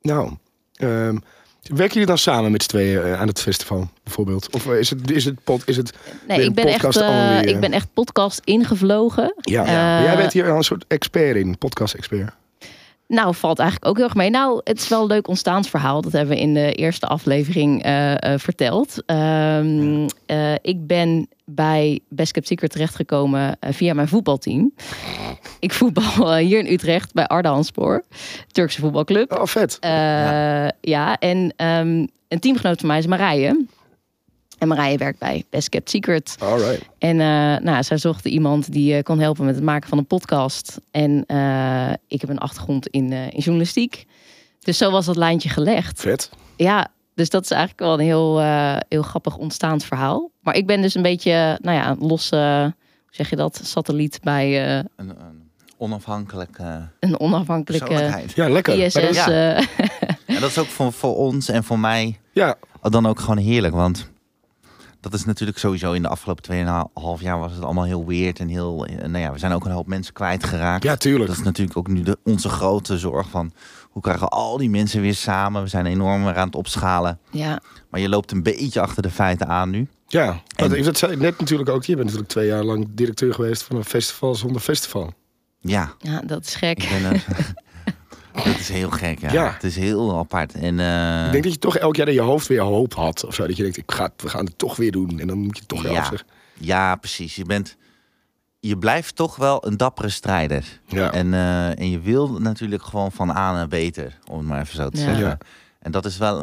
Nou, 0.00 0.30
ehm, 0.76 1.16
Werken 1.62 1.92
jullie 1.92 2.06
dan 2.06 2.18
samen 2.18 2.52
met 2.52 2.62
z'n 2.62 2.68
tweeën 2.68 3.16
aan 3.16 3.26
het 3.26 3.40
festival, 3.40 3.88
bijvoorbeeld? 4.02 4.54
Of 4.54 4.66
is 4.66 4.90
het, 4.90 5.10
is 5.10 5.24
het, 5.24 5.44
pod, 5.44 5.62
is 5.68 5.76
het 5.76 5.92
Nee, 6.28 6.44
ik 6.44 6.54
ben, 6.54 6.66
echt, 6.66 6.80
podcast 6.80 7.08
only, 7.08 7.48
ik 7.48 7.60
ben 7.60 7.72
echt 7.72 7.88
podcast 7.94 8.40
ingevlogen. 8.44 9.34
Ja, 9.40 9.64
maar 9.64 10.02
jij 10.02 10.16
bent 10.16 10.32
hier 10.32 10.50
al 10.50 10.56
een 10.56 10.62
soort 10.62 10.84
expert 10.88 11.36
in, 11.36 11.58
podcast-expert. 11.58 12.32
Nou, 13.12 13.34
valt 13.34 13.58
eigenlijk 13.58 13.90
ook 13.90 13.96
heel 13.96 14.04
erg 14.04 14.14
mee. 14.14 14.30
Nou, 14.30 14.60
het 14.64 14.78
is 14.78 14.88
wel 14.88 15.00
een 15.00 15.06
leuk 15.06 15.28
ontstaansverhaal. 15.28 16.00
Dat 16.00 16.12
hebben 16.12 16.34
we 16.34 16.40
in 16.40 16.54
de 16.54 16.72
eerste 16.72 17.06
aflevering 17.06 17.82
eh, 17.82 18.32
eh, 18.32 18.38
verteld. 18.38 19.02
Ehm, 19.06 20.08
eh, 20.26 20.54
ik 20.54 20.86
ben 20.86 21.28
bij 21.44 22.00
Best 22.08 22.32
Kept 22.32 22.46
Secret 22.46 22.70
terechtgekomen 22.70 23.56
via 23.60 23.94
mijn 23.94 24.08
voetbalteam. 24.08 24.72
Ik 25.58 25.72
voetbal 25.72 26.36
hier 26.36 26.58
in 26.58 26.72
Utrecht 26.72 27.12
bij 27.12 27.26
Ardahanspoor, 27.26 28.04
Turkse 28.46 28.80
voetbalclub. 28.80 29.32
Oh, 29.32 29.46
vet. 29.46 29.78
Ja. 30.80 31.18
en 31.18 31.52
ehm, 31.56 32.06
een 32.28 32.40
teamgenoot 32.40 32.78
van 32.78 32.88
mij 32.88 32.98
is 32.98 33.06
Marije. 33.06 33.66
En 34.62 34.68
Marije 34.68 34.98
werkt 34.98 35.18
bij 35.18 35.44
Best 35.50 35.68
Kept 35.68 35.90
Secret. 35.90 36.36
Alright. 36.38 36.88
En 36.98 37.20
eh, 37.20 37.64
nou, 37.64 37.82
zij 37.82 37.98
zochten 37.98 38.30
iemand 38.30 38.72
die 38.72 38.94
eh, 38.96 39.02
kon 39.02 39.18
helpen 39.18 39.44
met 39.44 39.54
het 39.54 39.64
maken 39.64 39.88
van 39.88 39.98
een 39.98 40.06
podcast. 40.06 40.80
En 40.90 41.24
eh, 41.26 41.92
ik 42.08 42.20
heb 42.20 42.30
een 42.30 42.38
achtergrond 42.38 42.88
in, 42.88 43.12
eh, 43.12 43.24
in 43.24 43.38
journalistiek. 43.38 44.06
Dus 44.60 44.78
zo 44.78 44.90
was 44.90 45.06
dat 45.06 45.16
lijntje 45.16 45.48
gelegd. 45.48 46.00
Vet. 46.00 46.30
Ja, 46.56 46.88
dus 47.14 47.30
dat 47.30 47.42
is 47.44 47.50
eigenlijk 47.50 47.80
wel 47.80 47.92
een 47.92 48.04
heel, 48.04 48.40
eh, 48.40 48.76
heel 48.88 49.02
grappig 49.02 49.36
ontstaand 49.36 49.84
verhaal. 49.84 50.30
Maar 50.40 50.54
ik 50.56 50.66
ben 50.66 50.82
dus 50.82 50.94
een 50.94 51.02
beetje, 51.02 51.58
nou 51.62 51.76
ja, 51.76 51.90
een 51.90 52.06
losse, 52.06 52.36
hoe 53.04 53.14
zeg 53.14 53.30
je 53.30 53.36
dat, 53.36 53.60
satelliet 53.64 54.18
bij 54.22 54.64
eh, 54.64 54.84
Een, 54.96 55.08
een 55.08 55.50
onafhankelijke 55.76 56.88
een 57.00 57.20
onafhankelijke. 57.20 58.22
Ja, 58.34 58.48
lekker. 58.48 58.84
ISS. 58.84 58.94
Ja. 59.14 59.56
eh, 59.56 59.66
En 60.26 60.40
dat 60.40 60.50
is 60.50 60.58
ook 60.58 60.66
voor, 60.66 60.92
voor 60.92 61.16
ons 61.16 61.48
en 61.48 61.64
voor 61.64 61.78
mij 61.78 62.18
ja, 62.32 62.54
dan 62.82 63.06
ook 63.06 63.20
gewoon 63.20 63.36
heerlijk. 63.38 63.74
Want 63.74 64.10
dat 65.02 65.14
is 65.14 65.24
natuurlijk 65.24 65.58
sowieso 65.58 65.92
in 65.92 66.02
de 66.02 66.08
afgelopen 66.08 66.44
2,5 67.18 67.22
jaar 67.22 67.38
was 67.38 67.52
het 67.52 67.62
allemaal 67.64 67.84
heel 67.84 68.06
weird. 68.06 68.38
En 68.38 68.48
heel, 68.48 68.86
eh, 68.86 68.96
nou 68.96 69.18
ja, 69.18 69.32
we 69.32 69.38
zijn 69.38 69.52
ook 69.52 69.64
een 69.64 69.70
hoop 69.70 69.86
mensen 69.86 70.12
kwijtgeraakt. 70.12 70.82
ja, 70.82 70.96
tuurlijk. 70.96 71.26
Dat 71.26 71.36
is 71.38 71.44
natuurlijk 71.44 71.78
ook 71.78 71.88
nu 71.88 72.02
de, 72.02 72.18
onze 72.24 72.48
grote 72.48 72.98
zorg 72.98 73.28
van 73.28 73.52
hoe 73.90 74.02
krijgen 74.02 74.24
we 74.24 74.28
al 74.30 74.56
die 74.56 74.70
mensen 74.70 75.00
weer 75.00 75.14
samen. 75.14 75.62
We 75.62 75.68
zijn 75.68 75.86
enorm 75.86 76.28
aan 76.28 76.46
het 76.46 76.54
opschalen. 76.56 77.18
ja, 77.30 77.60
Maar 77.90 78.00
je 78.00 78.08
loopt 78.08 78.30
een 78.32 78.42
beetje 78.42 78.80
achter 78.80 79.02
de 79.02 79.10
feiten 79.10 79.46
aan 79.48 79.70
nu. 79.70 79.88
Ja, 80.06 80.26
En- 80.28 80.40
want 80.56 80.72
ik- 80.72 80.84
dat 80.84 80.98
zei 80.98 81.12
ik 81.12 81.18
net 81.18 81.38
natuurlijk 81.38 81.68
ook. 81.70 81.84
Je 81.84 81.92
bent 81.94 82.04
natuurlijk 82.04 82.32
twee 82.32 82.46
jaar 82.46 82.64
lang 82.64 82.86
directeur 82.90 83.34
geweest 83.34 83.62
van 83.62 83.76
een 83.76 83.84
festival 83.84 84.34
zonder 84.34 84.60
festival. 84.60 85.12
Ja, 85.60 85.92
ja, 85.98 86.20
dat 86.26 86.44
is 86.46 86.54
gek. 86.54 86.82
ik 86.82 86.88
ben 86.88 87.04
een- 87.14 87.20
dat 88.34 88.46
is 88.58 88.68
heel 88.68 88.90
gek. 88.90 89.20
Ja. 89.20 89.32
Ja. 89.32 89.52
Het 89.52 89.62
is 89.64 89.76
heel 89.76 90.18
apart. 90.18 90.52
En, 90.54 90.80
eh, 90.80 91.26
Ik 91.26 91.32
denk 91.32 91.44
dat 91.44 91.52
je 91.52 91.58
toch 91.58 91.76
elk 91.76 91.96
jaar 91.96 92.08
in 92.08 92.14
je 92.14 92.20
hoofd 92.20 92.46
weer 92.46 92.60
hoop 92.60 92.94
had. 92.94 93.24
Of 93.24 93.34
zo. 93.34 93.46
Dat 93.46 93.56
je 93.56 93.62
denkt, 93.62 93.76
ik 93.78 93.92
ga, 93.92 94.10
we 94.16 94.28
gaan 94.28 94.44
het 94.44 94.58
toch 94.58 94.76
weer 94.76 94.92
doen. 94.92 95.18
En 95.20 95.26
dan 95.26 95.38
moet 95.38 95.54
je 95.54 95.58
het 95.60 95.68
toch 95.68 95.82
weer 95.82 95.92
Ja. 95.92 96.00
afzeggen. 96.00 96.28
ja, 96.58 96.96
precies. 96.96 97.36
Je 97.36 97.44
bent, 97.44 97.76
je 98.60 98.78
blijft 98.78 99.16
toch 99.16 99.36
wel 99.36 99.66
een 99.66 99.76
dappere 99.76 100.08
strijder. 100.08 100.80
Ja. 100.86 101.12
En, 101.12 101.34
eh, 101.34 101.78
en 101.78 101.90
je 101.90 102.00
wil 102.00 102.28
natuurlijk 102.40 102.82
gewoon 102.82 103.12
van 103.12 103.30
A 103.30 103.52
naar 103.52 103.68
beter, 103.68 104.18
om 104.30 104.38
het 104.38 104.46
maar 104.46 104.60
even 104.60 104.74
zo 104.74 104.88
te 104.88 104.98
Ja. 104.98 105.04
zeggen. 105.04 105.24
Ja. 105.26 105.38
En 105.80 105.90
dat 105.92 106.04
is 106.04 106.18
wel, 106.18 106.36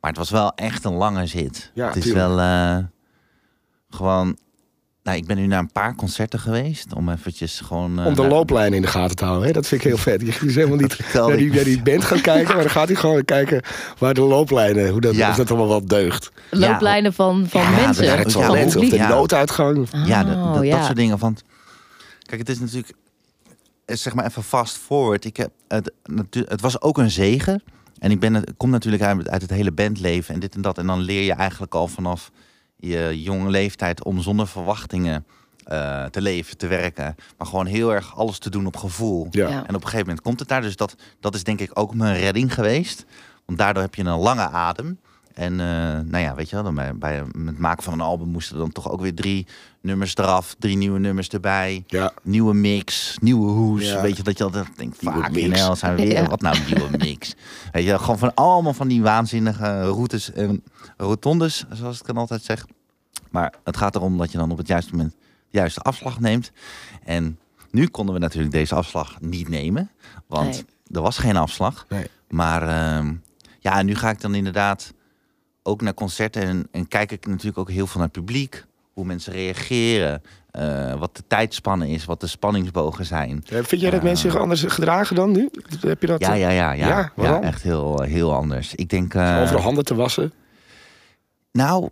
maar 0.00 0.10
het 0.10 0.16
was 0.16 0.30
wel 0.30 0.52
echt 0.54 0.84
een 0.84 0.94
lange 0.94 1.26
zit. 1.26 1.70
Ja, 1.74 1.86
het 1.86 1.96
is 1.96 2.02
tuurlijk. 2.02 2.26
wel 2.26 2.40
eh, 2.40 2.78
gewoon, 3.90 4.36
nou, 5.04 5.16
ik 5.16 5.26
ben 5.26 5.36
nu 5.36 5.46
naar 5.46 5.58
een 5.58 5.72
paar 5.72 5.94
concerten 5.94 6.38
geweest 6.38 6.94
om 6.94 7.08
eventjes 7.08 7.60
gewoon. 7.60 7.98
eh, 8.00 8.06
Om 8.06 8.14
de 8.14 8.20
naar- 8.20 8.30
looplijn 8.30 8.72
in 8.74 8.82
de 8.82 8.88
gaten 8.88 9.16
te 9.16 9.24
houden. 9.24 9.46
Hè? 9.46 9.52
Dat 9.52 9.66
vind 9.66 9.80
ik 9.80 9.86
heel 9.86 9.96
vet. 9.98 10.20
Je 10.20 10.46
is 10.46 10.54
helemaal 10.54 10.76
niet 10.76 10.98
naar 11.14 11.36
die, 11.36 11.52
naar 11.52 11.64
die 11.64 11.82
band 11.82 12.04
gaan 12.04 12.20
kijken. 12.20 12.54
Maar 12.54 12.62
dan 12.62 12.72
gaat 12.72 12.86
hij 12.88 12.96
gewoon 12.96 13.24
kijken 13.24 13.62
waar 13.98 14.14
de 14.14 14.20
looplijnen, 14.20 14.88
hoe 14.88 15.00
dat, 15.00 15.14
Ja. 15.14 15.30
of 15.30 15.36
dat 15.36 15.48
allemaal 15.50 15.68
wel 15.68 15.84
deugt. 15.86 16.30
Looplijnen 16.50 17.12
van, 17.12 17.46
van 17.48 17.60
Ja, 17.60 17.70
mensen. 17.70 18.16
Het 18.16 18.24
ja, 18.26 18.30
van 18.30 18.42
talent 18.42 18.76
of 18.76 18.88
de 18.88 18.98
nooduitgang. 18.98 19.88
Ja, 20.06 20.24
dat, 20.24 20.34
dat, 20.44 20.56
Oh, 20.56 20.64
ja. 20.64 20.76
dat 20.76 20.84
soort 20.84 20.96
dingen. 20.96 21.18
Want 21.18 21.42
kijk, 22.22 22.40
het 22.40 22.48
is 22.48 22.58
natuurlijk, 22.60 22.92
eh, 23.84 23.96
zeg 23.96 24.14
maar 24.14 24.24
even 24.26 24.42
fast 24.42 24.76
forward. 24.76 25.24
Ik 25.24 25.36
heb 25.36 25.50
het, 25.68 25.92
natu- 26.04 26.44
het 26.48 26.60
was 26.60 26.80
ook 26.80 26.98
een 26.98 27.10
zegen. 27.10 27.62
En 27.98 28.10
ik 28.10 28.20
ben, 28.20 28.34
het- 28.34 28.52
kom 28.56 28.70
natuurlijk 28.70 29.02
uit, 29.02 29.28
uit 29.28 29.42
het 29.42 29.50
hele 29.50 29.72
bandleven 29.72 30.34
en 30.34 30.40
dit 30.40 30.54
en 30.54 30.62
dat. 30.62 30.78
En 30.78 30.86
dan 30.86 31.00
leer 31.00 31.22
je 31.22 31.32
eigenlijk 31.32 31.74
al 31.74 31.88
vanaf 31.88 32.30
je 32.88 33.22
jonge 33.22 33.50
leeftijd 33.50 34.04
om 34.04 34.20
zonder 34.22 34.46
verwachtingen 34.48 35.24
eh, 35.64 36.04
te 36.04 36.20
leven, 36.22 36.56
te 36.56 36.66
werken. 36.66 37.14
Maar 37.38 37.46
gewoon 37.46 37.66
heel 37.66 37.92
erg 37.94 38.16
alles 38.16 38.38
te 38.38 38.50
doen 38.50 38.66
op 38.66 38.76
gevoel. 38.76 39.26
Ja. 39.30 39.48
Ja. 39.48 39.56
En 39.66 39.74
op 39.74 39.74
een 39.74 39.82
gegeven 39.82 40.06
moment 40.06 40.20
komt 40.20 40.38
het 40.38 40.48
daar. 40.48 40.62
Dus 40.62 40.76
dat, 40.76 40.94
dat 41.20 41.34
is 41.34 41.44
denk 41.44 41.60
ik 41.60 41.70
ook 41.74 41.94
mijn 41.94 42.16
redding 42.16 42.54
geweest. 42.54 43.04
Want 43.46 43.58
daardoor 43.58 43.82
heb 43.82 43.94
je 43.94 44.04
een 44.04 44.18
lange 44.18 44.48
adem. 44.48 44.98
En 45.34 45.52
eh, 45.60 45.66
nou 46.04 46.18
ja, 46.18 46.34
weet 46.34 46.48
je 46.48 46.54
wel, 46.54 46.64
dan 46.64 46.74
bij, 46.74 46.96
bij 46.96 47.14
het 47.46 47.58
maken 47.58 47.82
van 47.82 47.92
een 47.92 48.00
album 48.00 48.28
moesten 48.28 48.54
er 48.54 48.60
dan 48.60 48.72
toch 48.72 48.90
ook 48.90 49.00
weer 49.00 49.14
drie 49.14 49.46
nummers 49.80 50.16
eraf, 50.16 50.54
drie 50.58 50.76
nieuwe 50.76 50.98
nummers 50.98 51.28
erbij, 51.28 51.84
Ja. 51.86 52.12
nieuwe 52.22 52.54
mix, 52.54 53.16
nieuwe 53.20 53.50
hoes. 53.50 53.84
Ja. 53.90 54.00
Weet 54.02 54.16
je 54.16 54.22
dat 54.22 54.38
je 54.38 54.44
altijd 54.44 54.66
denkt, 54.76 54.96
vaak 55.00 55.30
mix. 55.32 55.60
hell, 55.60 55.74
zijn 55.74 55.94
we 55.96 56.02
weer, 56.02 56.12
Ja. 56.12 56.28
wat 56.28 56.40
nou 56.40 56.56
een 56.56 56.64
nieuwe 56.74 56.96
mix? 56.98 57.34
Weet 57.72 57.84
je, 57.84 57.98
gewoon 57.98 58.18
van 58.18 58.34
allemaal 58.34 58.74
van 58.74 58.88
die 58.88 59.02
waanzinnige 59.02 59.82
routes 59.82 60.32
en 60.32 60.62
rotondes, 60.96 61.64
zoals 61.72 62.00
ik 62.00 62.06
dan 62.06 62.16
altijd 62.16 62.42
zeg. 62.42 62.66
Maar 63.34 63.54
het 63.64 63.76
gaat 63.76 63.94
erom 63.94 64.18
dat 64.18 64.32
je 64.32 64.38
dan 64.38 64.50
op 64.50 64.58
het 64.58 64.66
juiste 64.68 64.90
moment 64.94 65.12
de 65.50 65.58
juiste 65.58 65.80
afslag 65.80 66.20
neemt. 66.20 66.52
En 67.04 67.38
nu 67.70 67.86
konden 67.86 68.14
we 68.14 68.20
natuurlijk 68.20 68.52
deze 68.52 68.74
afslag 68.74 69.20
niet 69.20 69.48
nemen, 69.48 69.90
want 70.26 70.50
Nee. 70.50 70.64
er 70.92 71.02
was 71.02 71.18
geen 71.18 71.36
afslag. 71.36 71.86
Nee. 71.88 72.06
Maar 72.28 72.62
ehm, 72.68 73.14
ja, 73.60 73.82
nu 73.82 73.94
ga 73.94 74.10
ik 74.10 74.20
dan 74.20 74.34
inderdaad 74.34 74.92
ook 75.62 75.80
naar 75.80 75.94
concerten 75.94 76.42
en, 76.42 76.68
en 76.70 76.88
kijk 76.88 77.12
ik 77.12 77.26
natuurlijk 77.26 77.58
ook 77.58 77.70
heel 77.70 77.86
veel 77.86 78.00
naar 78.00 78.08
het 78.12 78.18
publiek. 78.24 78.64
Hoe 78.92 79.04
mensen 79.04 79.32
reageren, 79.32 80.22
eh, 80.50 80.94
wat 80.94 81.16
de 81.16 81.22
tijdspannen 81.26 81.88
is, 81.88 82.04
wat 82.04 82.20
de 82.20 82.26
spanningsbogen 82.26 83.04
zijn. 83.06 83.44
Eh, 83.48 83.62
Vind 83.62 83.80
jij 83.80 83.90
dat 83.90 84.00
Ja. 84.00 84.06
mensen 84.06 84.30
zich 84.30 84.40
anders 84.40 84.62
gedragen 84.62 85.16
dan 85.16 85.30
nu? 85.32 85.50
Heb 85.80 86.00
je 86.00 86.06
dat 86.06 86.20
Ja, 86.20 86.32
eh, 86.34 86.40
ja, 86.40 86.50
ja, 86.50 86.72
ja. 86.72 87.12
Ja, 87.16 87.40
echt 87.42 87.62
heel, 87.62 88.00
heel 88.02 88.34
anders. 88.34 88.74
Ik 88.74 88.88
denk. 88.88 89.14
eh, 89.14 89.38
over 89.42 89.56
de 89.56 89.62
handen 89.62 89.84
te 89.84 89.94
wassen? 89.94 90.32
Nou, 91.52 91.88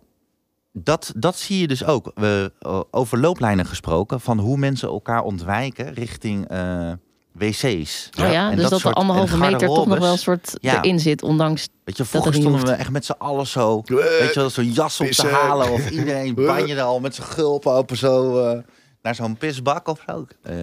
dat, 0.73 1.13
dat 1.15 1.37
zie 1.37 1.59
je 1.59 1.67
dus 1.67 1.85
ook. 1.85 2.11
We, 2.15 2.51
eh, 2.59 2.79
over 2.91 3.19
looplijnen 3.19 3.65
gesproken, 3.65 4.19
van 4.19 4.39
hoe 4.39 4.57
mensen 4.57 4.87
elkaar 4.89 5.21
ontwijken 5.23 5.93
richting 5.93 6.47
eh, 6.47 6.91
wc's. 7.31 8.09
Oh 8.21 8.31
ja, 8.31 8.49
En 8.49 8.55
dus 8.55 8.61
dat, 8.63 8.71
de 8.73 8.79
soort- 8.79 8.95
anderhalve 8.95 9.37
meter 9.37 9.67
toch 9.67 9.85
nog 9.87 9.99
wel 9.99 10.11
een 10.11 10.17
soort 10.17 10.53
Ja. 10.61 10.77
erin 10.83 10.99
zit, 10.99 11.21
ondanks... 11.23 11.67
Weet 11.83 11.97
je, 11.97 12.05
vroeger 12.05 12.33
stonden 12.33 12.65
we 12.65 12.71
echt 12.71 12.89
met 12.89 13.05
z'n 13.05 13.15
allen 13.17 13.47
zo. 13.47 13.81
Weet 14.19 14.33
je 14.33 14.39
wel, 14.39 14.49
zo'n 14.49 14.71
jas 14.71 14.99
op 14.99 15.07
te 15.07 15.27
halen. 15.27 15.71
Of 15.71 15.89
iedereen 15.99 16.33
banje 16.33 16.75
er 16.75 16.81
al 16.81 16.99
met 16.99 17.15
zijn 17.15 17.27
gulp 17.27 17.65
open 17.67 17.97
zo 17.97 18.39
eh, 18.49 18.59
naar 19.01 19.15
zo'n 19.15 19.37
pisbak 19.37 19.87
of 19.87 20.03
zo. 20.07 20.27
Eh, 20.41 20.55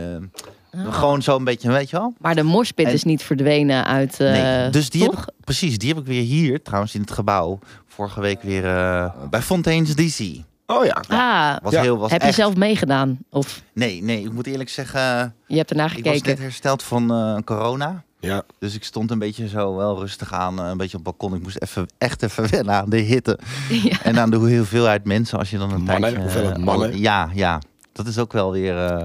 Ah. 0.76 0.94
Gewoon 0.94 1.22
zo'n 1.22 1.44
beetje, 1.44 1.70
weet 1.70 1.90
je 1.90 1.96
wel. 1.96 2.14
Maar 2.18 2.34
de 2.34 2.42
morspit 2.42 2.86
En- 2.86 2.92
is 2.92 3.04
niet 3.04 3.22
verdwenen 3.22 3.84
uit... 3.86 4.20
eh, 4.20 4.30
Nee, 4.30 4.70
dus 4.70 4.90
die 4.90 5.02
heb, 5.02 5.12
ik- 5.12 5.24
precies, 5.44 5.78
die 5.78 5.88
heb 5.88 5.98
ik 5.98 6.06
weer 6.06 6.22
hier, 6.22 6.62
trouwens 6.62 6.94
in 6.94 7.00
het 7.00 7.10
gebouw. 7.10 7.58
Vorige 7.86 8.20
week 8.20 8.42
weer 8.42 8.64
eh, 8.66 9.10
bij 9.30 9.42
Fontaine's 9.42 9.94
DC. 9.94 10.42
Oh 10.66 10.84
ja. 10.84 11.02
Ah, 11.08 11.56
Was 11.62 11.72
Ja. 11.72 11.82
heel, 11.82 11.98
was 11.98 12.10
heb 12.10 12.22
je 12.22 12.32
zelf 12.32 12.54
meegedaan? 12.56 13.18
Of 13.30 13.62
Nee, 13.72 14.02
nee, 14.02 14.20
ik 14.24 14.32
moet 14.32 14.46
eerlijk 14.46 14.68
zeggen, 14.68 15.34
je 15.46 15.56
hebt 15.56 15.70
ernaar 15.70 15.90
ik 15.96 16.04
was 16.04 16.12
net 16.12 16.22
gekeken? 16.22 16.42
hersteld 16.42 16.82
van 16.82 17.10
eh, 17.12 17.36
corona. 17.44 18.02
Ja. 18.20 18.42
Dus 18.58 18.74
ik 18.74 18.84
stond 18.84 19.10
een 19.10 19.18
beetje 19.18 19.48
zo 19.48 19.76
wel 19.76 19.98
rustig 19.98 20.32
aan, 20.32 20.60
eh, 20.60 20.68
een 20.68 20.76
beetje 20.76 20.98
op 20.98 21.04
het 21.06 21.16
balkon. 21.18 21.36
Ik 21.38 21.42
moest 21.42 21.56
even, 21.62 21.86
echt 21.98 22.22
even 22.22 22.50
wennen 22.50 22.74
aan 22.74 22.90
de 22.90 22.96
hitte. 22.98 23.38
Ja. 23.82 23.96
En 24.02 24.18
aan 24.18 24.30
de 24.30 24.36
hoeveelheid 24.36 25.04
mensen 25.04 25.38
als 25.38 25.50
je 25.50 25.58
dan 25.58 25.72
een 25.72 25.82
Mannen, 25.82 26.00
tijdje... 26.00 26.20
hoeveelheid 26.20 26.56
eh, 26.56 26.62
mannen. 26.64 26.88
alle- 26.88 26.98
ja, 27.00 27.30
ja. 27.34 27.60
Dat 27.92 28.06
is 28.06 28.18
ook 28.18 28.32
wel 28.32 28.52
weer... 28.52 28.86
eh, 28.86 29.04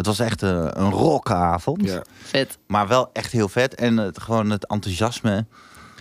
het 0.00 0.08
was 0.08 0.18
echt 0.18 0.42
eh, 0.42 0.66
een 0.70 0.90
rockavond. 0.90 1.82
ja. 1.84 2.02
Vet. 2.22 2.58
Maar 2.66 2.88
wel 2.88 3.10
echt 3.12 3.32
heel 3.32 3.48
vet. 3.48 3.74
En 3.74 3.96
het, 3.96 4.20
gewoon 4.20 4.50
het 4.50 4.66
enthousiasme. 4.66 5.46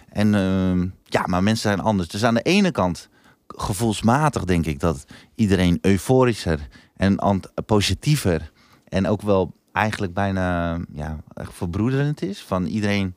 En 0.10 0.36
ehm, 0.36 0.88
ja, 1.04 1.24
maar 1.28 1.44
mensen 1.44 1.70
zijn 1.72 1.82
anders. 1.86 2.08
Dus 2.08 2.24
aan 2.24 2.34
de 2.34 2.42
ene 2.42 2.72
kant, 2.72 3.10
gevoelsmatig 3.48 4.44
denk 4.44 4.66
ik 4.66 4.80
dat 4.80 5.06
iedereen 5.36 5.78
euforischer 5.82 6.60
en 6.96 7.18
ant- 7.20 7.52
positiever. 7.66 8.52
En 8.88 9.08
ook 9.08 9.22
wel 9.22 9.54
eigenlijk 9.72 10.14
bijna 10.14 10.78
ja, 10.92 11.18
echt 11.34 11.54
verbroederend 11.54 12.22
is. 12.22 12.44
Van 12.44 12.66
iedereen 12.66 13.16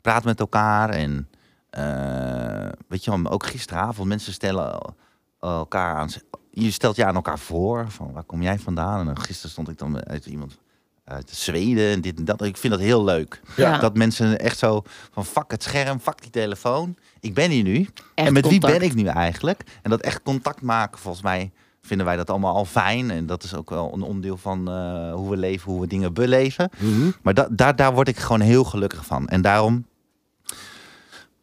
praat 0.00 0.24
met 0.24 0.40
elkaar. 0.40 0.90
En 0.90 1.28
eh, 1.70 2.68
weet 2.88 3.04
je 3.04 3.10
wel, 3.10 3.30
ook 3.32 3.46
gisteravond, 3.46 4.08
mensen 4.08 4.32
stellen 4.32 4.94
elkaar 5.40 5.94
aan. 5.96 6.08
Je 6.54 6.70
stelt 6.70 6.96
je 6.96 7.04
aan 7.04 7.14
elkaar 7.14 7.38
voor. 7.38 7.90
Van 7.90 8.12
waar 8.12 8.22
kom 8.24 8.42
jij 8.42 8.58
vandaan? 8.58 8.98
En 9.00 9.06
dan 9.06 9.20
gisteren 9.20 9.50
stond 9.50 9.68
ik 9.68 9.78
dan 9.78 10.04
uit 10.04 10.26
iemand 10.26 10.58
uit 11.04 11.30
Zweden 11.30 11.90
en 11.92 12.00
dit 12.00 12.18
en 12.18 12.24
dat. 12.24 12.42
Ik 12.42 12.56
vind 12.56 12.72
dat 12.72 12.82
heel 12.82 13.04
leuk. 13.04 13.40
Ja. 13.56 13.78
Dat 13.78 13.96
mensen 13.96 14.38
echt 14.38 14.58
zo 14.58 14.82
van 15.12 15.24
fuck 15.24 15.50
het 15.50 15.62
scherm, 15.62 16.00
fuck 16.00 16.20
die 16.22 16.30
telefoon. 16.30 16.96
Ik 17.20 17.34
ben 17.34 17.50
hier 17.50 17.62
nu. 17.62 17.88
Echt 18.14 18.26
en 18.26 18.32
met 18.32 18.48
wie 18.48 18.60
ben 18.60 18.82
ik 18.82 18.94
nu 18.94 19.06
eigenlijk? 19.06 19.62
En 19.82 19.90
dat 19.90 20.00
echt 20.00 20.22
contact 20.22 20.62
maken, 20.62 20.98
volgens 20.98 21.22
mij 21.22 21.50
vinden 21.82 22.06
wij 22.06 22.16
dat 22.16 22.30
allemaal 22.30 22.54
al 22.54 22.64
fijn. 22.64 23.10
En 23.10 23.26
dat 23.26 23.42
is 23.42 23.54
ook 23.54 23.70
wel 23.70 23.92
een 23.94 24.02
onderdeel 24.02 24.36
van 24.36 24.68
eh, 24.70 25.12
hoe 25.14 25.30
we 25.30 25.36
leven, 25.36 25.72
hoe 25.72 25.80
we 25.80 25.86
dingen 25.86 26.12
beleven. 26.12 26.70
Mhm. 26.78 27.10
Maar 27.22 27.34
da 27.34 27.48
daar, 27.50 27.76
daar 27.76 27.94
word 27.94 28.08
ik 28.08 28.18
gewoon 28.18 28.40
heel 28.40 28.64
gelukkig 28.64 29.06
van. 29.06 29.28
En 29.28 29.42
daarom, 29.42 29.86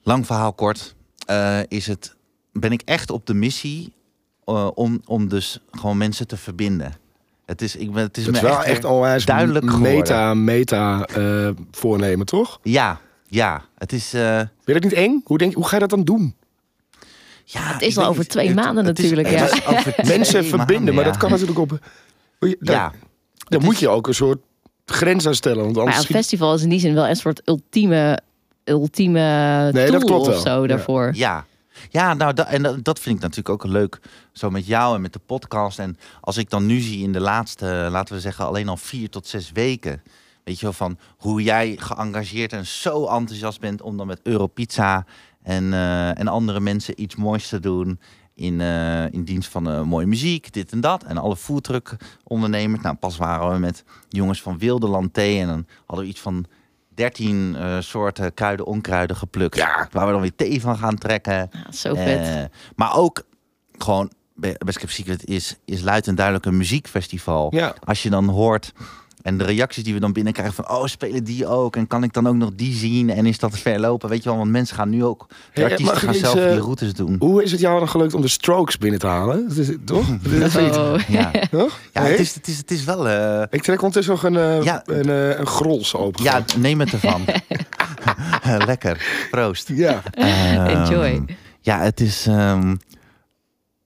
lang 0.04 0.26
verhaal 0.26 0.54
kort. 0.54 0.96
eh, 1.26 1.60
is 1.68 1.88
het, 1.88 2.16
ben 2.52 2.72
ik 2.72 2.82
echt 2.86 3.10
op 3.12 3.26
de 3.26 3.34
missie 3.34 3.94
eh, 4.56 4.68
om, 4.74 5.02
om 5.06 5.28
dus 5.30 5.60
gewoon 5.72 5.98
mensen 5.98 6.28
te 6.28 6.38
verbinden. 6.38 6.94
Het 7.46 7.62
is, 7.62 7.76
ik 7.76 7.92
ben, 7.92 8.04
het 8.04 8.18
is 8.18 8.26
Het 8.26 8.36
is 8.36 8.42
me 8.42 8.48
wel 8.48 8.58
echt, 8.58 8.66
echt 8.68 8.84
onwijs 8.86 9.26
duidelijk 9.26 9.70
geworden. 9.70 9.94
meta, 9.98 10.34
meta 10.34 11.06
eh, 11.06 11.50
voornemen, 11.72 12.26
toch? 12.26 12.60
Ja, 12.64 13.00
ja. 13.28 13.62
Het 13.78 13.94
is... 13.94 14.14
eh, 14.14 14.36
Vind 14.38 14.50
je 14.66 14.74
dat 14.74 14.84
niet 14.84 14.94
eng? 14.94 15.22
Hoe, 15.26 15.38
denk, 15.38 15.54
hoe 15.54 15.68
ga 15.68 15.74
je 15.74 15.80
dat 15.80 15.90
dan 15.90 16.04
doen? 16.04 16.36
ja, 17.46 17.62
Het 17.74 17.82
is 17.82 17.98
al 17.98 18.06
over 18.06 18.28
twee 18.28 18.48
Het- 18.48 18.56
maanden 18.56 18.86
het 18.86 18.98
natuurlijk, 18.98 19.28
het 19.30 19.40
ja. 19.40 19.46
is 19.56 19.66
over 19.68 19.94
Mensen 20.18 20.46
verbinden, 20.46 20.76
maanden, 20.76 20.94
maar 20.96 21.04
ja. 21.04 21.10
dat 21.10 21.20
kan 21.20 21.30
natuurlijk 21.32 21.60
op... 21.60 21.70
Dan, 22.40 22.56
Ja. 22.60 22.92
dan 23.48 23.64
moet 23.64 23.74
is- 23.74 23.80
je 23.80 23.90
ook 23.90 24.08
een 24.08 24.14
soort 24.14 24.40
grens 24.86 25.28
aan 25.28 25.36
stellen. 25.36 25.64
Want 25.64 25.76
Maar 25.76 25.84
ja, 25.86 25.90
anders 25.92 26.10
een 26.10 26.16
festival 26.16 26.54
is 26.54 26.62
in 26.64 26.70
die 26.70 26.80
zin 26.80 26.94
wel 26.94 27.08
een 27.08 27.16
soort 27.16 27.42
ultieme, 27.48 28.20
ultieme 28.64 29.20
Nee, 29.72 29.84
tool 29.88 30.00
dat 30.00 30.04
klopt 30.10 30.28
of 30.28 30.34
wel. 30.34 30.42
zo 30.42 30.62
Ja. 30.62 30.68
daarvoor. 30.68 31.12
Ja, 31.14 31.46
ja 31.90 32.14
nou, 32.14 32.42
en 32.42 32.64
dat, 32.64 32.84
dat 32.84 33.00
vind 33.00 33.16
ik 33.16 33.22
natuurlijk 33.22 33.50
ook 33.50 33.64
leuk. 33.72 34.00
Zo 34.32 34.50
met 34.50 34.66
jou 34.66 34.96
en 34.96 35.02
met 35.02 35.14
de 35.14 35.20
podcast. 35.26 35.80
En 35.80 35.98
als 36.22 36.38
ik 36.38 36.50
dan 36.50 36.66
nu 36.66 36.80
zie 36.80 37.04
in 37.04 37.14
de 37.14 37.20
laatste, 37.22 37.88
laten 37.92 38.16
we 38.16 38.22
zeggen, 38.22 38.46
alleen 38.46 38.68
al 38.68 38.78
vier 38.78 39.10
tot 39.10 39.28
zes 39.28 39.52
weken. 39.52 40.02
Weet 40.44 40.60
je 40.60 40.66
wel, 40.66 40.74
van 40.74 40.98
hoe 41.18 41.44
jij 41.44 41.76
geëngageerd 41.80 42.54
en 42.54 42.66
zo 42.66 43.08
enthousiast 43.08 43.60
bent 43.60 43.82
om 43.82 43.98
dan 43.98 44.08
met 44.08 44.20
Europizza 44.24 45.06
en, 45.44 45.74
eh, 45.74 46.20
en 46.20 46.28
andere 46.28 46.60
mensen 46.60 47.02
iets 47.02 47.16
moois 47.16 47.48
te 47.48 47.60
doen. 47.60 48.00
In, 48.34 48.62
eh, 48.62 49.12
in 49.12 49.24
dienst 49.24 49.50
van 49.50 49.70
eh, 49.70 49.82
mooie 49.82 50.06
muziek, 50.06 50.54
dit 50.54 50.72
en 50.72 50.82
dat. 50.82 51.04
En 51.04 51.18
alle 51.18 51.36
foodtruck 51.36 51.96
ondernemers. 52.24 52.82
Nou, 52.82 52.96
pas 52.96 53.18
waren 53.18 53.52
we 53.52 53.58
met 53.58 53.84
jongens 54.10 54.42
van 54.42 54.58
Wilderland 54.58 55.14
Thee. 55.14 55.40
En 55.40 55.48
dan 55.48 55.66
hadden 55.86 56.06
we 56.06 56.12
iets 56.12 56.22
van 56.22 56.46
13 57.00 57.56
eh, 57.56 57.78
soorten 57.80 58.34
kruiden, 58.34 58.66
onkruiden 58.66 59.16
geplukt. 59.16 59.56
Ja. 59.56 59.88
Waar 59.92 60.06
we 60.06 60.12
dan 60.12 60.22
weer 60.22 60.36
thee 60.36 60.62
van 60.62 60.78
gaan 60.78 60.96
trekken. 60.96 61.34
Ja, 61.52 61.72
zo 61.72 61.94
vet. 61.96 62.20
Eh, 62.28 62.44
maar 62.76 62.96
ook 62.96 63.24
gewoon, 63.78 64.12
Be- 64.36 64.56
Best 64.66 64.78
Kept 64.78 64.92
Secret 64.92 65.26
is, 65.26 65.58
is 65.66 65.82
luid 65.82 66.08
en 66.08 66.16
duidelijk 66.16 66.46
een 66.46 66.58
muziekfestival. 66.58 67.56
Ja. 67.56 67.74
Als 67.84 68.04
je 68.04 68.10
dan 68.10 68.30
hoort 68.30 68.74
en 69.22 69.38
de 69.38 69.44
reacties 69.44 69.84
die 69.84 69.94
we 69.94 70.00
dan 70.00 70.14
binnenkrijgen 70.14 70.54
van... 70.56 70.70
oh, 70.70 70.86
spelen 70.86 71.24
die 71.24 71.48
ook? 71.48 71.76
En 71.76 71.88
kan 71.88 72.04
ik 72.04 72.14
dan 72.14 72.28
ook 72.28 72.36
nog 72.36 72.50
die 72.56 72.74
zien? 72.74 73.10
En 73.10 73.26
is 73.26 73.40
dat 73.40 73.58
verlopen? 73.58 74.10
Weet 74.10 74.24
je 74.24 74.30
wel, 74.30 74.38
want 74.38 74.52
mensen 74.52 74.76
gaan 74.76 74.90
nu 74.90 75.04
ook... 75.06 75.26
De 75.30 75.62
Hey, 75.62 75.70
artiesten 75.72 75.98
gaan 75.98 76.14
zelf 76.14 76.36
eh, 76.36 76.50
die 76.52 76.60
routes 76.60 76.94
doen. 76.94 77.16
Hoe 77.20 77.44
is 77.44 77.52
het 77.52 77.60
jou 77.60 77.80
dan 77.80 77.90
gelukt 77.90 78.14
om 78.14 78.22
de 78.22 78.28
strokes 78.28 78.78
binnen 78.78 79.00
te 79.00 79.08
halen? 79.08 79.48
Dat 79.48 79.58
is, 79.58 79.70
toch? 79.86 80.06
Dat 80.22 80.32
is 80.48 80.56
niet, 80.56 80.76
Oh. 80.78 80.94
Ja, 81.08 81.32
toch? 81.52 81.80
ja 81.94 82.02
het, 82.04 82.20
is, 82.20 82.34
het, 82.36 82.48
is, 82.48 82.58
het 82.58 82.72
is 82.72 82.84
wel... 82.84 83.10
eh, 83.10 83.42
Ik 83.50 83.62
trek 83.62 83.78
ondertussen 83.82 84.14
nog 84.14 84.24
een, 84.24 84.38
eh 84.38 84.64
Ja. 84.64 84.82
een, 84.86 85.10
eh, 85.10 85.40
een 85.40 85.48
grols 85.48 85.96
open. 85.96 86.24
ja, 86.24 86.44
neem 86.58 86.80
het 86.80 86.92
ervan. 86.94 87.26
Lekker. 88.66 89.28
Proost. 89.32 89.70
ja. 89.74 90.02
Ehm, 90.12 90.66
Enjoy. 90.66 91.26
Ja, 91.62 91.80
het 91.80 92.00
is, 92.00 92.26
ehm, 92.28 92.76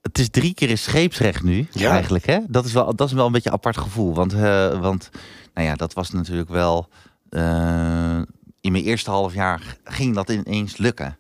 het 0.04 0.20
is 0.20 0.30
drie 0.30 0.54
keer 0.54 0.70
in 0.70 0.78
scheepsrecht 0.78 1.44
nu, 1.44 1.68
Ja. 1.72 1.92
eigenlijk. 1.92 2.26
Hè? 2.26 2.40
Dat, 2.48 2.66
is 2.66 2.74
wel, 2.74 2.96
dat 2.96 3.08
is 3.08 3.14
wel 3.14 3.26
een 3.26 3.32
beetje 3.32 3.50
een 3.50 3.56
apart 3.56 3.78
gevoel. 3.78 4.14
Want, 4.14 4.34
eh, 4.34 4.80
want 4.80 5.10
nou 5.54 5.68
ja, 5.68 5.76
dat 5.76 5.94
was 5.94 6.10
natuurlijk 6.12 6.50
wel... 6.50 6.88
eh, 7.30 8.22
in 8.62 8.72
mijn 8.72 8.84
eerste 8.84 9.10
half 9.10 9.34
jaar 9.34 9.78
ging 9.84 10.16
dat 10.16 10.30
ineens 10.30 10.78
lukken. 10.78 11.18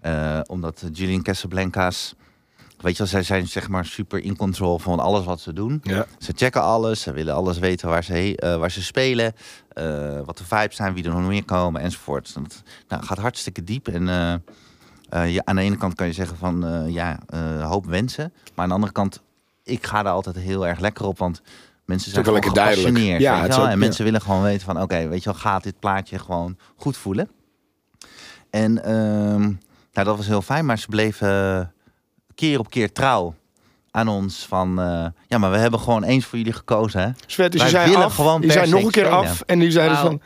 Eh, 0.00 0.40
omdat 0.46 0.84
Julian 0.92 1.22
Casablancas... 1.22 2.14
Weet 2.80 2.92
je 2.92 2.98
wel, 2.98 3.06
zij 3.06 3.22
zijn 3.22 3.48
zeg 3.48 3.68
maar 3.68 3.84
super 3.84 4.18
in 4.24 4.36
control 4.36 4.78
van 4.78 4.98
alles 4.98 5.24
wat 5.24 5.40
ze 5.40 5.52
doen. 5.52 5.80
Ja. 5.82 6.06
Ze 6.18 6.32
checken 6.36 6.62
alles, 6.62 7.00
ze 7.00 7.12
willen 7.12 7.34
alles 7.34 7.58
weten 7.58 7.88
waar 7.88 8.04
ze, 8.04 8.56
waar 8.58 8.70
ze 8.70 8.82
spelen, 8.82 9.34
wat 10.24 10.38
de 10.38 10.44
vibes 10.44 10.76
zijn, 10.76 10.94
wie 10.94 11.04
er 11.04 11.10
nog 11.10 11.26
meer 11.28 11.44
komen 11.44 11.80
enzovoort. 11.80 12.34
Dat 12.34 12.62
nou, 12.88 13.02
gaat 13.02 13.18
hartstikke 13.18 13.64
diep. 13.64 13.88
En 13.88 14.08
eh, 15.10 15.22
eh, 15.22 15.32
ja, 15.34 15.42
aan 15.44 15.56
de 15.56 15.62
ene 15.62 15.76
kant 15.76 15.94
kan 15.94 16.06
je 16.06 16.12
zeggen 16.12 16.36
van 16.36 16.66
eh, 16.66 16.88
ja, 16.94 17.18
eh, 17.28 17.68
hoop 17.70 17.86
wensen. 17.86 18.32
Maar 18.54 18.62
aan 18.62 18.68
de 18.68 18.74
andere 18.74 18.92
kant, 18.92 19.20
ik 19.64 19.86
ga 19.86 20.02
daar 20.02 20.12
altijd 20.12 20.36
heel 20.36 20.66
erg 20.66 20.78
lekker 20.78 21.04
op, 21.06 21.18
want 21.18 21.42
mensen 21.84 22.10
zijn 22.12 22.24
gewoon 22.24 22.42
gepassioneerd. 22.42 23.20
Ja, 23.20 23.42
het 23.42 23.54
ook- 23.58 23.64
en 23.64 23.70
ja. 23.70 23.76
mensen 23.76 24.04
willen 24.04 24.20
gewoon 24.20 24.42
weten 24.42 24.66
van 24.66 24.82
oké, 24.82 25.08
weet 25.08 25.22
je 25.22 25.30
wel, 25.30 25.38
gaat 25.40 25.62
dit 25.62 25.78
plaatje 25.78 26.18
gewoon 26.18 26.56
goed 26.76 26.96
voelen. 26.96 27.28
En 28.50 28.84
ehm, 28.84 29.40
nou, 29.92 30.06
dat 30.06 30.16
was 30.16 30.26
heel 30.26 30.42
fijn, 30.42 30.66
maar 30.66 30.78
ze 30.78 30.86
bleven 30.88 31.72
keer 32.34 32.58
op 32.58 32.70
keer 32.70 32.92
trouw 32.92 33.34
aan 33.90 34.08
ons 34.08 34.46
van... 34.48 34.80
eh, 34.80 35.06
ja, 35.26 35.38
maar 35.38 35.50
we 35.50 35.56
hebben 35.56 35.80
gewoon 35.80 36.02
eens 36.04 36.24
voor 36.24 36.38
jullie 36.38 36.52
gekozen, 36.52 37.00
hè? 37.00 37.10
Svet, 37.26 37.52
dus 37.52 37.60
Wij 37.60 37.70
je 37.70 37.76
zei 37.76 37.90
willen 37.90 38.04
af, 38.04 38.14
gewoon 38.14 38.40
je 38.42 38.50
zei 38.52 38.70
nog 38.70 38.82
een 38.84 38.90
keer 38.90 39.04
spelen. 39.04 39.18
af 39.20 39.40
en 39.40 39.58
die 39.58 39.70
zeiden 39.70 39.96
van... 39.98 40.20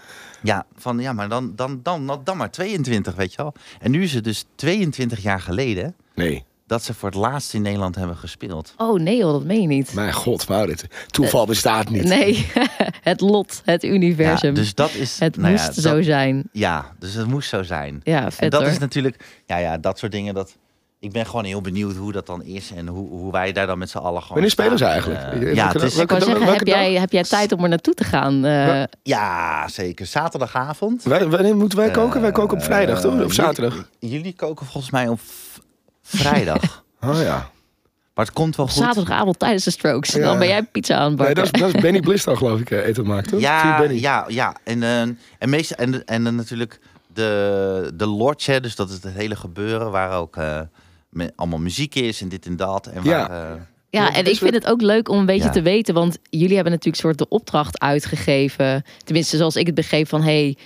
Ja, 0.44 0.66
van 0.76 0.98
ja, 0.98 1.12
maar 1.12 1.28
dan, 1.28 1.52
dan, 1.56 1.80
dan, 1.82 2.06
dan, 2.06 2.20
dan 2.24 2.36
maar 2.36 2.50
22, 2.50 3.14
weet 3.14 3.30
je 3.34 3.36
wel. 3.42 3.54
En 3.80 3.90
nu 3.90 4.02
is 4.02 4.14
het 4.14 4.24
dus 4.24 4.44
22 4.54 5.22
jaar 5.22 5.40
geleden 5.40 5.94
Nee, 6.14 6.44
dat 6.66 6.82
ze 6.82 6.94
voor 6.94 7.08
het 7.08 7.18
laatst 7.18 7.54
in 7.54 7.62
Nederland 7.62 7.94
hebben 7.94 8.16
gespeeld. 8.16 8.74
Oh 8.76 9.00
nee 9.00 9.16
joh, 9.16 9.32
dat 9.32 9.44
meen 9.44 9.60
je 9.60 9.66
niet. 9.66 9.92
mijn 9.94 10.12
god, 10.12 10.48
Maurits. 10.48 10.84
Toeval 11.06 11.46
bestaat 11.46 11.90
niet. 11.90 12.04
Nee, 12.04 12.46
het 13.02 13.20
lot, 13.20 13.62
het 13.64 13.82
Ja, 13.82 13.88
universum. 13.88 14.54
dus 14.54 14.74
dat 14.74 14.94
is... 14.94 15.18
het 15.18 15.36
nou 15.36 15.50
moest 15.52 15.74
ja, 15.74 15.80
zo 15.82 15.94
dat- 15.94 16.04
zijn. 16.04 16.48
Ja, 16.52 16.92
dus 16.98 17.14
het 17.14 17.26
moest 17.26 17.48
zo 17.48 17.62
zijn. 17.62 18.00
Ja, 18.04 18.28
en 18.38 18.50
dat 18.50 18.60
hoor. 18.60 18.70
is 18.70 18.78
natuurlijk... 18.78 19.42
Ja, 19.46 19.56
ja, 19.56 19.78
dat 19.78 19.98
soort 19.98 20.12
dingen, 20.12 20.34
dat... 20.34 20.56
Ik 21.04 21.12
ben 21.12 21.26
gewoon 21.26 21.44
heel 21.44 21.60
benieuwd 21.60 21.96
hoe 21.96 22.12
dat 22.12 22.26
dan 22.26 22.42
is 22.42 22.70
en 22.76 22.86
hoe, 22.86 23.08
hoe 23.08 23.32
wij 23.32 23.52
daar 23.52 23.66
dan 23.66 23.78
met 23.78 23.90
z'n 23.90 23.96
allen 23.98 24.20
gewoon 24.20 24.28
Wanneer 24.32 24.50
spelen 24.50 24.78
ze 24.78 24.84
eigenlijk? 24.84 25.20
Eh, 25.22 25.54
ja, 25.54 25.72
het 25.72 25.82
is, 25.82 25.96
Ik 25.96 26.08
wou 26.08 26.20
zeggen, 26.22 26.40
welke 26.44 26.58
heb 26.58 26.66
jij, 26.66 26.92
heb 26.92 27.12
jij 27.12 27.22
tijd 27.22 27.52
om 27.52 27.62
er 27.62 27.68
naartoe 27.68 27.94
te 27.94 28.04
gaan? 28.04 28.44
Eh, 28.44 28.82
ja, 29.02 29.68
zeker. 29.68 30.06
Zaterdagavond. 30.06 31.02
Wij, 31.02 31.28
wanneer 31.28 31.56
moeten 31.56 31.78
wij 31.78 31.90
koken? 31.90 32.20
Wij 32.20 32.32
koken 32.32 32.56
op 32.56 32.62
vrijdag, 32.62 33.00
toch? 33.00 33.18
Eh, 33.18 33.24
Of 33.24 33.32
zaterdag? 33.32 33.74
Jullie, 33.98 34.16
jullie 34.16 34.32
koken 34.34 34.66
volgens 34.66 34.92
mij 34.92 35.08
op 35.08 35.20
vrijdag. 36.02 36.62
Oh 37.00 37.20
ja. 37.22 37.50
maar 38.14 38.24
het 38.24 38.34
komt 38.34 38.56
wel 38.56 38.66
goed. 38.66 38.74
zaterdagavond 38.82 39.38
tijdens 39.38 39.64
de 39.64 39.70
strokes. 39.70 40.12
Ja. 40.12 40.20
Dan 40.22 40.38
ben 40.38 40.48
jij 40.48 40.62
pizza 40.62 40.94
aan 40.96 41.10
het 41.10 41.18
Nee, 41.18 41.26
bakken. 41.26 41.44
dat 41.44 41.54
is, 41.54 41.60
dat 41.60 41.74
is 41.74 41.80
Benny 41.80 42.00
Blister, 42.00 42.36
geloof 42.36 42.60
ik, 42.60 42.70
eh, 42.70 42.86
eten 42.86 43.06
maakt, 43.06 43.28
toch? 43.28 43.40
Ja, 43.40 43.78
Benny? 43.78 44.00
ja, 44.00 44.24
ja. 44.28 44.56
En, 44.64 44.82
eh, 44.82 45.00
en, 45.00 45.16
meestal, 45.50 45.76
en, 45.76 46.04
en 46.04 46.24
dan 46.24 46.34
natuurlijk 46.34 46.80
de, 47.14 47.92
de 47.94 48.06
lodge, 48.06 48.50
hè, 48.50 48.60
dus 48.60 48.76
dat 48.76 48.88
is 48.88 48.94
het 48.94 49.12
hele 49.12 49.36
gebeuren 49.36 49.90
waar 49.90 50.12
ook 50.12 50.36
eh, 51.14 51.26
me- 51.26 51.32
allemaal 51.36 51.58
muziek 51.58 51.94
is 51.94 52.20
en 52.20 52.28
dit 52.28 52.46
en 52.46 52.56
dat. 52.56 52.86
En 52.86 53.04
Ja. 53.04 53.28
waar, 53.28 53.50
eh, 53.52 53.60
Ja, 53.90 54.02
Ja, 54.04 54.14
en 54.14 54.24
dus 54.24 54.32
ik 54.32 54.38
vind 54.38 54.54
het 54.54 54.66
ook 54.66 54.80
leuk 54.82 55.08
om 55.08 55.18
een 55.18 55.26
beetje 55.26 55.44
Ja. 55.44 55.50
te 55.50 55.62
weten. 55.62 55.94
Want 55.94 56.18
jullie 56.30 56.54
hebben 56.54 56.72
natuurlijk 56.72 57.02
soort 57.02 57.18
de 57.18 57.28
opdracht 57.28 57.80
uitgegeven. 57.80 58.82
Tenminste, 59.04 59.36
zoals 59.36 59.56
ik 59.56 59.66
het 59.66 59.74
begreep 59.74 60.08
van... 60.08 60.22
Hey, 60.22 60.56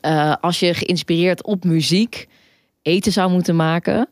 eh, 0.00 0.34
als 0.40 0.60
je 0.60 0.74
geïnspireerd 0.74 1.42
op 1.44 1.64
muziek 1.64 2.28
eten 2.82 3.12
zou 3.12 3.30
moeten 3.30 3.56
maken... 3.56 4.08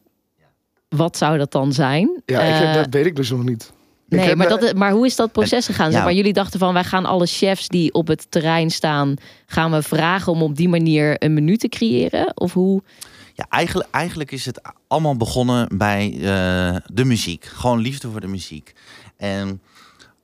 Wat 0.89 1.17
zou 1.17 1.39
dat 1.39 1.53
dan 1.53 1.73
zijn? 1.73 2.23
Ja, 2.27 2.41
ik 2.41 2.55
heb, 2.55 2.69
Eh, 2.69 2.75
dat 2.75 2.87
weet 2.91 3.07
ik 3.07 3.17
dus 3.17 3.31
nog 3.31 3.45
niet. 3.45 3.73
Nee, 4.09 4.37
maar, 4.37 4.49
dat, 4.49 4.75
maar 4.75 4.93
hoe 4.93 5.07
is 5.07 5.17
dat 5.17 5.33
proces 5.33 5.67
gegaan? 5.67 5.91
Zeg 5.91 5.99
ja. 6.01 6.05
maar 6.07 6.15
jullie 6.15 6.33
dachten 6.33 6.59
van, 6.59 6.73
wij 6.73 6.85
gaan 6.85 7.05
alle 7.05 7.27
chefs 7.27 7.69
die 7.69 7.93
op 7.93 8.07
het 8.07 8.31
terrein 8.31 8.71
staan... 8.71 9.15
gaan 9.47 9.71
we 9.71 9.83
vragen 9.83 10.33
om 10.33 10.43
op 10.43 10.57
die 10.57 10.69
manier 10.69 11.15
een 11.25 11.35
menu 11.35 11.57
te 11.57 11.69
creëren? 11.69 12.33
Of 12.37 12.53
hoe? 12.53 12.83
Ja, 13.37 13.47
eigenlijk, 13.49 13.89
eigenlijk 13.91 14.31
is 14.33 14.47
het 14.47 14.61
allemaal 14.89 15.17
begonnen 15.17 15.69
bij 15.79 16.13
eh, 16.13 16.77
de 16.93 17.05
muziek. 17.05 17.45
Gewoon 17.45 17.79
liefde 17.79 18.11
voor 18.11 18.21
de 18.21 18.27
muziek. 18.27 18.73
En 19.17 19.63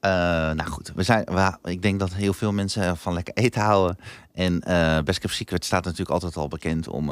eh, 0.00 0.10
nou 0.50 0.64
goed, 0.70 0.92
we 0.94 1.02
zijn, 1.02 1.24
we, 1.24 1.70
ik 1.70 1.82
denk 1.82 1.98
dat 2.00 2.12
heel 2.14 2.32
veel 2.32 2.52
mensen 2.52 2.96
van 2.96 3.12
lekker 3.14 3.34
eten 3.34 3.62
houden. 3.62 3.98
En 4.34 4.60
eh 4.60 4.98
Best 5.02 5.18
Kept 5.18 5.34
Secret 5.34 5.64
staat 5.64 5.84
natuurlijk 5.84 6.10
altijd 6.10 6.36
al 6.36 6.48
bekend 6.48 6.88
om, 6.88 7.10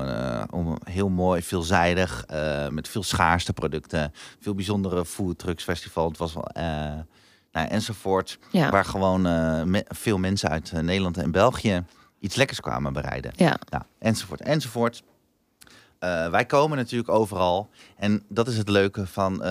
om 0.51 0.79
heel 0.85 1.09
mooi, 1.09 1.43
veelzijdig, 1.43 2.25
met 2.71 2.89
veel 2.89 3.03
schaarste 3.03 3.53
producten, 3.53 4.13
veel 4.41 4.55
bijzondere 4.55 5.05
food 5.05 5.39
trucks 5.39 5.65
festival. 5.65 6.09
Het 6.09 6.19
was 6.19 6.33
wel, 6.35 6.49
nou, 7.53 7.69
enzovoort. 7.69 8.39
Ja, 8.51 8.71
Waar 8.71 8.85
gewoon 8.85 9.23
me- 9.71 9.85
veel 9.89 10.19
mensen 10.19 10.51
uit 10.51 10.73
Nederland 10.73 11.17
en 11.19 11.31
België 11.31 11.85
iets 12.21 12.35
lekkers 12.37 12.61
kwamen 12.61 12.93
bereiden. 12.93 13.33
ja. 13.37 13.57
Nou, 13.71 13.83
enzovoort, 13.99 14.41
enzovoort. 14.41 15.03
Eh, 16.01 16.29
wij 16.31 16.45
komen 16.45 16.77
natuurlijk 16.79 17.09
overal. 17.11 17.71
En 17.97 18.23
dat 18.29 18.49
is 18.49 18.57
het 18.57 18.69
leuke 18.69 19.07
van 19.07 19.43
eh 19.43 19.49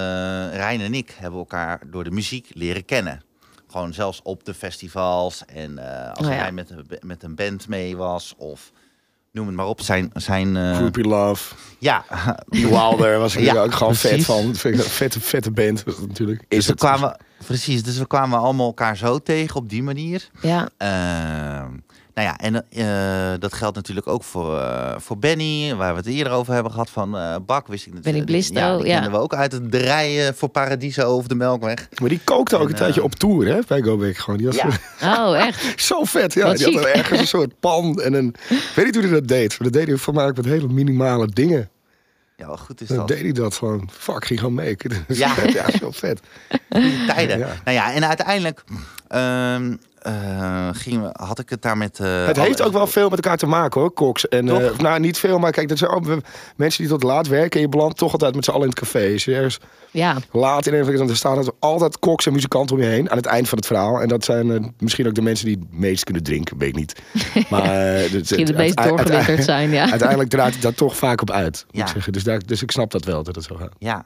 Rijn 0.54 0.82
en 0.82 0.94
ik 0.94 1.16
hebben 1.20 1.40
elkaar 1.40 1.82
door 1.92 2.04
de 2.04 2.12
muziek 2.12 2.52
leren 2.54 2.86
kennen. 2.86 3.22
Gewoon 3.68 3.94
zelfs 3.94 4.20
op 4.24 4.44
de 4.46 4.54
festivals. 4.54 5.44
En 5.46 5.78
eh, 5.78 6.10
als 6.14 6.28
Oh 6.28 6.34
ja. 6.34 6.40
hij 6.40 6.52
met, 6.52 6.70
een- 6.70 6.88
met 7.02 7.24
een 7.24 7.36
band 7.36 7.68
mee 7.68 7.98
was. 7.98 8.34
Of 8.38 8.72
noem 9.32 9.48
het 9.48 9.56
maar 9.56 9.66
op. 9.68 9.82
Zijn, 9.82 10.10
zijn 10.14 10.58
eh, 10.58 10.76
Groupie 10.76 11.08
Love. 11.08 11.56
ja, 11.80 12.06
Wilder 12.48 13.20
was 13.20 13.36
ik 13.36 13.44
Ja, 13.44 13.62
ook 13.62 13.74
gewoon 13.74 13.96
vet 13.96 14.26
van. 14.26 14.56
Vind 14.56 14.78
ik 14.80 14.84
een 14.84 14.90
vette, 14.90 15.20
vette 15.20 15.52
band 15.52 15.84
natuurlijk. 16.08 16.46
dus 16.48 16.60
Is 16.60 16.68
we 16.68 16.76
kwamen, 16.76 17.18
precies. 17.46 17.84
Dus 17.84 17.98
we 17.98 18.08
kwamen 18.08 18.40
allemaal 18.40 18.66
elkaar 18.68 18.98
zo 18.98 19.20
tegen 19.20 19.56
op 19.56 19.70
die 19.70 19.84
manier. 19.84 20.30
ja. 20.42 20.70
Ehm, 20.78 21.72
nou 22.20 22.32
ja, 22.32 22.38
en 22.38 22.66
eh, 22.70 23.40
dat 23.40 23.54
geldt 23.54 23.76
natuurlijk 23.76 24.08
ook 24.08 24.24
voor, 24.24 24.58
eh, 24.60 24.96
voor 24.98 25.18
Benny, 25.18 25.76
waar 25.76 25.92
we 25.92 25.98
het 25.98 26.08
eerder 26.08 26.34
over 26.34 26.54
hebben 26.54 26.72
gehad 26.72 26.90
van 26.90 27.18
eh 27.18 27.36
Bak, 27.46 27.68
wist 27.68 27.86
ik 27.86 27.94
natuurlijk. 27.94 28.26
Benny 28.26 28.40
Blisto, 28.40 28.60
ja, 28.60 28.78
die 28.78 28.86
ja. 28.86 28.94
kennen 28.94 29.12
we 29.12 29.18
ook 29.18 29.34
uit 29.34 29.52
het 29.52 29.76
rijden 29.76 30.36
voor 30.36 30.50
Paradiso 30.50 31.04
over 31.04 31.30
de 31.30 31.36
Melkweg. 31.36 31.88
Maar 32.02 32.10
die 32.10 32.20
kookte 32.24 32.56
ook 32.56 32.64
En, 32.64 32.70
een 32.70 32.76
tijdje 32.76 33.04
op 33.04 33.16
tour, 33.16 33.48
hè? 33.48 33.60
Bij 33.68 33.82
Go 33.82 33.98
Back 33.98 34.18
gewoon. 34.18 34.38
Die 34.40 34.48
had 34.48 34.56
Ja. 35.00 35.28
Oh, 35.28 35.38
echt? 35.38 35.82
zo 35.82 36.04
vet, 36.04 36.34
ja. 36.34 36.46
Wat 36.46 36.58
die 36.58 36.66
had 36.66 36.86
er 36.86 36.96
ergens 36.96 37.20
een 37.20 37.28
soort 37.28 37.60
pan 37.60 38.02
en 38.02 38.14
een... 38.14 38.36
Ik 38.50 38.72
weet 38.76 38.86
niet 38.86 38.96
hoe 38.96 39.04
hij 39.04 39.14
dat 39.14 39.28
deed. 39.28 39.50
Maar 39.50 39.70
dat 39.70 39.74
deed 39.74 39.88
hij 39.88 39.98
voor 39.98 40.14
mij 40.14 40.26
ook 40.26 40.36
met 40.36 40.46
hele 40.46 40.68
minimale 40.68 41.28
dingen. 41.28 41.70
Ja, 42.40 42.48
wat 42.48 42.60
goed 42.60 42.82
is 42.82 42.88
Dan 42.88 42.98
dat. 42.98 43.08
deed 43.08 43.22
hij 43.22 43.32
dat 43.32 43.56
gewoon. 43.56 43.90
Fuck, 43.92 44.26
ging 44.26 44.40
gewoon 44.40 44.54
mee. 44.54 44.76
Ja. 45.08 45.36
ja, 45.48 45.66
wel 45.80 45.92
vet. 45.92 46.20
Tijden. 47.08 47.38
Ja. 47.38 47.56
Nou 47.64 47.78
ja, 47.78 47.94
en 47.94 48.08
uiteindelijk 48.08 48.64
ehm, 49.08 49.76
eh, 50.02 50.70
gingen 50.72 51.02
we, 51.02 51.10
had 51.24 51.40
ik 51.40 51.50
het 51.50 51.62
daar 51.62 51.78
met... 51.78 52.00
eh, 52.00 52.26
Het 52.26 52.38
heeft 52.40 52.62
ook 52.62 52.72
wel 52.74 52.88
veel 52.88 53.10
met 53.10 53.24
elkaar 53.24 53.38
te 53.38 53.46
maken 53.48 53.82
hoor, 53.82 53.92
koks. 53.92 54.28
En, 54.28 54.46
Toch? 54.46 54.62
eh, 54.62 54.78
nou, 54.78 55.00
niet 55.00 55.18
veel, 55.18 55.40
maar 55.40 55.52
kijk, 55.52 55.68
dat 55.70 55.78
zijn 55.78 55.92
ook 55.92 56.06
we- 56.06 56.22
mensen 56.56 56.82
die 56.84 56.92
tot 56.92 57.04
laat 57.04 57.28
werken. 57.28 57.52
En 57.52 57.62
je 57.62 57.70
belandt 57.70 57.98
toch 57.98 58.12
altijd 58.12 58.36
met 58.36 58.44
z'n 58.46 58.52
allen 58.52 58.64
in 58.64 58.70
het 58.70 58.80
café. 58.80 59.14
Ergens 59.32 59.60
Ja, 59.92 60.16
laat 60.32 60.66
in 60.66 60.74
een 60.74 60.86
van 60.86 61.08
dan 61.08 61.16
staan 61.16 61.38
er 61.38 61.52
altijd 61.60 62.00
koks 62.00 62.26
en 62.26 62.34
muzikanten 62.34 62.76
om 62.76 62.82
je 62.82 62.88
heen. 62.88 63.10
Aan 63.10 63.18
het 63.18 63.26
eind 63.26 63.50
van 63.50 63.58
het 63.58 63.68
verhaal. 63.68 64.02
En 64.02 64.08
dat 64.08 64.24
zijn 64.26 64.52
eh, 64.52 64.60
misschien 64.80 65.08
ook 65.08 65.16
de 65.16 65.22
mensen 65.22 65.46
die 65.46 65.58
het 65.70 65.80
meest 65.80 66.04
kunnen 66.04 66.24
drinken, 66.24 66.58
weet 66.58 66.70
ik 66.70 66.76
niet. 66.76 66.96
Maar 67.50 67.64
eh, 67.64 68.12
misschien 68.12 68.46
het 68.48 68.58
meest 68.58 68.84
doorgewinterd 68.84 69.44
zijn, 69.44 69.70
ja. 69.70 69.90
Uiteindelijk 69.90 70.30
draait 70.30 70.54
het 70.54 70.62
daar 70.62 70.74
toch 70.74 70.96
vaak 70.98 71.22
op 71.22 71.32
uit. 71.32 71.64
Moet 71.68 71.76
Ja. 71.78 71.82
ik 71.86 71.88
zeggen. 71.92 72.14
Dus, 72.14 72.24
daar, 72.24 72.40
dus 72.46 72.62
ik 72.62 72.72
snap 72.72 72.92
dat 72.92 73.06
wel 73.06 73.24
dat 73.24 73.36
het 73.36 73.44
zo 73.46 73.56
gaat. 73.56 73.72
Ja. 73.78 74.06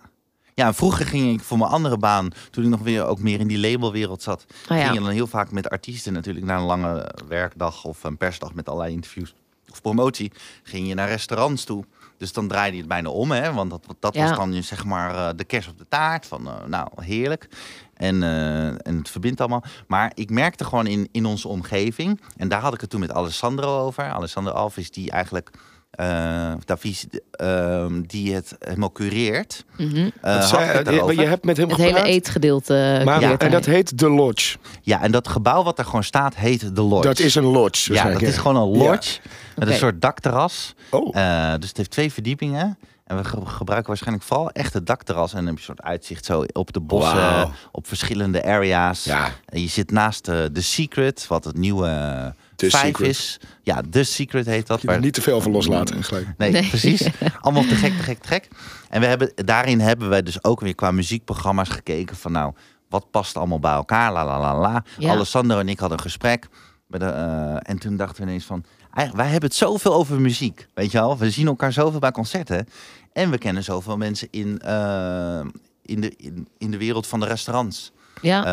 Ja, 0.56 0.68
en 0.68 0.74
vroeger 0.74 1.06
ging 1.06 1.34
ik 1.34 1.41
voor 1.43 1.58
mijn 1.58 1.70
andere 1.72 1.97
baan, 1.97 2.30
toen 2.51 2.64
ik 2.64 2.70
nog 2.70 2.80
weer 2.82 3.06
ook 3.06 3.20
meer 3.20 3.39
in 3.39 3.47
die 3.47 3.60
labelwereld 3.60 4.22
zat, 4.22 4.45
Oh 4.72 4.78
ja. 4.78 4.84
ging 4.84 4.93
je 4.97 4.99
dan 5.04 5.10
heel 5.10 5.28
vaak 5.28 5.51
met 5.51 5.70
artiesten 5.70 6.14
natuurlijk 6.14 6.45
na 6.45 6.56
een 6.58 6.64
lange 6.64 7.12
werkdag 7.28 7.84
of 7.86 8.04
een 8.04 8.18
persdag 8.18 8.54
met 8.54 8.70
allerlei 8.70 8.93
interviews 8.93 9.34
of 9.72 9.82
promotie, 9.82 10.32
ging 10.64 10.88
je 10.88 10.93
naar 10.93 11.08
restaurants 11.08 11.64
toe. 11.64 11.86
Dus 12.18 12.34
dan 12.34 12.47
draaide 12.47 12.74
je 12.76 12.80
het 12.82 12.89
bijna 12.89 13.10
om, 13.10 13.32
hè? 13.32 13.54
want 13.54 13.70
dat, 13.70 13.86
dat 13.99 14.14
Ja. 14.16 14.28
was 14.28 14.38
dan 14.38 14.54
je, 14.54 14.62
zeg 14.62 14.86
maar 14.86 15.16
eh, 15.16 15.30
de 15.36 15.43
kers 15.43 15.68
op 15.68 15.78
de 15.78 15.86
taart. 15.89 16.26
Van, 16.26 16.47
eh, 16.47 16.54
nou, 16.68 16.88
heerlijk. 16.95 17.47
En, 17.93 18.24
eh, 18.24 18.68
en 18.68 18.97
het 18.97 19.10
verbindt 19.10 19.39
allemaal. 19.39 19.64
Maar 19.88 20.12
ik 20.16 20.30
merkte 20.30 20.66
gewoon 20.66 20.88
in, 20.88 21.10
in 21.12 21.26
onze 21.26 21.47
omgeving, 21.47 22.22
en 22.38 22.47
daar 22.47 22.62
had 22.62 22.74
ik 22.74 22.82
het 22.82 22.89
toen 22.89 22.99
met 22.99 23.12
Alessandro 23.12 23.80
over. 23.86 24.10
Alessandro 24.12 24.54
Alves, 24.54 24.91
die 24.91 25.12
eigenlijk, 25.12 25.49
eh 25.94 26.52
Davies, 26.66 27.06
ehm, 27.32 28.02
die 28.02 28.34
het 28.34 28.56
helemaal 28.60 28.91
cureert. 28.91 29.66
Mhm. 29.78 30.10
Eh, 30.22 30.41
zei- 30.48 30.80
ik 30.80 30.86
het 30.86 31.16
je, 31.16 31.26
hebt 31.26 31.46
met 31.46 31.58
hem 31.58 31.70
Het 31.70 31.80
gepraat. 31.82 31.96
hele 31.96 32.08
eetgedeelte. 32.14 33.02
maar, 33.06 33.22
En 33.38 33.52
dat 33.52 33.66
heet 33.66 33.98
The 33.98 34.10
Lodge. 34.10 34.58
Ja, 34.82 35.02
en 35.02 35.12
dat 35.12 35.28
gebouw 35.28 35.64
wat 35.64 35.80
er 35.80 35.86
gewoon 35.86 36.04
staat, 36.04 36.36
heet 36.36 36.76
de 36.76 36.82
Lodge. 36.82 37.08
Dat 37.08 37.20
is 37.20 37.36
een 37.36 37.44
lodge. 37.44 37.94
ja, 37.94 38.10
dat 38.10 38.22
is 38.22 38.38
gewoon 38.38 38.56
een 38.74 38.80
Ja. 38.82 38.89
lodge. 38.89 39.20
Met 39.56 39.68
een 39.68 39.74
soort 39.76 40.02
dakterras. 40.02 40.74
Oh. 40.89 41.16
Eh, 41.18 41.54
dus 41.60 41.68
het 41.68 41.78
heeft 41.78 41.91
twee 41.91 42.14
verdiepingen. 42.14 42.78
En 43.04 43.18
we 43.18 43.24
ge- 43.24 43.46
gebruiken 43.46 43.88
waarschijnlijk 43.89 44.26
vooral 44.28 44.50
echt 44.52 44.74
het 44.74 44.86
dakterras. 44.86 45.32
En 45.32 45.38
dan 45.38 45.46
heb 45.46 45.54
je 45.56 45.60
een 45.60 45.66
soort 45.76 45.82
uitzicht 45.82 46.26
zo 46.26 46.44
op 46.52 46.74
de 46.74 46.80
bossen, 46.80 47.52
op 47.72 47.88
verschillende 47.88 48.44
areas. 48.46 49.04
Ja. 49.04 49.30
En 49.46 49.62
je 49.62 49.68
zit 49.68 49.91
naast 49.91 50.28
eh, 50.28 50.44
The 50.46 50.62
Secret, 50.64 51.26
wat 51.28 51.44
het 51.44 51.58
nieuwe 51.58 51.88
eh, 51.88 52.26
The 52.56 52.70
vijf 52.70 52.86
Secret. 52.86 53.10
is. 53.10 53.39
Ja, 53.62 53.82
The 53.89 54.04
Secret 54.04 54.45
heet 54.45 54.68
dat. 54.68 54.82
Je 54.82 54.88
waar- 54.88 54.95
moet 54.95 55.06
niet 55.06 55.14
te 55.14 55.22
veel 55.22 55.41
van 55.41 55.51
loslaten. 55.51 56.04
Gelijk. 56.04 56.28
Nee, 56.38 56.51
Nee. 56.51 56.68
precies. 56.70 57.08
Allemaal 57.41 57.64
te 57.64 57.76
gek, 57.76 57.97
te 57.97 58.04
gek, 58.04 58.20
te 58.22 58.28
gek. 58.28 58.47
En 58.89 58.99
we 59.01 59.06
hebben, 59.08 59.32
daarin 59.36 59.80
hebben 59.80 60.10
wij 60.10 60.24
dus 60.24 60.43
ook 60.43 60.60
weer 60.60 60.76
qua 60.76 60.91
muziekprogramma's 60.91 61.70
gekeken 61.70 62.16
van 62.16 62.32
nou, 62.32 62.54
wat 62.89 63.12
past 63.12 63.38
allemaal 63.38 63.60
bij 63.60 63.72
elkaar? 63.74 64.12
La 64.14 64.26
la 64.26 64.39
la 64.39 64.60
la. 64.60 64.84
Ja. 64.97 65.10
Alessandro 65.10 65.60
en 65.60 65.70
ik 65.70 65.80
hadden 65.80 65.97
een 65.97 66.04
gesprek. 66.04 66.47
Bij 66.88 66.99
de, 66.99 67.06
eh, 67.06 67.56
en 67.72 67.78
toen 67.80 67.97
dachten 67.97 68.24
we 68.24 68.28
ineens 68.30 68.45
van, 68.45 68.64
eigenlijk, 68.80 69.16
wij 69.16 69.28
hebben 69.32 69.49
het 69.49 69.58
zoveel 69.58 69.93
over 69.93 70.22
muziek. 70.22 70.68
Weet 70.74 70.91
je 70.91 70.97
wel? 70.97 71.18
We 71.18 71.30
zien 71.32 71.47
elkaar 71.47 71.74
zoveel 71.74 71.99
bij 71.99 72.12
concerten. 72.12 72.68
En 73.14 73.30
we 73.30 73.38
kennen 73.38 73.64
zoveel 73.64 73.97
mensen 73.97 74.28
in, 74.32 74.60
eh, 74.60 75.39
in, 75.82 76.01
de, 76.01 76.14
in, 76.18 76.47
in 76.58 76.72
de 76.72 76.78
wereld 76.78 77.08
van 77.08 77.20
de 77.20 77.26
restaurants. 77.26 77.91
Ja, 78.22 78.45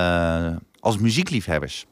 Eh, 0.51 0.57
als 0.81 0.99
muziekliefhebbers. 0.99 1.87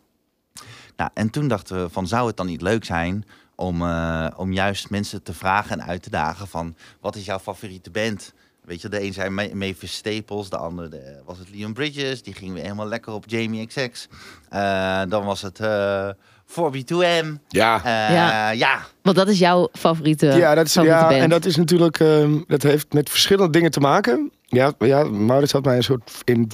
Nou, 0.98 1.10
en 1.14 1.30
toen 1.30 1.48
dachten 1.48 1.82
we 1.82 1.88
van 1.88 2.06
zou 2.08 2.26
het 2.26 2.36
dan 2.36 2.46
niet 2.46 2.62
leuk 2.62 2.84
zijn 2.84 3.24
om, 3.54 3.82
eh, 3.82 4.26
om 4.36 4.52
juist 4.52 4.90
mensen 4.90 5.22
te 5.22 5.32
vragen 5.34 5.80
en 5.80 5.86
uit 5.86 6.02
te 6.02 6.10
dagen 6.10 6.46
van 6.48 6.74
wat 7.00 7.16
is 7.16 7.24
jouw 7.24 7.38
favoriete 7.38 7.90
band? 7.90 8.32
Weet 8.64 8.80
je, 8.82 8.88
de 8.88 9.02
een 9.02 9.12
zei 9.12 9.28
Ma- 9.30 9.48
Mavis 9.54 9.92
Staples, 9.92 10.48
de 10.48 10.56
andere 10.56 10.88
de- 10.88 11.20
was 11.24 11.38
het 11.38 11.48
Leon 11.54 11.72
Bridges. 11.72 12.22
Die 12.22 12.34
ging 12.34 12.52
weer 12.52 12.62
helemaal 12.62 12.86
lekker 12.88 13.12
op 13.12 13.24
Jamie 13.26 13.66
XX. 13.66 14.08
Eh, 14.48 15.02
dan 15.08 15.24
was 15.24 15.42
het 15.42 15.60
eh 15.60 16.08
4B2M. 16.46 17.34
Ja. 17.48 17.76
Eh, 17.84 18.14
Ja. 18.14 18.50
ja. 18.50 18.80
want 19.02 19.16
dat 19.16 19.28
is 19.28 19.38
jouw 19.38 19.68
favoriete, 19.72 20.26
Ja, 20.26 20.54
dat 20.54 20.66
is, 20.66 20.72
favoriete 20.72 21.02
ja 21.02 21.08
band. 21.08 21.22
en 21.22 21.28
dat 21.28 21.44
is 21.44 21.56
natuurlijk, 21.56 22.00
ehm, 22.00 22.38
dat 22.46 22.62
heeft 22.62 22.92
met 22.92 23.10
verschillende 23.10 23.52
dingen 23.52 23.70
te 23.70 23.80
maken. 23.80 24.30
Ja, 24.46 24.72
ja 24.78 25.04
Maurits 25.04 25.52
had 25.52 25.64
mij 25.64 25.76
een 25.76 25.82
soort 25.82 26.10
in 26.24 26.50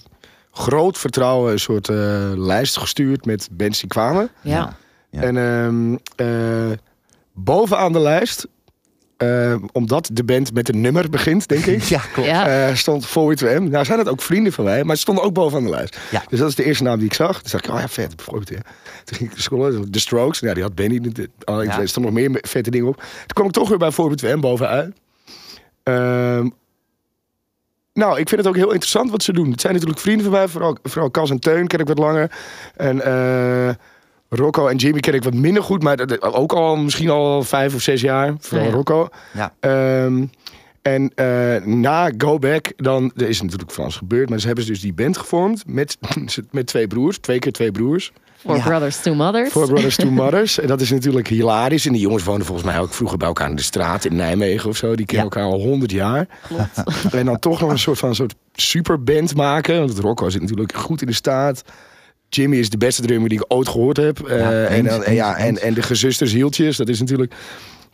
groot 0.55 0.99
vertrouwen 0.99 1.53
een 1.53 1.59
soort 1.59 1.89
eh, 1.89 1.97
lijst 2.37 2.77
gestuurd 2.79 3.25
met 3.27 3.49
bands 3.53 3.81
die 3.81 3.89
kwamen. 3.89 4.31
ja. 4.43 4.77
Ja. 5.11 5.21
En 5.23 5.37
ehm, 5.37 5.97
eh, 6.17 6.77
bovenaan 7.33 7.93
de 7.93 7.99
lijst, 8.01 8.47
ehm, 9.17 9.59
omdat 9.73 10.11
de 10.13 10.25
band 10.25 10.55
met 10.55 10.69
een 10.69 10.81
nummer 10.81 11.11
begint, 11.11 11.49
denk 11.49 11.65
ik. 11.67 11.83
Ja, 11.97 12.01
klopt. 12.13 12.29
Ja. 12.29 12.69
eh, 12.69 12.75
stond 12.75 13.07
Forward 13.07 13.39
to 13.39 13.47
M. 13.61 13.69
Nou 13.71 13.85
zijn 13.85 13.99
het 13.99 14.09
ook 14.09 14.23
vrienden 14.23 14.53
van 14.53 14.65
mij, 14.65 14.85
maar 14.85 14.95
ze 14.97 15.01
stonden 15.03 15.25
ook 15.25 15.33
bovenaan 15.33 15.65
de 15.65 15.71
lijst. 15.71 15.99
Ja. 16.11 16.23
Dus 16.29 16.39
dat 16.39 16.49
is 16.49 16.55
de 16.55 16.65
eerste 16.65 16.83
naam 16.83 16.97
die 16.99 17.07
ik 17.07 17.15
zag. 17.15 17.43
Toen 17.43 17.51
dacht 17.51 17.67
ik, 17.67 17.73
oh 17.75 17.81
ja, 17.81 17.89
vet, 17.89 18.15
Forward 18.17 18.47
to 18.47 18.55
M. 18.55 18.61
Toen 19.05 19.17
ging 19.17 19.31
ik 19.33 19.39
scrollen, 19.39 19.91
The 19.91 20.01
Strokes. 20.01 20.39
Ja, 20.39 20.55
die 20.55 20.63
had 20.63 20.75
Benny. 20.75 20.97
niet. 20.99 21.29
Oh, 21.45 21.65
Ja. 21.65 21.81
Er 21.81 21.89
stonden 21.89 22.13
nog 22.15 22.29
meer 22.31 22.39
vette 22.49 22.71
dingen 22.71 22.89
op. 22.89 22.97
Toen 22.97 23.27
kwam 23.27 23.47
ik 23.47 23.53
toch 23.53 23.69
weer 23.69 23.79
bij 23.79 23.91
Forward 23.93 24.19
to 24.19 24.37
M 24.37 24.41
bovenuit. 24.41 24.95
Ehm, 25.83 26.49
nou, 27.95 28.19
ik 28.19 28.29
vind 28.29 28.41
het 28.41 28.49
ook 28.49 28.57
heel 28.57 28.71
interessant 28.73 29.11
wat 29.11 29.23
ze 29.23 29.33
doen. 29.33 29.51
Het 29.51 29.61
zijn 29.61 29.73
natuurlijk 29.73 30.01
vrienden 30.01 30.25
van 30.25 30.33
mij, 30.35 30.49
vooral, 30.49 30.77
vooral 30.83 31.11
Cas 31.11 31.31
en 31.31 31.39
Teun 31.39 31.67
ken 31.67 31.79
ik 31.81 31.87
wat 31.87 31.99
langer. 31.99 32.31
En 32.77 33.01
eh, 33.05 33.75
Rocco 34.29 34.67
en 34.69 34.77
Jimmy 34.77 35.01
ken 35.01 35.15
ik 35.15 35.25
wat 35.25 35.35
minder 35.35 35.63
goed, 35.63 35.83
maar 35.83 35.97
dat- 35.97 36.23
ook 36.23 36.53
al 36.53 36.77
misschien 36.77 37.11
al 37.11 37.43
vijf 37.43 37.75
of 37.75 37.81
zes 37.81 38.01
jaar. 38.01 38.35
Vooral 38.41 38.65
Ja, 38.65 38.71
ja. 38.71 38.77
Rocco. 38.77 39.09
Ja. 39.33 39.53
Ehm, 39.61 40.25
en 40.85 41.11
eh, 41.15 41.65
na 41.65 42.11
Go 42.19 42.39
Back, 42.39 42.73
dan 42.77 43.13
er 43.17 43.29
is 43.29 43.43
natuurlijk 43.43 43.71
van 43.71 43.83
alles 43.85 43.97
gebeurd, 43.97 44.29
maar 44.29 44.41
ze 44.41 44.47
hebben 44.47 44.67
dus 44.67 44.81
die 44.81 44.93
band 44.93 45.17
gevormd 45.19 45.63
met, 45.67 45.99
met 46.51 46.67
twee 46.67 46.87
broers, 46.87 47.19
twee 47.19 47.39
keer 47.39 47.53
twee 47.53 47.71
broers. 47.71 48.13
Four 48.37 48.57
Ja. 48.57 48.63
Brothers, 48.65 49.01
Two 49.01 49.15
Mothers. 49.15 49.51
Four 49.51 49.67
Brothers, 49.67 49.97
Two 49.97 50.11
Mothers. 50.23 50.59
En 50.61 50.67
dat 50.69 50.81
is 50.81 50.91
natuurlijk 50.91 51.29
hilarisch. 51.29 51.87
En 51.87 51.93
die 51.93 52.01
jongens 52.01 52.25
woonden 52.25 52.47
volgens 52.47 52.67
mij 52.67 52.79
ook 52.81 52.93
vroeger 52.93 53.19
bij 53.19 53.27
elkaar 53.29 53.51
in 53.51 53.57
de 53.57 53.63
straat 53.63 54.05
in 54.05 54.17
Nijmegen 54.17 54.71
of 54.71 54.77
zo. 54.77 54.95
Die 54.95 55.07
kennen 55.07 55.29
Ja. 55.31 55.37
elkaar 55.37 55.53
al 55.53 55.61
honderd 55.61 55.91
jaar. 55.91 56.27
En 57.11 57.25
dan 57.25 57.39
toch 57.39 57.61
nog 57.61 57.71
een 57.71 57.79
soort 57.79 57.99
van 57.99 58.09
een 58.09 58.15
soort 58.15 58.35
superband 58.53 59.35
maken. 59.37 59.79
Want 59.79 59.91
het 59.91 59.99
Rocco 59.99 60.31
zit 60.31 60.41
natuurlijk 60.41 60.75
goed 60.77 61.01
in 61.01 61.07
de 61.07 61.13
staat. 61.13 61.63
Jimmy 62.29 62.57
is 62.57 62.71
de 62.71 62.77
beste 62.79 63.03
drummer 63.03 63.29
die 63.29 63.39
ik 63.39 63.45
ooit 63.49 63.69
gehoord 63.69 63.97
heb. 63.97 64.21
Eh, 64.21 64.65
en, 64.65 64.87
en, 64.87 65.03
eens, 65.03 65.15
ja, 65.15 65.37
en, 65.37 65.63
en 65.63 65.75
de 65.75 65.83
gezusters 65.83 66.33
Hieltjes, 66.33 66.77
dat 66.77 66.89
is 66.89 67.01
natuurlijk... 67.01 67.35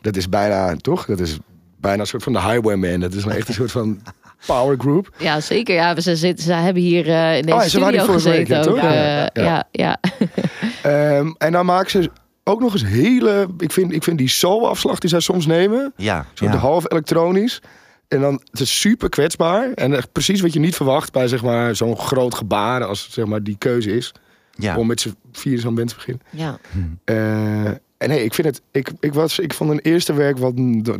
Dat 0.01 0.15
is 0.15 0.29
bijna, 0.29 0.75
toch? 0.75 1.05
Dat 1.05 1.19
is 1.19 1.37
bijna 1.81 1.99
een 2.01 2.07
soort 2.07 2.23
van 2.23 2.33
de 2.33 2.41
Highwayman. 2.41 2.99
Dat 2.99 3.13
is 3.13 3.25
nou 3.25 3.37
echt 3.37 3.47
een 3.47 3.53
soort 3.53 3.71
van 3.71 4.01
power 4.45 4.77
group. 4.79 5.09
Ja, 5.17 5.39
zeker. 5.39 5.75
Ja, 5.75 5.99
ze, 6.01 6.15
zitten, 6.15 6.45
ze 6.45 6.53
hebben 6.53 6.81
hier 6.83 7.09
eh, 7.09 7.37
in 7.37 7.41
deze 7.41 7.55
Oh, 7.57 7.61
ja, 7.63 7.69
ze 7.69 7.79
waren 7.79 7.99
studio 7.99 8.13
week, 8.13 8.47
gezeten 8.47 8.55
ja, 8.55 8.59
ook. 8.59 8.65
toch? 8.65 8.77
eh, 8.77 8.83
Ja, 8.91 9.29
ja, 9.33 9.67
ja. 9.71 9.99
Ehm, 11.17 11.31
en 11.37 11.51
dan 11.51 11.65
maken 11.65 11.89
ze 11.91 12.09
ook 12.43 12.59
nog 12.59 12.73
eens 12.73 12.85
hele... 12.85 13.47
Ik 13.57 13.71
vind, 13.71 13.91
ik 13.93 14.03
vind 14.03 14.17
die 14.17 14.29
solo-afslag 14.29 14.99
die 14.99 15.09
zij 15.09 15.19
soms 15.19 15.45
nemen... 15.45 15.93
Ja, 15.95 16.25
Zo 16.33 16.45
ja. 16.45 16.51
de 16.51 16.57
half 16.57 16.91
elektronisch. 16.91 17.61
En 18.07 18.21
dan 18.21 18.41
het 18.51 18.59
is 18.59 18.79
super 18.79 19.09
kwetsbaar. 19.09 19.71
En 19.73 19.93
echt 19.95 20.11
precies 20.11 20.41
wat 20.41 20.53
je 20.53 20.59
niet 20.59 20.75
verwacht 20.75 21.11
bij 21.11 21.27
zeg 21.27 21.43
maar, 21.43 21.75
zo'n 21.75 21.97
groot 21.97 22.35
gebaar 22.35 22.83
als 22.85 23.07
zeg 23.11 23.25
maar, 23.25 23.43
die 23.43 23.55
keuze 23.57 23.95
is. 23.95 24.11
ja. 24.55 24.77
Om 24.77 24.87
met 24.87 25.01
z'n 25.01 25.15
vier 25.31 25.59
zo'n 25.59 25.75
band 25.75 25.87
te 25.89 25.95
beginnen. 25.95 26.21
ja. 26.29 26.57
Eh, 27.03 27.71
en 28.01 28.09
nee, 28.09 28.23
ik 28.23 28.33
vind 28.33 28.47
het. 28.47 28.61
Ik, 28.71 28.91
ik, 28.99 29.13
was, 29.13 29.39
ik 29.39 29.53
vond 29.53 29.69
een 29.69 29.79
eerste 29.79 30.13
werk 30.13 30.37
wat 30.37 30.53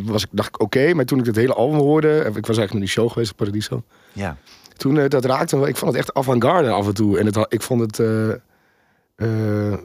was, 0.03 0.23
ik 0.23 0.29
dacht 0.31 0.47
ik 0.47 0.61
oké. 0.61 0.93
maar 0.93 1.05
toen 1.05 1.19
ik 1.19 1.25
het 1.25 1.35
hele 1.35 1.53
album 1.53 1.79
hoorde. 1.79 2.17
Ik 2.17 2.23
was 2.23 2.57
eigenlijk 2.57 2.71
naar 2.71 2.79
die 2.81 2.89
show 2.89 3.11
geweest 3.11 3.31
op 3.31 3.37
Paradiso. 3.37 3.83
ja. 4.13 4.37
Toen 4.77 4.99
eh, 4.99 5.09
dat 5.09 5.25
raakte 5.25 5.57
me. 5.57 5.67
Ik 5.67 5.75
vond 5.75 5.91
het 5.91 5.99
echt 5.99 6.13
avant-garde 6.13 6.69
af 6.69 6.87
en 6.87 6.93
toe. 6.93 7.19
En 7.19 7.25
het, 7.25 7.45
ik 7.49 7.61
vond 7.61 7.81
het. 7.81 7.99
eh, 7.99 8.29
eh, 9.15 9.77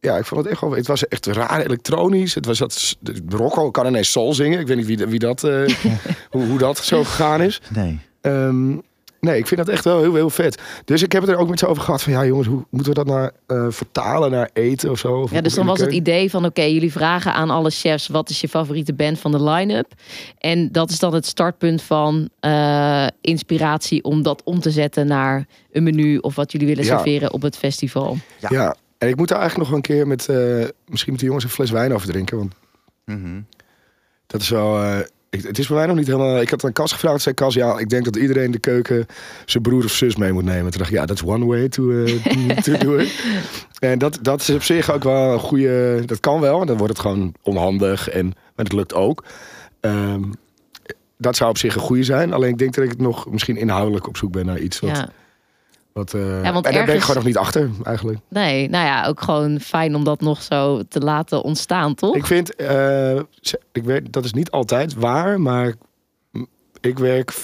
ja, 0.00 0.16
ik 0.16 0.24
vond 0.24 0.40
het 0.42 0.50
echt 0.52 0.60
wel. 0.60 0.70
Het 0.70 0.86
was 0.86 1.08
echt 1.08 1.26
raar 1.26 1.60
elektronisch. 1.60 2.34
Het 2.34 2.46
was 2.46 2.58
dat. 2.58 2.96
Rocco 3.28 3.70
kan 3.70 3.86
ineens 3.86 4.10
soul 4.10 4.34
zingen. 4.34 4.60
Ik 4.60 4.66
weet 4.66 4.76
niet 4.76 4.86
wie, 4.86 5.06
wie 5.06 5.18
dat. 5.18 5.40
hoe, 6.30 6.46
hoe 6.46 6.58
dat 6.58 6.78
zo 6.78 7.04
gegaan 7.04 7.42
is. 7.42 7.60
Nee. 7.74 7.98
Ehm, 8.20 8.76
nee, 9.20 9.38
ik 9.38 9.46
vind 9.46 9.60
dat 9.60 9.68
echt 9.74 9.84
wel 9.84 10.00
heel, 10.00 10.14
heel 10.14 10.30
vet. 10.30 10.62
Dus 10.84 11.02
ik 11.02 11.12
heb 11.12 11.22
het 11.22 11.30
er 11.30 11.36
ook 11.38 11.48
met 11.48 11.58
ze 11.58 11.66
over 11.66 11.82
gehad 11.82 12.02
van 12.02 12.12
ja, 12.12 12.24
jongens, 12.26 12.48
hoe 12.48 12.64
moeten 12.70 12.92
we 12.94 13.04
dat 13.04 13.06
nou 13.06 13.30
eh, 13.46 13.66
vertalen 13.70 14.30
naar 14.30 14.50
eten 14.52 14.90
of 14.90 14.98
zo? 14.98 15.12
Of 15.14 15.30
Ja, 15.30 15.40
dus 15.40 15.54
dan 15.54 15.66
was 15.66 15.80
het 15.80 15.92
idee 15.92 16.30
van... 16.30 16.44
oké, 16.44 16.62
jullie 16.62 16.92
vragen 16.92 17.32
aan 17.34 17.50
alle 17.50 17.70
chefs... 17.70 18.06
wat 18.08 18.30
is 18.30 18.40
je 18.40 18.48
favoriete 18.48 18.92
band 18.94 19.18
van 19.18 19.30
de 19.32 19.42
line-up? 19.42 19.92
En 20.38 20.72
dat 20.72 20.90
is 20.90 20.98
dan 20.98 21.14
het 21.14 21.26
startpunt 21.26 21.82
van 21.82 22.28
eh, 22.40 23.06
inspiratie... 23.20 24.04
om 24.04 24.22
dat 24.22 24.42
om 24.44 24.60
te 24.60 24.70
zetten 24.70 25.06
naar 25.06 25.46
een 25.72 25.82
menu... 25.82 26.16
of 26.16 26.34
wat 26.34 26.52
jullie 26.52 26.66
willen 26.66 26.84
Ja. 26.84 26.94
serveren 26.96 27.32
op 27.32 27.42
het 27.42 27.56
festival. 27.56 28.16
Ja. 28.38 28.48
Ja, 28.50 28.76
en 28.98 29.08
ik 29.08 29.16
moet 29.16 29.28
daar 29.28 29.38
eigenlijk 29.40 29.68
nog 29.68 29.78
een 29.78 29.84
keer 29.84 30.06
met 30.06 30.28
eh, 30.28 30.36
misschien 30.86 31.12
met 31.12 31.20
de 31.20 31.26
jongens 31.26 31.44
een 31.44 31.50
fles 31.50 31.70
wijn 31.70 31.94
over 31.94 32.06
drinken. 32.08 32.36
Want 32.38 32.52
Mhm. 33.04 33.40
dat 34.26 34.40
is 34.40 34.48
wel. 34.48 35.02
Ik, 35.30 35.42
het 35.42 35.58
is 35.58 35.66
bij 35.66 35.76
mij 35.76 35.86
nog 35.86 35.96
niet 35.96 36.06
helemaal. 36.06 36.40
Ik 36.40 36.50
had 36.50 36.64
aan 36.64 36.72
Cas 36.72 36.92
gevraagd. 36.92 37.22
Zei 37.22 37.34
Cas, 37.34 37.54
ja, 37.54 37.78
ik 37.78 37.88
denk 37.88 38.04
dat 38.04 38.16
iedereen 38.16 38.50
de 38.50 38.58
keuken 38.58 39.06
zijn 39.44 39.62
broer 39.62 39.84
of 39.84 39.92
zus 39.92 40.16
mee 40.16 40.32
moet 40.32 40.44
nemen. 40.44 40.70
Toen 40.70 40.78
dacht 40.78 40.90
ik, 40.90 40.96
ja, 40.96 41.06
dat 41.06 41.16
is 41.16 41.24
one 41.24 41.46
way 41.46 41.68
to, 41.68 42.04
eh, 42.04 42.56
to, 42.64 42.76
do 42.76 42.96
it. 42.96 43.22
En 43.78 43.98
dat, 43.98 44.18
dat 44.22 44.40
is 44.40 44.50
op 44.50 44.62
zich 44.62 44.92
ook 44.92 45.04
wel 45.04 45.32
een 45.32 45.38
goede. 45.38 46.02
Dat 46.06 46.20
kan 46.20 46.40
wel. 46.40 46.66
Dan 46.66 46.76
wordt 46.76 46.92
het 46.92 47.02
gewoon 47.02 47.34
onhandig. 47.42 48.08
En, 48.08 48.26
maar 48.26 48.64
dat 48.64 48.72
lukt 48.72 48.94
ook. 48.94 49.24
Ehm, 49.80 50.22
dat 51.16 51.36
zou 51.36 51.50
op 51.50 51.58
zich 51.58 51.74
een 51.74 51.80
goede 51.80 52.04
zijn. 52.04 52.32
Alleen 52.32 52.50
ik 52.50 52.58
denk 52.58 52.74
dat 52.74 52.84
ik 52.84 52.98
nog 52.98 53.30
misschien 53.30 53.56
inhoudelijk 53.56 54.06
op 54.06 54.16
zoek 54.16 54.32
ben 54.32 54.46
naar 54.46 54.58
iets 54.58 54.80
wat... 54.80 54.96
Ja. 54.96 55.08
Wat 55.98 56.14
eh, 56.14 56.42
Ja, 56.42 56.52
want 56.52 56.66
en 56.66 56.72
daar 56.72 56.84
ben 56.84 56.94
ik 56.94 57.00
gewoon 57.00 57.16
nog 57.16 57.24
niet 57.24 57.36
achter, 57.36 57.70
eigenlijk. 57.82 58.18
Nee, 58.28 58.68
nou 58.68 58.84
ja, 58.86 59.06
ook 59.06 59.20
gewoon 59.20 59.60
fijn 59.60 59.94
om 59.94 60.04
dat 60.04 60.20
nog 60.20 60.42
zo 60.42 60.82
te 60.88 61.00
laten 61.00 61.42
ontstaan, 61.42 61.94
toch? 61.94 62.14
Ik 62.16 62.26
vind, 62.26 62.54
eh, 62.54 63.16
ik 63.72 63.84
weet, 63.84 64.12
dat 64.12 64.24
is 64.24 64.32
niet 64.32 64.50
altijd 64.50 64.94
waar, 64.94 65.40
maar 65.40 65.74
ik 66.80 66.98
werk 66.98 67.34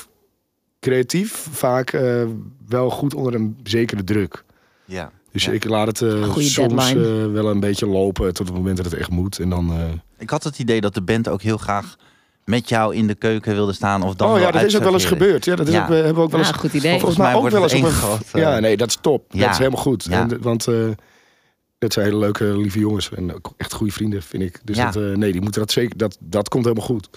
creatief 0.81 1.47
vaak 1.51 1.91
eh, 1.93 2.23
wel 2.69 2.91
goed 2.91 3.15
onder 3.15 3.35
een 3.35 3.59
zekere 3.63 4.05
druk. 4.05 4.45
Ja. 4.85 5.11
Dus 5.33 5.45
Ja. 5.45 5.53
ik 5.53 5.65
laat 5.65 5.87
het 5.87 6.03
eh, 6.03 6.37
soms 6.37 6.95
eh, 6.95 7.03
wel 7.27 7.51
een 7.51 7.61
beetje 7.61 7.87
lopen 7.87 8.35
tot 8.35 8.47
het 8.47 8.57
moment 8.57 8.77
dat 8.77 8.85
het 8.87 8.95
echt 8.95 9.11
moet. 9.11 9.39
En 9.39 9.49
dan, 9.49 9.73
eh, 9.73 9.83
Ik 10.19 10.31
had 10.31 10.45
het 10.45 10.59
idee 10.59 10.81
dat 10.81 10.95
de 10.95 11.03
band 11.03 11.29
ook 11.29 11.43
heel 11.43 11.57
graag 11.57 11.97
met 12.45 12.69
jou 12.69 12.95
in 12.95 13.07
de 13.07 13.15
keuken 13.15 13.55
wilde 13.55 13.73
staan. 13.73 14.03
Of 14.03 14.15
dan 14.15 14.31
oh 14.33 14.39
ja, 14.41 14.51
dat 14.51 14.63
is 14.63 14.77
ook 14.77 14.83
wel 14.83 14.93
eens 14.93 15.05
gebeurd. 15.05 15.45
Ja, 15.45 15.57
dat 15.57 15.67
is 15.69 15.75
Ja. 15.75 15.83
ook, 15.83 15.89
we 15.89 15.95
hebben 15.95 16.23
ook 16.23 16.31
wel 16.31 16.41
Ja, 16.41 16.47
eens. 16.47 16.57
goed 16.57 16.73
idee. 16.73 16.93
Volgens 16.99 17.17
mij 17.19 17.35
ook 17.35 17.49
wel 17.51 17.63
eens 17.63 17.73
een. 17.73 17.85
groot, 17.85 18.21
eh, 18.33 18.41
ja, 18.41 18.59
nee, 18.61 18.77
dat 18.77 18.89
is 18.89 18.99
top. 19.01 19.25
ja. 19.33 19.41
Dat 19.41 19.51
is 19.51 19.59
helemaal 19.59 19.83
goed. 19.83 20.05
Ja. 20.11 20.21
En, 20.21 20.43
want 20.43 20.67
eh 20.69 20.75
dat 21.79 21.93
zijn 21.93 22.07
hele 22.07 22.19
leuke, 22.19 22.45
lieve 22.45 22.79
jongens. 22.79 23.11
En 23.11 23.35
ook 23.35 23.53
echt 23.57 23.73
goede 23.73 23.93
vrienden, 23.93 24.23
vind 24.23 24.43
ik. 24.43 24.61
Dus 24.65 24.77
Ja. 24.77 24.91
dat, 24.91 25.03
eh, 25.03 25.17
nee, 25.17 25.33
die 25.33 25.41
moeten 25.41 25.61
dat 25.61 25.71
zeker. 25.73 25.97
Dat, 25.97 26.17
dat 26.21 26.49
komt 26.49 26.65
helemaal 26.65 26.87
goed. 26.87 27.09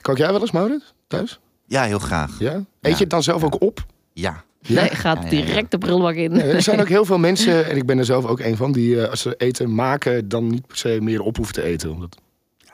Kook 0.00 0.16
jij 0.18 0.30
wel 0.32 0.40
eens, 0.40 0.50
Maurits? 0.50 0.94
Thuis? 1.06 1.38
Ja, 1.66 1.82
heel 1.82 1.98
graag. 1.98 2.38
Ja? 2.38 2.52
Eet 2.54 2.64
Ja. 2.80 2.88
je 2.90 2.94
het 2.96 3.10
dan 3.10 3.22
zelf 3.22 3.44
ook 3.44 3.62
op? 3.62 3.84
Ja. 4.12 4.44
Nee, 4.66 4.88
gaat 4.88 5.16
Ja, 5.22 5.30
ja, 5.30 5.36
ja. 5.36 5.44
direct 5.44 5.70
de 5.70 5.78
prullenbak 5.78 6.14
in. 6.14 6.32
Nee, 6.32 6.42
er 6.42 6.62
zijn 6.62 6.80
ook 6.84 6.88
heel 6.88 7.04
veel 7.04 7.18
mensen, 7.18 7.66
en 7.70 7.76
ik 7.76 7.86
ben 7.86 7.98
er 7.98 8.04
zelf 8.04 8.24
ook 8.24 8.40
een 8.40 8.56
van, 8.56 8.72
die 8.72 9.02
eh, 9.02 9.10
als 9.10 9.20
ze 9.20 9.34
eten 9.36 9.74
maken, 9.74 10.28
dan 10.28 10.46
niet 10.48 10.66
per 10.66 10.76
se 10.76 10.98
meer 11.00 11.20
op 11.22 11.36
hoeven 11.36 11.54
te 11.54 11.62
eten. 11.62 11.90
Omdat 11.90 12.16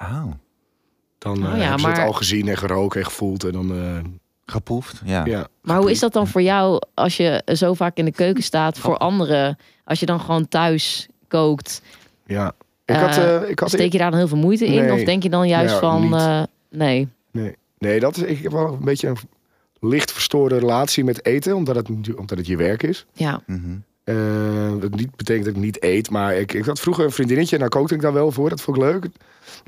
Oh. 0.01 0.25
Dan 1.25 1.47
Oh 1.47 1.53
eh, 1.53 1.57
ja, 1.57 1.63
hebben 1.63 1.81
ze 1.81 1.87
het 1.87 1.97
maar- 1.97 2.07
al 2.07 2.13
gezien 2.13 2.49
en 2.49 2.57
geroken 2.57 3.01
en 3.01 3.07
gevoeld. 3.07 3.45
En 3.45 3.53
dan, 3.53 3.73
eh, 3.73 3.99
Geproefd. 4.47 5.03
Ja. 5.05 5.25
ja. 5.25 5.47
Maar 5.63 5.79
hoe 5.79 5.91
is 5.91 5.99
dat 5.99 6.13
dan 6.13 6.27
voor 6.27 6.43
jou 6.43 6.83
als 6.95 7.17
je 7.17 7.43
zo 7.55 7.75
vaak 7.75 7.97
in 7.97 8.05
de 8.05 8.13
keuken 8.13 8.43
staat 8.43 8.79
voor 8.79 8.97
anderen? 8.99 9.59
Als 9.85 10.01
je 10.01 10.07
dan 10.07 10.21
gewoon 10.21 10.49
thuis 10.49 11.09
kookt, 11.29 11.83
ja. 12.27 12.53
Ik 12.85 12.95
had, 12.95 13.17
eh, 13.17 13.49
ik 13.51 13.59
had 13.59 13.69
steek 13.69 13.93
je 13.93 13.99
daar 13.99 14.11
dan 14.11 14.19
heel 14.19 14.29
veel 14.29 14.37
moeite 14.39 14.67
in? 14.67 14.93
Of 14.93 15.03
denk 15.03 15.23
je 15.23 15.29
dan 15.31 15.49
juist 15.49 15.73
Ja, 15.75 15.81
van, 15.81 16.15
eh, 16.17 16.43
nee. 16.71 17.09
Nee, 17.31 17.57
nee 17.79 18.01
dat 18.01 18.17
is, 18.17 18.23
ik 18.23 18.43
heb 18.43 18.53
wel 18.53 18.73
een 18.73 18.85
beetje 18.85 19.09
een 19.09 19.17
licht 19.81 20.13
verstoorde 20.13 20.59
relatie 20.59 21.05
met 21.05 21.25
eten, 21.27 21.55
omdat 21.57 21.75
het, 21.77 21.89
omdat 22.17 22.39
het 22.39 22.47
je 22.47 22.57
werk 22.57 22.83
is. 22.83 23.07
Ja, 23.13 23.43
Mhm. 23.47 23.77
Eh, 24.05 24.15
dat 24.81 24.95
niet 24.95 25.17
betekent 25.17 25.45
dat 25.45 25.55
ik 25.55 25.61
niet 25.61 25.83
eet, 25.83 26.11
maar 26.11 26.35
ik, 26.35 26.53
ik 26.53 26.65
had 26.65 26.81
vroeger 26.81 27.05
een 27.05 27.11
vriendinnetje 27.11 27.55
en 27.55 27.61
daar 27.61 27.71
kookte 27.71 27.95
ik 27.95 28.01
daar 28.01 28.13
wel 28.13 28.31
voor. 28.33 28.49
Dat 28.51 28.61
vond 28.61 28.77
ik 28.77 28.83
leuk. 28.83 29.07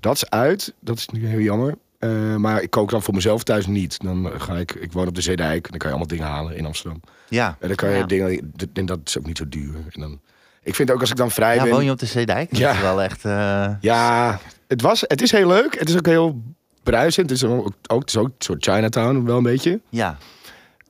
Dat 0.00 0.14
is 0.14 0.30
uit, 0.30 0.72
dat 0.80 0.96
is 0.98 1.08
nu 1.08 1.26
heel 1.26 1.40
jammer. 1.40 1.74
Eh, 1.98 2.34
maar 2.36 2.62
ik 2.62 2.70
kook 2.70 2.90
dan 2.90 3.02
voor 3.02 3.14
mezelf 3.14 3.42
thuis 3.42 3.66
niet. 3.66 4.02
Dan 4.02 4.30
ga 4.38 4.56
ik, 4.56 4.72
ik 4.72 4.92
woon 4.92 5.06
op 5.08 5.14
de 5.14 5.20
Zeedijk, 5.20 5.62
dan 5.70 5.78
kan 5.78 5.88
je 5.90 5.96
allemaal 5.96 6.06
dingen 6.16 6.26
halen 6.26 6.56
in 6.56 6.66
Amsterdam. 6.66 7.00
Ja. 7.28 7.56
En 7.60 7.66
dan 7.68 7.76
kan 7.76 7.90
je 7.90 7.96
Ja. 7.96 8.06
dingen, 8.06 8.52
en 8.72 8.86
dat 8.86 8.98
is 9.04 9.18
ook 9.18 9.26
niet 9.26 9.38
zo 9.38 9.48
duur. 9.48 9.74
En 9.90 10.00
dan, 10.00 10.20
ik 10.62 10.74
vind 10.74 10.90
ook 10.90 11.00
als 11.00 11.10
ik 11.10 11.16
dan 11.16 11.30
vrij 11.30 11.54
Ja, 11.56 11.62
ben. 11.62 11.72
woon 11.72 11.84
je 11.84 11.90
op 11.90 11.98
de 11.98 12.06
Zeedijk? 12.06 12.56
Ja. 12.56 12.66
Dat 12.66 12.76
is 12.76 12.82
wel 12.82 13.02
echt... 13.02 13.24
eh, 13.24 13.68
Ja, 13.80 14.40
het, 14.66 14.80
was, 14.82 15.00
het 15.06 15.22
is 15.22 15.30
heel 15.30 15.48
leuk. 15.48 15.78
Het 15.78 15.88
is 15.88 15.96
ook 15.96 16.06
heel 16.06 16.42
bruisend. 16.82 17.30
Het 17.30 17.38
is 17.38 17.44
ook, 17.44 17.70
ook, 17.86 18.00
het 18.00 18.08
is 18.08 18.16
ook 18.16 18.26
een 18.26 18.32
soort 18.38 18.64
Chinatown, 18.64 19.24
wel 19.24 19.36
een 19.36 19.42
beetje. 19.42 19.80
Ja. 19.88 20.16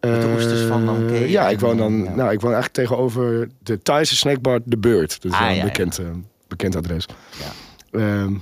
Met 0.01 0.21
de 0.23 0.33
oesters 0.35 0.61
van 0.63 0.85
Nanke 0.85 1.13
Eh, 1.15 1.31
Ja, 1.31 1.49
ik 1.49 1.61
woon 1.61 1.77
dan. 1.77 2.03
ja. 2.05 2.15
Nou, 2.15 2.33
ik 2.33 2.41
woon 2.41 2.53
eigenlijk 2.53 2.73
tegenover 2.73 3.49
de 3.63 3.83
Thaise 3.83 4.17
snackbar 4.17 4.61
De 4.65 4.79
Beurt. 4.79 5.23
Dat 5.23 5.33
is 5.33 5.39
Ah, 5.39 5.41
wel 5.41 5.49
een 5.49 5.55
ja, 5.57 5.61
ja. 5.61 5.67
bekend, 5.69 5.99
eh, 5.99 6.07
bekend 6.49 6.77
adres. 6.77 7.07
Ja. 7.39 7.99
Ehm, 8.01 8.33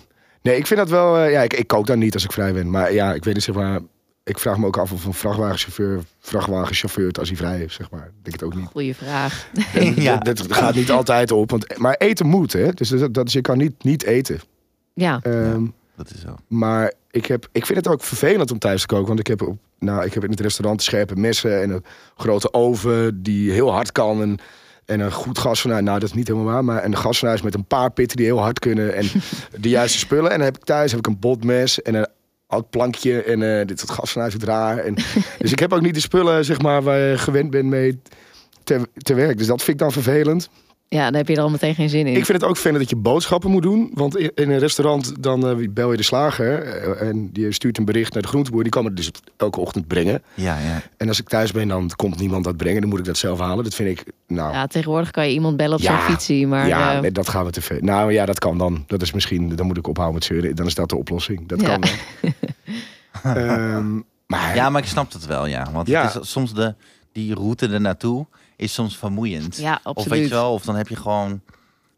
nee, 0.42 0.56
ik 0.56 0.66
vind 0.66 0.80
dat 0.80 0.88
wel. 0.88 1.18
eh, 1.18 1.30
ja, 1.30 1.42
ik, 1.42 1.52
ik 1.52 1.66
kook 1.66 1.86
dan 1.86 1.98
niet 1.98 2.14
als 2.14 2.24
ik 2.24 2.32
vrij 2.32 2.52
ben. 2.52 2.70
Maar 2.70 2.92
ja, 2.92 3.14
ik 3.14 3.24
weet 3.24 3.34
niet 3.34 3.42
zeg 3.42 3.54
maar. 3.54 3.80
Ik 4.24 4.38
vraag 4.38 4.58
me 4.58 4.66
ook 4.66 4.76
af 4.78 4.92
of 4.92 5.04
een 5.04 5.14
vrachtwagenchauffeur, 5.14 6.00
vrachtwagenchauffeur 6.20 7.12
als 7.12 7.28
hij 7.28 7.36
vrij 7.36 7.60
is, 7.60 7.74
zeg 7.74 7.90
maar. 7.90 8.04
Ik 8.06 8.12
denk 8.22 8.32
het 8.40 8.42
ook 8.42 8.54
niet. 8.54 8.66
goede 8.66 8.94
vraag. 8.94 9.48
Ja. 9.96 10.16
Dat, 10.16 10.36
dat 10.36 10.52
gaat 10.52 10.74
niet 10.74 10.90
altijd 10.90 11.30
op. 11.32 11.50
Want, 11.50 11.78
maar 11.78 11.94
eten 11.94 12.26
moet, 12.26 12.52
hè? 12.52 12.70
Dus 12.72 12.88
dat, 12.88 13.14
dat 13.14 13.26
is, 13.26 13.32
je 13.32 13.40
kan 13.40 13.58
niet 13.58 13.84
niet 13.84 14.04
eten. 14.04 14.40
Ja, 14.94 15.20
Ehm, 15.22 15.64
Dat 15.96 16.10
is 16.14 16.20
zo. 16.20 16.34
maar 16.48 16.92
ik, 17.14 17.26
heb, 17.26 17.48
ik 17.52 17.66
vind 17.66 17.78
het 17.78 17.88
ook 17.88 18.02
vervelend 18.02 18.50
om 18.50 18.58
thuis 18.58 18.80
te 18.80 18.86
koken. 18.86 19.06
Want 19.06 19.18
ik 19.18 19.26
heb, 19.26 19.42
op, 19.42 19.58
nou, 19.78 20.04
ik 20.04 20.14
heb 20.14 20.24
in 20.24 20.30
het 20.30 20.40
restaurant 20.40 20.82
scherpe 20.82 21.16
messen 21.16 21.62
en 21.62 21.70
een 21.70 21.84
grote 22.16 22.52
oven 22.52 23.22
die 23.22 23.52
heel 23.52 23.72
hard 23.72 23.92
kan. 23.92 24.22
En, 24.22 24.38
en 24.84 25.00
een 25.00 25.12
goed 25.12 25.38
gasfornuis. 25.38 25.82
Nou, 25.82 25.98
dat 25.98 26.08
is 26.08 26.14
niet 26.14 26.28
helemaal 26.28 26.52
waar. 26.52 26.64
Maar 26.64 26.84
een 26.84 26.96
gasfornuis 26.96 27.42
met 27.42 27.54
een 27.54 27.64
paar 27.64 27.90
pitten 27.90 28.16
die 28.16 28.26
heel 28.26 28.40
hard 28.40 28.58
kunnen. 28.58 28.94
En 28.94 29.06
de 29.60 29.68
juiste 29.68 29.98
spullen. 29.98 30.30
En 30.30 30.36
dan 30.36 30.46
heb 30.46 30.56
ik 30.56 30.64
thuis 30.64 30.90
heb 30.90 31.00
ik 31.00 31.06
een 31.06 31.18
botmes 31.18 31.82
en 31.82 31.94
een 31.94 32.06
oud 32.46 32.70
plankje. 32.70 33.22
En 33.22 33.58
eh 33.58 33.66
dit 33.66 33.78
soort 33.78 33.90
gasfornuis 33.90 34.34
is 34.34 34.44
raar. 34.44 34.78
En, 34.78 34.94
dus 35.38 35.52
ik 35.52 35.58
heb 35.58 35.72
ook 35.72 35.82
niet 35.82 35.94
de 35.94 36.00
spullen 36.00 36.44
zeg 36.44 36.60
maar, 36.60 36.82
waar 36.82 36.98
je 36.98 37.18
gewend 37.18 37.50
bent 37.50 37.68
mee 37.68 38.00
te, 38.64 38.88
te 38.94 39.14
werk. 39.14 39.38
Dus 39.38 39.46
dat 39.46 39.62
vind 39.62 39.80
ik 39.80 39.82
dan 39.82 39.92
vervelend. 39.92 40.48
Ja, 40.94 41.04
dan 41.04 41.14
heb 41.14 41.28
je 41.28 41.36
er 41.36 41.42
al 41.42 41.50
meteen 41.50 41.74
geen 41.74 41.88
zin 41.88 42.06
in. 42.06 42.16
Ik 42.16 42.24
vind 42.24 42.40
het 42.40 42.50
ook 42.50 42.56
fijn 42.56 42.74
dat 42.74 42.90
je 42.90 42.96
boodschappen 42.96 43.50
moet 43.50 43.62
doen. 43.62 43.90
Want 43.94 44.16
in 44.16 44.30
een 44.50 44.58
restaurant 44.58 45.22
dan 45.22 45.48
eh, 45.48 45.68
bel 45.70 45.90
je 45.90 45.96
de 45.96 46.02
slager. 46.02 46.62
eh, 46.62 47.08
en 47.08 47.30
die 47.32 47.52
stuurt 47.52 47.78
een 47.78 47.84
bericht 47.84 48.12
naar 48.12 48.22
de 48.22 48.28
groenteboer. 48.28 48.62
Die 48.62 48.72
kan 48.72 48.84
het 48.84 48.96
dus 48.96 49.10
elke 49.36 49.60
ochtend 49.60 49.86
brengen. 49.86 50.22
Ja, 50.34 50.58
ja. 50.58 50.82
En 50.96 51.08
als 51.08 51.20
ik 51.20 51.28
thuis 51.28 51.52
ben, 51.52 51.68
dan 51.68 51.90
komt 51.96 52.18
niemand 52.18 52.44
dat 52.44 52.56
brengen. 52.56 52.80
Dan 52.80 52.90
moet 52.90 52.98
ik 52.98 53.04
dat 53.04 53.16
zelf 53.16 53.38
halen. 53.38 53.64
Dat 53.64 53.74
vind 53.74 53.98
ik, 53.98 54.12
nou... 54.26 54.52
Ja, 54.52 54.58
Ja, 54.60 54.66
tegenwoordig 54.66 55.10
kan 55.10 55.26
je 55.26 55.32
iemand 55.32 55.56
bellen 55.56 55.76
op 55.76 55.82
Ja. 55.82 55.96
zijn 55.96 56.10
fietsie, 56.10 56.46
maar 56.46 56.68
eh, 56.68 57.00
nee, 57.00 57.12
dat 57.12 57.28
gaan 57.28 57.44
we 57.44 57.50
te 57.50 57.60
ver. 57.60 57.84
Nou 57.84 58.12
ja, 58.12 58.26
dat 58.26 58.38
kan 58.38 58.58
dan. 58.58 58.84
Dat 58.86 59.02
is 59.02 59.12
misschien, 59.12 59.56
dan 59.56 59.66
moet 59.66 59.76
ik 59.76 59.86
ophouden 59.88 60.14
met 60.18 60.24
zeuren. 60.24 60.56
Dan 60.56 60.66
is 60.66 60.74
dat 60.74 60.88
de 60.88 60.96
oplossing. 60.96 61.48
Dat 61.48 61.60
Ja. 61.60 61.66
kan 61.66 61.80
dan. 61.80 61.90
Ehm, 63.22 63.94
maar 64.26 64.54
Ja, 64.54 64.70
maar 64.70 64.82
ik 64.82 64.88
snap 64.88 65.12
het 65.12 65.26
wel, 65.26 65.46
ja. 65.46 65.68
Want 65.72 65.88
Ja. 65.88 66.02
het 66.12 66.22
is 66.22 66.30
soms 66.30 66.54
de, 66.54 66.74
die 67.12 67.34
route 67.34 67.68
er 67.68 67.80
naartoe 67.80 68.26
is 68.56 68.72
soms 68.74 68.96
vermoeiend. 68.98 69.56
ja, 69.56 69.74
Of 69.74 69.80
absoluut. 69.84 70.18
weet 70.18 70.28
je 70.28 70.34
wel, 70.34 70.52
of 70.52 70.64
dan 70.64 70.76
heb 70.76 70.88
je 70.88 70.96
gewoon 70.96 71.40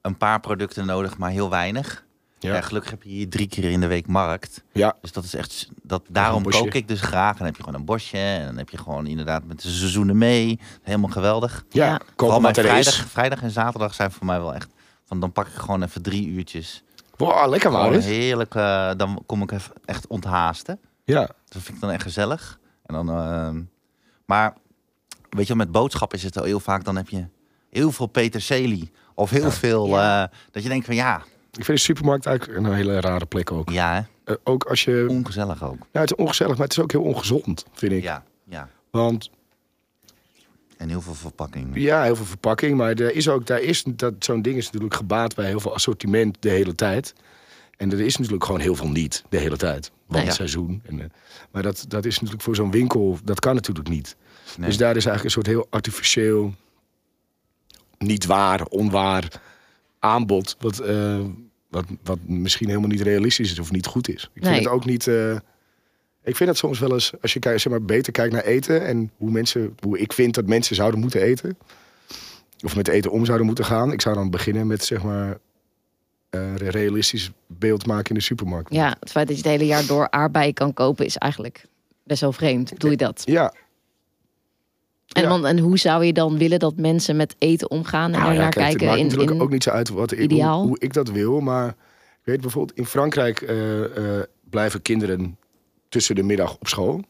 een 0.00 0.16
paar 0.16 0.40
producten 0.40 0.86
nodig, 0.86 1.18
maar 1.18 1.30
heel 1.30 1.50
weinig. 1.50 2.04
Ja. 2.38 2.54
Ja. 2.54 2.60
gelukkig 2.60 2.90
heb 2.90 3.02
je 3.02 3.08
hier 3.08 3.28
drie 3.28 3.48
keer 3.48 3.64
in 3.70 3.80
de 3.80 3.86
week 3.86 4.06
markt. 4.06 4.62
ja, 4.72 4.96
Dus 5.00 5.12
dat 5.12 5.24
is 5.24 5.34
echt, 5.34 5.68
dat, 5.82 6.02
daarom 6.08 6.42
kook 6.42 6.74
ik 6.74 6.88
dus 6.88 7.00
graag. 7.00 7.30
En 7.32 7.36
dan 7.38 7.46
heb 7.46 7.56
je 7.56 7.62
gewoon 7.62 7.78
een 7.78 7.84
bosje. 7.86 8.16
En 8.18 8.44
dan 8.46 8.56
heb 8.56 8.68
je 8.68 8.78
gewoon 8.78 9.06
inderdaad 9.06 9.44
met 9.44 9.62
de 9.62 9.68
seizoenen 9.68 10.18
mee. 10.18 10.60
Helemaal 10.82 11.10
geweldig. 11.10 11.64
ja, 11.70 11.86
Ja. 11.86 12.00
Vooral 12.16 12.44
er 12.44 12.54
vrijdag, 12.54 12.94
vrijdag 12.94 13.42
en 13.42 13.50
zaterdag 13.50 13.94
zijn 13.94 14.10
voor 14.10 14.26
mij 14.26 14.38
wel 14.40 14.54
echt... 14.54 14.68
Van, 15.04 15.20
dan 15.20 15.32
pak 15.32 15.46
ik 15.46 15.52
gewoon 15.54 15.82
even 15.82 16.02
drie 16.02 16.26
uurtjes. 16.28 16.82
Wow, 17.16 17.50
lekker 17.50 17.70
Gewoon 17.70 17.84
Maurits. 17.86 18.06
heerlijk. 18.06 18.54
eh, 18.54 18.90
dan 18.96 19.22
kom 19.26 19.42
ik 19.42 19.50
even 19.52 19.72
echt 19.84 20.06
onthaasten. 20.06 20.80
Ja, 21.04 21.20
Dat 21.48 21.62
vind 21.62 21.68
ik 21.76 21.80
dan 21.80 21.90
echt 21.90 22.02
gezellig. 22.02 22.58
En 22.86 22.94
dan, 22.94 23.08
ehm, 23.10 23.62
maar 24.26 24.54
weet 25.30 25.46
je, 25.46 25.54
wel, 25.54 25.64
met 25.64 25.72
boodschappen 25.72 26.18
is 26.18 26.24
het 26.24 26.38
al 26.38 26.44
heel 26.44 26.60
vaak, 26.60 26.84
dan 26.84 26.96
heb 26.96 27.08
je 27.08 27.24
heel 27.70 27.92
veel 27.92 28.06
peterselie. 28.06 28.90
Of 29.14 29.30
heel 29.30 29.50
veel, 29.50 29.86
Ja. 29.86 30.22
eh, 30.24 30.36
dat 30.50 30.62
je 30.62 30.68
denkt 30.68 30.86
van 30.86 30.94
ja, 30.94 31.16
ik 31.52 31.64
vind 31.64 31.78
de 31.78 31.84
supermarkt 31.84 32.26
eigenlijk 32.26 32.58
een 32.58 32.72
hele 32.74 33.00
rare 33.00 33.26
plek 33.26 33.52
ook. 33.52 33.70
ja, 33.70 33.94
hè? 33.94 34.32
Eh, 34.32 34.38
ook 34.44 34.64
als 34.64 34.84
je... 34.84 35.06
ongezellig 35.08 35.62
ook. 35.64 35.78
Nou, 35.78 35.88
het 35.92 36.10
is 36.10 36.16
ongezellig, 36.16 36.52
maar 36.56 36.66
het 36.66 36.76
is 36.76 36.82
ook 36.82 36.92
heel 36.92 37.02
ongezond, 37.02 37.64
vind 37.72 37.92
ik. 37.92 38.02
Ja, 38.02 38.24
ja. 38.44 38.68
Want 38.90 39.30
En 40.76 40.88
heel 40.88 41.00
veel 41.00 41.14
verpakking. 41.14 41.70
Ja, 41.74 42.02
heel 42.02 42.16
veel 42.16 42.24
verpakking. 42.24 42.76
Maar 42.76 42.90
er 42.94 43.14
is 43.14 43.28
ook, 43.28 43.46
daar 43.46 43.60
is, 43.60 43.82
dat, 43.86 44.14
zo'n 44.18 44.42
ding 44.42 44.56
is 44.56 44.64
natuurlijk 44.66 44.94
gebaat 44.94 45.34
bij 45.34 45.46
heel 45.46 45.60
veel 45.60 45.74
assortiment 45.74 46.36
de 46.40 46.50
hele 46.50 46.74
tijd. 46.74 47.14
En 47.76 47.92
er 47.92 48.00
is 48.00 48.16
natuurlijk 48.16 48.44
gewoon 48.44 48.60
heel 48.60 48.74
veel 48.74 48.88
niet 48.88 49.24
de 49.28 49.38
hele 49.38 49.56
tijd. 49.56 49.90
Want 50.06 50.24
Nee. 50.24 50.32
seizoen. 50.34 50.82
En, 50.86 51.00
eh, 51.00 51.06
maar 51.50 51.62
dat, 51.62 51.84
dat 51.88 52.04
is 52.04 52.14
natuurlijk 52.14 52.42
voor 52.42 52.54
zo'n 52.54 52.70
winkel, 52.70 53.18
dat 53.24 53.40
kan 53.40 53.54
natuurlijk 53.54 53.88
niet. 53.88 54.16
Nee. 54.58 54.68
Dus 54.68 54.76
daar 54.78 54.96
is 54.96 55.06
eigenlijk 55.06 55.24
een 55.24 55.30
soort 55.42 55.46
heel 55.46 55.66
artificieel, 55.70 56.54
niet 57.98 58.26
waar, 58.26 58.64
onwaar 58.64 59.40
aanbod. 59.98 60.56
Wat, 60.60 60.78
eh, 60.78 61.20
wat, 61.70 61.84
wat 62.02 62.18
misschien 62.26 62.68
helemaal 62.68 62.88
niet 62.88 63.00
realistisch 63.00 63.52
is 63.52 63.58
of 63.58 63.70
niet 63.72 63.86
goed 63.86 64.08
is. 64.08 64.30
Ik 64.34 64.42
Nee. 64.42 64.52
vind 64.52 64.64
het 64.64 64.74
ook 64.74 64.84
niet. 64.84 65.06
eh, 65.06 65.32
ik 66.22 66.36
vind 66.36 66.48
het 66.48 66.58
soms 66.58 66.78
wel 66.78 66.92
eens, 66.92 67.12
als 67.22 67.32
je 67.32 67.38
kijkt, 67.38 67.60
zeg 67.60 67.72
maar, 67.72 67.82
beter 67.82 68.12
kijkt 68.12 68.32
naar 68.32 68.44
eten 68.44 68.86
en 68.86 69.10
hoe 69.16 69.30
mensen, 69.30 69.76
hoe 69.80 69.98
ik 69.98 70.12
vind 70.12 70.34
dat 70.34 70.46
mensen 70.46 70.76
zouden 70.76 71.00
moeten 71.00 71.20
eten. 71.22 71.58
Of 72.64 72.76
met 72.76 72.88
eten 72.88 73.10
om 73.10 73.24
zouden 73.24 73.46
moeten 73.46 73.64
gaan. 73.64 73.92
Ik 73.92 74.00
zou 74.00 74.14
dan 74.14 74.30
beginnen 74.30 74.66
met 74.66 74.84
zeg 74.84 75.02
maar 75.02 75.38
een 76.30 76.56
realistisch 76.56 77.30
beeld 77.46 77.86
maken 77.86 78.08
in 78.08 78.14
de 78.14 78.20
supermarkt. 78.20 78.72
Ja, 78.74 78.96
het 79.00 79.10
feit 79.10 79.26
dat 79.28 79.36
je 79.36 79.42
het 79.42 79.50
hele 79.52 79.66
jaar 79.66 79.86
door 79.86 80.10
aardbeien 80.10 80.54
kan 80.54 80.72
kopen 80.72 81.04
is 81.04 81.16
eigenlijk 81.16 81.66
best 82.02 82.20
wel 82.20 82.32
vreemd. 82.32 82.80
Doe 82.80 82.90
je 82.90 82.96
dat? 82.96 83.22
Ja, 83.24 83.54
En, 85.12 85.22
Ja. 85.22 85.28
want, 85.28 85.44
en 85.44 85.58
hoe 85.58 85.78
zou 85.78 86.04
je 86.04 86.12
dan 86.12 86.38
willen 86.38 86.58
dat 86.58 86.76
mensen 86.76 87.16
met 87.16 87.34
eten 87.38 87.70
omgaan 87.70 88.04
en 88.04 88.10
Nou 88.10 88.22
ja, 88.22 88.28
daarnaar 88.28 88.50
kijk, 88.50 88.66
het 88.68 88.76
kijken? 88.76 88.86
maakt 88.86 88.98
In, 88.98 89.04
natuurlijk 89.06 89.34
in, 89.36 89.40
ook 89.42 89.50
niet 89.50 89.62
zo 89.62 89.70
uit 89.70 89.88
wat 89.88 90.12
ik. 90.12 90.30
Hoe, 90.30 90.42
hoe 90.44 90.76
ik 90.78 90.92
dat 90.92 91.08
wil. 91.10 91.40
Maar 91.40 91.68
ik 91.68 91.74
weet 92.24 92.40
bijvoorbeeld, 92.40 92.78
in 92.78 92.86
Frankrijk 92.86 93.40
eh, 93.40 93.84
eh, 94.18 94.22
blijven 94.50 94.82
kinderen 94.82 95.38
tussen 95.88 96.14
de 96.14 96.22
middag 96.22 96.54
op 96.60 96.68
school. 96.68 97.02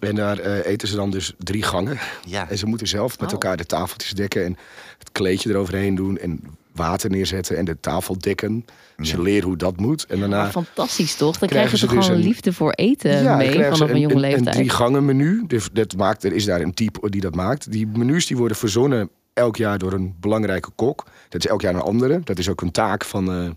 En 0.00 0.14
daar 0.14 0.38
eh, 0.38 0.66
eten 0.72 0.88
ze 0.88 0.96
dan 0.96 1.10
dus 1.10 1.32
drie 1.38 1.62
gangen. 1.62 1.98
Ja, 2.26 2.48
En 2.50 2.58
ze 2.58 2.66
moeten 2.66 2.86
zelf 2.88 3.18
met 3.18 3.26
Oh. 3.26 3.32
elkaar 3.32 3.56
de 3.56 3.66
tafeltjes 3.66 4.12
dekken 4.12 4.44
en 4.44 4.56
het 4.98 5.12
kleedje 5.12 5.50
eroverheen 5.50 5.94
doen. 5.94 6.18
En 6.18 6.40
water 6.78 7.10
neerzetten 7.10 7.56
en 7.56 7.64
de 7.64 7.76
tafel 7.80 8.18
dekken. 8.18 8.64
Ze 9.02 9.16
Ja. 9.16 9.22
leren 9.22 9.48
hoe 9.48 9.56
dat 9.56 9.76
moet. 9.76 10.06
En 10.06 10.20
daarna 10.20 10.42
Maar 10.42 10.50
fantastisch 10.50 11.14
toch? 11.14 11.38
Dan 11.38 11.48
krijgen 11.48 11.78
ze 11.78 11.86
dus 11.86 11.94
gewoon 12.04 12.16
een- 12.18 12.24
liefde 12.24 12.52
voor 12.52 12.70
eten 12.72 13.22
Ja, 13.22 13.36
mee 13.36 13.52
vanaf 13.64 13.80
een 13.90 14.00
jonge 14.00 14.14
Een 14.14 14.20
leeftijd. 14.20 14.54
drie 14.56 14.70
gangen 14.70 15.04
menu. 15.04 15.44
Dus 15.46 15.68
dat 15.72 15.96
maakt, 15.96 16.24
er 16.24 16.32
is 16.32 16.44
daar 16.44 16.60
een 16.60 16.74
type 16.74 17.10
die 17.10 17.20
dat 17.20 17.34
maakt. 17.34 17.72
Die 17.72 17.86
menus 17.86 18.26
die 18.26 18.36
worden 18.36 18.56
verzonnen 18.56 19.10
elk 19.32 19.56
jaar 19.56 19.78
door 19.78 19.92
een 19.92 20.14
belangrijke 20.20 20.70
kok. 20.74 21.04
Dat 21.28 21.44
is 21.44 21.50
elk 21.50 21.60
jaar 21.60 21.74
een 21.74 21.80
andere. 21.80 22.20
Dat 22.24 22.38
is 22.38 22.48
ook 22.48 22.60
een 22.60 22.70
taak 22.70 23.04
van... 23.04 23.32
eh, 23.32 23.50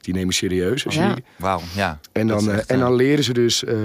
die 0.00 0.14
nemen 0.14 0.34
serieus. 0.34 0.84
Als 0.86 0.94
Ja. 0.94 1.16
Wauw, 1.36 1.60
ja. 1.74 2.00
en, 2.12 2.26
dan, 2.26 2.48
eh, 2.50 2.54
echt, 2.56 2.66
en 2.66 2.74
eh, 2.74 2.80
dan 2.82 2.94
leren 2.94 3.24
ze 3.24 3.32
dus 3.32 3.64
eh, 3.64 3.76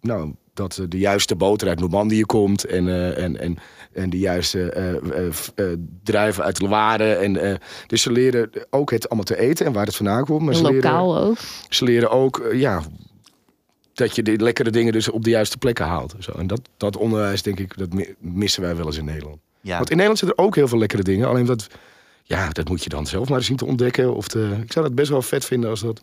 nou, 0.00 0.32
dat 0.54 0.78
eh, 0.78 0.84
de 0.88 0.98
juiste 0.98 1.36
boter 1.36 1.68
uit 1.68 1.80
Normandië 1.80 2.22
komt. 2.22 2.64
En, 2.64 2.88
eh, 2.88 3.22
en, 3.24 3.40
en, 3.40 3.56
en 3.94 4.10
de 4.10 4.18
juiste 4.18 4.70
eh, 4.70 4.94
eh, 4.94 5.26
eh, 5.54 5.66
druiven 6.02 6.44
uit 6.44 6.60
Loire. 6.60 7.12
En, 7.14 7.36
eh, 7.36 7.54
dus 7.86 8.02
ze 8.02 8.12
leren 8.12 8.50
ook 8.70 8.90
het 8.90 9.06
allemaal 9.08 9.24
te 9.24 9.38
eten 9.38 9.66
en 9.66 9.72
waar 9.72 9.86
het 9.86 9.96
vandaan 9.96 10.24
komt. 10.24 10.42
Maar 10.42 10.54
ze 10.54 10.62
leren, 10.62 10.74
Lokaal 10.76 11.18
ook. 11.18 11.36
ze 11.68 11.84
leren 11.84 12.10
ook 12.10 12.48
ja, 12.52 12.82
dat 13.94 14.16
je 14.16 14.22
de 14.22 14.36
lekkere 14.36 14.70
dingen 14.70 14.92
dus 14.92 15.08
op 15.10 15.24
de 15.24 15.30
juiste 15.30 15.58
plekken 15.58 15.84
haalt. 15.86 16.14
Zo. 16.18 16.32
En 16.32 16.46
dat, 16.46 16.60
dat 16.76 16.96
onderwijs, 16.96 17.42
denk 17.42 17.58
ik, 17.60 17.78
dat 17.78 17.92
mi- 17.92 18.14
missen 18.18 18.62
wij 18.62 18.76
wel 18.76 18.86
eens 18.86 18.96
in 18.98 19.04
Nederland. 19.04 19.38
ja. 19.60 19.76
Want 19.76 19.90
in 19.90 19.96
Nederland 19.96 20.18
zitten 20.18 20.38
er 20.38 20.44
ook 20.44 20.54
heel 20.54 20.68
veel 20.68 20.78
lekkere 20.78 21.02
dingen. 21.02 21.28
Alleen 21.28 21.46
dat, 21.46 21.66
ja, 22.22 22.48
dat 22.48 22.68
moet 22.68 22.82
je 22.82 22.88
dan 22.88 23.06
zelf 23.06 23.28
maar 23.28 23.42
zien 23.42 23.56
te 23.56 23.64
ontdekken. 23.66 24.14
Of 24.14 24.28
te, 24.28 24.56
ik 24.62 24.72
zou 24.72 24.86
dat 24.86 24.94
best 24.94 25.10
wel 25.10 25.22
vet 25.22 25.44
vinden 25.44 25.70
als 25.70 25.80
dat... 25.80 26.02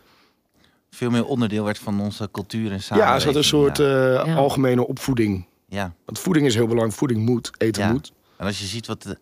veel 0.90 1.10
meer 1.10 1.26
onderdeel 1.26 1.64
werd 1.64 1.78
van 1.78 2.02
onze 2.02 2.30
cultuur 2.32 2.68
en 2.68 2.74
Ja, 2.74 2.80
samenleving. 2.80 3.16
als 3.16 3.24
dat 3.26 3.36
een 3.36 3.44
soort 3.44 3.78
Ja. 3.78 3.86
eh, 4.20 4.26
Ja. 4.28 4.36
algemene 4.36 4.88
opvoeding. 4.88 5.46
Ja. 5.70 5.94
Want 6.06 6.20
voeding 6.20 6.46
is 6.46 6.56
heel 6.56 6.68
belangrijk. 6.68 6.98
Voeding 6.98 7.26
moet, 7.26 7.52
eten 7.58 7.84
Ja. 7.84 7.92
moet. 7.92 8.12
En 8.38 8.46
als 8.46 8.60
je 8.60 8.66
ziet 8.66 8.88
wat 8.88 9.04
de, 9.04 9.18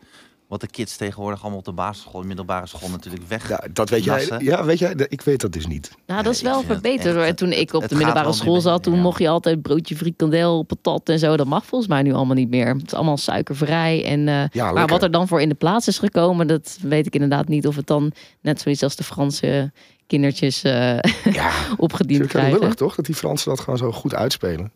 wat 0.48 0.62
de 0.62 0.68
kids 0.68 0.96
tegenwoordig 0.98 1.42
allemaal 1.42 1.60
op 1.60 1.66
de 1.66 1.72
basisschool 1.72 2.22
en 2.22 2.28
middelbare 2.28 2.68
school 2.68 2.90
natuurlijk 2.90 3.24
weg. 3.28 3.50
Ja, 3.50 3.64
dat 3.74 3.90
weet 3.90 4.04
jij. 4.04 4.28
Ja, 4.40 4.64
weet 4.66 4.80
jij? 4.80 4.94
Ik 5.10 5.22
weet 5.22 5.42
dat 5.42 5.52
dus 5.52 5.68
niet. 5.68 5.92
Nou, 6.06 6.24
dat 6.24 6.34
is 6.34 6.42
wel 6.42 6.62
verbeterd 6.64 7.16
hoor. 7.16 7.34
toen 7.34 7.52
ik 7.52 7.74
op 7.74 7.88
de 7.88 7.96
middelbare 7.96 8.34
school 8.34 8.62
zat, 8.62 8.84
toen 8.84 8.96
ja. 8.96 9.02
mocht 9.02 9.20
je 9.20 9.28
altijd 9.30 9.62
broodje 9.62 9.96
frikandel, 9.96 10.64
patat 10.64 11.10
en 11.10 11.20
zo. 11.20 11.38
Dat 11.38 11.48
mag 11.48 11.66
volgens 11.66 11.90
mij 11.90 12.02
nu 12.02 12.14
allemaal 12.14 12.36
niet 12.36 12.50
meer. 12.50 12.68
Het 12.68 12.86
is 12.86 12.94
allemaal 12.94 13.18
suikervrij. 13.18 14.06
En, 14.06 14.28
eh, 14.28 14.44
Ja, 14.52 14.72
maar 14.72 14.88
wat 14.88 15.04
er 15.04 15.12
dan 15.12 15.28
voor 15.28 15.42
in 15.42 15.50
de 15.50 15.56
plaats 15.56 15.88
is 15.88 16.00
gekomen, 16.00 16.48
dat 16.48 16.78
weet 16.82 17.06
ik 17.06 17.14
inderdaad 17.14 17.48
niet. 17.48 17.68
Of 17.68 17.76
het 17.76 17.88
dan 17.88 18.12
net 18.42 18.62
zoiets 18.62 18.84
als 18.84 18.96
de 18.96 19.04
Franse 19.04 19.72
kindertjes 20.08 20.64
eh, 20.64 21.00
Ja, 21.32 21.52
opgediend 21.78 22.28
krijgen. 22.28 22.60
lullig 22.60 22.74
toch? 22.74 22.96
Dat 22.96 23.06
die 23.06 23.16
Fransen 23.16 23.50
dat 23.50 23.60
gewoon 23.60 23.78
zo 23.78 23.92
goed 23.92 24.16
uitspelen. 24.16 24.72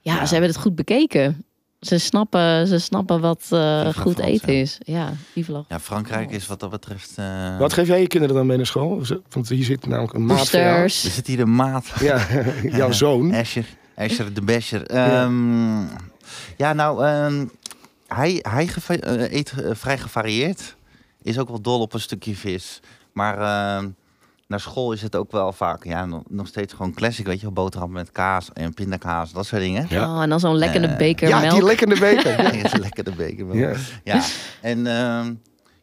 Ja, 0.00 0.14
Ja. 0.14 0.26
ze 0.26 0.32
hebben 0.32 0.50
het 0.50 0.60
goed 0.60 0.74
bekeken. 0.74 1.42
Ze 1.80 1.98
snappen, 1.98 2.66
ze 2.66 2.78
snappen 2.78 3.20
wat 3.20 3.46
eh, 3.50 3.88
goed 3.94 4.18
eten 4.18 4.52
ja. 4.52 4.60
is. 4.60 4.78
Ja, 4.84 5.12
la 5.46 5.64
Ja, 5.68 5.80
Frankrijk 5.80 6.30
is 6.30 6.46
wat 6.46 6.60
dat 6.60 6.70
betreft. 6.70 7.12
eh, 7.16 7.58
Wat 7.58 7.72
geef 7.72 7.86
jij 7.86 8.00
je 8.00 8.06
kinderen 8.06 8.36
dan 8.36 8.46
mee 8.46 8.56
naar 8.56 8.66
school? 8.66 9.02
Want 9.28 9.48
hier 9.48 9.64
zit 9.64 9.86
namelijk 9.86 10.12
een 10.14 10.26
maat. 10.26 10.52
Er 10.52 10.90
zit 10.90 11.26
hier 11.26 11.36
de 11.36 11.46
maat. 11.46 11.86
Ja, 12.00 12.26
jouw 12.62 12.92
zoon. 12.92 13.32
Escher. 13.32 13.64
Escher 13.94 14.34
de 14.34 14.42
Bescher. 14.42 14.86
Ehm, 14.86 15.80
ja. 16.56 16.72
nou, 16.72 17.04
ehm, 17.04 17.46
hij, 18.06 18.38
hij 18.48 18.66
geva- 18.66 18.94
eh, 18.96 19.32
eet 19.32 19.52
vrij 19.70 19.98
gevarieerd. 19.98 20.76
Is 21.22 21.38
ook 21.38 21.48
wel 21.48 21.60
dol 21.60 21.80
op 21.80 21.92
een 21.94 22.00
stukje 22.00 22.34
vis. 22.36 22.80
Maar 23.12 23.38
ehm, 23.38 23.88
naar 24.48 24.60
school 24.60 24.92
is 24.92 25.02
het 25.02 25.16
ook 25.16 25.32
wel 25.32 25.52
vaak, 25.52 25.84
ja, 25.84 26.04
nog, 26.06 26.22
nog 26.28 26.46
steeds 26.46 26.72
gewoon 26.72 26.94
classic, 26.94 27.26
weet 27.26 27.36
je 27.38 27.42
wel. 27.44 27.52
Boterham 27.52 27.90
met 27.92 28.12
kaas 28.12 28.50
en 28.52 28.74
pindakaas, 28.74 29.32
dat 29.32 29.46
soort 29.46 29.62
dingen. 29.62 29.86
Ja. 29.88 30.14
Oh, 30.16 30.22
en 30.22 30.28
dan 30.28 30.40
zo'n 30.40 30.56
lekkere 30.56 30.86
Eh, 30.86 30.96
beker 30.96 31.28
Ja, 31.28 31.40
melk. 31.40 31.52
die 31.54 31.62
lekkere 31.64 31.98
beker. 32.14 32.42
Ja, 32.42 32.50
is 32.64 32.72
lekker 32.76 33.04
de 33.04 33.10
beker. 33.12 33.46
wel. 33.46 33.56
Ja. 33.56 33.72
Ja, 34.04 34.22
en, 34.60 34.86
ehm, 34.86 35.26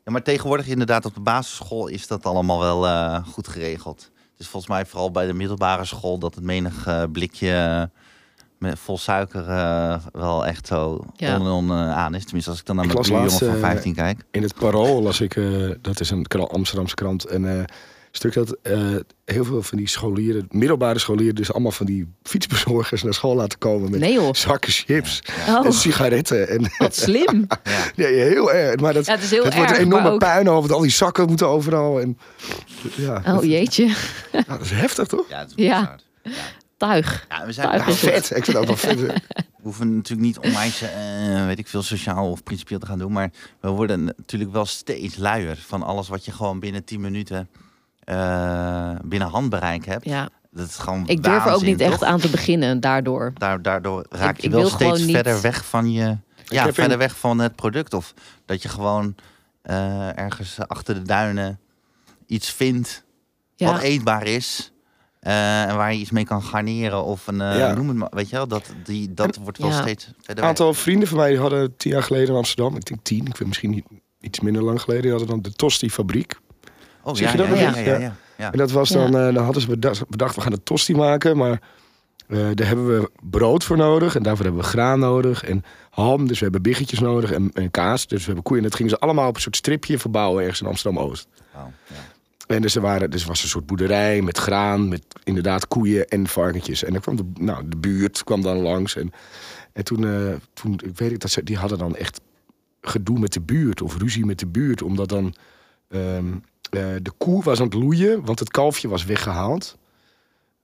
ja, 0.04 0.12
maar 0.12 0.22
tegenwoordig 0.24 0.68
inderdaad 0.68 1.06
op 1.06 1.14
de 1.14 1.20
basisschool 1.20 1.88
is 1.88 2.08
dat 2.08 2.26
allemaal 2.26 2.60
wel 2.60 2.88
eh, 2.88 3.24
goed 3.28 3.48
geregeld. 3.48 4.12
Dus 4.38 4.48
volgens 4.48 4.72
mij 4.72 4.86
vooral 4.86 5.12
bij 5.12 5.26
de 5.26 5.34
middelbare 5.34 5.86
school 5.86 6.18
dat 6.18 6.36
het 6.36 6.44
menig 6.44 6.88
eh, 6.88 7.04
blikje 7.12 7.90
met 8.60 8.80
vol 8.80 8.98
suiker 8.98 9.50
eh, 9.50 9.98
wel 10.12 10.46
echt 10.46 10.68
zo 10.68 11.06
Ja. 11.16 11.40
on, 11.40 11.48
on, 11.48 11.72
aan 11.74 12.16
is. 12.16 12.24
Tenminste, 12.24 12.50
als 12.50 12.60
ik 12.60 12.66
dan 12.66 12.76
naar 12.76 12.86
mijn 12.86 12.98
buurjongen 12.98 13.22
laatst, 13.24 13.38
van 13.44 13.48
eh, 13.54 13.60
15 13.60 13.94
kijk. 13.96 14.24
In 14.32 14.42
het 14.44 14.56
Parool 14.56 15.02
las 15.02 15.22
ik, 15.22 15.36
eh, 15.36 15.70
dat 15.82 16.00
is 16.00 16.10
een 16.10 16.26
kra- 16.28 16.44
Amsterdamse 16.44 16.96
krant, 16.96 17.26
eh, 17.26 17.64
stuk 18.18 18.34
dat 18.34 18.58
eh, 18.62 18.96
heel 19.26 19.44
veel 19.46 19.62
van 19.62 19.78
die 19.78 19.88
scholieren, 19.88 20.46
middelbare 20.50 21.00
scholieren, 21.00 21.36
dus 21.36 21.52
allemaal 21.52 21.72
van 21.72 21.86
die 21.86 22.08
fietsbezorgers 22.24 23.04
naar 23.04 23.14
school 23.14 23.36
laten 23.36 23.58
komen 23.58 23.92
met 23.92 24.00
Nee 24.00 24.30
zakken 24.32 24.72
chips 24.72 25.22
Oh, 25.48 25.66
en 25.66 25.74
sigaretten. 25.74 26.48
En, 26.50 26.72
wat 26.78 26.96
slim. 26.96 27.48
Ja. 27.96 28.08
heel 28.08 28.54
erg. 28.54 28.80
Maar 28.80 28.94
dat, 28.94 29.06
Ja, 29.06 29.14
het 29.14 29.24
is 29.24 29.30
heel 29.32 29.44
het 29.44 29.56
wordt 29.56 29.72
een 29.72 29.78
enorme 29.78 30.10
ook- 30.10 30.20
puinhoop, 30.20 30.60
want 30.60 30.72
al 30.72 30.82
die 30.82 30.92
zakken 30.92 31.28
moeten 31.28 31.48
overal. 31.48 32.02
En, 32.02 32.18
ja, 32.96 33.22
Oh 33.26 33.44
jeetje. 33.44 33.86
ja, 34.32 34.44
dat 34.48 34.62
is 34.62 34.72
heftig 34.72 35.08
toch? 35.08 35.30
Ja, 35.30 35.46
Ja. 35.56 36.00
Tuig. 36.78 37.26
Ja, 37.30 37.46
we, 37.46 37.52
zijn, 37.52 37.70
Tuig. 37.70 37.98
Vet, 37.98 38.26
ik 38.38 38.44
vind 38.46 38.48
het 38.48 38.56
ook 38.58 38.66
wel 38.66 38.76
vet. 38.78 39.00
we 39.00 39.14
hoeven 39.62 39.96
natuurlijk 39.96 40.28
niet 40.28 40.40
onwijs, 40.40 40.82
eh 40.82 41.46
weet 41.46 41.60
ik 41.60 41.68
veel, 41.68 41.82
sociaal 41.82 42.30
of 42.32 42.44
principieel 42.44 42.80
te 42.80 42.86
gaan 42.86 43.00
doen. 43.00 43.12
Maar 43.12 43.32
we 43.60 43.70
worden 43.70 44.04
natuurlijk 44.06 44.52
wel 44.52 44.66
steeds 44.66 45.18
luier 45.18 45.58
van 45.68 45.84
alles 45.84 46.08
wat 46.08 46.26
je 46.26 46.32
gewoon 46.32 46.60
binnen 46.60 46.84
10 46.84 47.02
minuten 47.02 47.50
binnen 49.06 49.28
handbereik 49.30 49.86
hebt. 49.86 50.06
Ja, 50.06 50.30
Dat 50.52 50.68
is 50.68 50.76
gewoon 50.76 51.08
ik 51.08 51.24
durf 51.24 51.46
er 51.46 51.54
ook 51.54 51.62
niet 51.62 51.82
echt 51.82 52.04
aan 52.04 52.20
te 52.20 52.30
beginnen 52.30 52.80
daardoor. 52.80 53.32
Daar, 53.38 53.62
daardoor 53.62 54.06
raak 54.10 54.36
Ik- 54.36 54.42
je 54.42 54.46
ik 54.48 54.52
wel 54.52 54.60
wil 54.62 54.70
steeds 54.70 54.84
gewoon 54.92 55.06
niet- 55.06 55.16
verder 55.16 55.42
weg 55.42 55.66
van 55.66 55.92
je. 55.92 56.18
Ja, 56.46 56.64
verder 56.64 56.92
in- 56.92 56.98
weg 56.98 57.18
van 57.18 57.40
het 57.40 57.56
product. 57.56 57.94
Of 57.94 58.14
dat 58.46 58.62
je 58.62 58.70
gewoon 58.70 59.16
eh, 59.62 60.18
ergens 60.18 60.58
achter 60.68 60.94
de 60.96 61.02
duinen 61.02 61.60
iets 62.26 62.52
vindt 62.52 63.04
Ja, 63.56 63.72
wat 63.72 63.82
eetbaar 63.82 64.26
is. 64.28 64.72
eh, 65.20 65.64
en 65.64 65.76
waar 65.76 65.94
je 65.94 66.00
iets 66.00 66.12
mee 66.12 66.26
kan 66.26 66.44
garneren. 66.44 67.04
Of 67.04 67.28
een, 67.28 67.42
eh, 67.42 67.58
Ja. 67.58 67.74
noem 67.74 67.88
het 67.88 67.98
maar. 67.98 68.10
Weet 68.12 68.30
je 68.30 68.36
wel, 68.36 68.48
dat, 68.48 68.74
die, 68.84 69.14
dat 69.14 69.36
wordt 69.38 69.58
wel 69.58 69.70
Ja. 69.70 69.82
steeds 69.82 70.04
verder 70.04 70.30
Een 70.30 70.36
weg. 70.36 70.46
aantal 70.46 70.74
vrienden 70.74 71.08
van 71.08 71.18
mij 71.18 71.30
die 71.30 71.40
hadden 71.40 71.78
tien 71.78 71.92
jaar 71.92 72.04
geleden 72.04 72.28
in 72.30 72.36
Amsterdam, 72.36 72.76
ik 72.76 72.86
denk 72.86 73.00
tien, 73.04 73.26
ik 73.28 73.38
weet 73.38 73.48
misschien 73.48 73.70
niet, 73.70 73.86
iets 74.20 74.40
minder 74.40 74.64
lang 74.64 74.82
geleden, 74.82 75.02
die 75.04 75.12
hadden 75.12 75.30
dan 75.30 75.42
de 75.42 75.52
Tosti-fabriek. 75.54 76.40
Oh, 77.06 77.16
Zeg 77.16 77.26
ja, 77.26 77.32
je 77.32 77.38
dat 77.38 77.46
ja, 77.48 77.52
nog 77.52 77.62
ja, 77.62 77.68
eens? 77.68 77.88
ja, 77.88 77.94
Ja. 77.94 78.00
ja, 78.00 78.16
ja. 78.38 78.52
En 78.52 78.58
dat 78.58 78.72
was 78.72 78.90
Ja. 78.90 78.96
dan, 78.96 79.18
eh, 79.28 79.34
dan 79.34 79.44
hadden 79.44 79.62
ze 79.62 79.68
bedacht, 79.68 80.10
bedacht, 80.10 80.36
we 80.36 80.42
gaan 80.42 80.52
een 80.52 80.64
tosti 80.64 80.96
maken, 80.96 81.38
maar 81.38 81.62
eh, 82.28 82.38
daar 82.54 82.68
hebben 82.68 82.88
we 82.88 83.12
brood 83.22 83.64
voor 83.64 83.78
nodig 83.78 84.16
en 84.16 84.24
daarvoor 84.24 84.46
hebben 84.46 84.62
we 84.64 84.68
graan 84.68 85.00
nodig 85.00 85.44
en 85.44 85.64
ham, 85.90 86.28
dus 86.28 86.38
we 86.38 86.44
hebben 86.44 86.62
biggetjes 86.62 87.00
nodig 87.00 87.32
en, 87.32 87.50
en 87.54 87.72
kaas, 87.72 88.08
dus 88.08 88.20
we 88.20 88.26
hebben 88.26 88.44
koeien. 88.44 88.64
En 88.64 88.70
dat 88.70 88.78
gingen 88.78 88.92
ze 88.92 89.00
allemaal 89.00 89.28
op 89.28 89.36
een 89.36 89.42
soort 89.42 89.56
stripje 89.56 90.00
verbouwen 90.00 90.42
ergens 90.42 90.62
in 90.62 90.68
Amsterdam-Oost. 90.68 91.28
Ja. 91.54 91.72
En 92.48 92.62
dus 92.62 92.76
er, 92.76 92.82
waren, 92.82 93.10
dus 93.10 93.26
was 93.26 93.44
een 93.44 93.50
soort 93.50 93.66
boerderij 93.66 94.22
met 94.22 94.38
graan, 94.38 94.88
met 94.90 95.04
inderdaad 95.24 95.68
koeien 95.68 96.08
en 96.08 96.28
varkentjes. 96.28 96.84
En 96.84 96.92
dan 96.92 97.02
kwam 97.02 97.16
de, 97.16 97.32
nou, 97.34 97.68
de 97.68 97.78
buurt 97.78 98.24
kwam 98.24 98.42
dan 98.42 98.58
langs. 98.58 98.96
En, 98.96 99.12
en 99.74 99.84
toen, 99.84 100.06
eh, 100.06 100.34
toen, 100.54 100.80
ik 100.84 100.98
weet 100.98 101.12
ik 101.12 101.20
dat 101.20 101.32
ze, 101.32 101.44
die 101.44 101.58
hadden 101.58 101.78
dan 101.78 101.96
echt 101.96 102.22
gedoe 102.82 103.20
met 103.20 103.34
de 103.34 103.42
buurt 103.42 103.82
of 103.82 103.98
ruzie 103.98 104.26
met 104.26 104.40
de 104.40 104.48
buurt. 104.48 104.82
Omdat 104.82 105.10
dan 105.10 105.36
ehm, 105.90 106.02
eh, 106.28 106.32
de 106.70 107.12
koe 107.18 107.44
was 107.44 107.60
aan 107.60 107.66
het 107.66 107.74
loeien, 107.74 108.26
want 108.26 108.40
het 108.40 108.50
kalfje 108.52 108.88
was 108.88 109.06
weggehaald. 109.06 109.78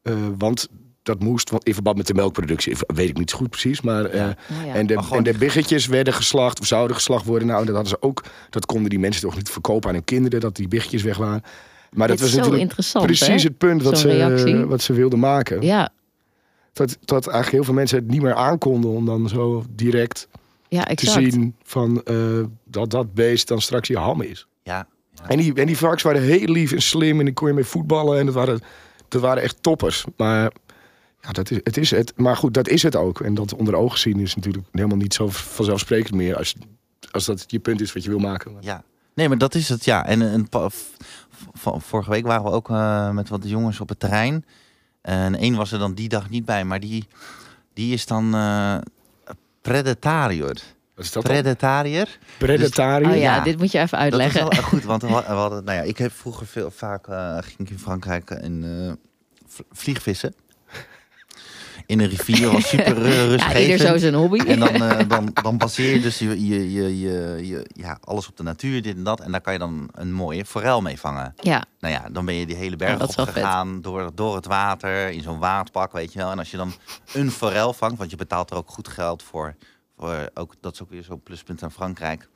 Eh, 0.01 0.13
want 0.37 0.67
dat 1.03 1.19
moest, 1.19 1.49
want 1.49 1.63
in 1.63 1.73
verband 1.73 1.97
met 1.97 2.07
de 2.07 2.13
melkproductie, 2.13 2.75
weet 2.87 3.09
ik 3.09 3.17
niet 3.17 3.29
zo 3.29 3.37
goed 3.37 3.49
precies. 3.49 3.81
Maar, 3.81 4.05
eh, 4.05 4.19
Ja. 4.19 4.35
Ja. 4.65 4.73
en, 4.73 4.87
de, 4.87 5.07
en 5.11 5.23
de 5.23 5.37
biggetjes 5.37 5.85
werden 5.85 6.13
geslacht 6.13 6.59
of 6.59 6.65
zouden 6.65 6.95
geslacht 6.95 7.25
worden. 7.25 7.47
Nou, 7.47 7.65
dat 7.65 7.75
hadden 7.75 7.91
ze 7.91 8.01
ook. 8.01 8.23
Dat 8.49 8.65
konden 8.65 8.89
die 8.89 8.99
mensen 8.99 9.21
toch 9.21 9.35
niet 9.35 9.49
verkopen 9.49 9.89
aan 9.89 9.95
hun 9.95 10.03
kinderen, 10.03 10.39
dat 10.39 10.55
die 10.55 10.67
biggetjes 10.67 11.03
weg 11.03 11.17
waren. 11.17 11.43
Maar 11.91 12.07
dat 12.07 12.17
Dit 12.17 12.25
was 12.25 12.35
natuurlijk 12.35 12.75
precies 12.91 13.27
hè? 13.43 13.49
het 13.49 13.57
punt 13.57 13.83
wat 13.83 13.99
ze, 13.99 14.65
wat 14.67 14.81
ze 14.81 14.93
wilden 14.93 15.19
maken. 15.19 15.61
Ja, 15.61 15.89
Dat, 16.73 16.97
dat 17.05 17.23
eigenlijk 17.27 17.51
heel 17.51 17.63
veel 17.63 17.73
mensen 17.73 17.97
het 17.97 18.07
niet 18.07 18.21
meer 18.21 18.33
aankonden 18.33 18.91
om 18.91 19.05
dan 19.05 19.29
zo 19.29 19.65
direct 19.69 20.27
ja, 20.67 20.83
te 20.83 21.09
zien 21.09 21.55
van 21.63 22.03
eh, 22.03 22.15
dat 22.63 22.89
dat 22.89 23.13
beest 23.13 23.47
dan 23.47 23.61
straks 23.61 23.87
je 23.87 23.97
ham 23.97 24.21
is. 24.21 24.47
Ja. 24.63 24.87
En 25.27 25.37
die, 25.37 25.53
en 25.53 25.65
die 25.65 25.77
varkens 25.77 26.01
waren 26.03 26.21
heel 26.21 26.47
lief 26.47 26.71
en 26.71 26.81
slim 26.81 27.19
en 27.19 27.25
die 27.25 27.33
kon 27.33 27.47
je 27.47 27.53
mee 27.53 27.63
voetballen 27.63 28.19
en 28.19 28.25
dat 28.25 28.35
waren, 28.35 28.59
dat 29.07 29.21
waren 29.21 29.43
echt 29.43 29.57
toppers. 29.63 30.05
Maar 30.17 30.51
ja, 31.21 31.31
dat 31.31 31.51
is, 31.51 31.59
het 31.63 31.77
is 31.77 31.91
het. 31.91 32.13
Maar 32.15 32.37
goed, 32.37 32.53
dat 32.53 32.67
is 32.67 32.83
het 32.83 32.95
ook. 32.95 33.21
En 33.21 33.33
dat 33.33 33.53
onder 33.53 33.75
ogen 33.75 33.99
zien 33.99 34.19
is 34.19 34.35
natuurlijk 34.35 34.65
helemaal 34.71 34.97
niet 34.97 35.13
zo 35.13 35.27
vanzelfsprekend 35.29 36.15
meer 36.15 36.37
als, 36.37 36.55
als 37.11 37.25
dat 37.25 37.43
je 37.47 37.59
punt 37.59 37.81
is 37.81 37.93
wat 37.93 38.03
je 38.03 38.09
wil 38.09 38.19
maken. 38.19 38.55
Ja, 38.59 38.83
nee, 39.13 39.27
maar 39.27 39.37
dat 39.37 39.55
is 39.55 39.69
het, 39.69 39.85
ja. 39.85 40.05
En 40.05 40.47
v- 40.49 41.67
vorige 41.77 42.09
week 42.09 42.25
waren 42.25 42.43
we 42.43 42.51
ook 42.51 42.69
eh, 42.69 43.09
met 43.11 43.29
wat 43.29 43.41
jongens 43.49 43.79
op 43.79 43.89
het 43.89 43.99
terrein. 43.99 44.45
En 45.01 45.35
één 45.35 45.55
was 45.55 45.71
er 45.71 45.79
dan 45.79 45.93
die 45.93 46.09
dag 46.09 46.29
niet 46.29 46.45
bij, 46.45 46.65
maar 46.65 46.79
die, 46.79 47.07
die 47.73 47.93
is 47.93 48.05
dan 48.05 48.35
predatariër. 49.61 50.61
Wat 50.95 51.05
is 51.05 51.11
dat? 51.11 51.23
Predatariër. 51.23 52.17
Predatariër? 52.37 53.09
Oh 53.11 53.15
ja, 53.17 53.35
Ja. 53.35 53.43
dit 53.43 53.57
moet 53.57 53.71
je 53.71 53.79
even 53.79 53.97
Dat 53.97 53.99
is 53.99 54.03
uitleggen. 54.19 54.41
wel 54.49 54.63
goed, 54.63 54.83
want 54.83 55.01
we 55.01 55.07
hadden, 55.43 55.63
nou 55.63 55.77
ja, 55.77 55.83
ik 55.83 55.97
heb 55.97 56.11
vroeger 56.11 56.47
veel, 56.47 56.71
vaak 56.71 57.07
eh, 57.07 57.37
ging 57.41 57.59
ik 57.59 57.69
in 57.69 57.79
Frankrijk 57.79 58.29
en 58.29 58.63
eh, 58.87 59.63
vliegvissen. 59.71 60.33
in 61.85 61.99
een 61.99 62.07
rivier 62.09 62.51
was 62.51 62.67
super 62.69 62.93
ru- 63.01 63.13
Ja, 63.13 63.25
rustgevend. 63.25 63.59
ieder 63.67 63.87
zo 63.87 63.97
zijn 63.97 64.13
hobby. 64.13 64.39
En 64.39 64.59
dan, 64.59 64.69
eh, 64.83 65.07
dan, 65.15 65.31
dan 65.41 65.57
baseer 65.57 65.93
je 65.93 66.01
dus 66.01 66.19
je, 66.19 66.45
je, 66.47 66.71
je, 66.71 66.99
je, 66.99 67.47
je- 67.47 67.65
ja, 67.73 67.97
alles 68.01 68.27
op 68.27 68.37
de 68.37 68.43
natuur, 68.43 68.81
dit 68.81 68.95
en 68.95 69.03
dat. 69.03 69.19
En 69.19 69.31
daar 69.31 69.41
kan 69.41 69.53
je 69.53 69.59
dan 69.59 69.89
een 69.93 70.13
mooie 70.13 70.45
forel 70.45 70.81
mee 70.81 70.99
vangen. 70.99 71.33
ja, 71.39 71.65
Nou 71.79 71.93
ja, 71.93 72.09
dan 72.11 72.25
ben 72.25 72.33
je 72.35 72.45
die 72.45 72.55
hele 72.55 72.75
berg 72.75 72.91
Ja, 72.91 72.97
wel 72.97 73.07
opgegaan 73.07 73.81
door, 73.81 74.11
door 74.15 74.35
het 74.35 74.45
water, 74.45 75.09
in 75.09 75.21
zo'n 75.21 75.39
waadpak, 75.39 75.91
weet 75.91 76.13
je 76.13 76.19
wel. 76.19 76.31
En 76.31 76.39
als 76.39 76.51
je 76.51 76.57
dan 76.57 76.73
een 77.13 77.31
forel 77.31 77.73
vangt, 77.73 77.97
want 77.97 78.09
je 78.09 78.15
betaalt 78.17 78.49
er 78.49 78.55
ook 78.57 78.69
goed 78.69 78.87
geld 78.87 79.23
voor. 79.23 79.55
Voor 80.01 80.29
ook, 80.33 80.53
dat 80.61 80.73
is 80.73 80.81
ook 80.81 80.89
weer 80.89 81.03
zo'n 81.03 81.21
pluspunt 81.23 81.63
aan 81.63 81.71
Frankrijk. 81.71 82.29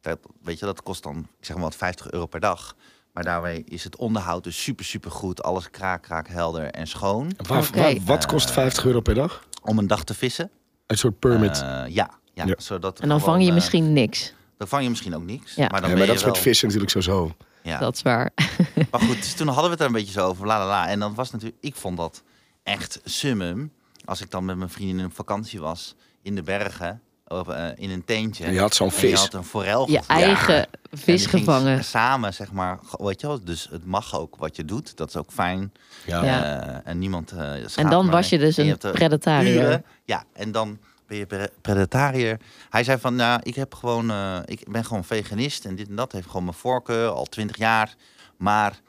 Dat, 0.00 0.18
weet 0.42 0.58
je, 0.58 0.64
dat 0.66 0.82
kost 0.82 1.02
dan, 1.02 1.18
ik 1.38 1.44
zeg 1.44 1.56
maar 1.56 1.64
wat, 1.64 1.76
50 1.76 2.10
euro 2.10 2.26
per 2.26 2.40
dag. 2.40 2.76
Maar 3.12 3.24
daarbij 3.24 3.62
is 3.66 3.84
het 3.84 3.96
onderhoud 3.96 4.44
dus 4.44 4.62
super, 4.62 4.84
super 4.84 5.10
goed. 5.10 5.42
Alles 5.42 5.70
kraak, 5.70 6.02
kraak, 6.02 6.28
helder 6.28 6.64
en 6.70 6.86
schoon. 6.86 7.32
Waar- 7.48 7.96
wat 8.04 8.26
kost 8.26 8.50
50 8.50 8.84
euro 8.84 9.00
per 9.00 9.14
dag? 9.14 9.46
Om 9.62 9.78
een 9.78 9.86
dag 9.86 10.04
te 10.04 10.14
vissen. 10.14 10.50
Een 10.86 10.98
soort 10.98 11.18
permit. 11.18 11.60
Eh, 11.60 11.66
ja, 11.88 12.10
ja, 12.34 12.44
Ja. 12.46 12.54
Zodat 12.58 13.00
en 13.00 13.08
dan 13.08 13.18
gewoon, 13.18 13.32
vang 13.34 13.42
je 13.42 13.48
eh, 13.48 13.54
misschien 13.54 13.92
niks. 13.92 14.34
Dan 14.56 14.68
vang 14.68 14.82
je 14.82 14.88
misschien 14.88 15.14
ook 15.14 15.22
niks. 15.24 15.54
Ja. 15.54 15.66
Maar 15.70 15.80
dan 15.80 15.90
ja, 15.90 15.96
maar 15.96 16.06
dat 16.06 16.16
is 16.16 16.24
met 16.24 16.32
wel- 16.34 16.42
vissen 16.42 16.66
natuurlijk 16.68 16.92
sowieso. 16.92 17.34
Ja. 17.62 17.78
Dat 17.78 17.94
is 17.94 18.02
waar. 18.02 18.30
Maar 18.90 19.00
goed, 19.00 19.14
dus 19.16 19.34
toen 19.34 19.46
hadden 19.46 19.64
we 19.64 19.70
het 19.70 19.80
er 19.80 19.86
een 19.86 19.92
beetje 19.92 20.12
zo 20.12 20.26
over. 20.26 20.46
La, 20.46 20.58
la, 20.58 20.66
la. 20.66 20.88
En 20.88 20.98
dan 21.00 21.14
was 21.14 21.30
natuurlijk, 21.30 21.62
ik 21.62 21.74
vond 21.76 21.96
dat 21.96 22.22
echt 22.62 23.00
summum. 23.04 23.72
Als 24.04 24.20
ik 24.20 24.30
dan 24.30 24.44
met 24.44 24.56
mijn 24.56 24.70
vrienden 24.70 25.06
op 25.06 25.14
vakantie 25.14 25.60
was 25.60 25.94
in 26.22 26.34
de 26.34 26.42
bergen, 26.42 27.00
of, 27.32 27.48
eh, 27.48 27.66
in 27.74 27.90
een 27.90 28.04
tentje. 28.04 28.44
En 28.44 28.52
je 28.52 28.60
had 28.60 28.74
zo'n 28.74 28.88
en 28.88 28.94
je 28.94 29.00
vis. 29.08 29.20
had 29.20 29.34
een 29.34 29.44
forel 29.44 29.90
Je 29.90 29.96
gevangen. 29.98 30.24
eigen 30.24 30.56
En 30.90 30.98
vis 30.98 31.26
gevangen. 31.26 31.84
Samen, 31.84 32.34
zeg 32.34 32.52
maar, 32.52 32.78
weet 32.98 33.20
je 33.20 33.26
wel. 33.26 33.44
Dus 33.44 33.68
het 33.70 33.84
mag 33.86 34.18
ook 34.18 34.36
wat 34.36 34.56
je 34.56 34.64
doet. 34.64 34.96
Dat 34.96 35.08
is 35.08 35.16
ook 35.16 35.30
fijn. 35.32 35.72
Ja. 36.06 36.22
Eh, 36.24 36.90
en 36.90 36.98
niemand 36.98 37.30
eh, 37.30 37.38
schaadt 37.38 37.76
En 37.76 37.90
dan 37.90 38.10
was 38.10 38.28
je 38.28 38.38
dus 38.38 38.58
En 38.58 38.66
een 38.68 38.78
predatariër. 38.92 39.62
uren. 39.62 39.84
Ja, 40.04 40.24
en 40.32 40.52
dan 40.52 40.78
ben 41.06 41.16
je 41.16 41.26
pre- 41.26 41.50
predatariër. 41.60 42.40
Hij 42.70 42.84
zei 42.84 42.98
van, 42.98 43.14
nou, 43.16 43.40
ik 43.42 43.54
heb 43.54 43.74
gewoon, 43.74 44.10
eh, 44.10 44.36
ik 44.44 44.70
ben 44.70 44.84
gewoon 44.84 45.04
veganist 45.04 45.64
en 45.64 45.74
dit 45.76 45.88
en 45.88 45.96
dat 45.96 46.12
heeft 46.12 46.26
gewoon 46.26 46.44
mijn 46.44 46.56
voorkeur 46.56 47.08
al 47.08 47.24
twintig 47.24 47.56
jaar. 47.56 47.94
Maar 48.36 48.80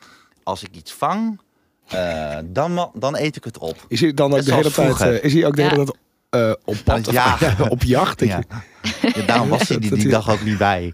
als 0.44 0.64
ik 0.64 0.76
iets 0.76 0.92
vang, 0.94 1.42
eh, 1.88 2.38
dan, 2.46 2.92
dan 2.94 3.18
eet 3.18 3.36
ik 3.36 3.44
het 3.44 3.58
op. 3.58 3.86
Is 3.88 4.02
hij 4.02 4.14
dan 4.14 4.30
ook 4.32 4.36
Net 4.38 4.46
de 4.46 4.54
hele 4.54 4.72
tijd, 4.72 5.02
eh, 5.02 5.24
is 5.24 5.34
hij 5.34 5.46
ook 5.46 5.56
de 5.56 5.62
hele 5.62 5.76
tijd 5.86 5.98
eh, 6.34 6.52
op 6.66 6.76
pad? 6.84 7.12
jagen. 7.12 7.70
op 7.76 7.84
jacht? 7.84 8.20
Ja. 8.20 8.38
je- 8.38 9.12
Ja, 9.16 9.26
daarom 9.26 9.50
was 9.50 9.68
hij 9.68 9.78
die, 9.80 9.96
die 9.96 10.08
dag 10.10 10.30
ook 10.32 10.44
niet 10.44 10.58
bij. 10.58 10.94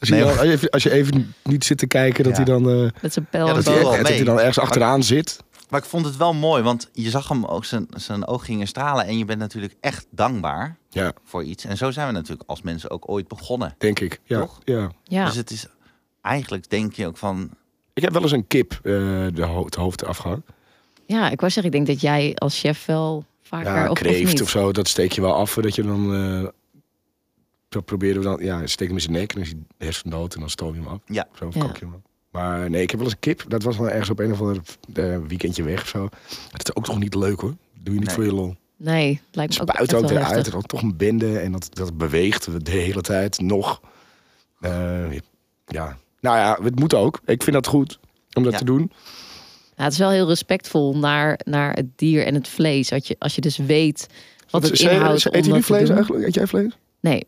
als, 0.00 0.08
je 0.08 0.14
Nee, 0.14 0.24
als, 0.24 0.34
je 0.40 0.50
even, 0.50 0.70
als 0.70 0.82
je 0.82 0.90
even 0.90 1.34
niet 1.42 1.64
zit 1.64 1.78
te 1.78 1.86
kijken, 1.86 2.24
dat 2.24 2.32
Ja. 2.36 2.42
hij 2.42 2.52
dan, 2.52 2.70
eh, 2.70 2.90
Met 3.02 3.12
zijn 3.12 3.26
pijl 3.30 3.46
Ja, 3.46 3.54
en 3.54 3.62
dat 4.02 4.08
hij 4.08 4.24
dan 4.24 4.38
ergens 4.38 4.58
achteraan 4.58 5.02
zit. 5.02 5.38
Maar 5.68 5.80
ik 5.80 5.86
vond 5.88 6.04
het 6.06 6.16
wel 6.16 6.34
mooi, 6.34 6.62
want 6.62 6.88
je 6.92 7.10
zag 7.10 7.28
hem 7.28 7.44
ook, 7.44 7.64
zijn, 7.64 7.86
zijn 7.96 8.26
oog 8.26 8.44
gingen 8.44 8.66
stralen. 8.66 9.06
En 9.06 9.18
je 9.18 9.24
bent 9.24 9.38
natuurlijk 9.38 9.74
echt 9.80 10.06
dankbaar 10.10 10.76
Ja, 10.90 11.12
voor 11.24 11.44
iets. 11.44 11.64
En 11.64 11.76
zo 11.76 11.90
zijn 11.90 12.06
we 12.06 12.12
natuurlijk 12.12 12.48
als 12.50 12.62
mensen 12.62 12.90
ook 12.90 13.08
ooit 13.10 13.28
begonnen. 13.28 13.74
denk 13.78 14.00
ik. 14.00 14.20
Ja, 14.24 14.38
Toch? 14.40 14.60
ja. 14.64 14.90
Ja. 15.04 15.24
Dus 15.26 15.36
het 15.36 15.50
is, 15.50 15.66
eigenlijk 16.22 16.70
denk 16.70 16.92
je 16.92 17.06
ook 17.06 17.16
van, 17.16 17.50
Ik 17.94 18.02
heb 18.02 18.12
wel 18.12 18.22
eens 18.22 18.32
een 18.32 18.46
kip 18.46 18.72
eh, 18.72 18.82
de 19.34 19.42
ho 19.44 19.64
het 19.64 19.74
hoofd 19.74 20.04
afgehangen. 20.04 20.44
ja, 21.06 21.30
ik 21.30 21.40
wou 21.40 21.52
zeggen, 21.52 21.72
ik 21.72 21.72
denk 21.72 21.86
dat 21.86 22.00
jij 22.00 22.32
als 22.34 22.60
chef 22.60 22.84
wel 22.86 23.24
vaker 23.62 23.72
Ja, 23.74 23.82
of, 23.84 23.90
of 23.90 23.98
kreeft 23.98 24.32
niet. 24.32 24.42
of 24.42 24.50
zo, 24.50 24.72
dat 24.72 24.88
steek 24.88 25.12
je 25.12 25.20
wel 25.20 25.34
af. 25.34 25.54
Dat 25.54 25.74
je 25.74 25.82
dan... 25.82 26.14
eh 26.14 26.48
dat 27.68 27.84
proberen 27.84 28.16
we 28.16 28.22
dan... 28.24 28.38
Ja, 28.40 28.66
steek 28.66 28.86
hem 28.88 28.96
in 28.96 29.02
zijn 29.02 29.12
nek 29.14 29.28
en 29.32 29.34
dan 29.34 29.44
is 29.44 29.50
hij 29.50 29.86
hersen 29.86 30.10
dood 30.10 30.34
en 30.34 30.40
dan 30.40 30.50
stoom 30.50 30.74
je 30.74 30.80
hem 30.80 30.88
af. 30.88 30.98
ja, 31.06 31.26
Zo 31.38 31.46
of 31.46 31.54
Ja. 31.54 31.60
kak 31.60 31.76
je 31.78 31.84
hem 31.84 31.94
af. 31.94 32.00
Maar 32.30 32.70
nee, 32.70 32.82
ik 32.82 32.90
heb 32.90 32.98
wel 32.98 33.08
eens 33.08 33.14
een 33.14 33.20
kip. 33.20 33.44
Dat 33.48 33.62
was 33.62 33.76
wel 33.76 33.88
ergens 33.90 34.10
op 34.10 34.18
een 34.18 34.32
of 34.32 34.40
ander 34.40 34.60
eh, 34.94 35.18
weekendje 35.28 35.62
weg 35.62 35.80
of 35.82 35.88
zo. 35.88 36.08
Dat 36.50 36.68
is 36.68 36.76
ook 36.76 36.84
toch 36.84 36.98
niet 36.98 37.14
leuk 37.14 37.40
hoor. 37.40 37.54
doe 37.80 37.94
je 37.94 37.98
niet 38.00 38.06
Nee. 38.06 38.14
voor 38.14 38.24
je 38.24 38.32
lol. 38.32 38.56
Nee, 38.76 39.20
lijkt 39.32 39.54
me 39.54 39.60
ook, 39.60 39.68
Spuit 39.68 39.80
echt 39.90 39.94
ook 39.94 40.00
wel 40.00 40.10
weer 40.10 40.18
uit. 40.18 40.28
heftig. 40.34 40.46
En 40.52 40.58
dan 40.58 40.62
toch 40.68 40.82
een 40.82 40.96
bende. 40.96 41.38
En 41.38 41.52
dat, 41.52 41.68
dat 41.72 41.96
beweegt 41.96 42.64
de 42.64 42.70
hele 42.70 43.00
tijd 43.00 43.40
nog. 43.40 43.80
Eh, 44.60 45.12
ja. 45.66 45.96
Nou 46.20 46.36
ja, 46.38 46.58
het 46.62 46.78
moet 46.78 46.94
ook. 46.94 47.20
Ik 47.24 47.42
vind 47.42 47.56
dat 47.56 47.66
goed 47.66 47.98
om 48.32 48.42
dat 48.42 48.52
Ja. 48.52 48.58
te 48.58 48.64
doen. 48.64 48.92
Ja, 49.76 49.84
het 49.84 49.92
is 49.92 49.98
wel 49.98 50.10
heel 50.10 50.26
respectvol 50.28 50.96
naar, 50.96 51.40
naar 51.44 51.72
het 51.74 51.86
dier 51.98 52.26
en 52.26 52.34
het 52.34 52.48
vlees. 52.48 52.92
Als 52.92 53.06
je, 53.06 53.16
als 53.18 53.34
je 53.34 53.40
dus 53.40 53.56
weet 53.56 54.06
wat 54.50 54.62
het 54.62 54.78
Ze- 54.78 54.90
inhoudt. 54.90 55.24
Eet 55.24 55.32
jullie 55.32 55.50
dat 55.50 55.58
te 55.60 55.62
vlees 55.66 55.88
eigenlijk? 55.88 56.26
Eet 56.26 56.34
jij 56.34 56.46
vlees? 56.46 56.78
Nee, 57.00 57.26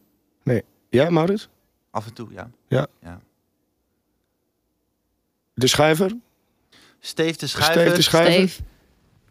Ja, 0.90 1.11
Maurits? 1.11 1.49
af 1.90 2.07
en 2.07 2.12
toe, 2.12 2.28
ja. 2.68 2.88
De 5.55 5.66
schijver? 5.66 6.12
Steef 7.01 7.36
de 7.36 7.47
schuiver. 7.47 7.80
Steef 7.82 7.94
de 7.94 8.03
schijver? 8.03 8.32
Steve, 8.49 8.62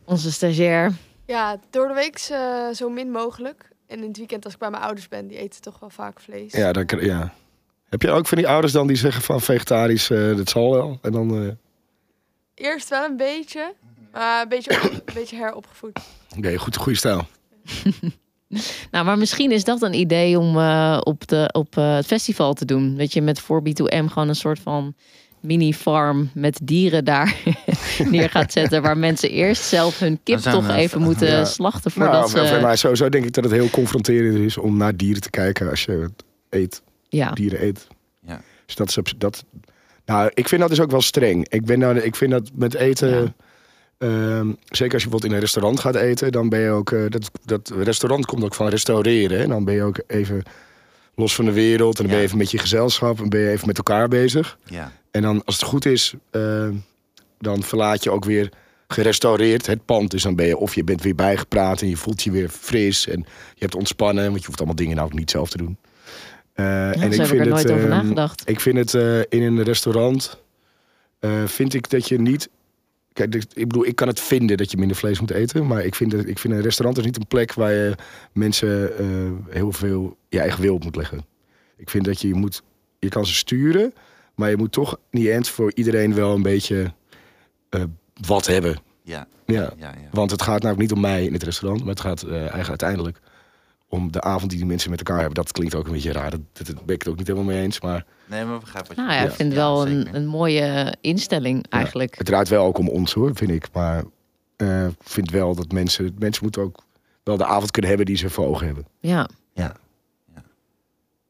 onze 0.05 0.31
stagiair. 0.31 0.91
Ja, 1.25 1.59
door 1.69 1.87
de 1.87 1.93
week 1.93 2.27
eh, 2.31 2.69
zo 2.69 2.89
min 2.89 3.11
mogelijk. 3.11 3.69
En 3.87 3.97
in 4.01 4.07
het 4.07 4.17
weekend 4.17 4.43
als 4.45 4.53
ik 4.53 4.59
bij 4.59 4.69
mijn 4.69 4.83
ouders 4.83 5.07
ben, 5.07 5.27
die 5.27 5.37
eten 5.37 5.61
toch 5.61 5.79
wel 5.79 5.89
vaak 5.89 6.19
vlees. 6.19 6.51
Ja, 6.51 6.71
dan, 6.71 6.85
ja. 6.99 7.33
Heb 7.89 8.01
je 8.01 8.11
ook 8.11 8.27
van 8.27 8.37
die 8.37 8.47
ouders 8.47 8.73
dan 8.73 8.87
die 8.87 8.95
zeggen 8.95 9.21
van 9.21 9.41
vegetarisch, 9.41 10.09
eh, 10.09 10.35
dat 10.35 10.49
zal 10.49 10.71
wel. 10.71 10.99
En 11.01 11.11
dan 11.11 11.43
eh 11.43 11.51
Eerst 12.55 12.89
wel 12.89 13.03
een 13.05 13.17
beetje, 13.17 13.73
maar 14.11 14.41
een 14.41 14.49
beetje, 14.49 14.79
een 14.91 15.01
beetje 15.13 15.35
heropgevoed. 15.35 15.99
nee, 16.35 16.57
goed, 16.57 16.75
goede 16.77 16.97
stijl. 16.97 17.27
Nou, 18.91 19.05
maar 19.05 19.17
misschien 19.17 19.51
is 19.51 19.63
dat 19.63 19.81
een 19.81 19.93
idee 19.93 20.39
om 20.39 20.57
eh, 20.57 20.97
op, 21.03 21.27
de, 21.27 21.49
op 21.51 21.77
eh, 21.77 21.95
het 21.95 22.05
festival 22.05 22.53
te 22.53 22.65
doen. 22.65 22.97
Dat 22.97 23.13
je 23.13 23.21
met 23.21 23.41
4B2M 23.43 24.05
gewoon 24.05 24.27
een 24.27 24.35
soort 24.35 24.59
van 24.59 24.95
mini-farm 25.39 26.29
met 26.33 26.59
dieren 26.63 27.05
daar 27.05 27.35
neer 28.11 28.29
gaat 28.29 28.51
zetten. 28.51 28.81
Waar 28.81 28.97
mensen 28.97 29.29
eerst 29.29 29.63
zelf 29.63 29.99
hun 29.99 30.19
kip 30.23 30.39
toch 30.39 30.69
even 30.69 31.01
moeten 31.01 31.27
ja. 31.27 31.45
slachten 31.45 31.91
voordat 31.91 32.33
Nou, 32.33 32.47
ze... 32.47 32.59
maar 32.61 32.77
sowieso 32.77 33.09
denk 33.09 33.25
ik 33.25 33.33
dat 33.33 33.43
het 33.43 33.53
heel 33.53 33.69
confronterend 33.69 34.37
is 34.37 34.57
om 34.57 34.77
naar 34.77 34.95
dieren 34.95 35.21
te 35.21 35.29
kijken 35.29 35.69
als 35.69 35.83
je 35.85 36.09
eet. 36.49 36.81
Ja, 37.09 37.31
dieren 37.31 37.63
eet. 37.63 37.87
Ja. 38.21 38.41
Dus 38.65 38.75
dat 38.75 38.89
is 38.89 38.97
op- 38.97 39.13
dat. 39.17 39.43
Nou, 40.05 40.31
ik 40.33 40.47
vind 40.47 40.61
dat 40.61 40.69
dus 40.69 40.81
ook 40.81 40.91
wel 40.91 41.01
streng. 41.01 41.49
Ik 41.49 41.65
ben 41.65 41.79
nou, 41.79 41.97
ik 41.99 42.15
vind 42.15 42.31
dat 42.31 42.49
met 42.53 42.73
eten. 42.73 43.09
Ja. 43.09 43.33
ehm, 43.97 44.47
zeker 44.69 44.93
als 44.93 45.03
je 45.03 45.09
bijvoorbeeld 45.09 45.23
in 45.25 45.31
een 45.31 45.39
restaurant 45.39 45.79
gaat 45.79 45.95
eten, 45.95 46.31
dan 46.31 46.49
ben 46.49 46.59
je 46.59 46.69
ook. 46.69 46.91
eh, 46.91 47.01
dat, 47.09 47.31
dat 47.45 47.71
restaurant 47.77 48.25
komt 48.25 48.43
ook 48.43 48.53
van 48.55 48.67
restaureren. 48.67 49.39
En 49.39 49.49
dan 49.49 49.63
ben 49.65 49.73
je 49.73 49.83
ook 49.83 49.99
even 50.07 50.43
los 51.15 51.35
van 51.35 51.45
de 51.45 51.51
wereld. 51.51 51.95
En 51.97 52.01
dan 52.03 52.11
ben 52.11 52.17
je 52.21 52.25
even 52.25 52.37
met 52.37 52.51
je 52.51 52.57
gezelschap. 52.57 53.19
En 53.21 53.29
ben 53.29 53.39
je 53.39 53.49
even 53.49 53.67
met 53.67 53.77
elkaar 53.77 54.07
bezig. 54.07 54.57
Ja. 54.65 54.91
En 55.11 55.21
dan, 55.21 55.41
als 55.45 55.55
het 55.55 55.65
goed 55.65 55.85
is, 55.85 56.13
eh, 56.31 56.67
dan 57.39 57.63
verlaat 57.63 58.03
je 58.03 58.11
ook 58.11 58.25
weer 58.25 58.49
gerestaureerd 58.87 59.65
het 59.65 59.85
pand. 59.85 60.11
Dus 60.11 60.23
dan 60.23 60.35
ben 60.35 60.45
je, 60.45 60.57
of 60.57 60.75
je 60.75 60.83
bent 60.83 61.01
weer 61.01 61.15
bijgepraat 61.15 61.81
en 61.81 61.89
je 61.89 61.97
voelt 61.97 62.23
je 62.23 62.31
weer 62.31 62.49
fris. 62.49 63.07
En 63.07 63.19
je 63.53 63.59
hebt 63.59 63.75
ontspannen, 63.75 64.25
want 64.25 64.39
je 64.39 64.45
hoeft 64.45 64.57
allemaal 64.57 64.75
dingen 64.75 64.95
nou 64.95 65.07
ook 65.07 65.17
niet 65.17 65.31
zelf 65.31 65.49
te 65.49 65.57
doen. 65.57 65.77
Eh, 66.55 66.65
ja 66.65 66.91
en 66.93 67.13
zo 67.13 67.21
heb 67.21 67.31
ik 67.31 67.39
er 67.39 67.47
nooit 67.47 67.71
over 67.71 67.81
ehm, 67.81 67.89
nagedacht. 67.89 68.49
ik 68.49 68.59
vind 68.59 68.77
het 68.77 68.93
eh, 68.93 69.19
in 69.19 69.41
een 69.41 69.63
restaurant, 69.63 70.41
eh, 71.19 71.45
vind 71.45 71.73
ik 71.73 71.89
dat 71.89 72.07
je 72.07 72.19
niet... 72.19 72.49
Kijk, 73.13 73.31
dit- 73.31 73.51
ik 73.53 73.67
bedoel, 73.67 73.85
ik 73.85 73.95
kan 73.95 74.07
het 74.07 74.19
vinden 74.19 74.57
dat 74.57 74.71
je 74.71 74.77
minder 74.77 74.97
vlees 74.97 75.19
moet 75.19 75.31
eten. 75.31 75.67
Maar 75.67 75.85
ik 75.85 75.95
vind, 75.95 76.11
dat, 76.11 76.25
ik 76.25 76.39
vind 76.39 76.53
een 76.53 76.61
restaurant 76.61 76.97
is 76.97 77.05
niet 77.05 77.17
een 77.17 77.27
plek 77.27 77.53
waar 77.53 77.71
je 77.73 77.95
mensen 78.31 78.97
eh, 78.97 79.05
heel 79.49 79.71
veel 79.71 80.17
je 80.29 80.39
eigen 80.39 80.61
wil 80.61 80.73
op 80.73 80.83
moet 80.83 80.95
leggen. 80.95 81.25
Ik 81.77 81.89
vind 81.89 82.05
dat 82.05 82.21
je, 82.21 82.27
je 82.27 82.33
moet, 82.33 82.61
je 82.99 83.09
kan 83.09 83.25
ze 83.25 83.33
sturen, 83.33 83.93
maar 84.35 84.49
je 84.49 84.57
moet 84.57 84.71
toch 84.71 84.99
in 85.09 85.19
die 85.19 85.31
end 85.31 85.49
voor 85.49 85.71
iedereen 85.75 86.13
wel 86.13 86.33
een 86.35 86.41
beetje 86.41 86.93
eh, 87.69 87.81
wat 88.27 88.45
hebben. 88.47 88.77
Ja. 89.03 89.27
Ja. 89.45 89.61
Ja, 89.61 89.73
ja. 89.77 89.93
Want 90.11 90.31
het 90.31 90.41
gaat 90.41 90.61
nou 90.63 90.77
niet 90.77 90.91
om 90.91 90.99
mij 90.99 91.25
in 91.25 91.33
het 91.33 91.43
restaurant, 91.43 91.79
maar 91.81 91.89
het 91.93 91.99
gaat 92.01 92.21
eh, 92.23 92.31
eigenlijk 92.37 92.69
uiteindelijk 92.69 93.19
om 93.95 94.11
de 94.11 94.21
avond 94.21 94.49
die 94.49 94.59
die 94.59 94.67
mensen 94.67 94.89
met 94.89 94.99
elkaar 94.99 95.17
hebben. 95.17 95.35
Dat 95.35 95.51
klinkt 95.51 95.75
ook 95.75 95.85
een 95.85 95.91
beetje 95.91 96.11
raar, 96.11 96.29
dat, 96.29 96.39
dat, 96.53 96.67
dat 96.67 96.85
ben 96.85 96.95
ik 96.95 97.01
het 97.01 97.11
ook 97.11 97.17
niet 97.17 97.27
helemaal 97.27 97.53
mee 97.53 97.61
eens. 97.61 97.81
Maar 97.81 98.05
Nee, 98.25 98.45
maar 98.45 98.59
begrijp 98.59 98.87
wat 98.87 98.95
je 98.95 99.01
Nou 99.01 99.13
ja, 99.13 99.21
ik 99.21 99.31
vind 99.31 99.49
het 99.49 99.61
wel 99.61 99.87
een, 99.87 100.15
een 100.15 100.25
mooie 100.25 100.95
instelling 101.01 101.65
eigenlijk. 101.69 102.17
het 102.17 102.25
draait 102.25 102.49
wel 102.49 102.65
ook 102.65 102.77
om 102.77 102.89
ons 102.89 103.13
hoor, 103.13 103.35
vind 103.35 103.51
ik. 103.51 103.67
Maar 103.73 104.03
eh, 104.55 104.85
ik 104.85 104.93
vind 105.03 105.31
wel 105.31 105.55
dat 105.55 105.71
mensen, 105.71 106.15
mensen 106.19 106.43
moeten 106.43 106.61
ook 106.61 106.83
wel 107.23 107.37
de 107.37 107.45
avond 107.45 107.71
kunnen 107.71 107.89
hebben 107.89 108.07
die 108.07 108.17
ze 108.17 108.29
voor 108.29 108.45
ogen 108.45 108.65
hebben. 108.65 108.85
Ja. 108.99 109.29
Ja. 109.53 109.75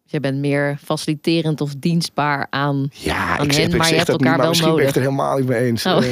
Dus 0.04 0.14
jij 0.14 0.20
bent 0.20 0.38
meer 0.40 0.78
faciliterend 0.84 1.62
of 1.62 1.74
dienstbaar 1.78 2.48
aan... 2.50 2.90
Ja, 2.92 3.38
Aan 3.38 3.46
ik, 3.46 3.52
hen, 3.52 3.54
zeg, 3.54 3.68
ik 3.68 3.78
maar 3.78 3.90
je 3.90 3.96
hebt 3.96 4.08
dat 4.08 4.20
niet, 4.20 4.28
elkaar 4.28 4.38
maar 4.38 4.38
wel 4.38 4.50
misschien 4.50 4.72
ben 4.72 4.80
ik 4.80 4.88
het 4.88 4.96
er 4.96 5.02
helemaal 5.02 5.38
niet 5.38 5.48
mee 5.48 5.60
eens. 5.60 5.86
Oh. 5.86 6.04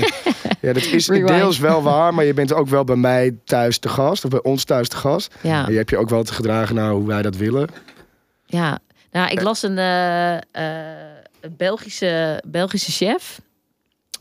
Ja, 0.63 0.73
dat 0.73 0.83
is 0.83 1.07
Rewind. 1.07 1.27
deels 1.27 1.59
wel 1.59 1.81
waar, 1.81 2.13
maar 2.13 2.25
je 2.25 2.33
bent 2.33 2.53
ook 2.53 2.67
wel 2.67 2.83
bij 2.83 2.95
mij 2.95 3.37
thuis 3.43 3.77
te 3.77 3.89
gast, 3.89 4.25
of 4.25 4.29
bij 4.29 4.43
ons 4.43 4.63
thuis 4.63 4.87
te 4.87 4.95
gast. 4.95 5.35
Ja. 5.41 5.65
En 5.65 5.71
je 5.71 5.77
hebt 5.77 5.89
je 5.89 5.97
ook 5.97 6.09
wel 6.09 6.23
te 6.23 6.33
gedragen 6.33 6.75
naar 6.75 6.91
hoe 6.91 7.07
wij 7.07 7.21
dat 7.21 7.35
willen. 7.35 7.69
Ja, 8.45 8.79
nou, 9.11 9.31
ik 9.31 9.41
las 9.41 9.63
een, 9.63 9.77
eh, 9.77 10.35
eh, 10.35 10.41
een 11.41 11.55
Belgische, 11.57 12.43
Belgische 12.47 12.91
chef. 12.91 13.41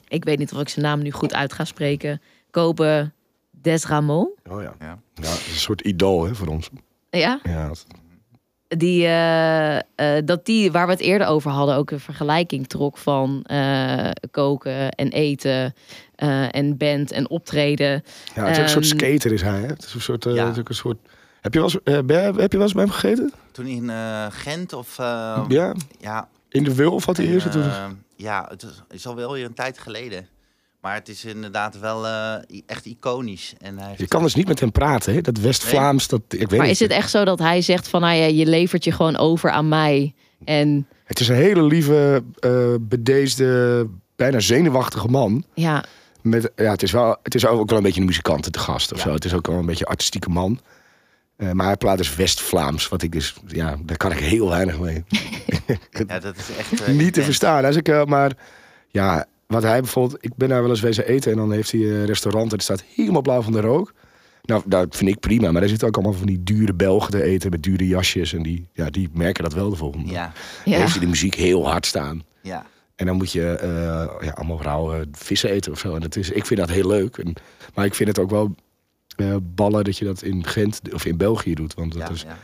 Ik 0.08 0.24
weet 0.24 0.38
niet 0.38 0.52
of 0.52 0.60
ik 0.60 0.68
zijn 0.68 0.84
naam 0.84 1.02
nu 1.02 1.10
goed 1.10 1.34
uit 1.34 1.52
ga 1.52 1.64
spreken. 1.64 2.20
Kobe 2.50 3.10
Desramo. 3.50 4.34
Oh 4.50 4.62
ja. 4.62 4.74
Ja. 4.78 4.98
Ja, 5.14 5.22
dat 5.22 5.38
is 5.46 5.52
een 5.52 5.58
soort 5.58 5.80
idool 5.80 6.24
hè, 6.24 6.34
voor 6.34 6.46
ons. 6.46 6.68
Ja, 7.10 7.40
Ja, 7.42 7.70
die, 8.76 9.04
eh, 9.06 9.76
eh, 9.76 9.82
dat 10.24 10.46
die, 10.46 10.72
waar 10.72 10.86
we 10.86 10.92
het 10.92 11.00
eerder 11.00 11.26
over 11.26 11.50
hadden, 11.50 11.76
ook 11.76 11.90
een 11.90 12.00
vergelijking 12.00 12.66
trok 12.68 12.98
van 12.98 13.42
eh, 13.46 14.10
koken 14.30 14.90
en 14.90 15.08
eten 15.08 15.74
eh, 16.14 16.54
en 16.54 16.76
band 16.76 17.12
en 17.12 17.30
optreden. 17.30 18.02
Ja, 18.34 18.44
het 18.46 18.50
is 18.50 18.56
ook 18.58 18.62
een 18.64 18.68
soort 18.68 18.84
Ehm, 18.84 18.98
skater 19.10 19.32
is 19.32 19.42
hij. 19.42 19.60
Hè? 19.60 19.66
Het 19.66 19.84
is 19.84 19.94
een 19.94 20.00
soort, 20.00 20.26
eh, 20.26 20.34
Ja. 20.34 20.44
het 20.44 20.52
is 20.54 20.60
ook 20.60 20.68
een 20.68 20.74
soort... 20.74 20.98
Heb 21.40 21.52
je, 21.54 21.58
wel 21.60 21.68
eens, 21.68 21.82
eh, 21.84 21.98
ben 22.04 22.16
je- 22.22 22.40
heb 22.40 22.50
je 22.52 22.56
wel 22.58 22.66
eens 22.66 22.72
bij 22.74 22.82
hem 22.84 22.92
gegeten? 22.92 23.32
Toen 23.52 23.66
in 23.66 23.90
eh, 23.90 24.26
Gent 24.30 24.72
of... 24.72 24.96
ja, 25.48 25.74
ja, 26.00 26.28
in 26.48 26.64
de 26.64 26.74
Wulf 26.74 27.04
had 27.04 27.16
hij 27.16 27.26
eerst. 27.26 27.48
ja, 28.16 28.46
het 28.50 28.62
is, 28.62 28.82
is 28.90 29.06
al 29.06 29.14
wel 29.14 29.32
weer 29.32 29.44
een 29.44 29.54
tijd 29.54 29.78
geleden. 29.78 30.26
Maar 30.82 30.94
het 30.94 31.08
is 31.08 31.24
inderdaad 31.24 31.78
wel 31.78 32.06
eh, 32.06 32.34
echt 32.66 32.84
iconisch. 32.84 33.54
En 33.60 33.78
hij 33.78 33.94
Je 33.96 34.06
kan 34.08 34.22
dus 34.22 34.34
niet 34.34 34.48
met 34.48 34.60
hem 34.60 34.72
praten, 34.72 35.14
hè? 35.14 35.20
Dat 35.20 35.38
West-Vlaams, 35.38 36.08
dat 36.08 36.20
ik 36.28 36.48
weet 36.50 36.58
Maar 36.58 36.68
is 36.68 36.80
het 36.80 36.90
echt 36.90 37.10
zo 37.10 37.24
dat 37.24 37.38
hij 37.38 37.60
zegt 37.62 37.88
van, 37.88 38.00
nou 38.00 38.14
ja, 38.16 38.24
je 38.26 38.46
levert 38.46 38.84
je 38.84 38.92
gewoon 38.92 39.16
over 39.16 39.50
aan 39.50 39.68
mij 39.68 40.14
en 40.44 40.86
Het 41.04 41.20
is 41.20 41.28
een 41.28 41.34
hele 41.34 41.62
lieve, 41.62 42.22
eh 42.40 42.74
bedeesde, 42.80 43.86
bijna 44.16 44.40
zenuwachtige 44.40 45.08
man. 45.08 45.44
ja, 45.54 45.84
Met, 46.20 46.50
ja, 46.56 46.70
het 46.70 46.82
is, 46.82 46.92
wel, 46.92 47.16
het 47.22 47.34
is 47.34 47.46
ook 47.46 47.68
wel 47.68 47.78
een 47.78 47.84
beetje 47.84 48.00
een 48.00 48.06
muzikant 48.06 48.52
te 48.52 48.58
gast 48.58 48.92
of 48.92 48.98
Ja. 48.98 49.04
zo. 49.04 49.12
Het 49.14 49.24
is 49.24 49.34
ook 49.34 49.46
wel 49.46 49.58
een 49.58 49.66
beetje 49.66 49.84
een 49.84 49.90
artistieke 49.90 50.28
man. 50.30 50.60
Eh, 51.36 51.50
maar 51.50 51.66
hij 51.66 51.76
praat 51.76 51.96
dus 51.98 52.14
West-Vlaams, 52.16 52.88
wat 52.88 53.02
ik 53.02 53.12
dus, 53.12 53.34
ja, 53.46 53.76
daar 53.84 53.96
kan 53.96 54.12
ik 54.12 54.18
heel 54.18 54.48
weinig 54.48 54.78
mee. 54.78 55.04
ja, 56.06 56.18
dat 56.18 56.36
is 56.36 56.56
echt 56.56 56.86
niet 56.88 57.12
te 57.14 57.22
verstaan. 57.22 57.64
Als 57.64 57.76
ik, 57.76 57.88
eh, 57.88 58.04
maar 58.04 58.32
ja, 58.88 59.26
wat 59.52 59.62
hij 59.62 59.80
bijvoorbeeld, 59.80 60.24
ik 60.24 60.36
ben 60.36 60.48
daar 60.48 60.60
wel 60.60 60.70
eens 60.70 60.80
wezen 60.80 61.06
eten 61.06 61.30
en 61.30 61.36
dan 61.36 61.52
heeft 61.52 61.70
hij 61.72 61.80
een 61.80 62.06
restaurant 62.06 62.46
en 62.46 62.52
het 62.52 62.62
staat 62.62 62.84
helemaal 62.94 63.22
blauw 63.22 63.42
van 63.42 63.52
de 63.52 63.60
rook. 63.60 63.92
Nou, 64.42 64.62
dat 64.66 64.96
vind 64.96 65.10
ik 65.10 65.20
prima, 65.20 65.50
maar 65.50 65.60
daar 65.60 65.70
zitten 65.70 65.88
ook 65.88 65.94
allemaal 65.96 66.12
van 66.14 66.26
die 66.26 66.42
dure 66.42 66.74
Belgen 66.74 67.10
te 67.10 67.22
eten 67.22 67.50
met 67.50 67.62
dure 67.62 67.86
jasjes 67.88 68.32
en 68.32 68.42
die, 68.42 68.68
ja, 68.72 68.90
die 68.90 69.08
merken 69.12 69.42
dat 69.44 69.52
wel 69.52 69.70
de 69.70 69.76
volgende. 69.76 70.06
dag. 70.06 70.14
Ja, 70.14 70.32
Dan 70.64 70.72
ja. 70.72 70.78
heeft 70.78 70.92
hij 70.92 71.00
de 71.00 71.06
muziek 71.06 71.34
heel 71.34 71.68
hard 71.68 71.86
staan. 71.86 72.22
ja. 72.42 72.66
En 72.96 73.06
dan 73.08 73.16
moet 73.16 73.32
je 73.32 73.48
eh, 73.50 74.26
ja, 74.26 74.30
allemaal 74.30 74.62
rauwe 74.62 75.06
vissen 75.12 75.50
eten 75.50 75.72
of 75.72 75.78
zo. 75.78 75.94
En 75.94 76.00
dat 76.00 76.16
is, 76.16 76.30
ik 76.30 76.46
vind 76.46 76.60
dat 76.60 76.68
heel 76.68 76.86
leuk. 76.86 77.16
En, 77.18 77.32
maar 77.74 77.84
ik 77.84 77.94
vind 77.94 78.08
het 78.08 78.18
ook 78.18 78.30
wel 78.30 78.54
eh, 79.16 79.36
ballen 79.42 79.84
dat 79.84 79.98
je 79.98 80.04
dat 80.04 80.22
in 80.22 80.46
Gent 80.46 80.80
of 80.92 81.04
in 81.04 81.16
België 81.16 81.54
doet. 81.54 81.74
Want 81.74 81.92
dat 81.92 82.02
ja, 82.02 82.08
is 82.14 82.22
ja. 82.22 82.38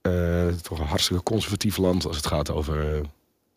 eh, 0.00 0.54
toch 0.54 0.78
een 0.78 0.86
hartstikke 0.86 1.22
conservatief 1.22 1.76
land 1.76 2.06
als 2.06 2.16
het 2.16 2.26
gaat 2.26 2.50
over 2.50 3.00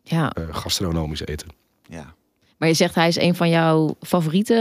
ja. 0.02 0.32
eh, 0.32 0.44
gastronomisch 0.50 1.24
eten. 1.26 1.48
ja. 1.88 2.14
Maar 2.60 2.68
je 2.68 2.74
zegt 2.74 2.94
hij 2.94 3.08
is 3.08 3.16
een 3.18 3.34
van 3.34 3.48
jouw 3.48 3.96
favoriete 4.00 4.54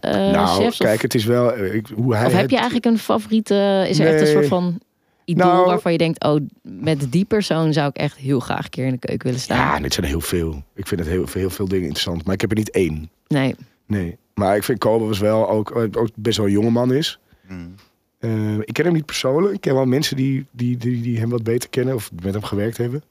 eh 0.00 0.12
nou, 0.12 0.46
chefs? 0.62 0.80
Of, 0.80 0.86
kijk, 0.86 1.02
het 1.02 1.14
is 1.14 1.24
wel 1.24 1.52
eh, 1.52 1.74
ik, 1.74 1.86
hoe 1.94 2.14
hij. 2.14 2.26
of 2.26 2.32
heb 2.32 2.40
het- 2.40 2.50
je 2.50 2.56
eigenlijk 2.56 2.86
een 2.86 2.98
favoriete, 2.98 3.86
is 3.88 3.98
er 3.98 4.06
echt 4.06 4.20
een 4.20 4.26
soort 4.26 4.46
van 4.46 4.80
idool 5.24 5.46
Nou- 5.52 5.66
waarvan 5.66 5.92
je 5.92 5.98
denkt, 5.98 6.24
oh, 6.24 6.40
met 6.62 7.12
die 7.12 7.24
persoon 7.24 7.72
zou 7.72 7.88
ik 7.88 7.96
echt 7.96 8.16
heel 8.16 8.40
graag 8.40 8.64
een 8.64 8.70
keer 8.70 8.84
in 8.86 8.92
de 8.92 8.98
keuken 9.06 9.26
willen 9.26 9.40
staan? 9.42 9.56
Ja, 9.56 9.78
dit 9.80 9.94
zijn 9.94 10.06
heel 10.06 10.20
veel. 10.20 10.62
Ik 10.74 10.86
vind 10.86 11.00
het 11.00 11.08
heel, 11.08 11.26
heel 11.32 11.50
veel 11.50 11.68
dingen 11.68 11.82
interessant. 11.84 12.24
Maar 12.24 12.34
ik 12.34 12.40
heb 12.40 12.50
er 12.50 12.56
niet 12.56 12.70
één. 12.70 13.10
Nee. 13.28 13.54
Nee. 13.86 14.16
Maar 14.34 14.56
ik 14.56 14.64
vind 14.64 14.78
Kobe 14.78 15.04
was 15.04 15.18
wel 15.18 15.48
ook, 15.48 15.76
ook 15.76 16.08
best 16.14 16.36
wel 16.36 16.46
een 16.46 16.52
jonge 16.52 16.70
man 16.70 16.92
is. 16.92 17.18
Mm. 17.48 17.74
Eh, 18.18 18.58
ik 18.58 18.72
ken 18.72 18.84
hem 18.84 18.94
niet 18.94 19.06
persoonlijk. 19.06 19.54
Ik 19.54 19.60
ken 19.60 19.74
wel 19.74 19.84
mensen 19.86 20.16
die, 20.16 20.46
die, 20.50 20.76
die, 20.76 21.00
die 21.02 21.18
hem 21.18 21.28
wat 21.28 21.42
beter 21.42 21.68
kennen 21.68 21.94
of 21.94 22.10
met 22.22 22.32
hem 22.34 22.42
gewerkt 22.42 22.76
hebben. 22.76 23.02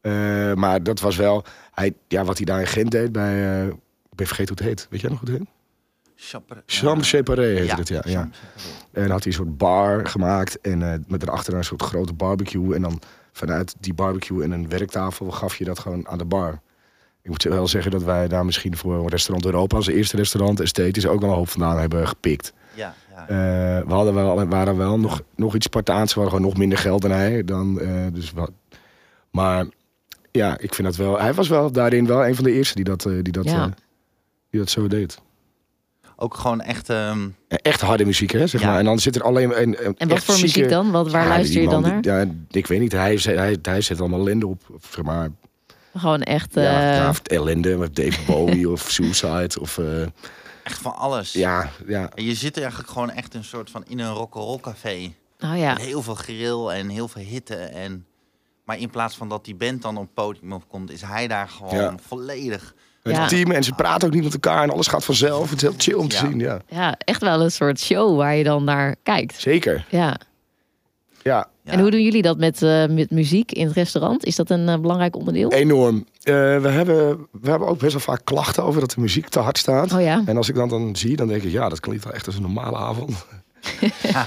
Eh, 0.00 0.54
maar 0.54 0.82
dat 0.82 1.00
was 1.00 1.16
wel 1.16 1.44
hij, 1.72 1.94
ja, 2.08 2.24
wat 2.24 2.36
hij 2.36 2.46
daar 2.46 2.60
in 2.60 2.66
Gent 2.66 2.90
deed 2.90 3.12
bij. 3.12 3.60
eh, 3.62 3.66
ik 4.10 4.14
ben 4.14 4.26
vergeten 4.26 4.54
hoe 4.56 4.66
het 4.66 4.78
heet. 4.78 4.86
Weet 4.90 5.00
jij 5.00 5.10
nog 5.10 5.20
hoe 5.20 5.28
het 5.28 5.38
heet? 5.38 5.48
Chambre 6.66 7.04
Séparé 7.04 7.42
heette 7.42 7.64
ja, 7.64 7.76
het, 7.76 7.88
ja. 7.88 8.02
ja. 8.04 8.28
En 8.92 9.10
had 9.10 9.24
hij 9.24 9.32
een 9.32 9.38
soort 9.38 9.56
bar 9.56 10.06
gemaakt. 10.06 10.60
En 10.60 10.92
eh, 10.92 10.98
met 11.06 11.20
daarachter 11.20 11.54
een 11.54 11.64
soort 11.64 11.82
grote 11.82 12.12
barbecue. 12.12 12.74
En 12.74 12.82
dan 12.82 13.00
vanuit 13.32 13.74
die 13.80 13.94
barbecue 13.94 14.42
en 14.42 14.50
een 14.50 14.68
werktafel 14.68 15.30
gaf 15.30 15.56
je 15.56 15.64
dat 15.64 15.78
gewoon 15.78 16.08
aan 16.08 16.18
de 16.18 16.24
bar. 16.24 16.60
Ik 17.22 17.30
moet 17.30 17.42
wel 17.42 17.68
zeggen 17.68 17.90
dat 17.90 18.02
wij 18.02 18.28
daar 18.28 18.44
misschien 18.44 18.76
voor 18.76 18.94
een 18.94 19.08
restaurant 19.08 19.46
Europa, 19.46 19.76
als 19.76 19.86
eerste 19.86 20.16
restaurant, 20.16 20.60
esthetisch, 20.60 21.06
ook 21.06 21.20
wel 21.20 21.30
een 21.30 21.36
hoop 21.36 21.48
vandaan 21.48 21.78
hebben 21.78 22.08
gepikt. 22.08 22.52
Ja, 22.74 22.94
ja. 23.10 23.26
We 23.86 23.92
hadden 23.94 24.14
wel, 24.14 24.48
waren 24.48 24.76
wel 24.76 24.98
nog, 24.98 25.20
nog 25.36 25.54
iets 25.54 25.66
Spartaans. 25.66 26.14
We 26.14 26.20
hadden 26.20 26.38
gewoon 26.38 26.50
nog 26.50 26.60
minder 26.60 26.78
geld 26.78 27.02
dan 27.02 27.10
hij. 27.10 27.44
Dan, 27.44 27.74
dus 28.12 28.32
wat. 28.32 28.50
Maar 29.30 29.66
ja, 30.30 30.58
ik 30.58 30.74
vind 30.74 30.86
dat 30.88 30.96
wel. 30.96 31.18
Hij 31.20 31.34
was 31.34 31.48
wel 31.48 31.72
daarin 31.72 32.06
wel 32.06 32.26
een 32.26 32.34
van 32.34 32.44
de 32.44 32.52
eerste 32.52 32.74
die 32.74 32.84
dat, 32.84 33.06
eh, 33.06 33.12
die 33.22 33.32
dat, 33.32 33.44
Ja. 33.44 33.64
eh, 33.64 33.72
die 34.50 34.60
dat 34.60 34.70
zo 34.70 34.86
deed. 34.86 35.20
Ook 36.16 36.34
gewoon 36.34 36.60
echt... 36.60 36.88
ehm, 36.90 37.28
Echt 37.48 37.80
harde 37.80 38.04
muziek, 38.04 38.30
hè? 38.30 38.46
Zeg 38.46 38.60
Ja. 38.60 38.66
maar. 38.66 38.78
En 38.78 38.84
dan 38.84 38.98
zit 38.98 39.16
er 39.16 39.22
alleen 39.22 39.60
een. 39.62 39.86
een 39.86 39.96
En 39.96 40.08
wat 40.08 40.24
voor 40.24 40.34
zieke- 40.34 40.56
muziek 40.58 40.68
dan? 40.70 40.90
Wat, 40.90 41.10
waar 41.10 41.22
Ja, 41.22 41.28
luister 41.28 41.60
je 41.62 41.68
dan 41.68 41.82
naar? 41.82 42.02
die- 42.02 42.12
Ja, 42.12 42.24
ik 42.50 42.66
weet 42.66 42.80
niet. 42.80 42.92
Hij, 42.92 43.18
zet- 43.18 43.36
hij, 43.36 43.58
hij 43.62 43.80
zet 43.80 44.00
allemaal 44.00 44.20
ellende 44.20 44.46
op. 44.46 44.62
Zeg 44.90 45.04
maar, 45.04 45.28
Gewoon 45.96 46.22
echt... 46.22 46.54
ja, 46.54 46.90
eh, 46.90 46.96
ja, 46.96 47.08
of 47.08 47.20
ellende 47.22 47.76
met 47.76 47.96
David 47.96 48.26
Bowie 48.26 48.70
of 48.70 48.90
Suicide. 48.90 49.60
Of, 49.60 49.78
eh, 49.78 50.02
echt 50.64 50.78
van 50.80 50.96
alles. 50.96 51.32
ja, 51.32 51.70
ja, 51.86 52.10
En 52.14 52.24
je 52.24 52.34
zit 52.34 52.58
eigenlijk 52.58 52.90
gewoon 52.90 53.10
echt 53.10 53.34
een 53.34 53.44
soort 53.44 53.70
van 53.70 53.84
in 53.88 53.98
een 53.98 54.12
rock'n'roll 54.12 54.60
café. 54.60 55.12
oh 55.40 55.56
ja. 55.58 55.72
Met 55.72 55.82
heel 55.82 56.02
veel 56.02 56.14
grill 56.14 56.66
en 56.68 56.88
heel 56.88 57.08
veel 57.08 57.22
hitte. 57.22 57.54
En... 57.56 58.06
Maar 58.68 58.78
in 58.78 58.90
plaats 58.90 59.16
van 59.16 59.28
dat 59.28 59.44
die 59.44 59.54
band 59.54 59.82
dan 59.82 59.96
op 59.96 60.02
het 60.02 60.14
podium 60.14 60.52
opkomt, 60.52 60.90
is 60.90 61.02
hij 61.02 61.28
daar 61.28 61.48
gewoon 61.48 61.74
Ja. 61.74 61.94
volledig. 62.06 62.74
met 63.02 63.14
Ja. 63.16 63.20
het 63.20 63.28
team. 63.30 63.50
En 63.50 63.64
ze 63.64 63.72
praten 63.72 64.08
ook 64.08 64.14
niet 64.14 64.22
met 64.24 64.32
elkaar. 64.32 64.62
En 64.62 64.70
alles 64.70 64.86
gaat 64.86 65.04
vanzelf. 65.04 65.50
Het 65.50 65.62
is 65.62 65.68
heel 65.68 65.74
chill 65.78 65.94
om 65.94 66.08
te 66.08 66.16
Ja. 66.16 66.20
zien. 66.20 66.38
Ja, 66.38 66.60
Ja, 66.68 66.94
echt 66.98 67.20
wel 67.20 67.40
een 67.40 67.50
soort 67.50 67.80
show 67.80 68.16
waar 68.16 68.34
je 68.36 68.44
dan 68.44 68.64
naar 68.64 68.96
kijkt. 69.02 69.40
zeker. 69.40 69.86
Ja. 69.90 70.16
Ja, 71.22 71.48
Ja. 71.64 71.72
En 71.72 71.80
hoe 71.80 71.90
doen 71.90 72.02
jullie 72.02 72.22
dat 72.22 72.38
met, 72.38 72.62
eh, 72.62 72.86
met 72.86 73.10
muziek 73.10 73.52
in 73.52 73.66
het 73.66 73.74
restaurant? 73.74 74.24
Is 74.24 74.36
dat 74.36 74.50
een 74.50 74.68
eh, 74.68 74.78
belangrijk 74.78 75.16
onderdeel? 75.16 75.52
enorm. 75.52 75.96
Eh, 76.22 76.34
we, 76.34 76.68
hebben, 76.68 77.26
we 77.40 77.50
hebben 77.50 77.68
ook 77.68 77.78
best 77.78 77.92
wel 77.92 78.00
vaak 78.00 78.20
klachten 78.24 78.62
over 78.64 78.80
dat 78.80 78.90
de 78.90 79.00
muziek 79.00 79.28
te 79.28 79.38
hard 79.38 79.58
staat. 79.58 79.92
Oh 79.92 80.00
ja. 80.00 80.22
En 80.26 80.36
als 80.36 80.48
ik 80.48 80.54
dat 80.54 80.70
dan 80.70 80.96
zie, 80.96 81.16
dan 81.16 81.28
denk 81.28 81.42
ik, 81.42 81.50
ja, 81.50 81.68
dat 81.68 81.80
klinkt 81.80 82.04
wel 82.04 82.12
echt 82.12 82.26
als 82.26 82.34
een 82.36 82.42
normale 82.42 82.76
avond. 82.76 83.26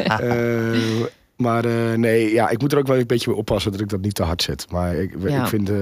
Eh, 1.46 1.52
maar 1.52 1.66
eh, 1.66 1.98
nee, 1.98 2.32
ja, 2.34 2.50
ik 2.50 2.62
moet 2.62 2.72
er 2.72 2.78
ook 2.78 2.88
wel 2.88 2.98
een 2.98 3.08
beetje 3.08 3.30
mee 3.30 3.40
oppassen 3.40 3.72
dat 3.72 3.82
ik 3.82 3.90
dat 3.90 4.02
niet 4.02 4.16
te 4.16 4.24
hard 4.24 4.42
zet. 4.42 4.66
Maar 4.72 4.96
ik, 4.96 5.16
Ja. 5.20 5.42
ik 5.42 5.48
vind, 5.48 5.70
eh, 5.70 5.78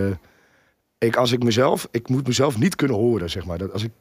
ik, 0.97 1.15
als 1.15 1.31
ik 1.31 1.43
mezelf, 1.43 1.87
ik 1.91 2.09
moet 2.09 2.27
mezelf 2.27 2.57
niet 2.57 2.75
kunnen 2.75 2.97
horen, 2.97 3.29
zeg 3.29 3.45
maar. 3.45 3.57
Dat 3.57 3.73
als 3.73 3.83
ik, 3.83 3.91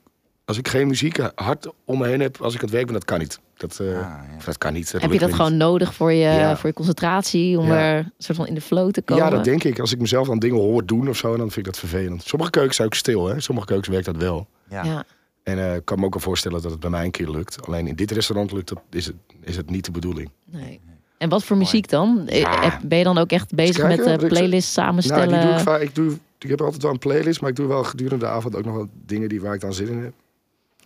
als 0.45 0.59
ik 0.59 0.69
geen 0.69 0.87
muziek 0.87 1.19
hard 1.35 1.69
om 1.85 1.99
me 1.99 2.07
heen 2.07 2.21
heb, 2.21 2.41
als 2.41 2.55
ik 2.55 2.59
aan 2.61 2.65
het 2.65 2.75
werk 2.75 2.85
ben, 2.87 2.95
dat 2.95 3.05
kan 3.05 3.19
niet. 3.19 3.41
Dat, 3.57 3.79
eh, 3.81 3.87
Ah, 3.87 3.93
ja. 3.95 4.45
dat 4.45 4.59
kan 4.59 4.73
niet. 4.73 4.93
Heb 4.93 5.13
je 5.13 5.19
dat 5.19 5.35
gewoon 5.35 5.57
nodig 5.57 5.95
voor 5.95 6.13
je, 6.13 6.19
Ja. 6.19 6.57
voor 6.57 6.69
je 6.69 6.75
concentratie? 6.75 7.59
Om 7.59 7.67
Ja. 7.67 7.79
er 7.79 8.11
soort 8.19 8.39
van 8.39 8.47
in 8.47 8.55
de 8.55 8.61
flow 8.61 8.91
te 8.91 9.03
komen? 9.03 9.25
Ja, 9.25 9.31
dat 9.31 9.45
denk 9.45 9.65
ik. 9.65 9.79
Als 9.79 9.93
ik 9.93 10.01
mezelf 10.01 10.27
dan 10.27 10.39
dingen 10.39 10.57
hoor 10.59 10.87
doen 10.87 11.09
of 11.09 11.17
zo, 11.17 11.29
dan 11.29 11.51
vind 11.51 11.57
ik 11.57 11.65
dat 11.65 11.79
vervelend. 11.79 12.23
Sommige 12.23 12.51
keukens 12.51 12.77
zijn 12.77 12.89
ook 12.89 12.95
stil, 12.95 13.27
hè. 13.27 13.41
Sommige 13.41 13.67
keukens 13.67 13.89
werkt 13.89 14.07
dat 14.07 14.17
wel. 14.17 14.47
Ja. 14.71 14.85
Ja. 14.85 15.05
En 15.43 15.59
eh, 15.59 15.75
ik 15.75 15.85
kan 15.85 15.99
me 15.99 16.05
ook 16.05 16.15
wel 16.15 16.23
voorstellen 16.23 16.63
dat 16.63 16.71
het 16.71 16.81
bij 16.81 16.91
mij 16.91 17.05
een 17.05 17.11
keer 17.11 17.29
lukt. 17.31 17.67
Alleen 17.67 17.87
in 17.87 17.95
dit 17.97 18.11
restaurant 18.11 18.53
lukt 18.53 18.69
dat, 18.69 18.81
is, 18.91 19.07
het, 19.07 19.15
is 19.41 19.57
het 19.57 19.71
niet 19.71 19.85
de 19.85 19.91
bedoeling. 19.91 20.31
Nee. 20.45 20.81
En 21.19 21.29
wat 21.29 21.45
voor 21.45 21.57
muziek 21.57 21.89
dan? 21.89 22.23
Ja. 22.27 22.62
Eh, 22.62 22.79
Ben 22.85 22.99
je 22.99 23.05
dan 23.05 23.19
ook 23.19 23.31
echt 23.31 23.55
bezig 23.55 23.87
met 23.87 24.05
de 24.05 24.11
ik- 24.12 24.29
playlist 24.29 24.69
samenstellen? 24.73 25.29
Nou, 25.29 25.41
die 25.41 25.49
doe 25.51 25.59
ik 25.59 25.64
vaak. 25.66 25.81
Ik, 25.81 25.95
doe, 25.95 26.12
ik 26.39 26.49
heb 26.49 26.61
altijd 26.62 26.83
wel 26.83 26.91
een 26.93 26.99
playlist, 26.99 27.41
maar 27.41 27.51
ik 27.51 27.57
doe 27.57 27.66
wel 27.66 27.85
gedurende 27.85 28.25
de 28.25 28.31
avond 28.31 28.57
ook 28.57 28.64
nog 28.64 28.75
wel 28.75 28.89
dingen 29.07 29.29
die 29.29 29.41
waar 29.41 29.55
ik 29.55 29.61
dan 29.61 29.73
zin 29.75 29.89
in 29.89 30.03
heb. 30.03 30.12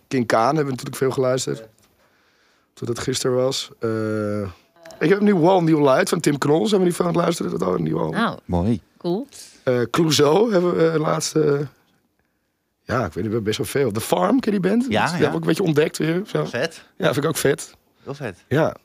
King 0.07 0.27
Kaan 0.27 0.45
hebben 0.45 0.63
we 0.65 0.69
natuurlijk 0.69 0.95
veel 0.97 1.11
geluisterd. 1.11 1.63
Toen 2.73 2.87
dat 2.87 2.99
gisteren 2.99 3.35
was. 3.35 3.69
Eh, 3.79 4.41
ik 4.99 5.09
heb 5.09 5.19
nu 5.19 5.35
Wall 5.35 5.61
New 5.61 5.79
Light 5.81 6.09
van 6.09 6.19
Tim 6.19 6.37
Knol. 6.37 6.67
Zijn 6.67 6.79
we 6.81 6.87
niet 6.87 6.95
van 6.95 7.05
het 7.05 7.15
luisteren? 7.15 7.51
Dat 7.51 7.63
al 7.63 7.75
een 7.75 7.83
nieuw 7.83 7.99
album. 7.99 8.19
Nou, 8.19 8.39
Mooi. 8.45 8.81
cool. 8.97 9.27
Eh, 9.63 9.81
Clouseau 9.91 10.51
hebben 10.51 10.91
we 10.93 10.99
laatst. 10.99 11.35
eh, 11.35 11.59
ja, 12.83 12.97
ik 13.05 13.13
weet 13.13 13.15
niet, 13.15 13.15
we 13.15 13.21
hebben 13.21 13.43
best 13.43 13.57
wel 13.57 13.67
veel. 13.67 13.91
The 13.91 14.01
Farm, 14.01 14.39
ken 14.39 14.53
je 14.53 14.59
die 14.59 14.69
band? 14.69 14.85
Ja, 14.89 15.05
Die 15.05 15.15
ja. 15.15 15.17
heb 15.21 15.29
ik 15.29 15.33
ook 15.35 15.41
een 15.41 15.47
beetje 15.47 15.63
ontdekt 15.63 15.97
weer. 15.97 16.21
Zo. 16.25 16.45
Vet. 16.45 16.83
Ja, 16.97 17.05
vind 17.13 17.23
ik 17.25 17.29
ook 17.29 17.37
vet. 17.37 17.75
Heel 18.03 18.13
vet. 18.13 18.37
Ja. 18.47 18.75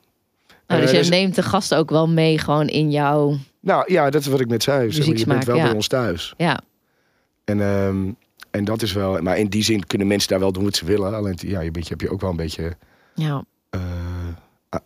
Nou, 0.69 0.81
dus 0.81 0.89
Eh, 0.89 0.95
je 0.95 1.01
dus- 1.01 1.09
neemt 1.09 1.35
de 1.35 1.43
gasten 1.43 1.77
ook 1.77 1.89
wel 1.89 2.07
mee 2.07 2.37
gewoon 2.37 2.67
in 2.67 2.91
jouw... 2.91 3.37
Nou 3.59 3.93
ja, 3.93 4.09
dat 4.09 4.21
is 4.21 4.27
wat 4.27 4.39
ik 4.39 4.47
net 4.47 4.63
zei. 4.63 4.91
Zeg 4.91 5.07
maar, 5.07 5.17
je 5.17 5.25
bent 5.25 5.45
wel 5.45 5.55
ja. 5.55 5.63
bij 5.63 5.73
ons 5.73 5.87
thuis. 5.87 6.33
Ja, 6.37 6.61
En, 7.45 7.61
ehm, 7.61 8.11
en 8.51 8.65
dat 8.65 8.81
is 8.81 8.93
wel. 8.93 9.21
Maar 9.21 9.37
in 9.37 9.47
die 9.47 9.63
zin 9.63 9.85
kunnen 9.85 10.07
mensen 10.07 10.29
daar 10.29 10.39
wel 10.39 10.51
doen 10.51 10.63
wat 10.63 10.75
ze 10.75 10.85
willen. 10.85 11.15
Alleen 11.15 11.37
ja, 11.37 11.59
je, 11.59 11.71
beetje, 11.71 11.89
heb 11.89 12.01
je 12.01 12.11
ook 12.11 12.21
wel 12.21 12.29
een 12.29 12.35
beetje. 12.35 12.75
ja. 13.15 13.43
eh, 13.69 13.79
ah, 14.69 14.79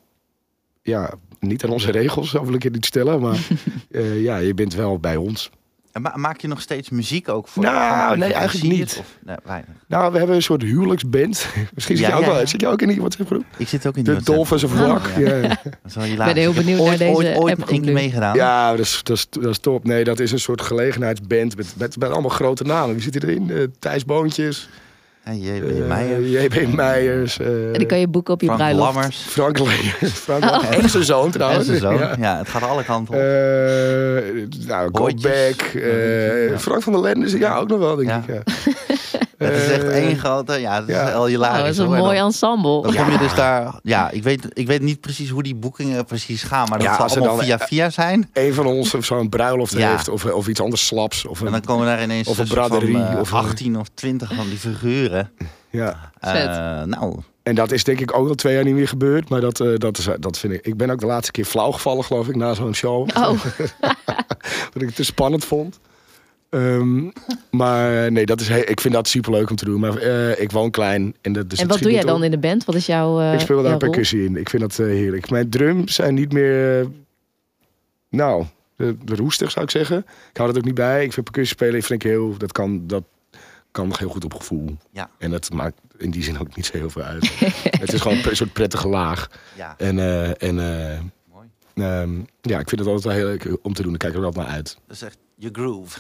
ja, 0.82 1.14
niet 1.40 1.64
aan 1.64 1.70
onze 1.70 1.92
regels, 1.92 2.30
zo 2.30 2.46
wil 2.46 2.54
ik 2.54 2.64
het 2.64 2.74
niet 2.74 2.86
stellen. 2.86 3.22
Maar 3.22 3.48
eh, 3.92 4.22
ja, 4.22 4.38
je 4.38 4.54
bent 4.54 4.74
wel 4.74 5.00
bij 5.00 5.16
ons. 5.16 5.50
En 5.94 6.02
ma- 6.02 6.14
maak 6.16 6.42
je 6.42 6.48
nog 6.48 6.62
steeds 6.62 6.90
muziek 6.90 7.30
ook 7.30 7.48
voor? 7.48 7.64
Nou, 7.64 8.18
nee, 8.18 8.34
eigenlijk 8.34 8.74
niet. 8.78 8.96
Of, 9.00 9.06
nee, 9.26 9.36
weinig. 9.44 9.70
Nou, 9.88 10.12
we 10.12 10.18
hebben 10.18 10.36
een 10.36 10.42
soort 10.42 10.62
huwelijksband. 10.62 11.48
Misschien 11.74 11.98
zit 11.98 12.06
Ja, 12.06 12.12
je 12.12 12.18
ook 12.18 12.22
ja, 12.22 12.28
wel. 12.32 12.40
ja. 12.40 12.46
Zit 12.46 12.62
je 12.62 12.68
ook 12.68 12.82
in 12.82 12.88
die 12.88 12.98
WhatsApp 13.00 13.28
groep? 13.30 13.44
Ik 13.58 13.68
zit 13.68 13.86
ook 13.88 13.98
in 13.98 14.04
De 14.04 14.16
die 14.16 14.24
WhatsApp. 14.24 14.36
Dolphins 14.38 14.64
of. 14.64 14.80
Rock. 14.80 15.02
Ja. 15.18 16.06
Ik 16.06 16.18
ben 16.18 16.36
heel 16.36 16.54
benieuwd 16.54 16.80
ooit, 16.80 16.90
naar 16.90 16.98
deze 16.98 17.12
ooit, 17.12 17.38
ooit 17.38 17.70
één 17.70 17.82
nu. 17.86 17.92
meegedaan. 17.92 18.36
Ja, 18.36 18.70
dat 18.72 18.80
is, 18.80 19.00
dat, 19.04 19.18
is, 19.18 19.28
dat 19.30 19.46
is 19.46 19.58
top. 19.60 19.84
Nee, 19.84 20.04
dat 20.04 20.20
is 20.20 20.32
een 20.32 20.40
soort 20.40 20.62
gelegenheidsband 20.62 21.56
met, 21.58 21.74
met, 21.78 21.98
met 21.98 22.10
allemaal 22.12 22.30
grote 22.30 22.64
namen. 22.64 22.94
Wie 22.94 23.04
zit 23.04 23.24
erin? 23.24 23.50
Eh, 23.52 23.64
Thijs 23.80 24.06
Boontjes, 24.06 24.70
J.B. 25.32 25.64
eh, 25.64 25.88
Meijers. 25.88 26.44
J.B. 26.44 26.74
Meijers. 26.76 27.40
eh, 27.40 27.66
En 27.68 27.74
die 27.74 27.86
kan 27.86 28.00
je 28.00 28.08
boeken 28.08 28.34
op 28.34 28.40
je 28.42 28.46
Frank 28.46 28.60
bruiloft. 28.62 28.94
Lammers. 28.94 29.18
Frank 29.18 29.60
Leijers. 29.60 30.12
Frank 30.28 30.44
Lammers. 30.44 30.76
En 30.78 30.90
zijn 30.90 31.04
zoon 31.04 31.32
trouwens. 31.32 31.68
En 31.68 31.78
zijn 31.78 31.80
zoon. 31.80 32.00
Ja. 32.08 32.16
Ja. 32.20 32.38
het 32.38 32.48
gaat 32.50 32.64
alle 32.64 32.84
kanten 32.84 33.14
op. 33.14 33.20
Eh, 33.20 34.68
nou, 34.68 34.90
Go 34.92 35.00
Hoortjes. 35.00 35.22
Back. 35.32 35.62
eh, 35.74 36.50
Ja. 36.50 36.60
Frank 36.60 36.82
van 36.84 36.94
der 36.94 37.02
Lende. 37.02 37.26
is- 37.26 37.34
Ja, 37.34 37.58
ook 37.58 37.68
nog 37.68 37.80
wel, 37.80 37.96
denk 37.96 38.10
Ja. 38.10 38.24
ik. 38.28 38.42
Het 39.38 39.54
is 39.54 39.68
echt 39.72 39.84
Eh, 39.84 40.06
één 40.06 40.18
grote... 40.18 40.60
Ja, 40.60 40.80
het 40.80 40.90
is 40.90 40.96
ja. 40.96 41.08
heel 41.08 41.26
hilarisch. 41.26 41.54
Nou, 41.54 41.64
dat 41.64 41.72
is 41.74 41.78
een 41.78 41.86
hoor. 41.86 41.98
Mooi 41.98 42.18
dan- 42.18 42.26
ensemble. 42.26 42.82
Dan 42.82 42.96
kom 42.96 43.12
je 43.12 43.18
dus 43.18 43.34
daar... 43.36 43.80
Ja, 43.84 44.10
ik 44.10 44.24
weet, 44.24 44.48
ik 44.54 44.68
weet 44.68 44.82
niet 44.82 45.00
precies 45.02 45.30
hoe 45.30 45.44
die 45.44 45.56
boekingen 45.56 46.06
precies 46.06 46.44
gaan. 46.44 46.70
Maar 46.70 46.78
dat 46.78 46.88
Ja, 46.88 46.94
zal 46.94 47.04
als 47.04 47.16
allemaal 47.18 47.36
dan- 47.36 47.46
via 47.46 47.58
via 47.58 47.90
zijn. 47.90 48.30
Een 48.34 48.54
van 48.54 48.66
ons 48.66 48.94
of 48.94 49.06
zo'n 49.06 49.30
bruiloft 49.30 49.78
Ja. 49.78 49.90
heeft. 49.92 50.10
Of, 50.10 50.26
of 50.26 50.48
iets 50.48 50.62
anders 50.62 50.86
slaps. 50.86 51.26
Of 51.26 51.42
En 51.44 51.52
dan 51.52 51.62
komen 51.62 51.86
daar 51.86 52.04
ineens 52.04 52.28
Of 52.28 52.38
een 52.38 52.48
soort 52.48 52.60
van, 52.60 52.68
braderie, 52.70 52.98
eh, 53.04 53.20
of 53.20 53.32
een- 53.32 53.38
18 53.38 53.78
of 53.80 53.88
20 53.94 54.34
van 54.36 54.50
die 54.50 54.58
figuren. 54.58 55.32
ja. 55.70 56.12
Vet. 56.20 56.48
Eh, 56.48 56.82
nou, 56.84 57.20
En 57.44 57.56
dat 57.56 57.72
is 57.72 57.84
denk 57.84 58.00
ik 58.00 58.18
ook 58.18 58.28
al 58.30 58.36
twee 58.36 58.54
jaar 58.56 58.64
niet 58.64 58.74
meer 58.76 58.88
gebeurd. 58.88 59.30
Maar 59.30 59.42
dat, 59.42 59.60
eh, 59.60 59.68
dat, 59.78 59.98
is, 59.98 60.08
dat 60.20 60.38
vind 60.38 60.54
ik... 60.54 60.66
Ik 60.66 60.78
ben 60.78 60.90
ook 60.90 61.00
de 61.00 61.06
laatste 61.06 61.32
keer 61.32 61.46
flauw 61.46 61.72
gevallen, 61.72 62.04
geloof 62.04 62.28
ik, 62.28 62.36
na 62.36 62.54
zo'n 62.54 62.76
show. 62.76 63.08
Oh, 63.18 63.44
dat 64.74 64.82
ik 64.82 64.86
het 64.88 64.96
te 64.96 65.04
spannend 65.04 65.46
vond. 65.46 65.80
Ehm, 66.54 67.10
maar 67.52 68.12
nee, 68.12 68.26
dat 68.26 68.42
is 68.42 68.48
he- 68.48 68.60
ik 68.66 68.82
vind 68.82 68.94
dat 68.94 69.08
superleuk 69.08 69.50
om 69.50 69.56
te 69.56 69.66
doen. 69.66 69.80
Maar 69.80 69.98
eh, 69.98 70.40
ik 70.42 70.52
woon 70.52 70.72
klein. 70.72 71.16
En, 71.22 71.34
dat, 71.34 71.50
dus 71.50 71.60
en 71.60 71.68
wat 71.68 71.80
doe 71.80 71.92
jij 71.92 72.02
dan 72.02 72.18
op. 72.18 72.24
in 72.24 72.32
de 72.32 72.38
band? 72.38 72.66
Wat 72.66 72.76
is 72.76 72.86
jouw 72.86 73.20
eh 73.22 73.34
Ik 73.34 73.40
speel 73.40 73.62
daar 73.62 73.70
rol? 73.70 73.78
percussie 73.80 74.26
in. 74.26 74.36
Ik 74.38 74.50
vind 74.50 74.62
dat 74.62 74.80
eh, 74.80 74.86
heerlijk. 74.86 75.30
Mijn 75.30 75.50
drums 75.50 75.96
zijn 75.96 76.14
niet 76.14 76.32
meer... 76.34 76.88
nou, 78.10 78.46
de, 78.76 78.96
de 79.04 79.16
roestig 79.16 79.52
zou 79.52 79.66
ik 79.66 79.72
zeggen. 79.72 79.98
Ik 80.32 80.38
hou 80.38 80.48
dat 80.50 80.58
ook 80.58 80.66
niet 80.66 80.76
bij. 80.76 81.04
Ik 81.04 81.14
vind 81.14 81.26
percussie 81.26 81.56
spelen 81.58 81.82
vind 81.84 82.04
ik 82.04 82.10
heel... 82.12 82.38
Dat 82.38 82.52
kan, 82.52 82.88
dat 82.88 83.04
kan 83.72 83.88
nog 83.88 84.00
heel 84.00 84.10
goed 84.10 84.24
op 84.26 84.34
gevoel. 84.34 84.78
Ja. 84.92 85.10
En 85.18 85.32
dat 85.32 85.54
maakt 85.54 85.76
in 85.98 86.12
die 86.12 86.24
zin 86.24 86.40
ook 86.40 86.56
niet 86.56 86.66
zo 86.66 86.78
heel 86.78 86.90
veel 86.90 87.02
uit. 87.02 87.32
het 87.80 87.94
is 87.94 88.02
gewoon 88.02 88.18
een 88.24 88.36
soort 88.36 88.54
prettige 88.54 88.88
laag. 88.88 89.30
ja. 89.56 89.74
En, 89.78 90.00
eh, 90.00 90.28
en 90.28 90.60
eh, 90.60 91.00
Mooi. 91.34 91.48
ehm, 91.74 92.14
ja, 92.42 92.60
ik 92.60 92.70
vind 92.70 92.82
het 92.82 92.90
altijd 92.90 93.04
wel 93.04 93.14
heel 93.14 93.26
leuk 93.26 93.58
om 93.62 93.74
te 93.74 93.82
doen. 93.82 93.94
Ik 93.94 94.00
kijk 94.00 94.14
er 94.16 94.26
altijd 94.26 94.46
naar 94.46 94.56
uit. 94.56 94.78
Dat 94.88 94.96
is 94.96 95.02
echt 95.02 95.18
je 95.36 95.50
groove. 95.52 96.00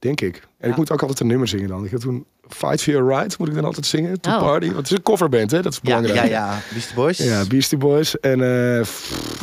Denk 0.00 0.20
ik. 0.20 0.34
En 0.58 0.66
Ja. 0.66 0.68
ik 0.68 0.76
moet 0.76 0.90
ook 0.92 1.00
altijd 1.00 1.20
een 1.20 1.26
nummer 1.26 1.48
zingen 1.48 1.68
dan. 1.68 1.84
Ik 1.84 1.90
heb 1.90 2.00
toen 2.00 2.24
Fight 2.48 2.82
for 2.82 2.92
Your 2.92 3.08
Right 3.16 3.38
moet 3.38 3.48
ik 3.48 3.54
dan 3.54 3.64
altijd 3.64 3.86
zingen. 3.86 4.20
To 4.20 4.30
Oh. 4.30 4.38
Party. 4.38 4.64
Want 4.66 4.76
het 4.76 4.90
is 4.90 4.96
een 4.96 5.02
coverband, 5.02 5.50
hè? 5.50 5.62
Dat 5.62 5.72
is 5.72 5.80
belangrijk. 5.80 6.14
ja, 6.14 6.24
ja. 6.24 6.58
Beastie 6.72 6.94
Boys. 6.94 7.18
Ja, 7.18 7.44
Beastie 7.48 7.78
Boys. 7.78 8.20
En 8.20 8.40
eh, 8.78 8.86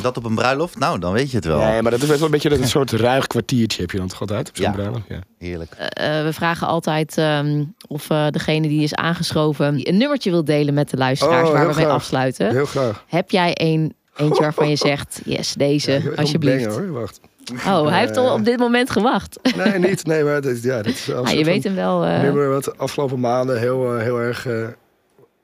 Dat 0.02 0.18
op 0.18 0.26
een 0.26 0.36
bruiloft? 0.36 0.80
Nou, 0.80 1.00
dan 1.00 1.14
weet 1.14 1.30
je 1.32 1.36
het 1.36 1.46
wel. 1.46 1.60
nee, 1.60 1.82
maar 1.82 1.92
dat 1.92 2.02
is 2.02 2.08
wel 2.10 2.22
een 2.26 2.32
beetje 2.32 2.50
dat 2.50 2.60
een 2.60 2.68
soort 2.68 2.92
ruig 3.10 3.28
kwartiertje 3.28 3.82
heb 3.82 3.92
je 3.92 3.98
dan 3.98 4.08
toch 4.08 4.22
altijd 4.22 4.50
op 4.50 4.56
zo'n 4.56 4.66
Ja. 4.66 4.72
bruiloft? 4.72 5.04
Ja. 5.10 5.20
Heerlijk. 5.38 5.72
Eh, 5.72 6.24
we 6.24 6.34
vragen 6.34 6.68
altijd 6.68 7.18
ehm, 7.18 7.64
of 7.88 8.10
eh, 8.10 8.28
degene 8.30 8.68
die 8.68 8.84
is 8.84 8.94
aangeschoven 8.96 9.88
een 9.90 9.98
nummertje 9.98 10.30
wil 10.30 10.44
delen 10.44 10.74
met 10.74 10.90
de 10.90 10.98
luisteraars 10.98 11.48
Oh, 11.48 11.54
waar 11.54 11.68
we 11.68 11.74
mee 11.76 11.88
afsluiten. 11.88 12.52
Heel 12.52 12.66
graag. 12.66 13.04
Heb 13.08 13.30
jij 13.32 13.52
een, 13.54 13.94
eentje 14.16 14.42
waarvan 14.42 14.70
je 14.70 14.76
zegt, 14.76 15.22
yes, 15.26 15.54
deze, 15.54 15.92
Ja, 15.92 16.10
alsjeblieft. 16.16 16.66
banger, 16.68 16.82
hoor. 16.88 17.00
Wacht. 17.00 17.20
Oh, 17.68 17.88
hij 17.88 18.00
heeft 18.00 18.18
al 18.18 18.34
op 18.34 18.46
dit 18.46 18.60
moment 18.60 18.90
gewacht. 18.90 19.40
Nee, 19.56 19.80
niet. 19.80 20.06
Nee, 20.06 20.24
maar 20.24 20.42
dat, 20.42 20.64
ja, 20.64 20.76
dat 20.82 20.86
is 20.94 21.12
Ah, 21.14 21.30
je 21.30 21.44
weet 21.44 21.64
hem 21.64 21.76
wel. 21.76 22.06
eh, 22.06 22.22
nummer 22.22 22.50
wat 22.50 22.64
de 22.64 22.74
afgelopen 22.78 23.20
maanden 23.20 23.60
heel, 23.60 23.96
eh, 23.96 24.02
heel 24.02 24.20
erg 24.20 24.46
eh, 24.48 24.68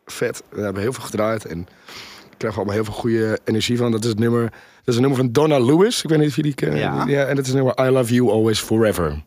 vet. 0.06 0.44
We 0.50 0.62
hebben 0.62 0.82
heel 0.82 0.94
veel 0.94 1.04
gedraaid 1.04 1.46
en 1.46 1.60
ik 2.32 2.38
krijg 2.38 2.56
allemaal 2.56 2.74
heel 2.74 2.84
veel 2.84 2.94
goede 2.94 3.40
energie 3.44 3.78
van. 3.78 3.92
Dat 3.92 4.04
is 4.04 4.10
het 4.10 4.20
nummer. 4.20 4.42
Dat 4.42 4.52
is 4.86 4.96
een 4.96 5.02
nummer 5.02 5.20
van 5.20 5.32
Donna 5.32 5.60
Lewis. 5.60 6.04
Ik 6.04 6.10
weet 6.10 6.20
niet 6.20 6.28
of 6.30 6.36
jullie 6.36 6.56
die 6.56 6.68
kennen. 6.70 7.08
Ja. 7.10 7.26
en 7.26 7.36
dat 7.36 7.46
is 7.46 7.52
het 7.54 7.64
nummer 7.64 7.88
I 7.88 7.90
Love 7.90 8.14
You 8.14 8.30
Always 8.32 8.60
Forever. 8.60 9.22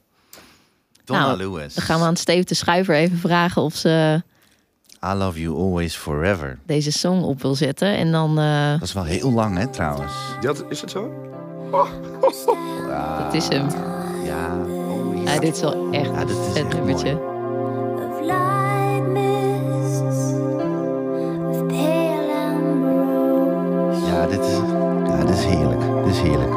Donna 1.05 1.27
Nou, 1.27 1.37
Lewis. 1.37 1.75
dan 1.75 1.85
gaan 1.85 1.99
we 2.01 2.05
aan 2.07 2.17
Steve 2.17 2.45
de 2.45 2.55
Schuiver 2.55 2.95
even 2.95 3.19
vragen 3.19 3.63
of 3.63 3.75
ze 3.75 4.23
I 5.05 5.13
love 5.15 5.41
you 5.41 5.57
always 5.57 5.97
forever. 5.97 6.59
deze 6.67 6.93
song 6.93 7.23
op 7.23 7.43
wil 7.43 7.55
zetten. 7.55 7.97
En 7.97 8.13
dan, 8.13 8.39
eh, 8.39 8.71
Dat 8.73 8.83
is 8.89 8.93
wel 8.93 9.05
heel 9.05 9.33
lang, 9.33 9.59
hè, 9.59 9.67
trouwens. 9.67 10.13
Dat, 10.41 10.65
is 10.69 10.81
het 10.81 10.91
zo? 10.91 11.13
dat 13.19 13.35
is 13.35 13.49
hem. 13.49 13.67
Ja, 15.25 15.39
dit 15.41 15.55
is 15.55 15.61
wel 15.61 15.89
echt 15.91 16.11
Ja, 16.11 16.21
een 16.61 16.69
nummertje. 16.69 17.11
ambrose. 17.11 17.35
Ja, 24.07 24.27
dit 24.27 24.41
is, 24.41 24.57
ja, 25.07 25.25
dit 25.25 25.35
is 25.37 25.45
heerlijk. 25.45 25.81
Dit 26.05 26.15
is 26.15 26.21
heerlijk. 26.21 26.53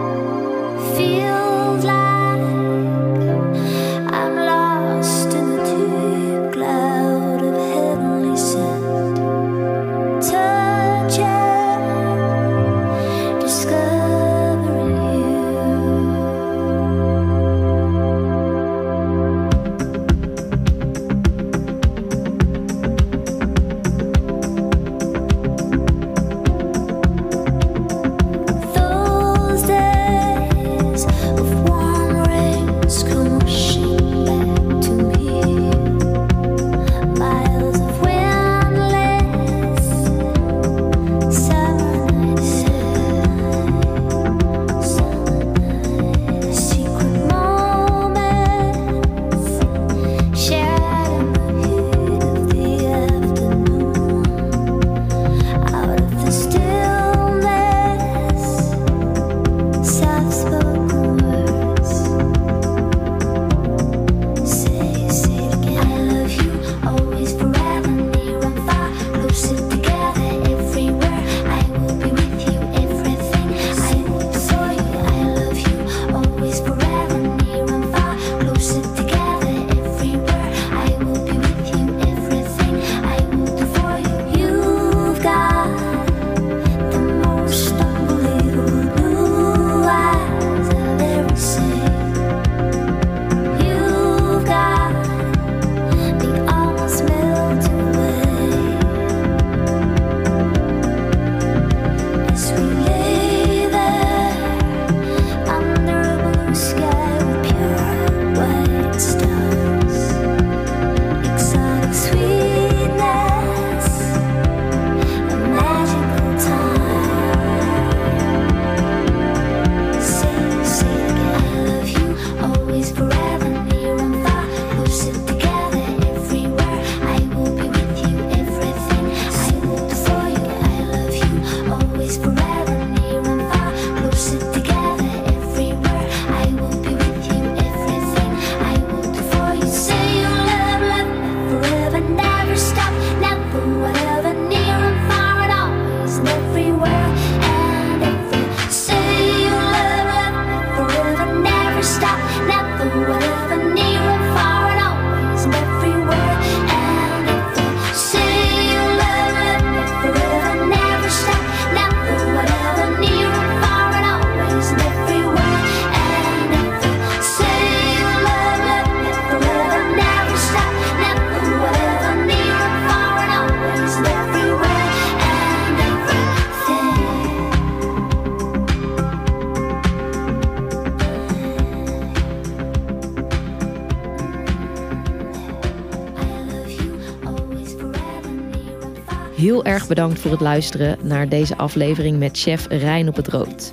Erg 189.70 189.88
bedankt 189.88 190.20
voor 190.20 190.32
het 190.32 190.40
luisteren 190.40 190.98
naar 191.04 191.30
deze 191.30 191.58
aflevering 191.58 192.20
met 192.20 192.38
chef 192.38 192.68
Rijn 192.68 193.08
op 193.08 193.16
het 193.16 193.28
Rood. 193.28 193.72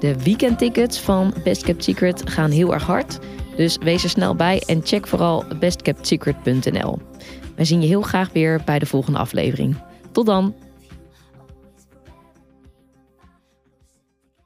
De 0.00 0.22
weekendtickets 0.22 1.00
van 1.00 1.34
Best 1.44 1.62
Kept 1.62 1.84
Secret 1.84 2.30
gaan 2.30 2.50
heel 2.50 2.74
erg 2.74 2.82
hard. 2.82 3.18
Dus 3.56 3.78
wees 3.78 4.02
er 4.02 4.08
snel 4.08 4.34
bij 4.34 4.62
en 4.66 4.80
check 4.84 5.06
vooral 5.06 5.44
bestkeptsecret.nl. 5.58 6.98
Wij 7.56 7.64
zien 7.64 7.80
je 7.80 7.86
heel 7.86 8.02
graag 8.02 8.32
weer 8.32 8.60
bij 8.64 8.78
de 8.78 8.86
volgende 8.86 9.18
aflevering. 9.18 9.76
Tot 10.12 10.26
dan! 10.26 10.54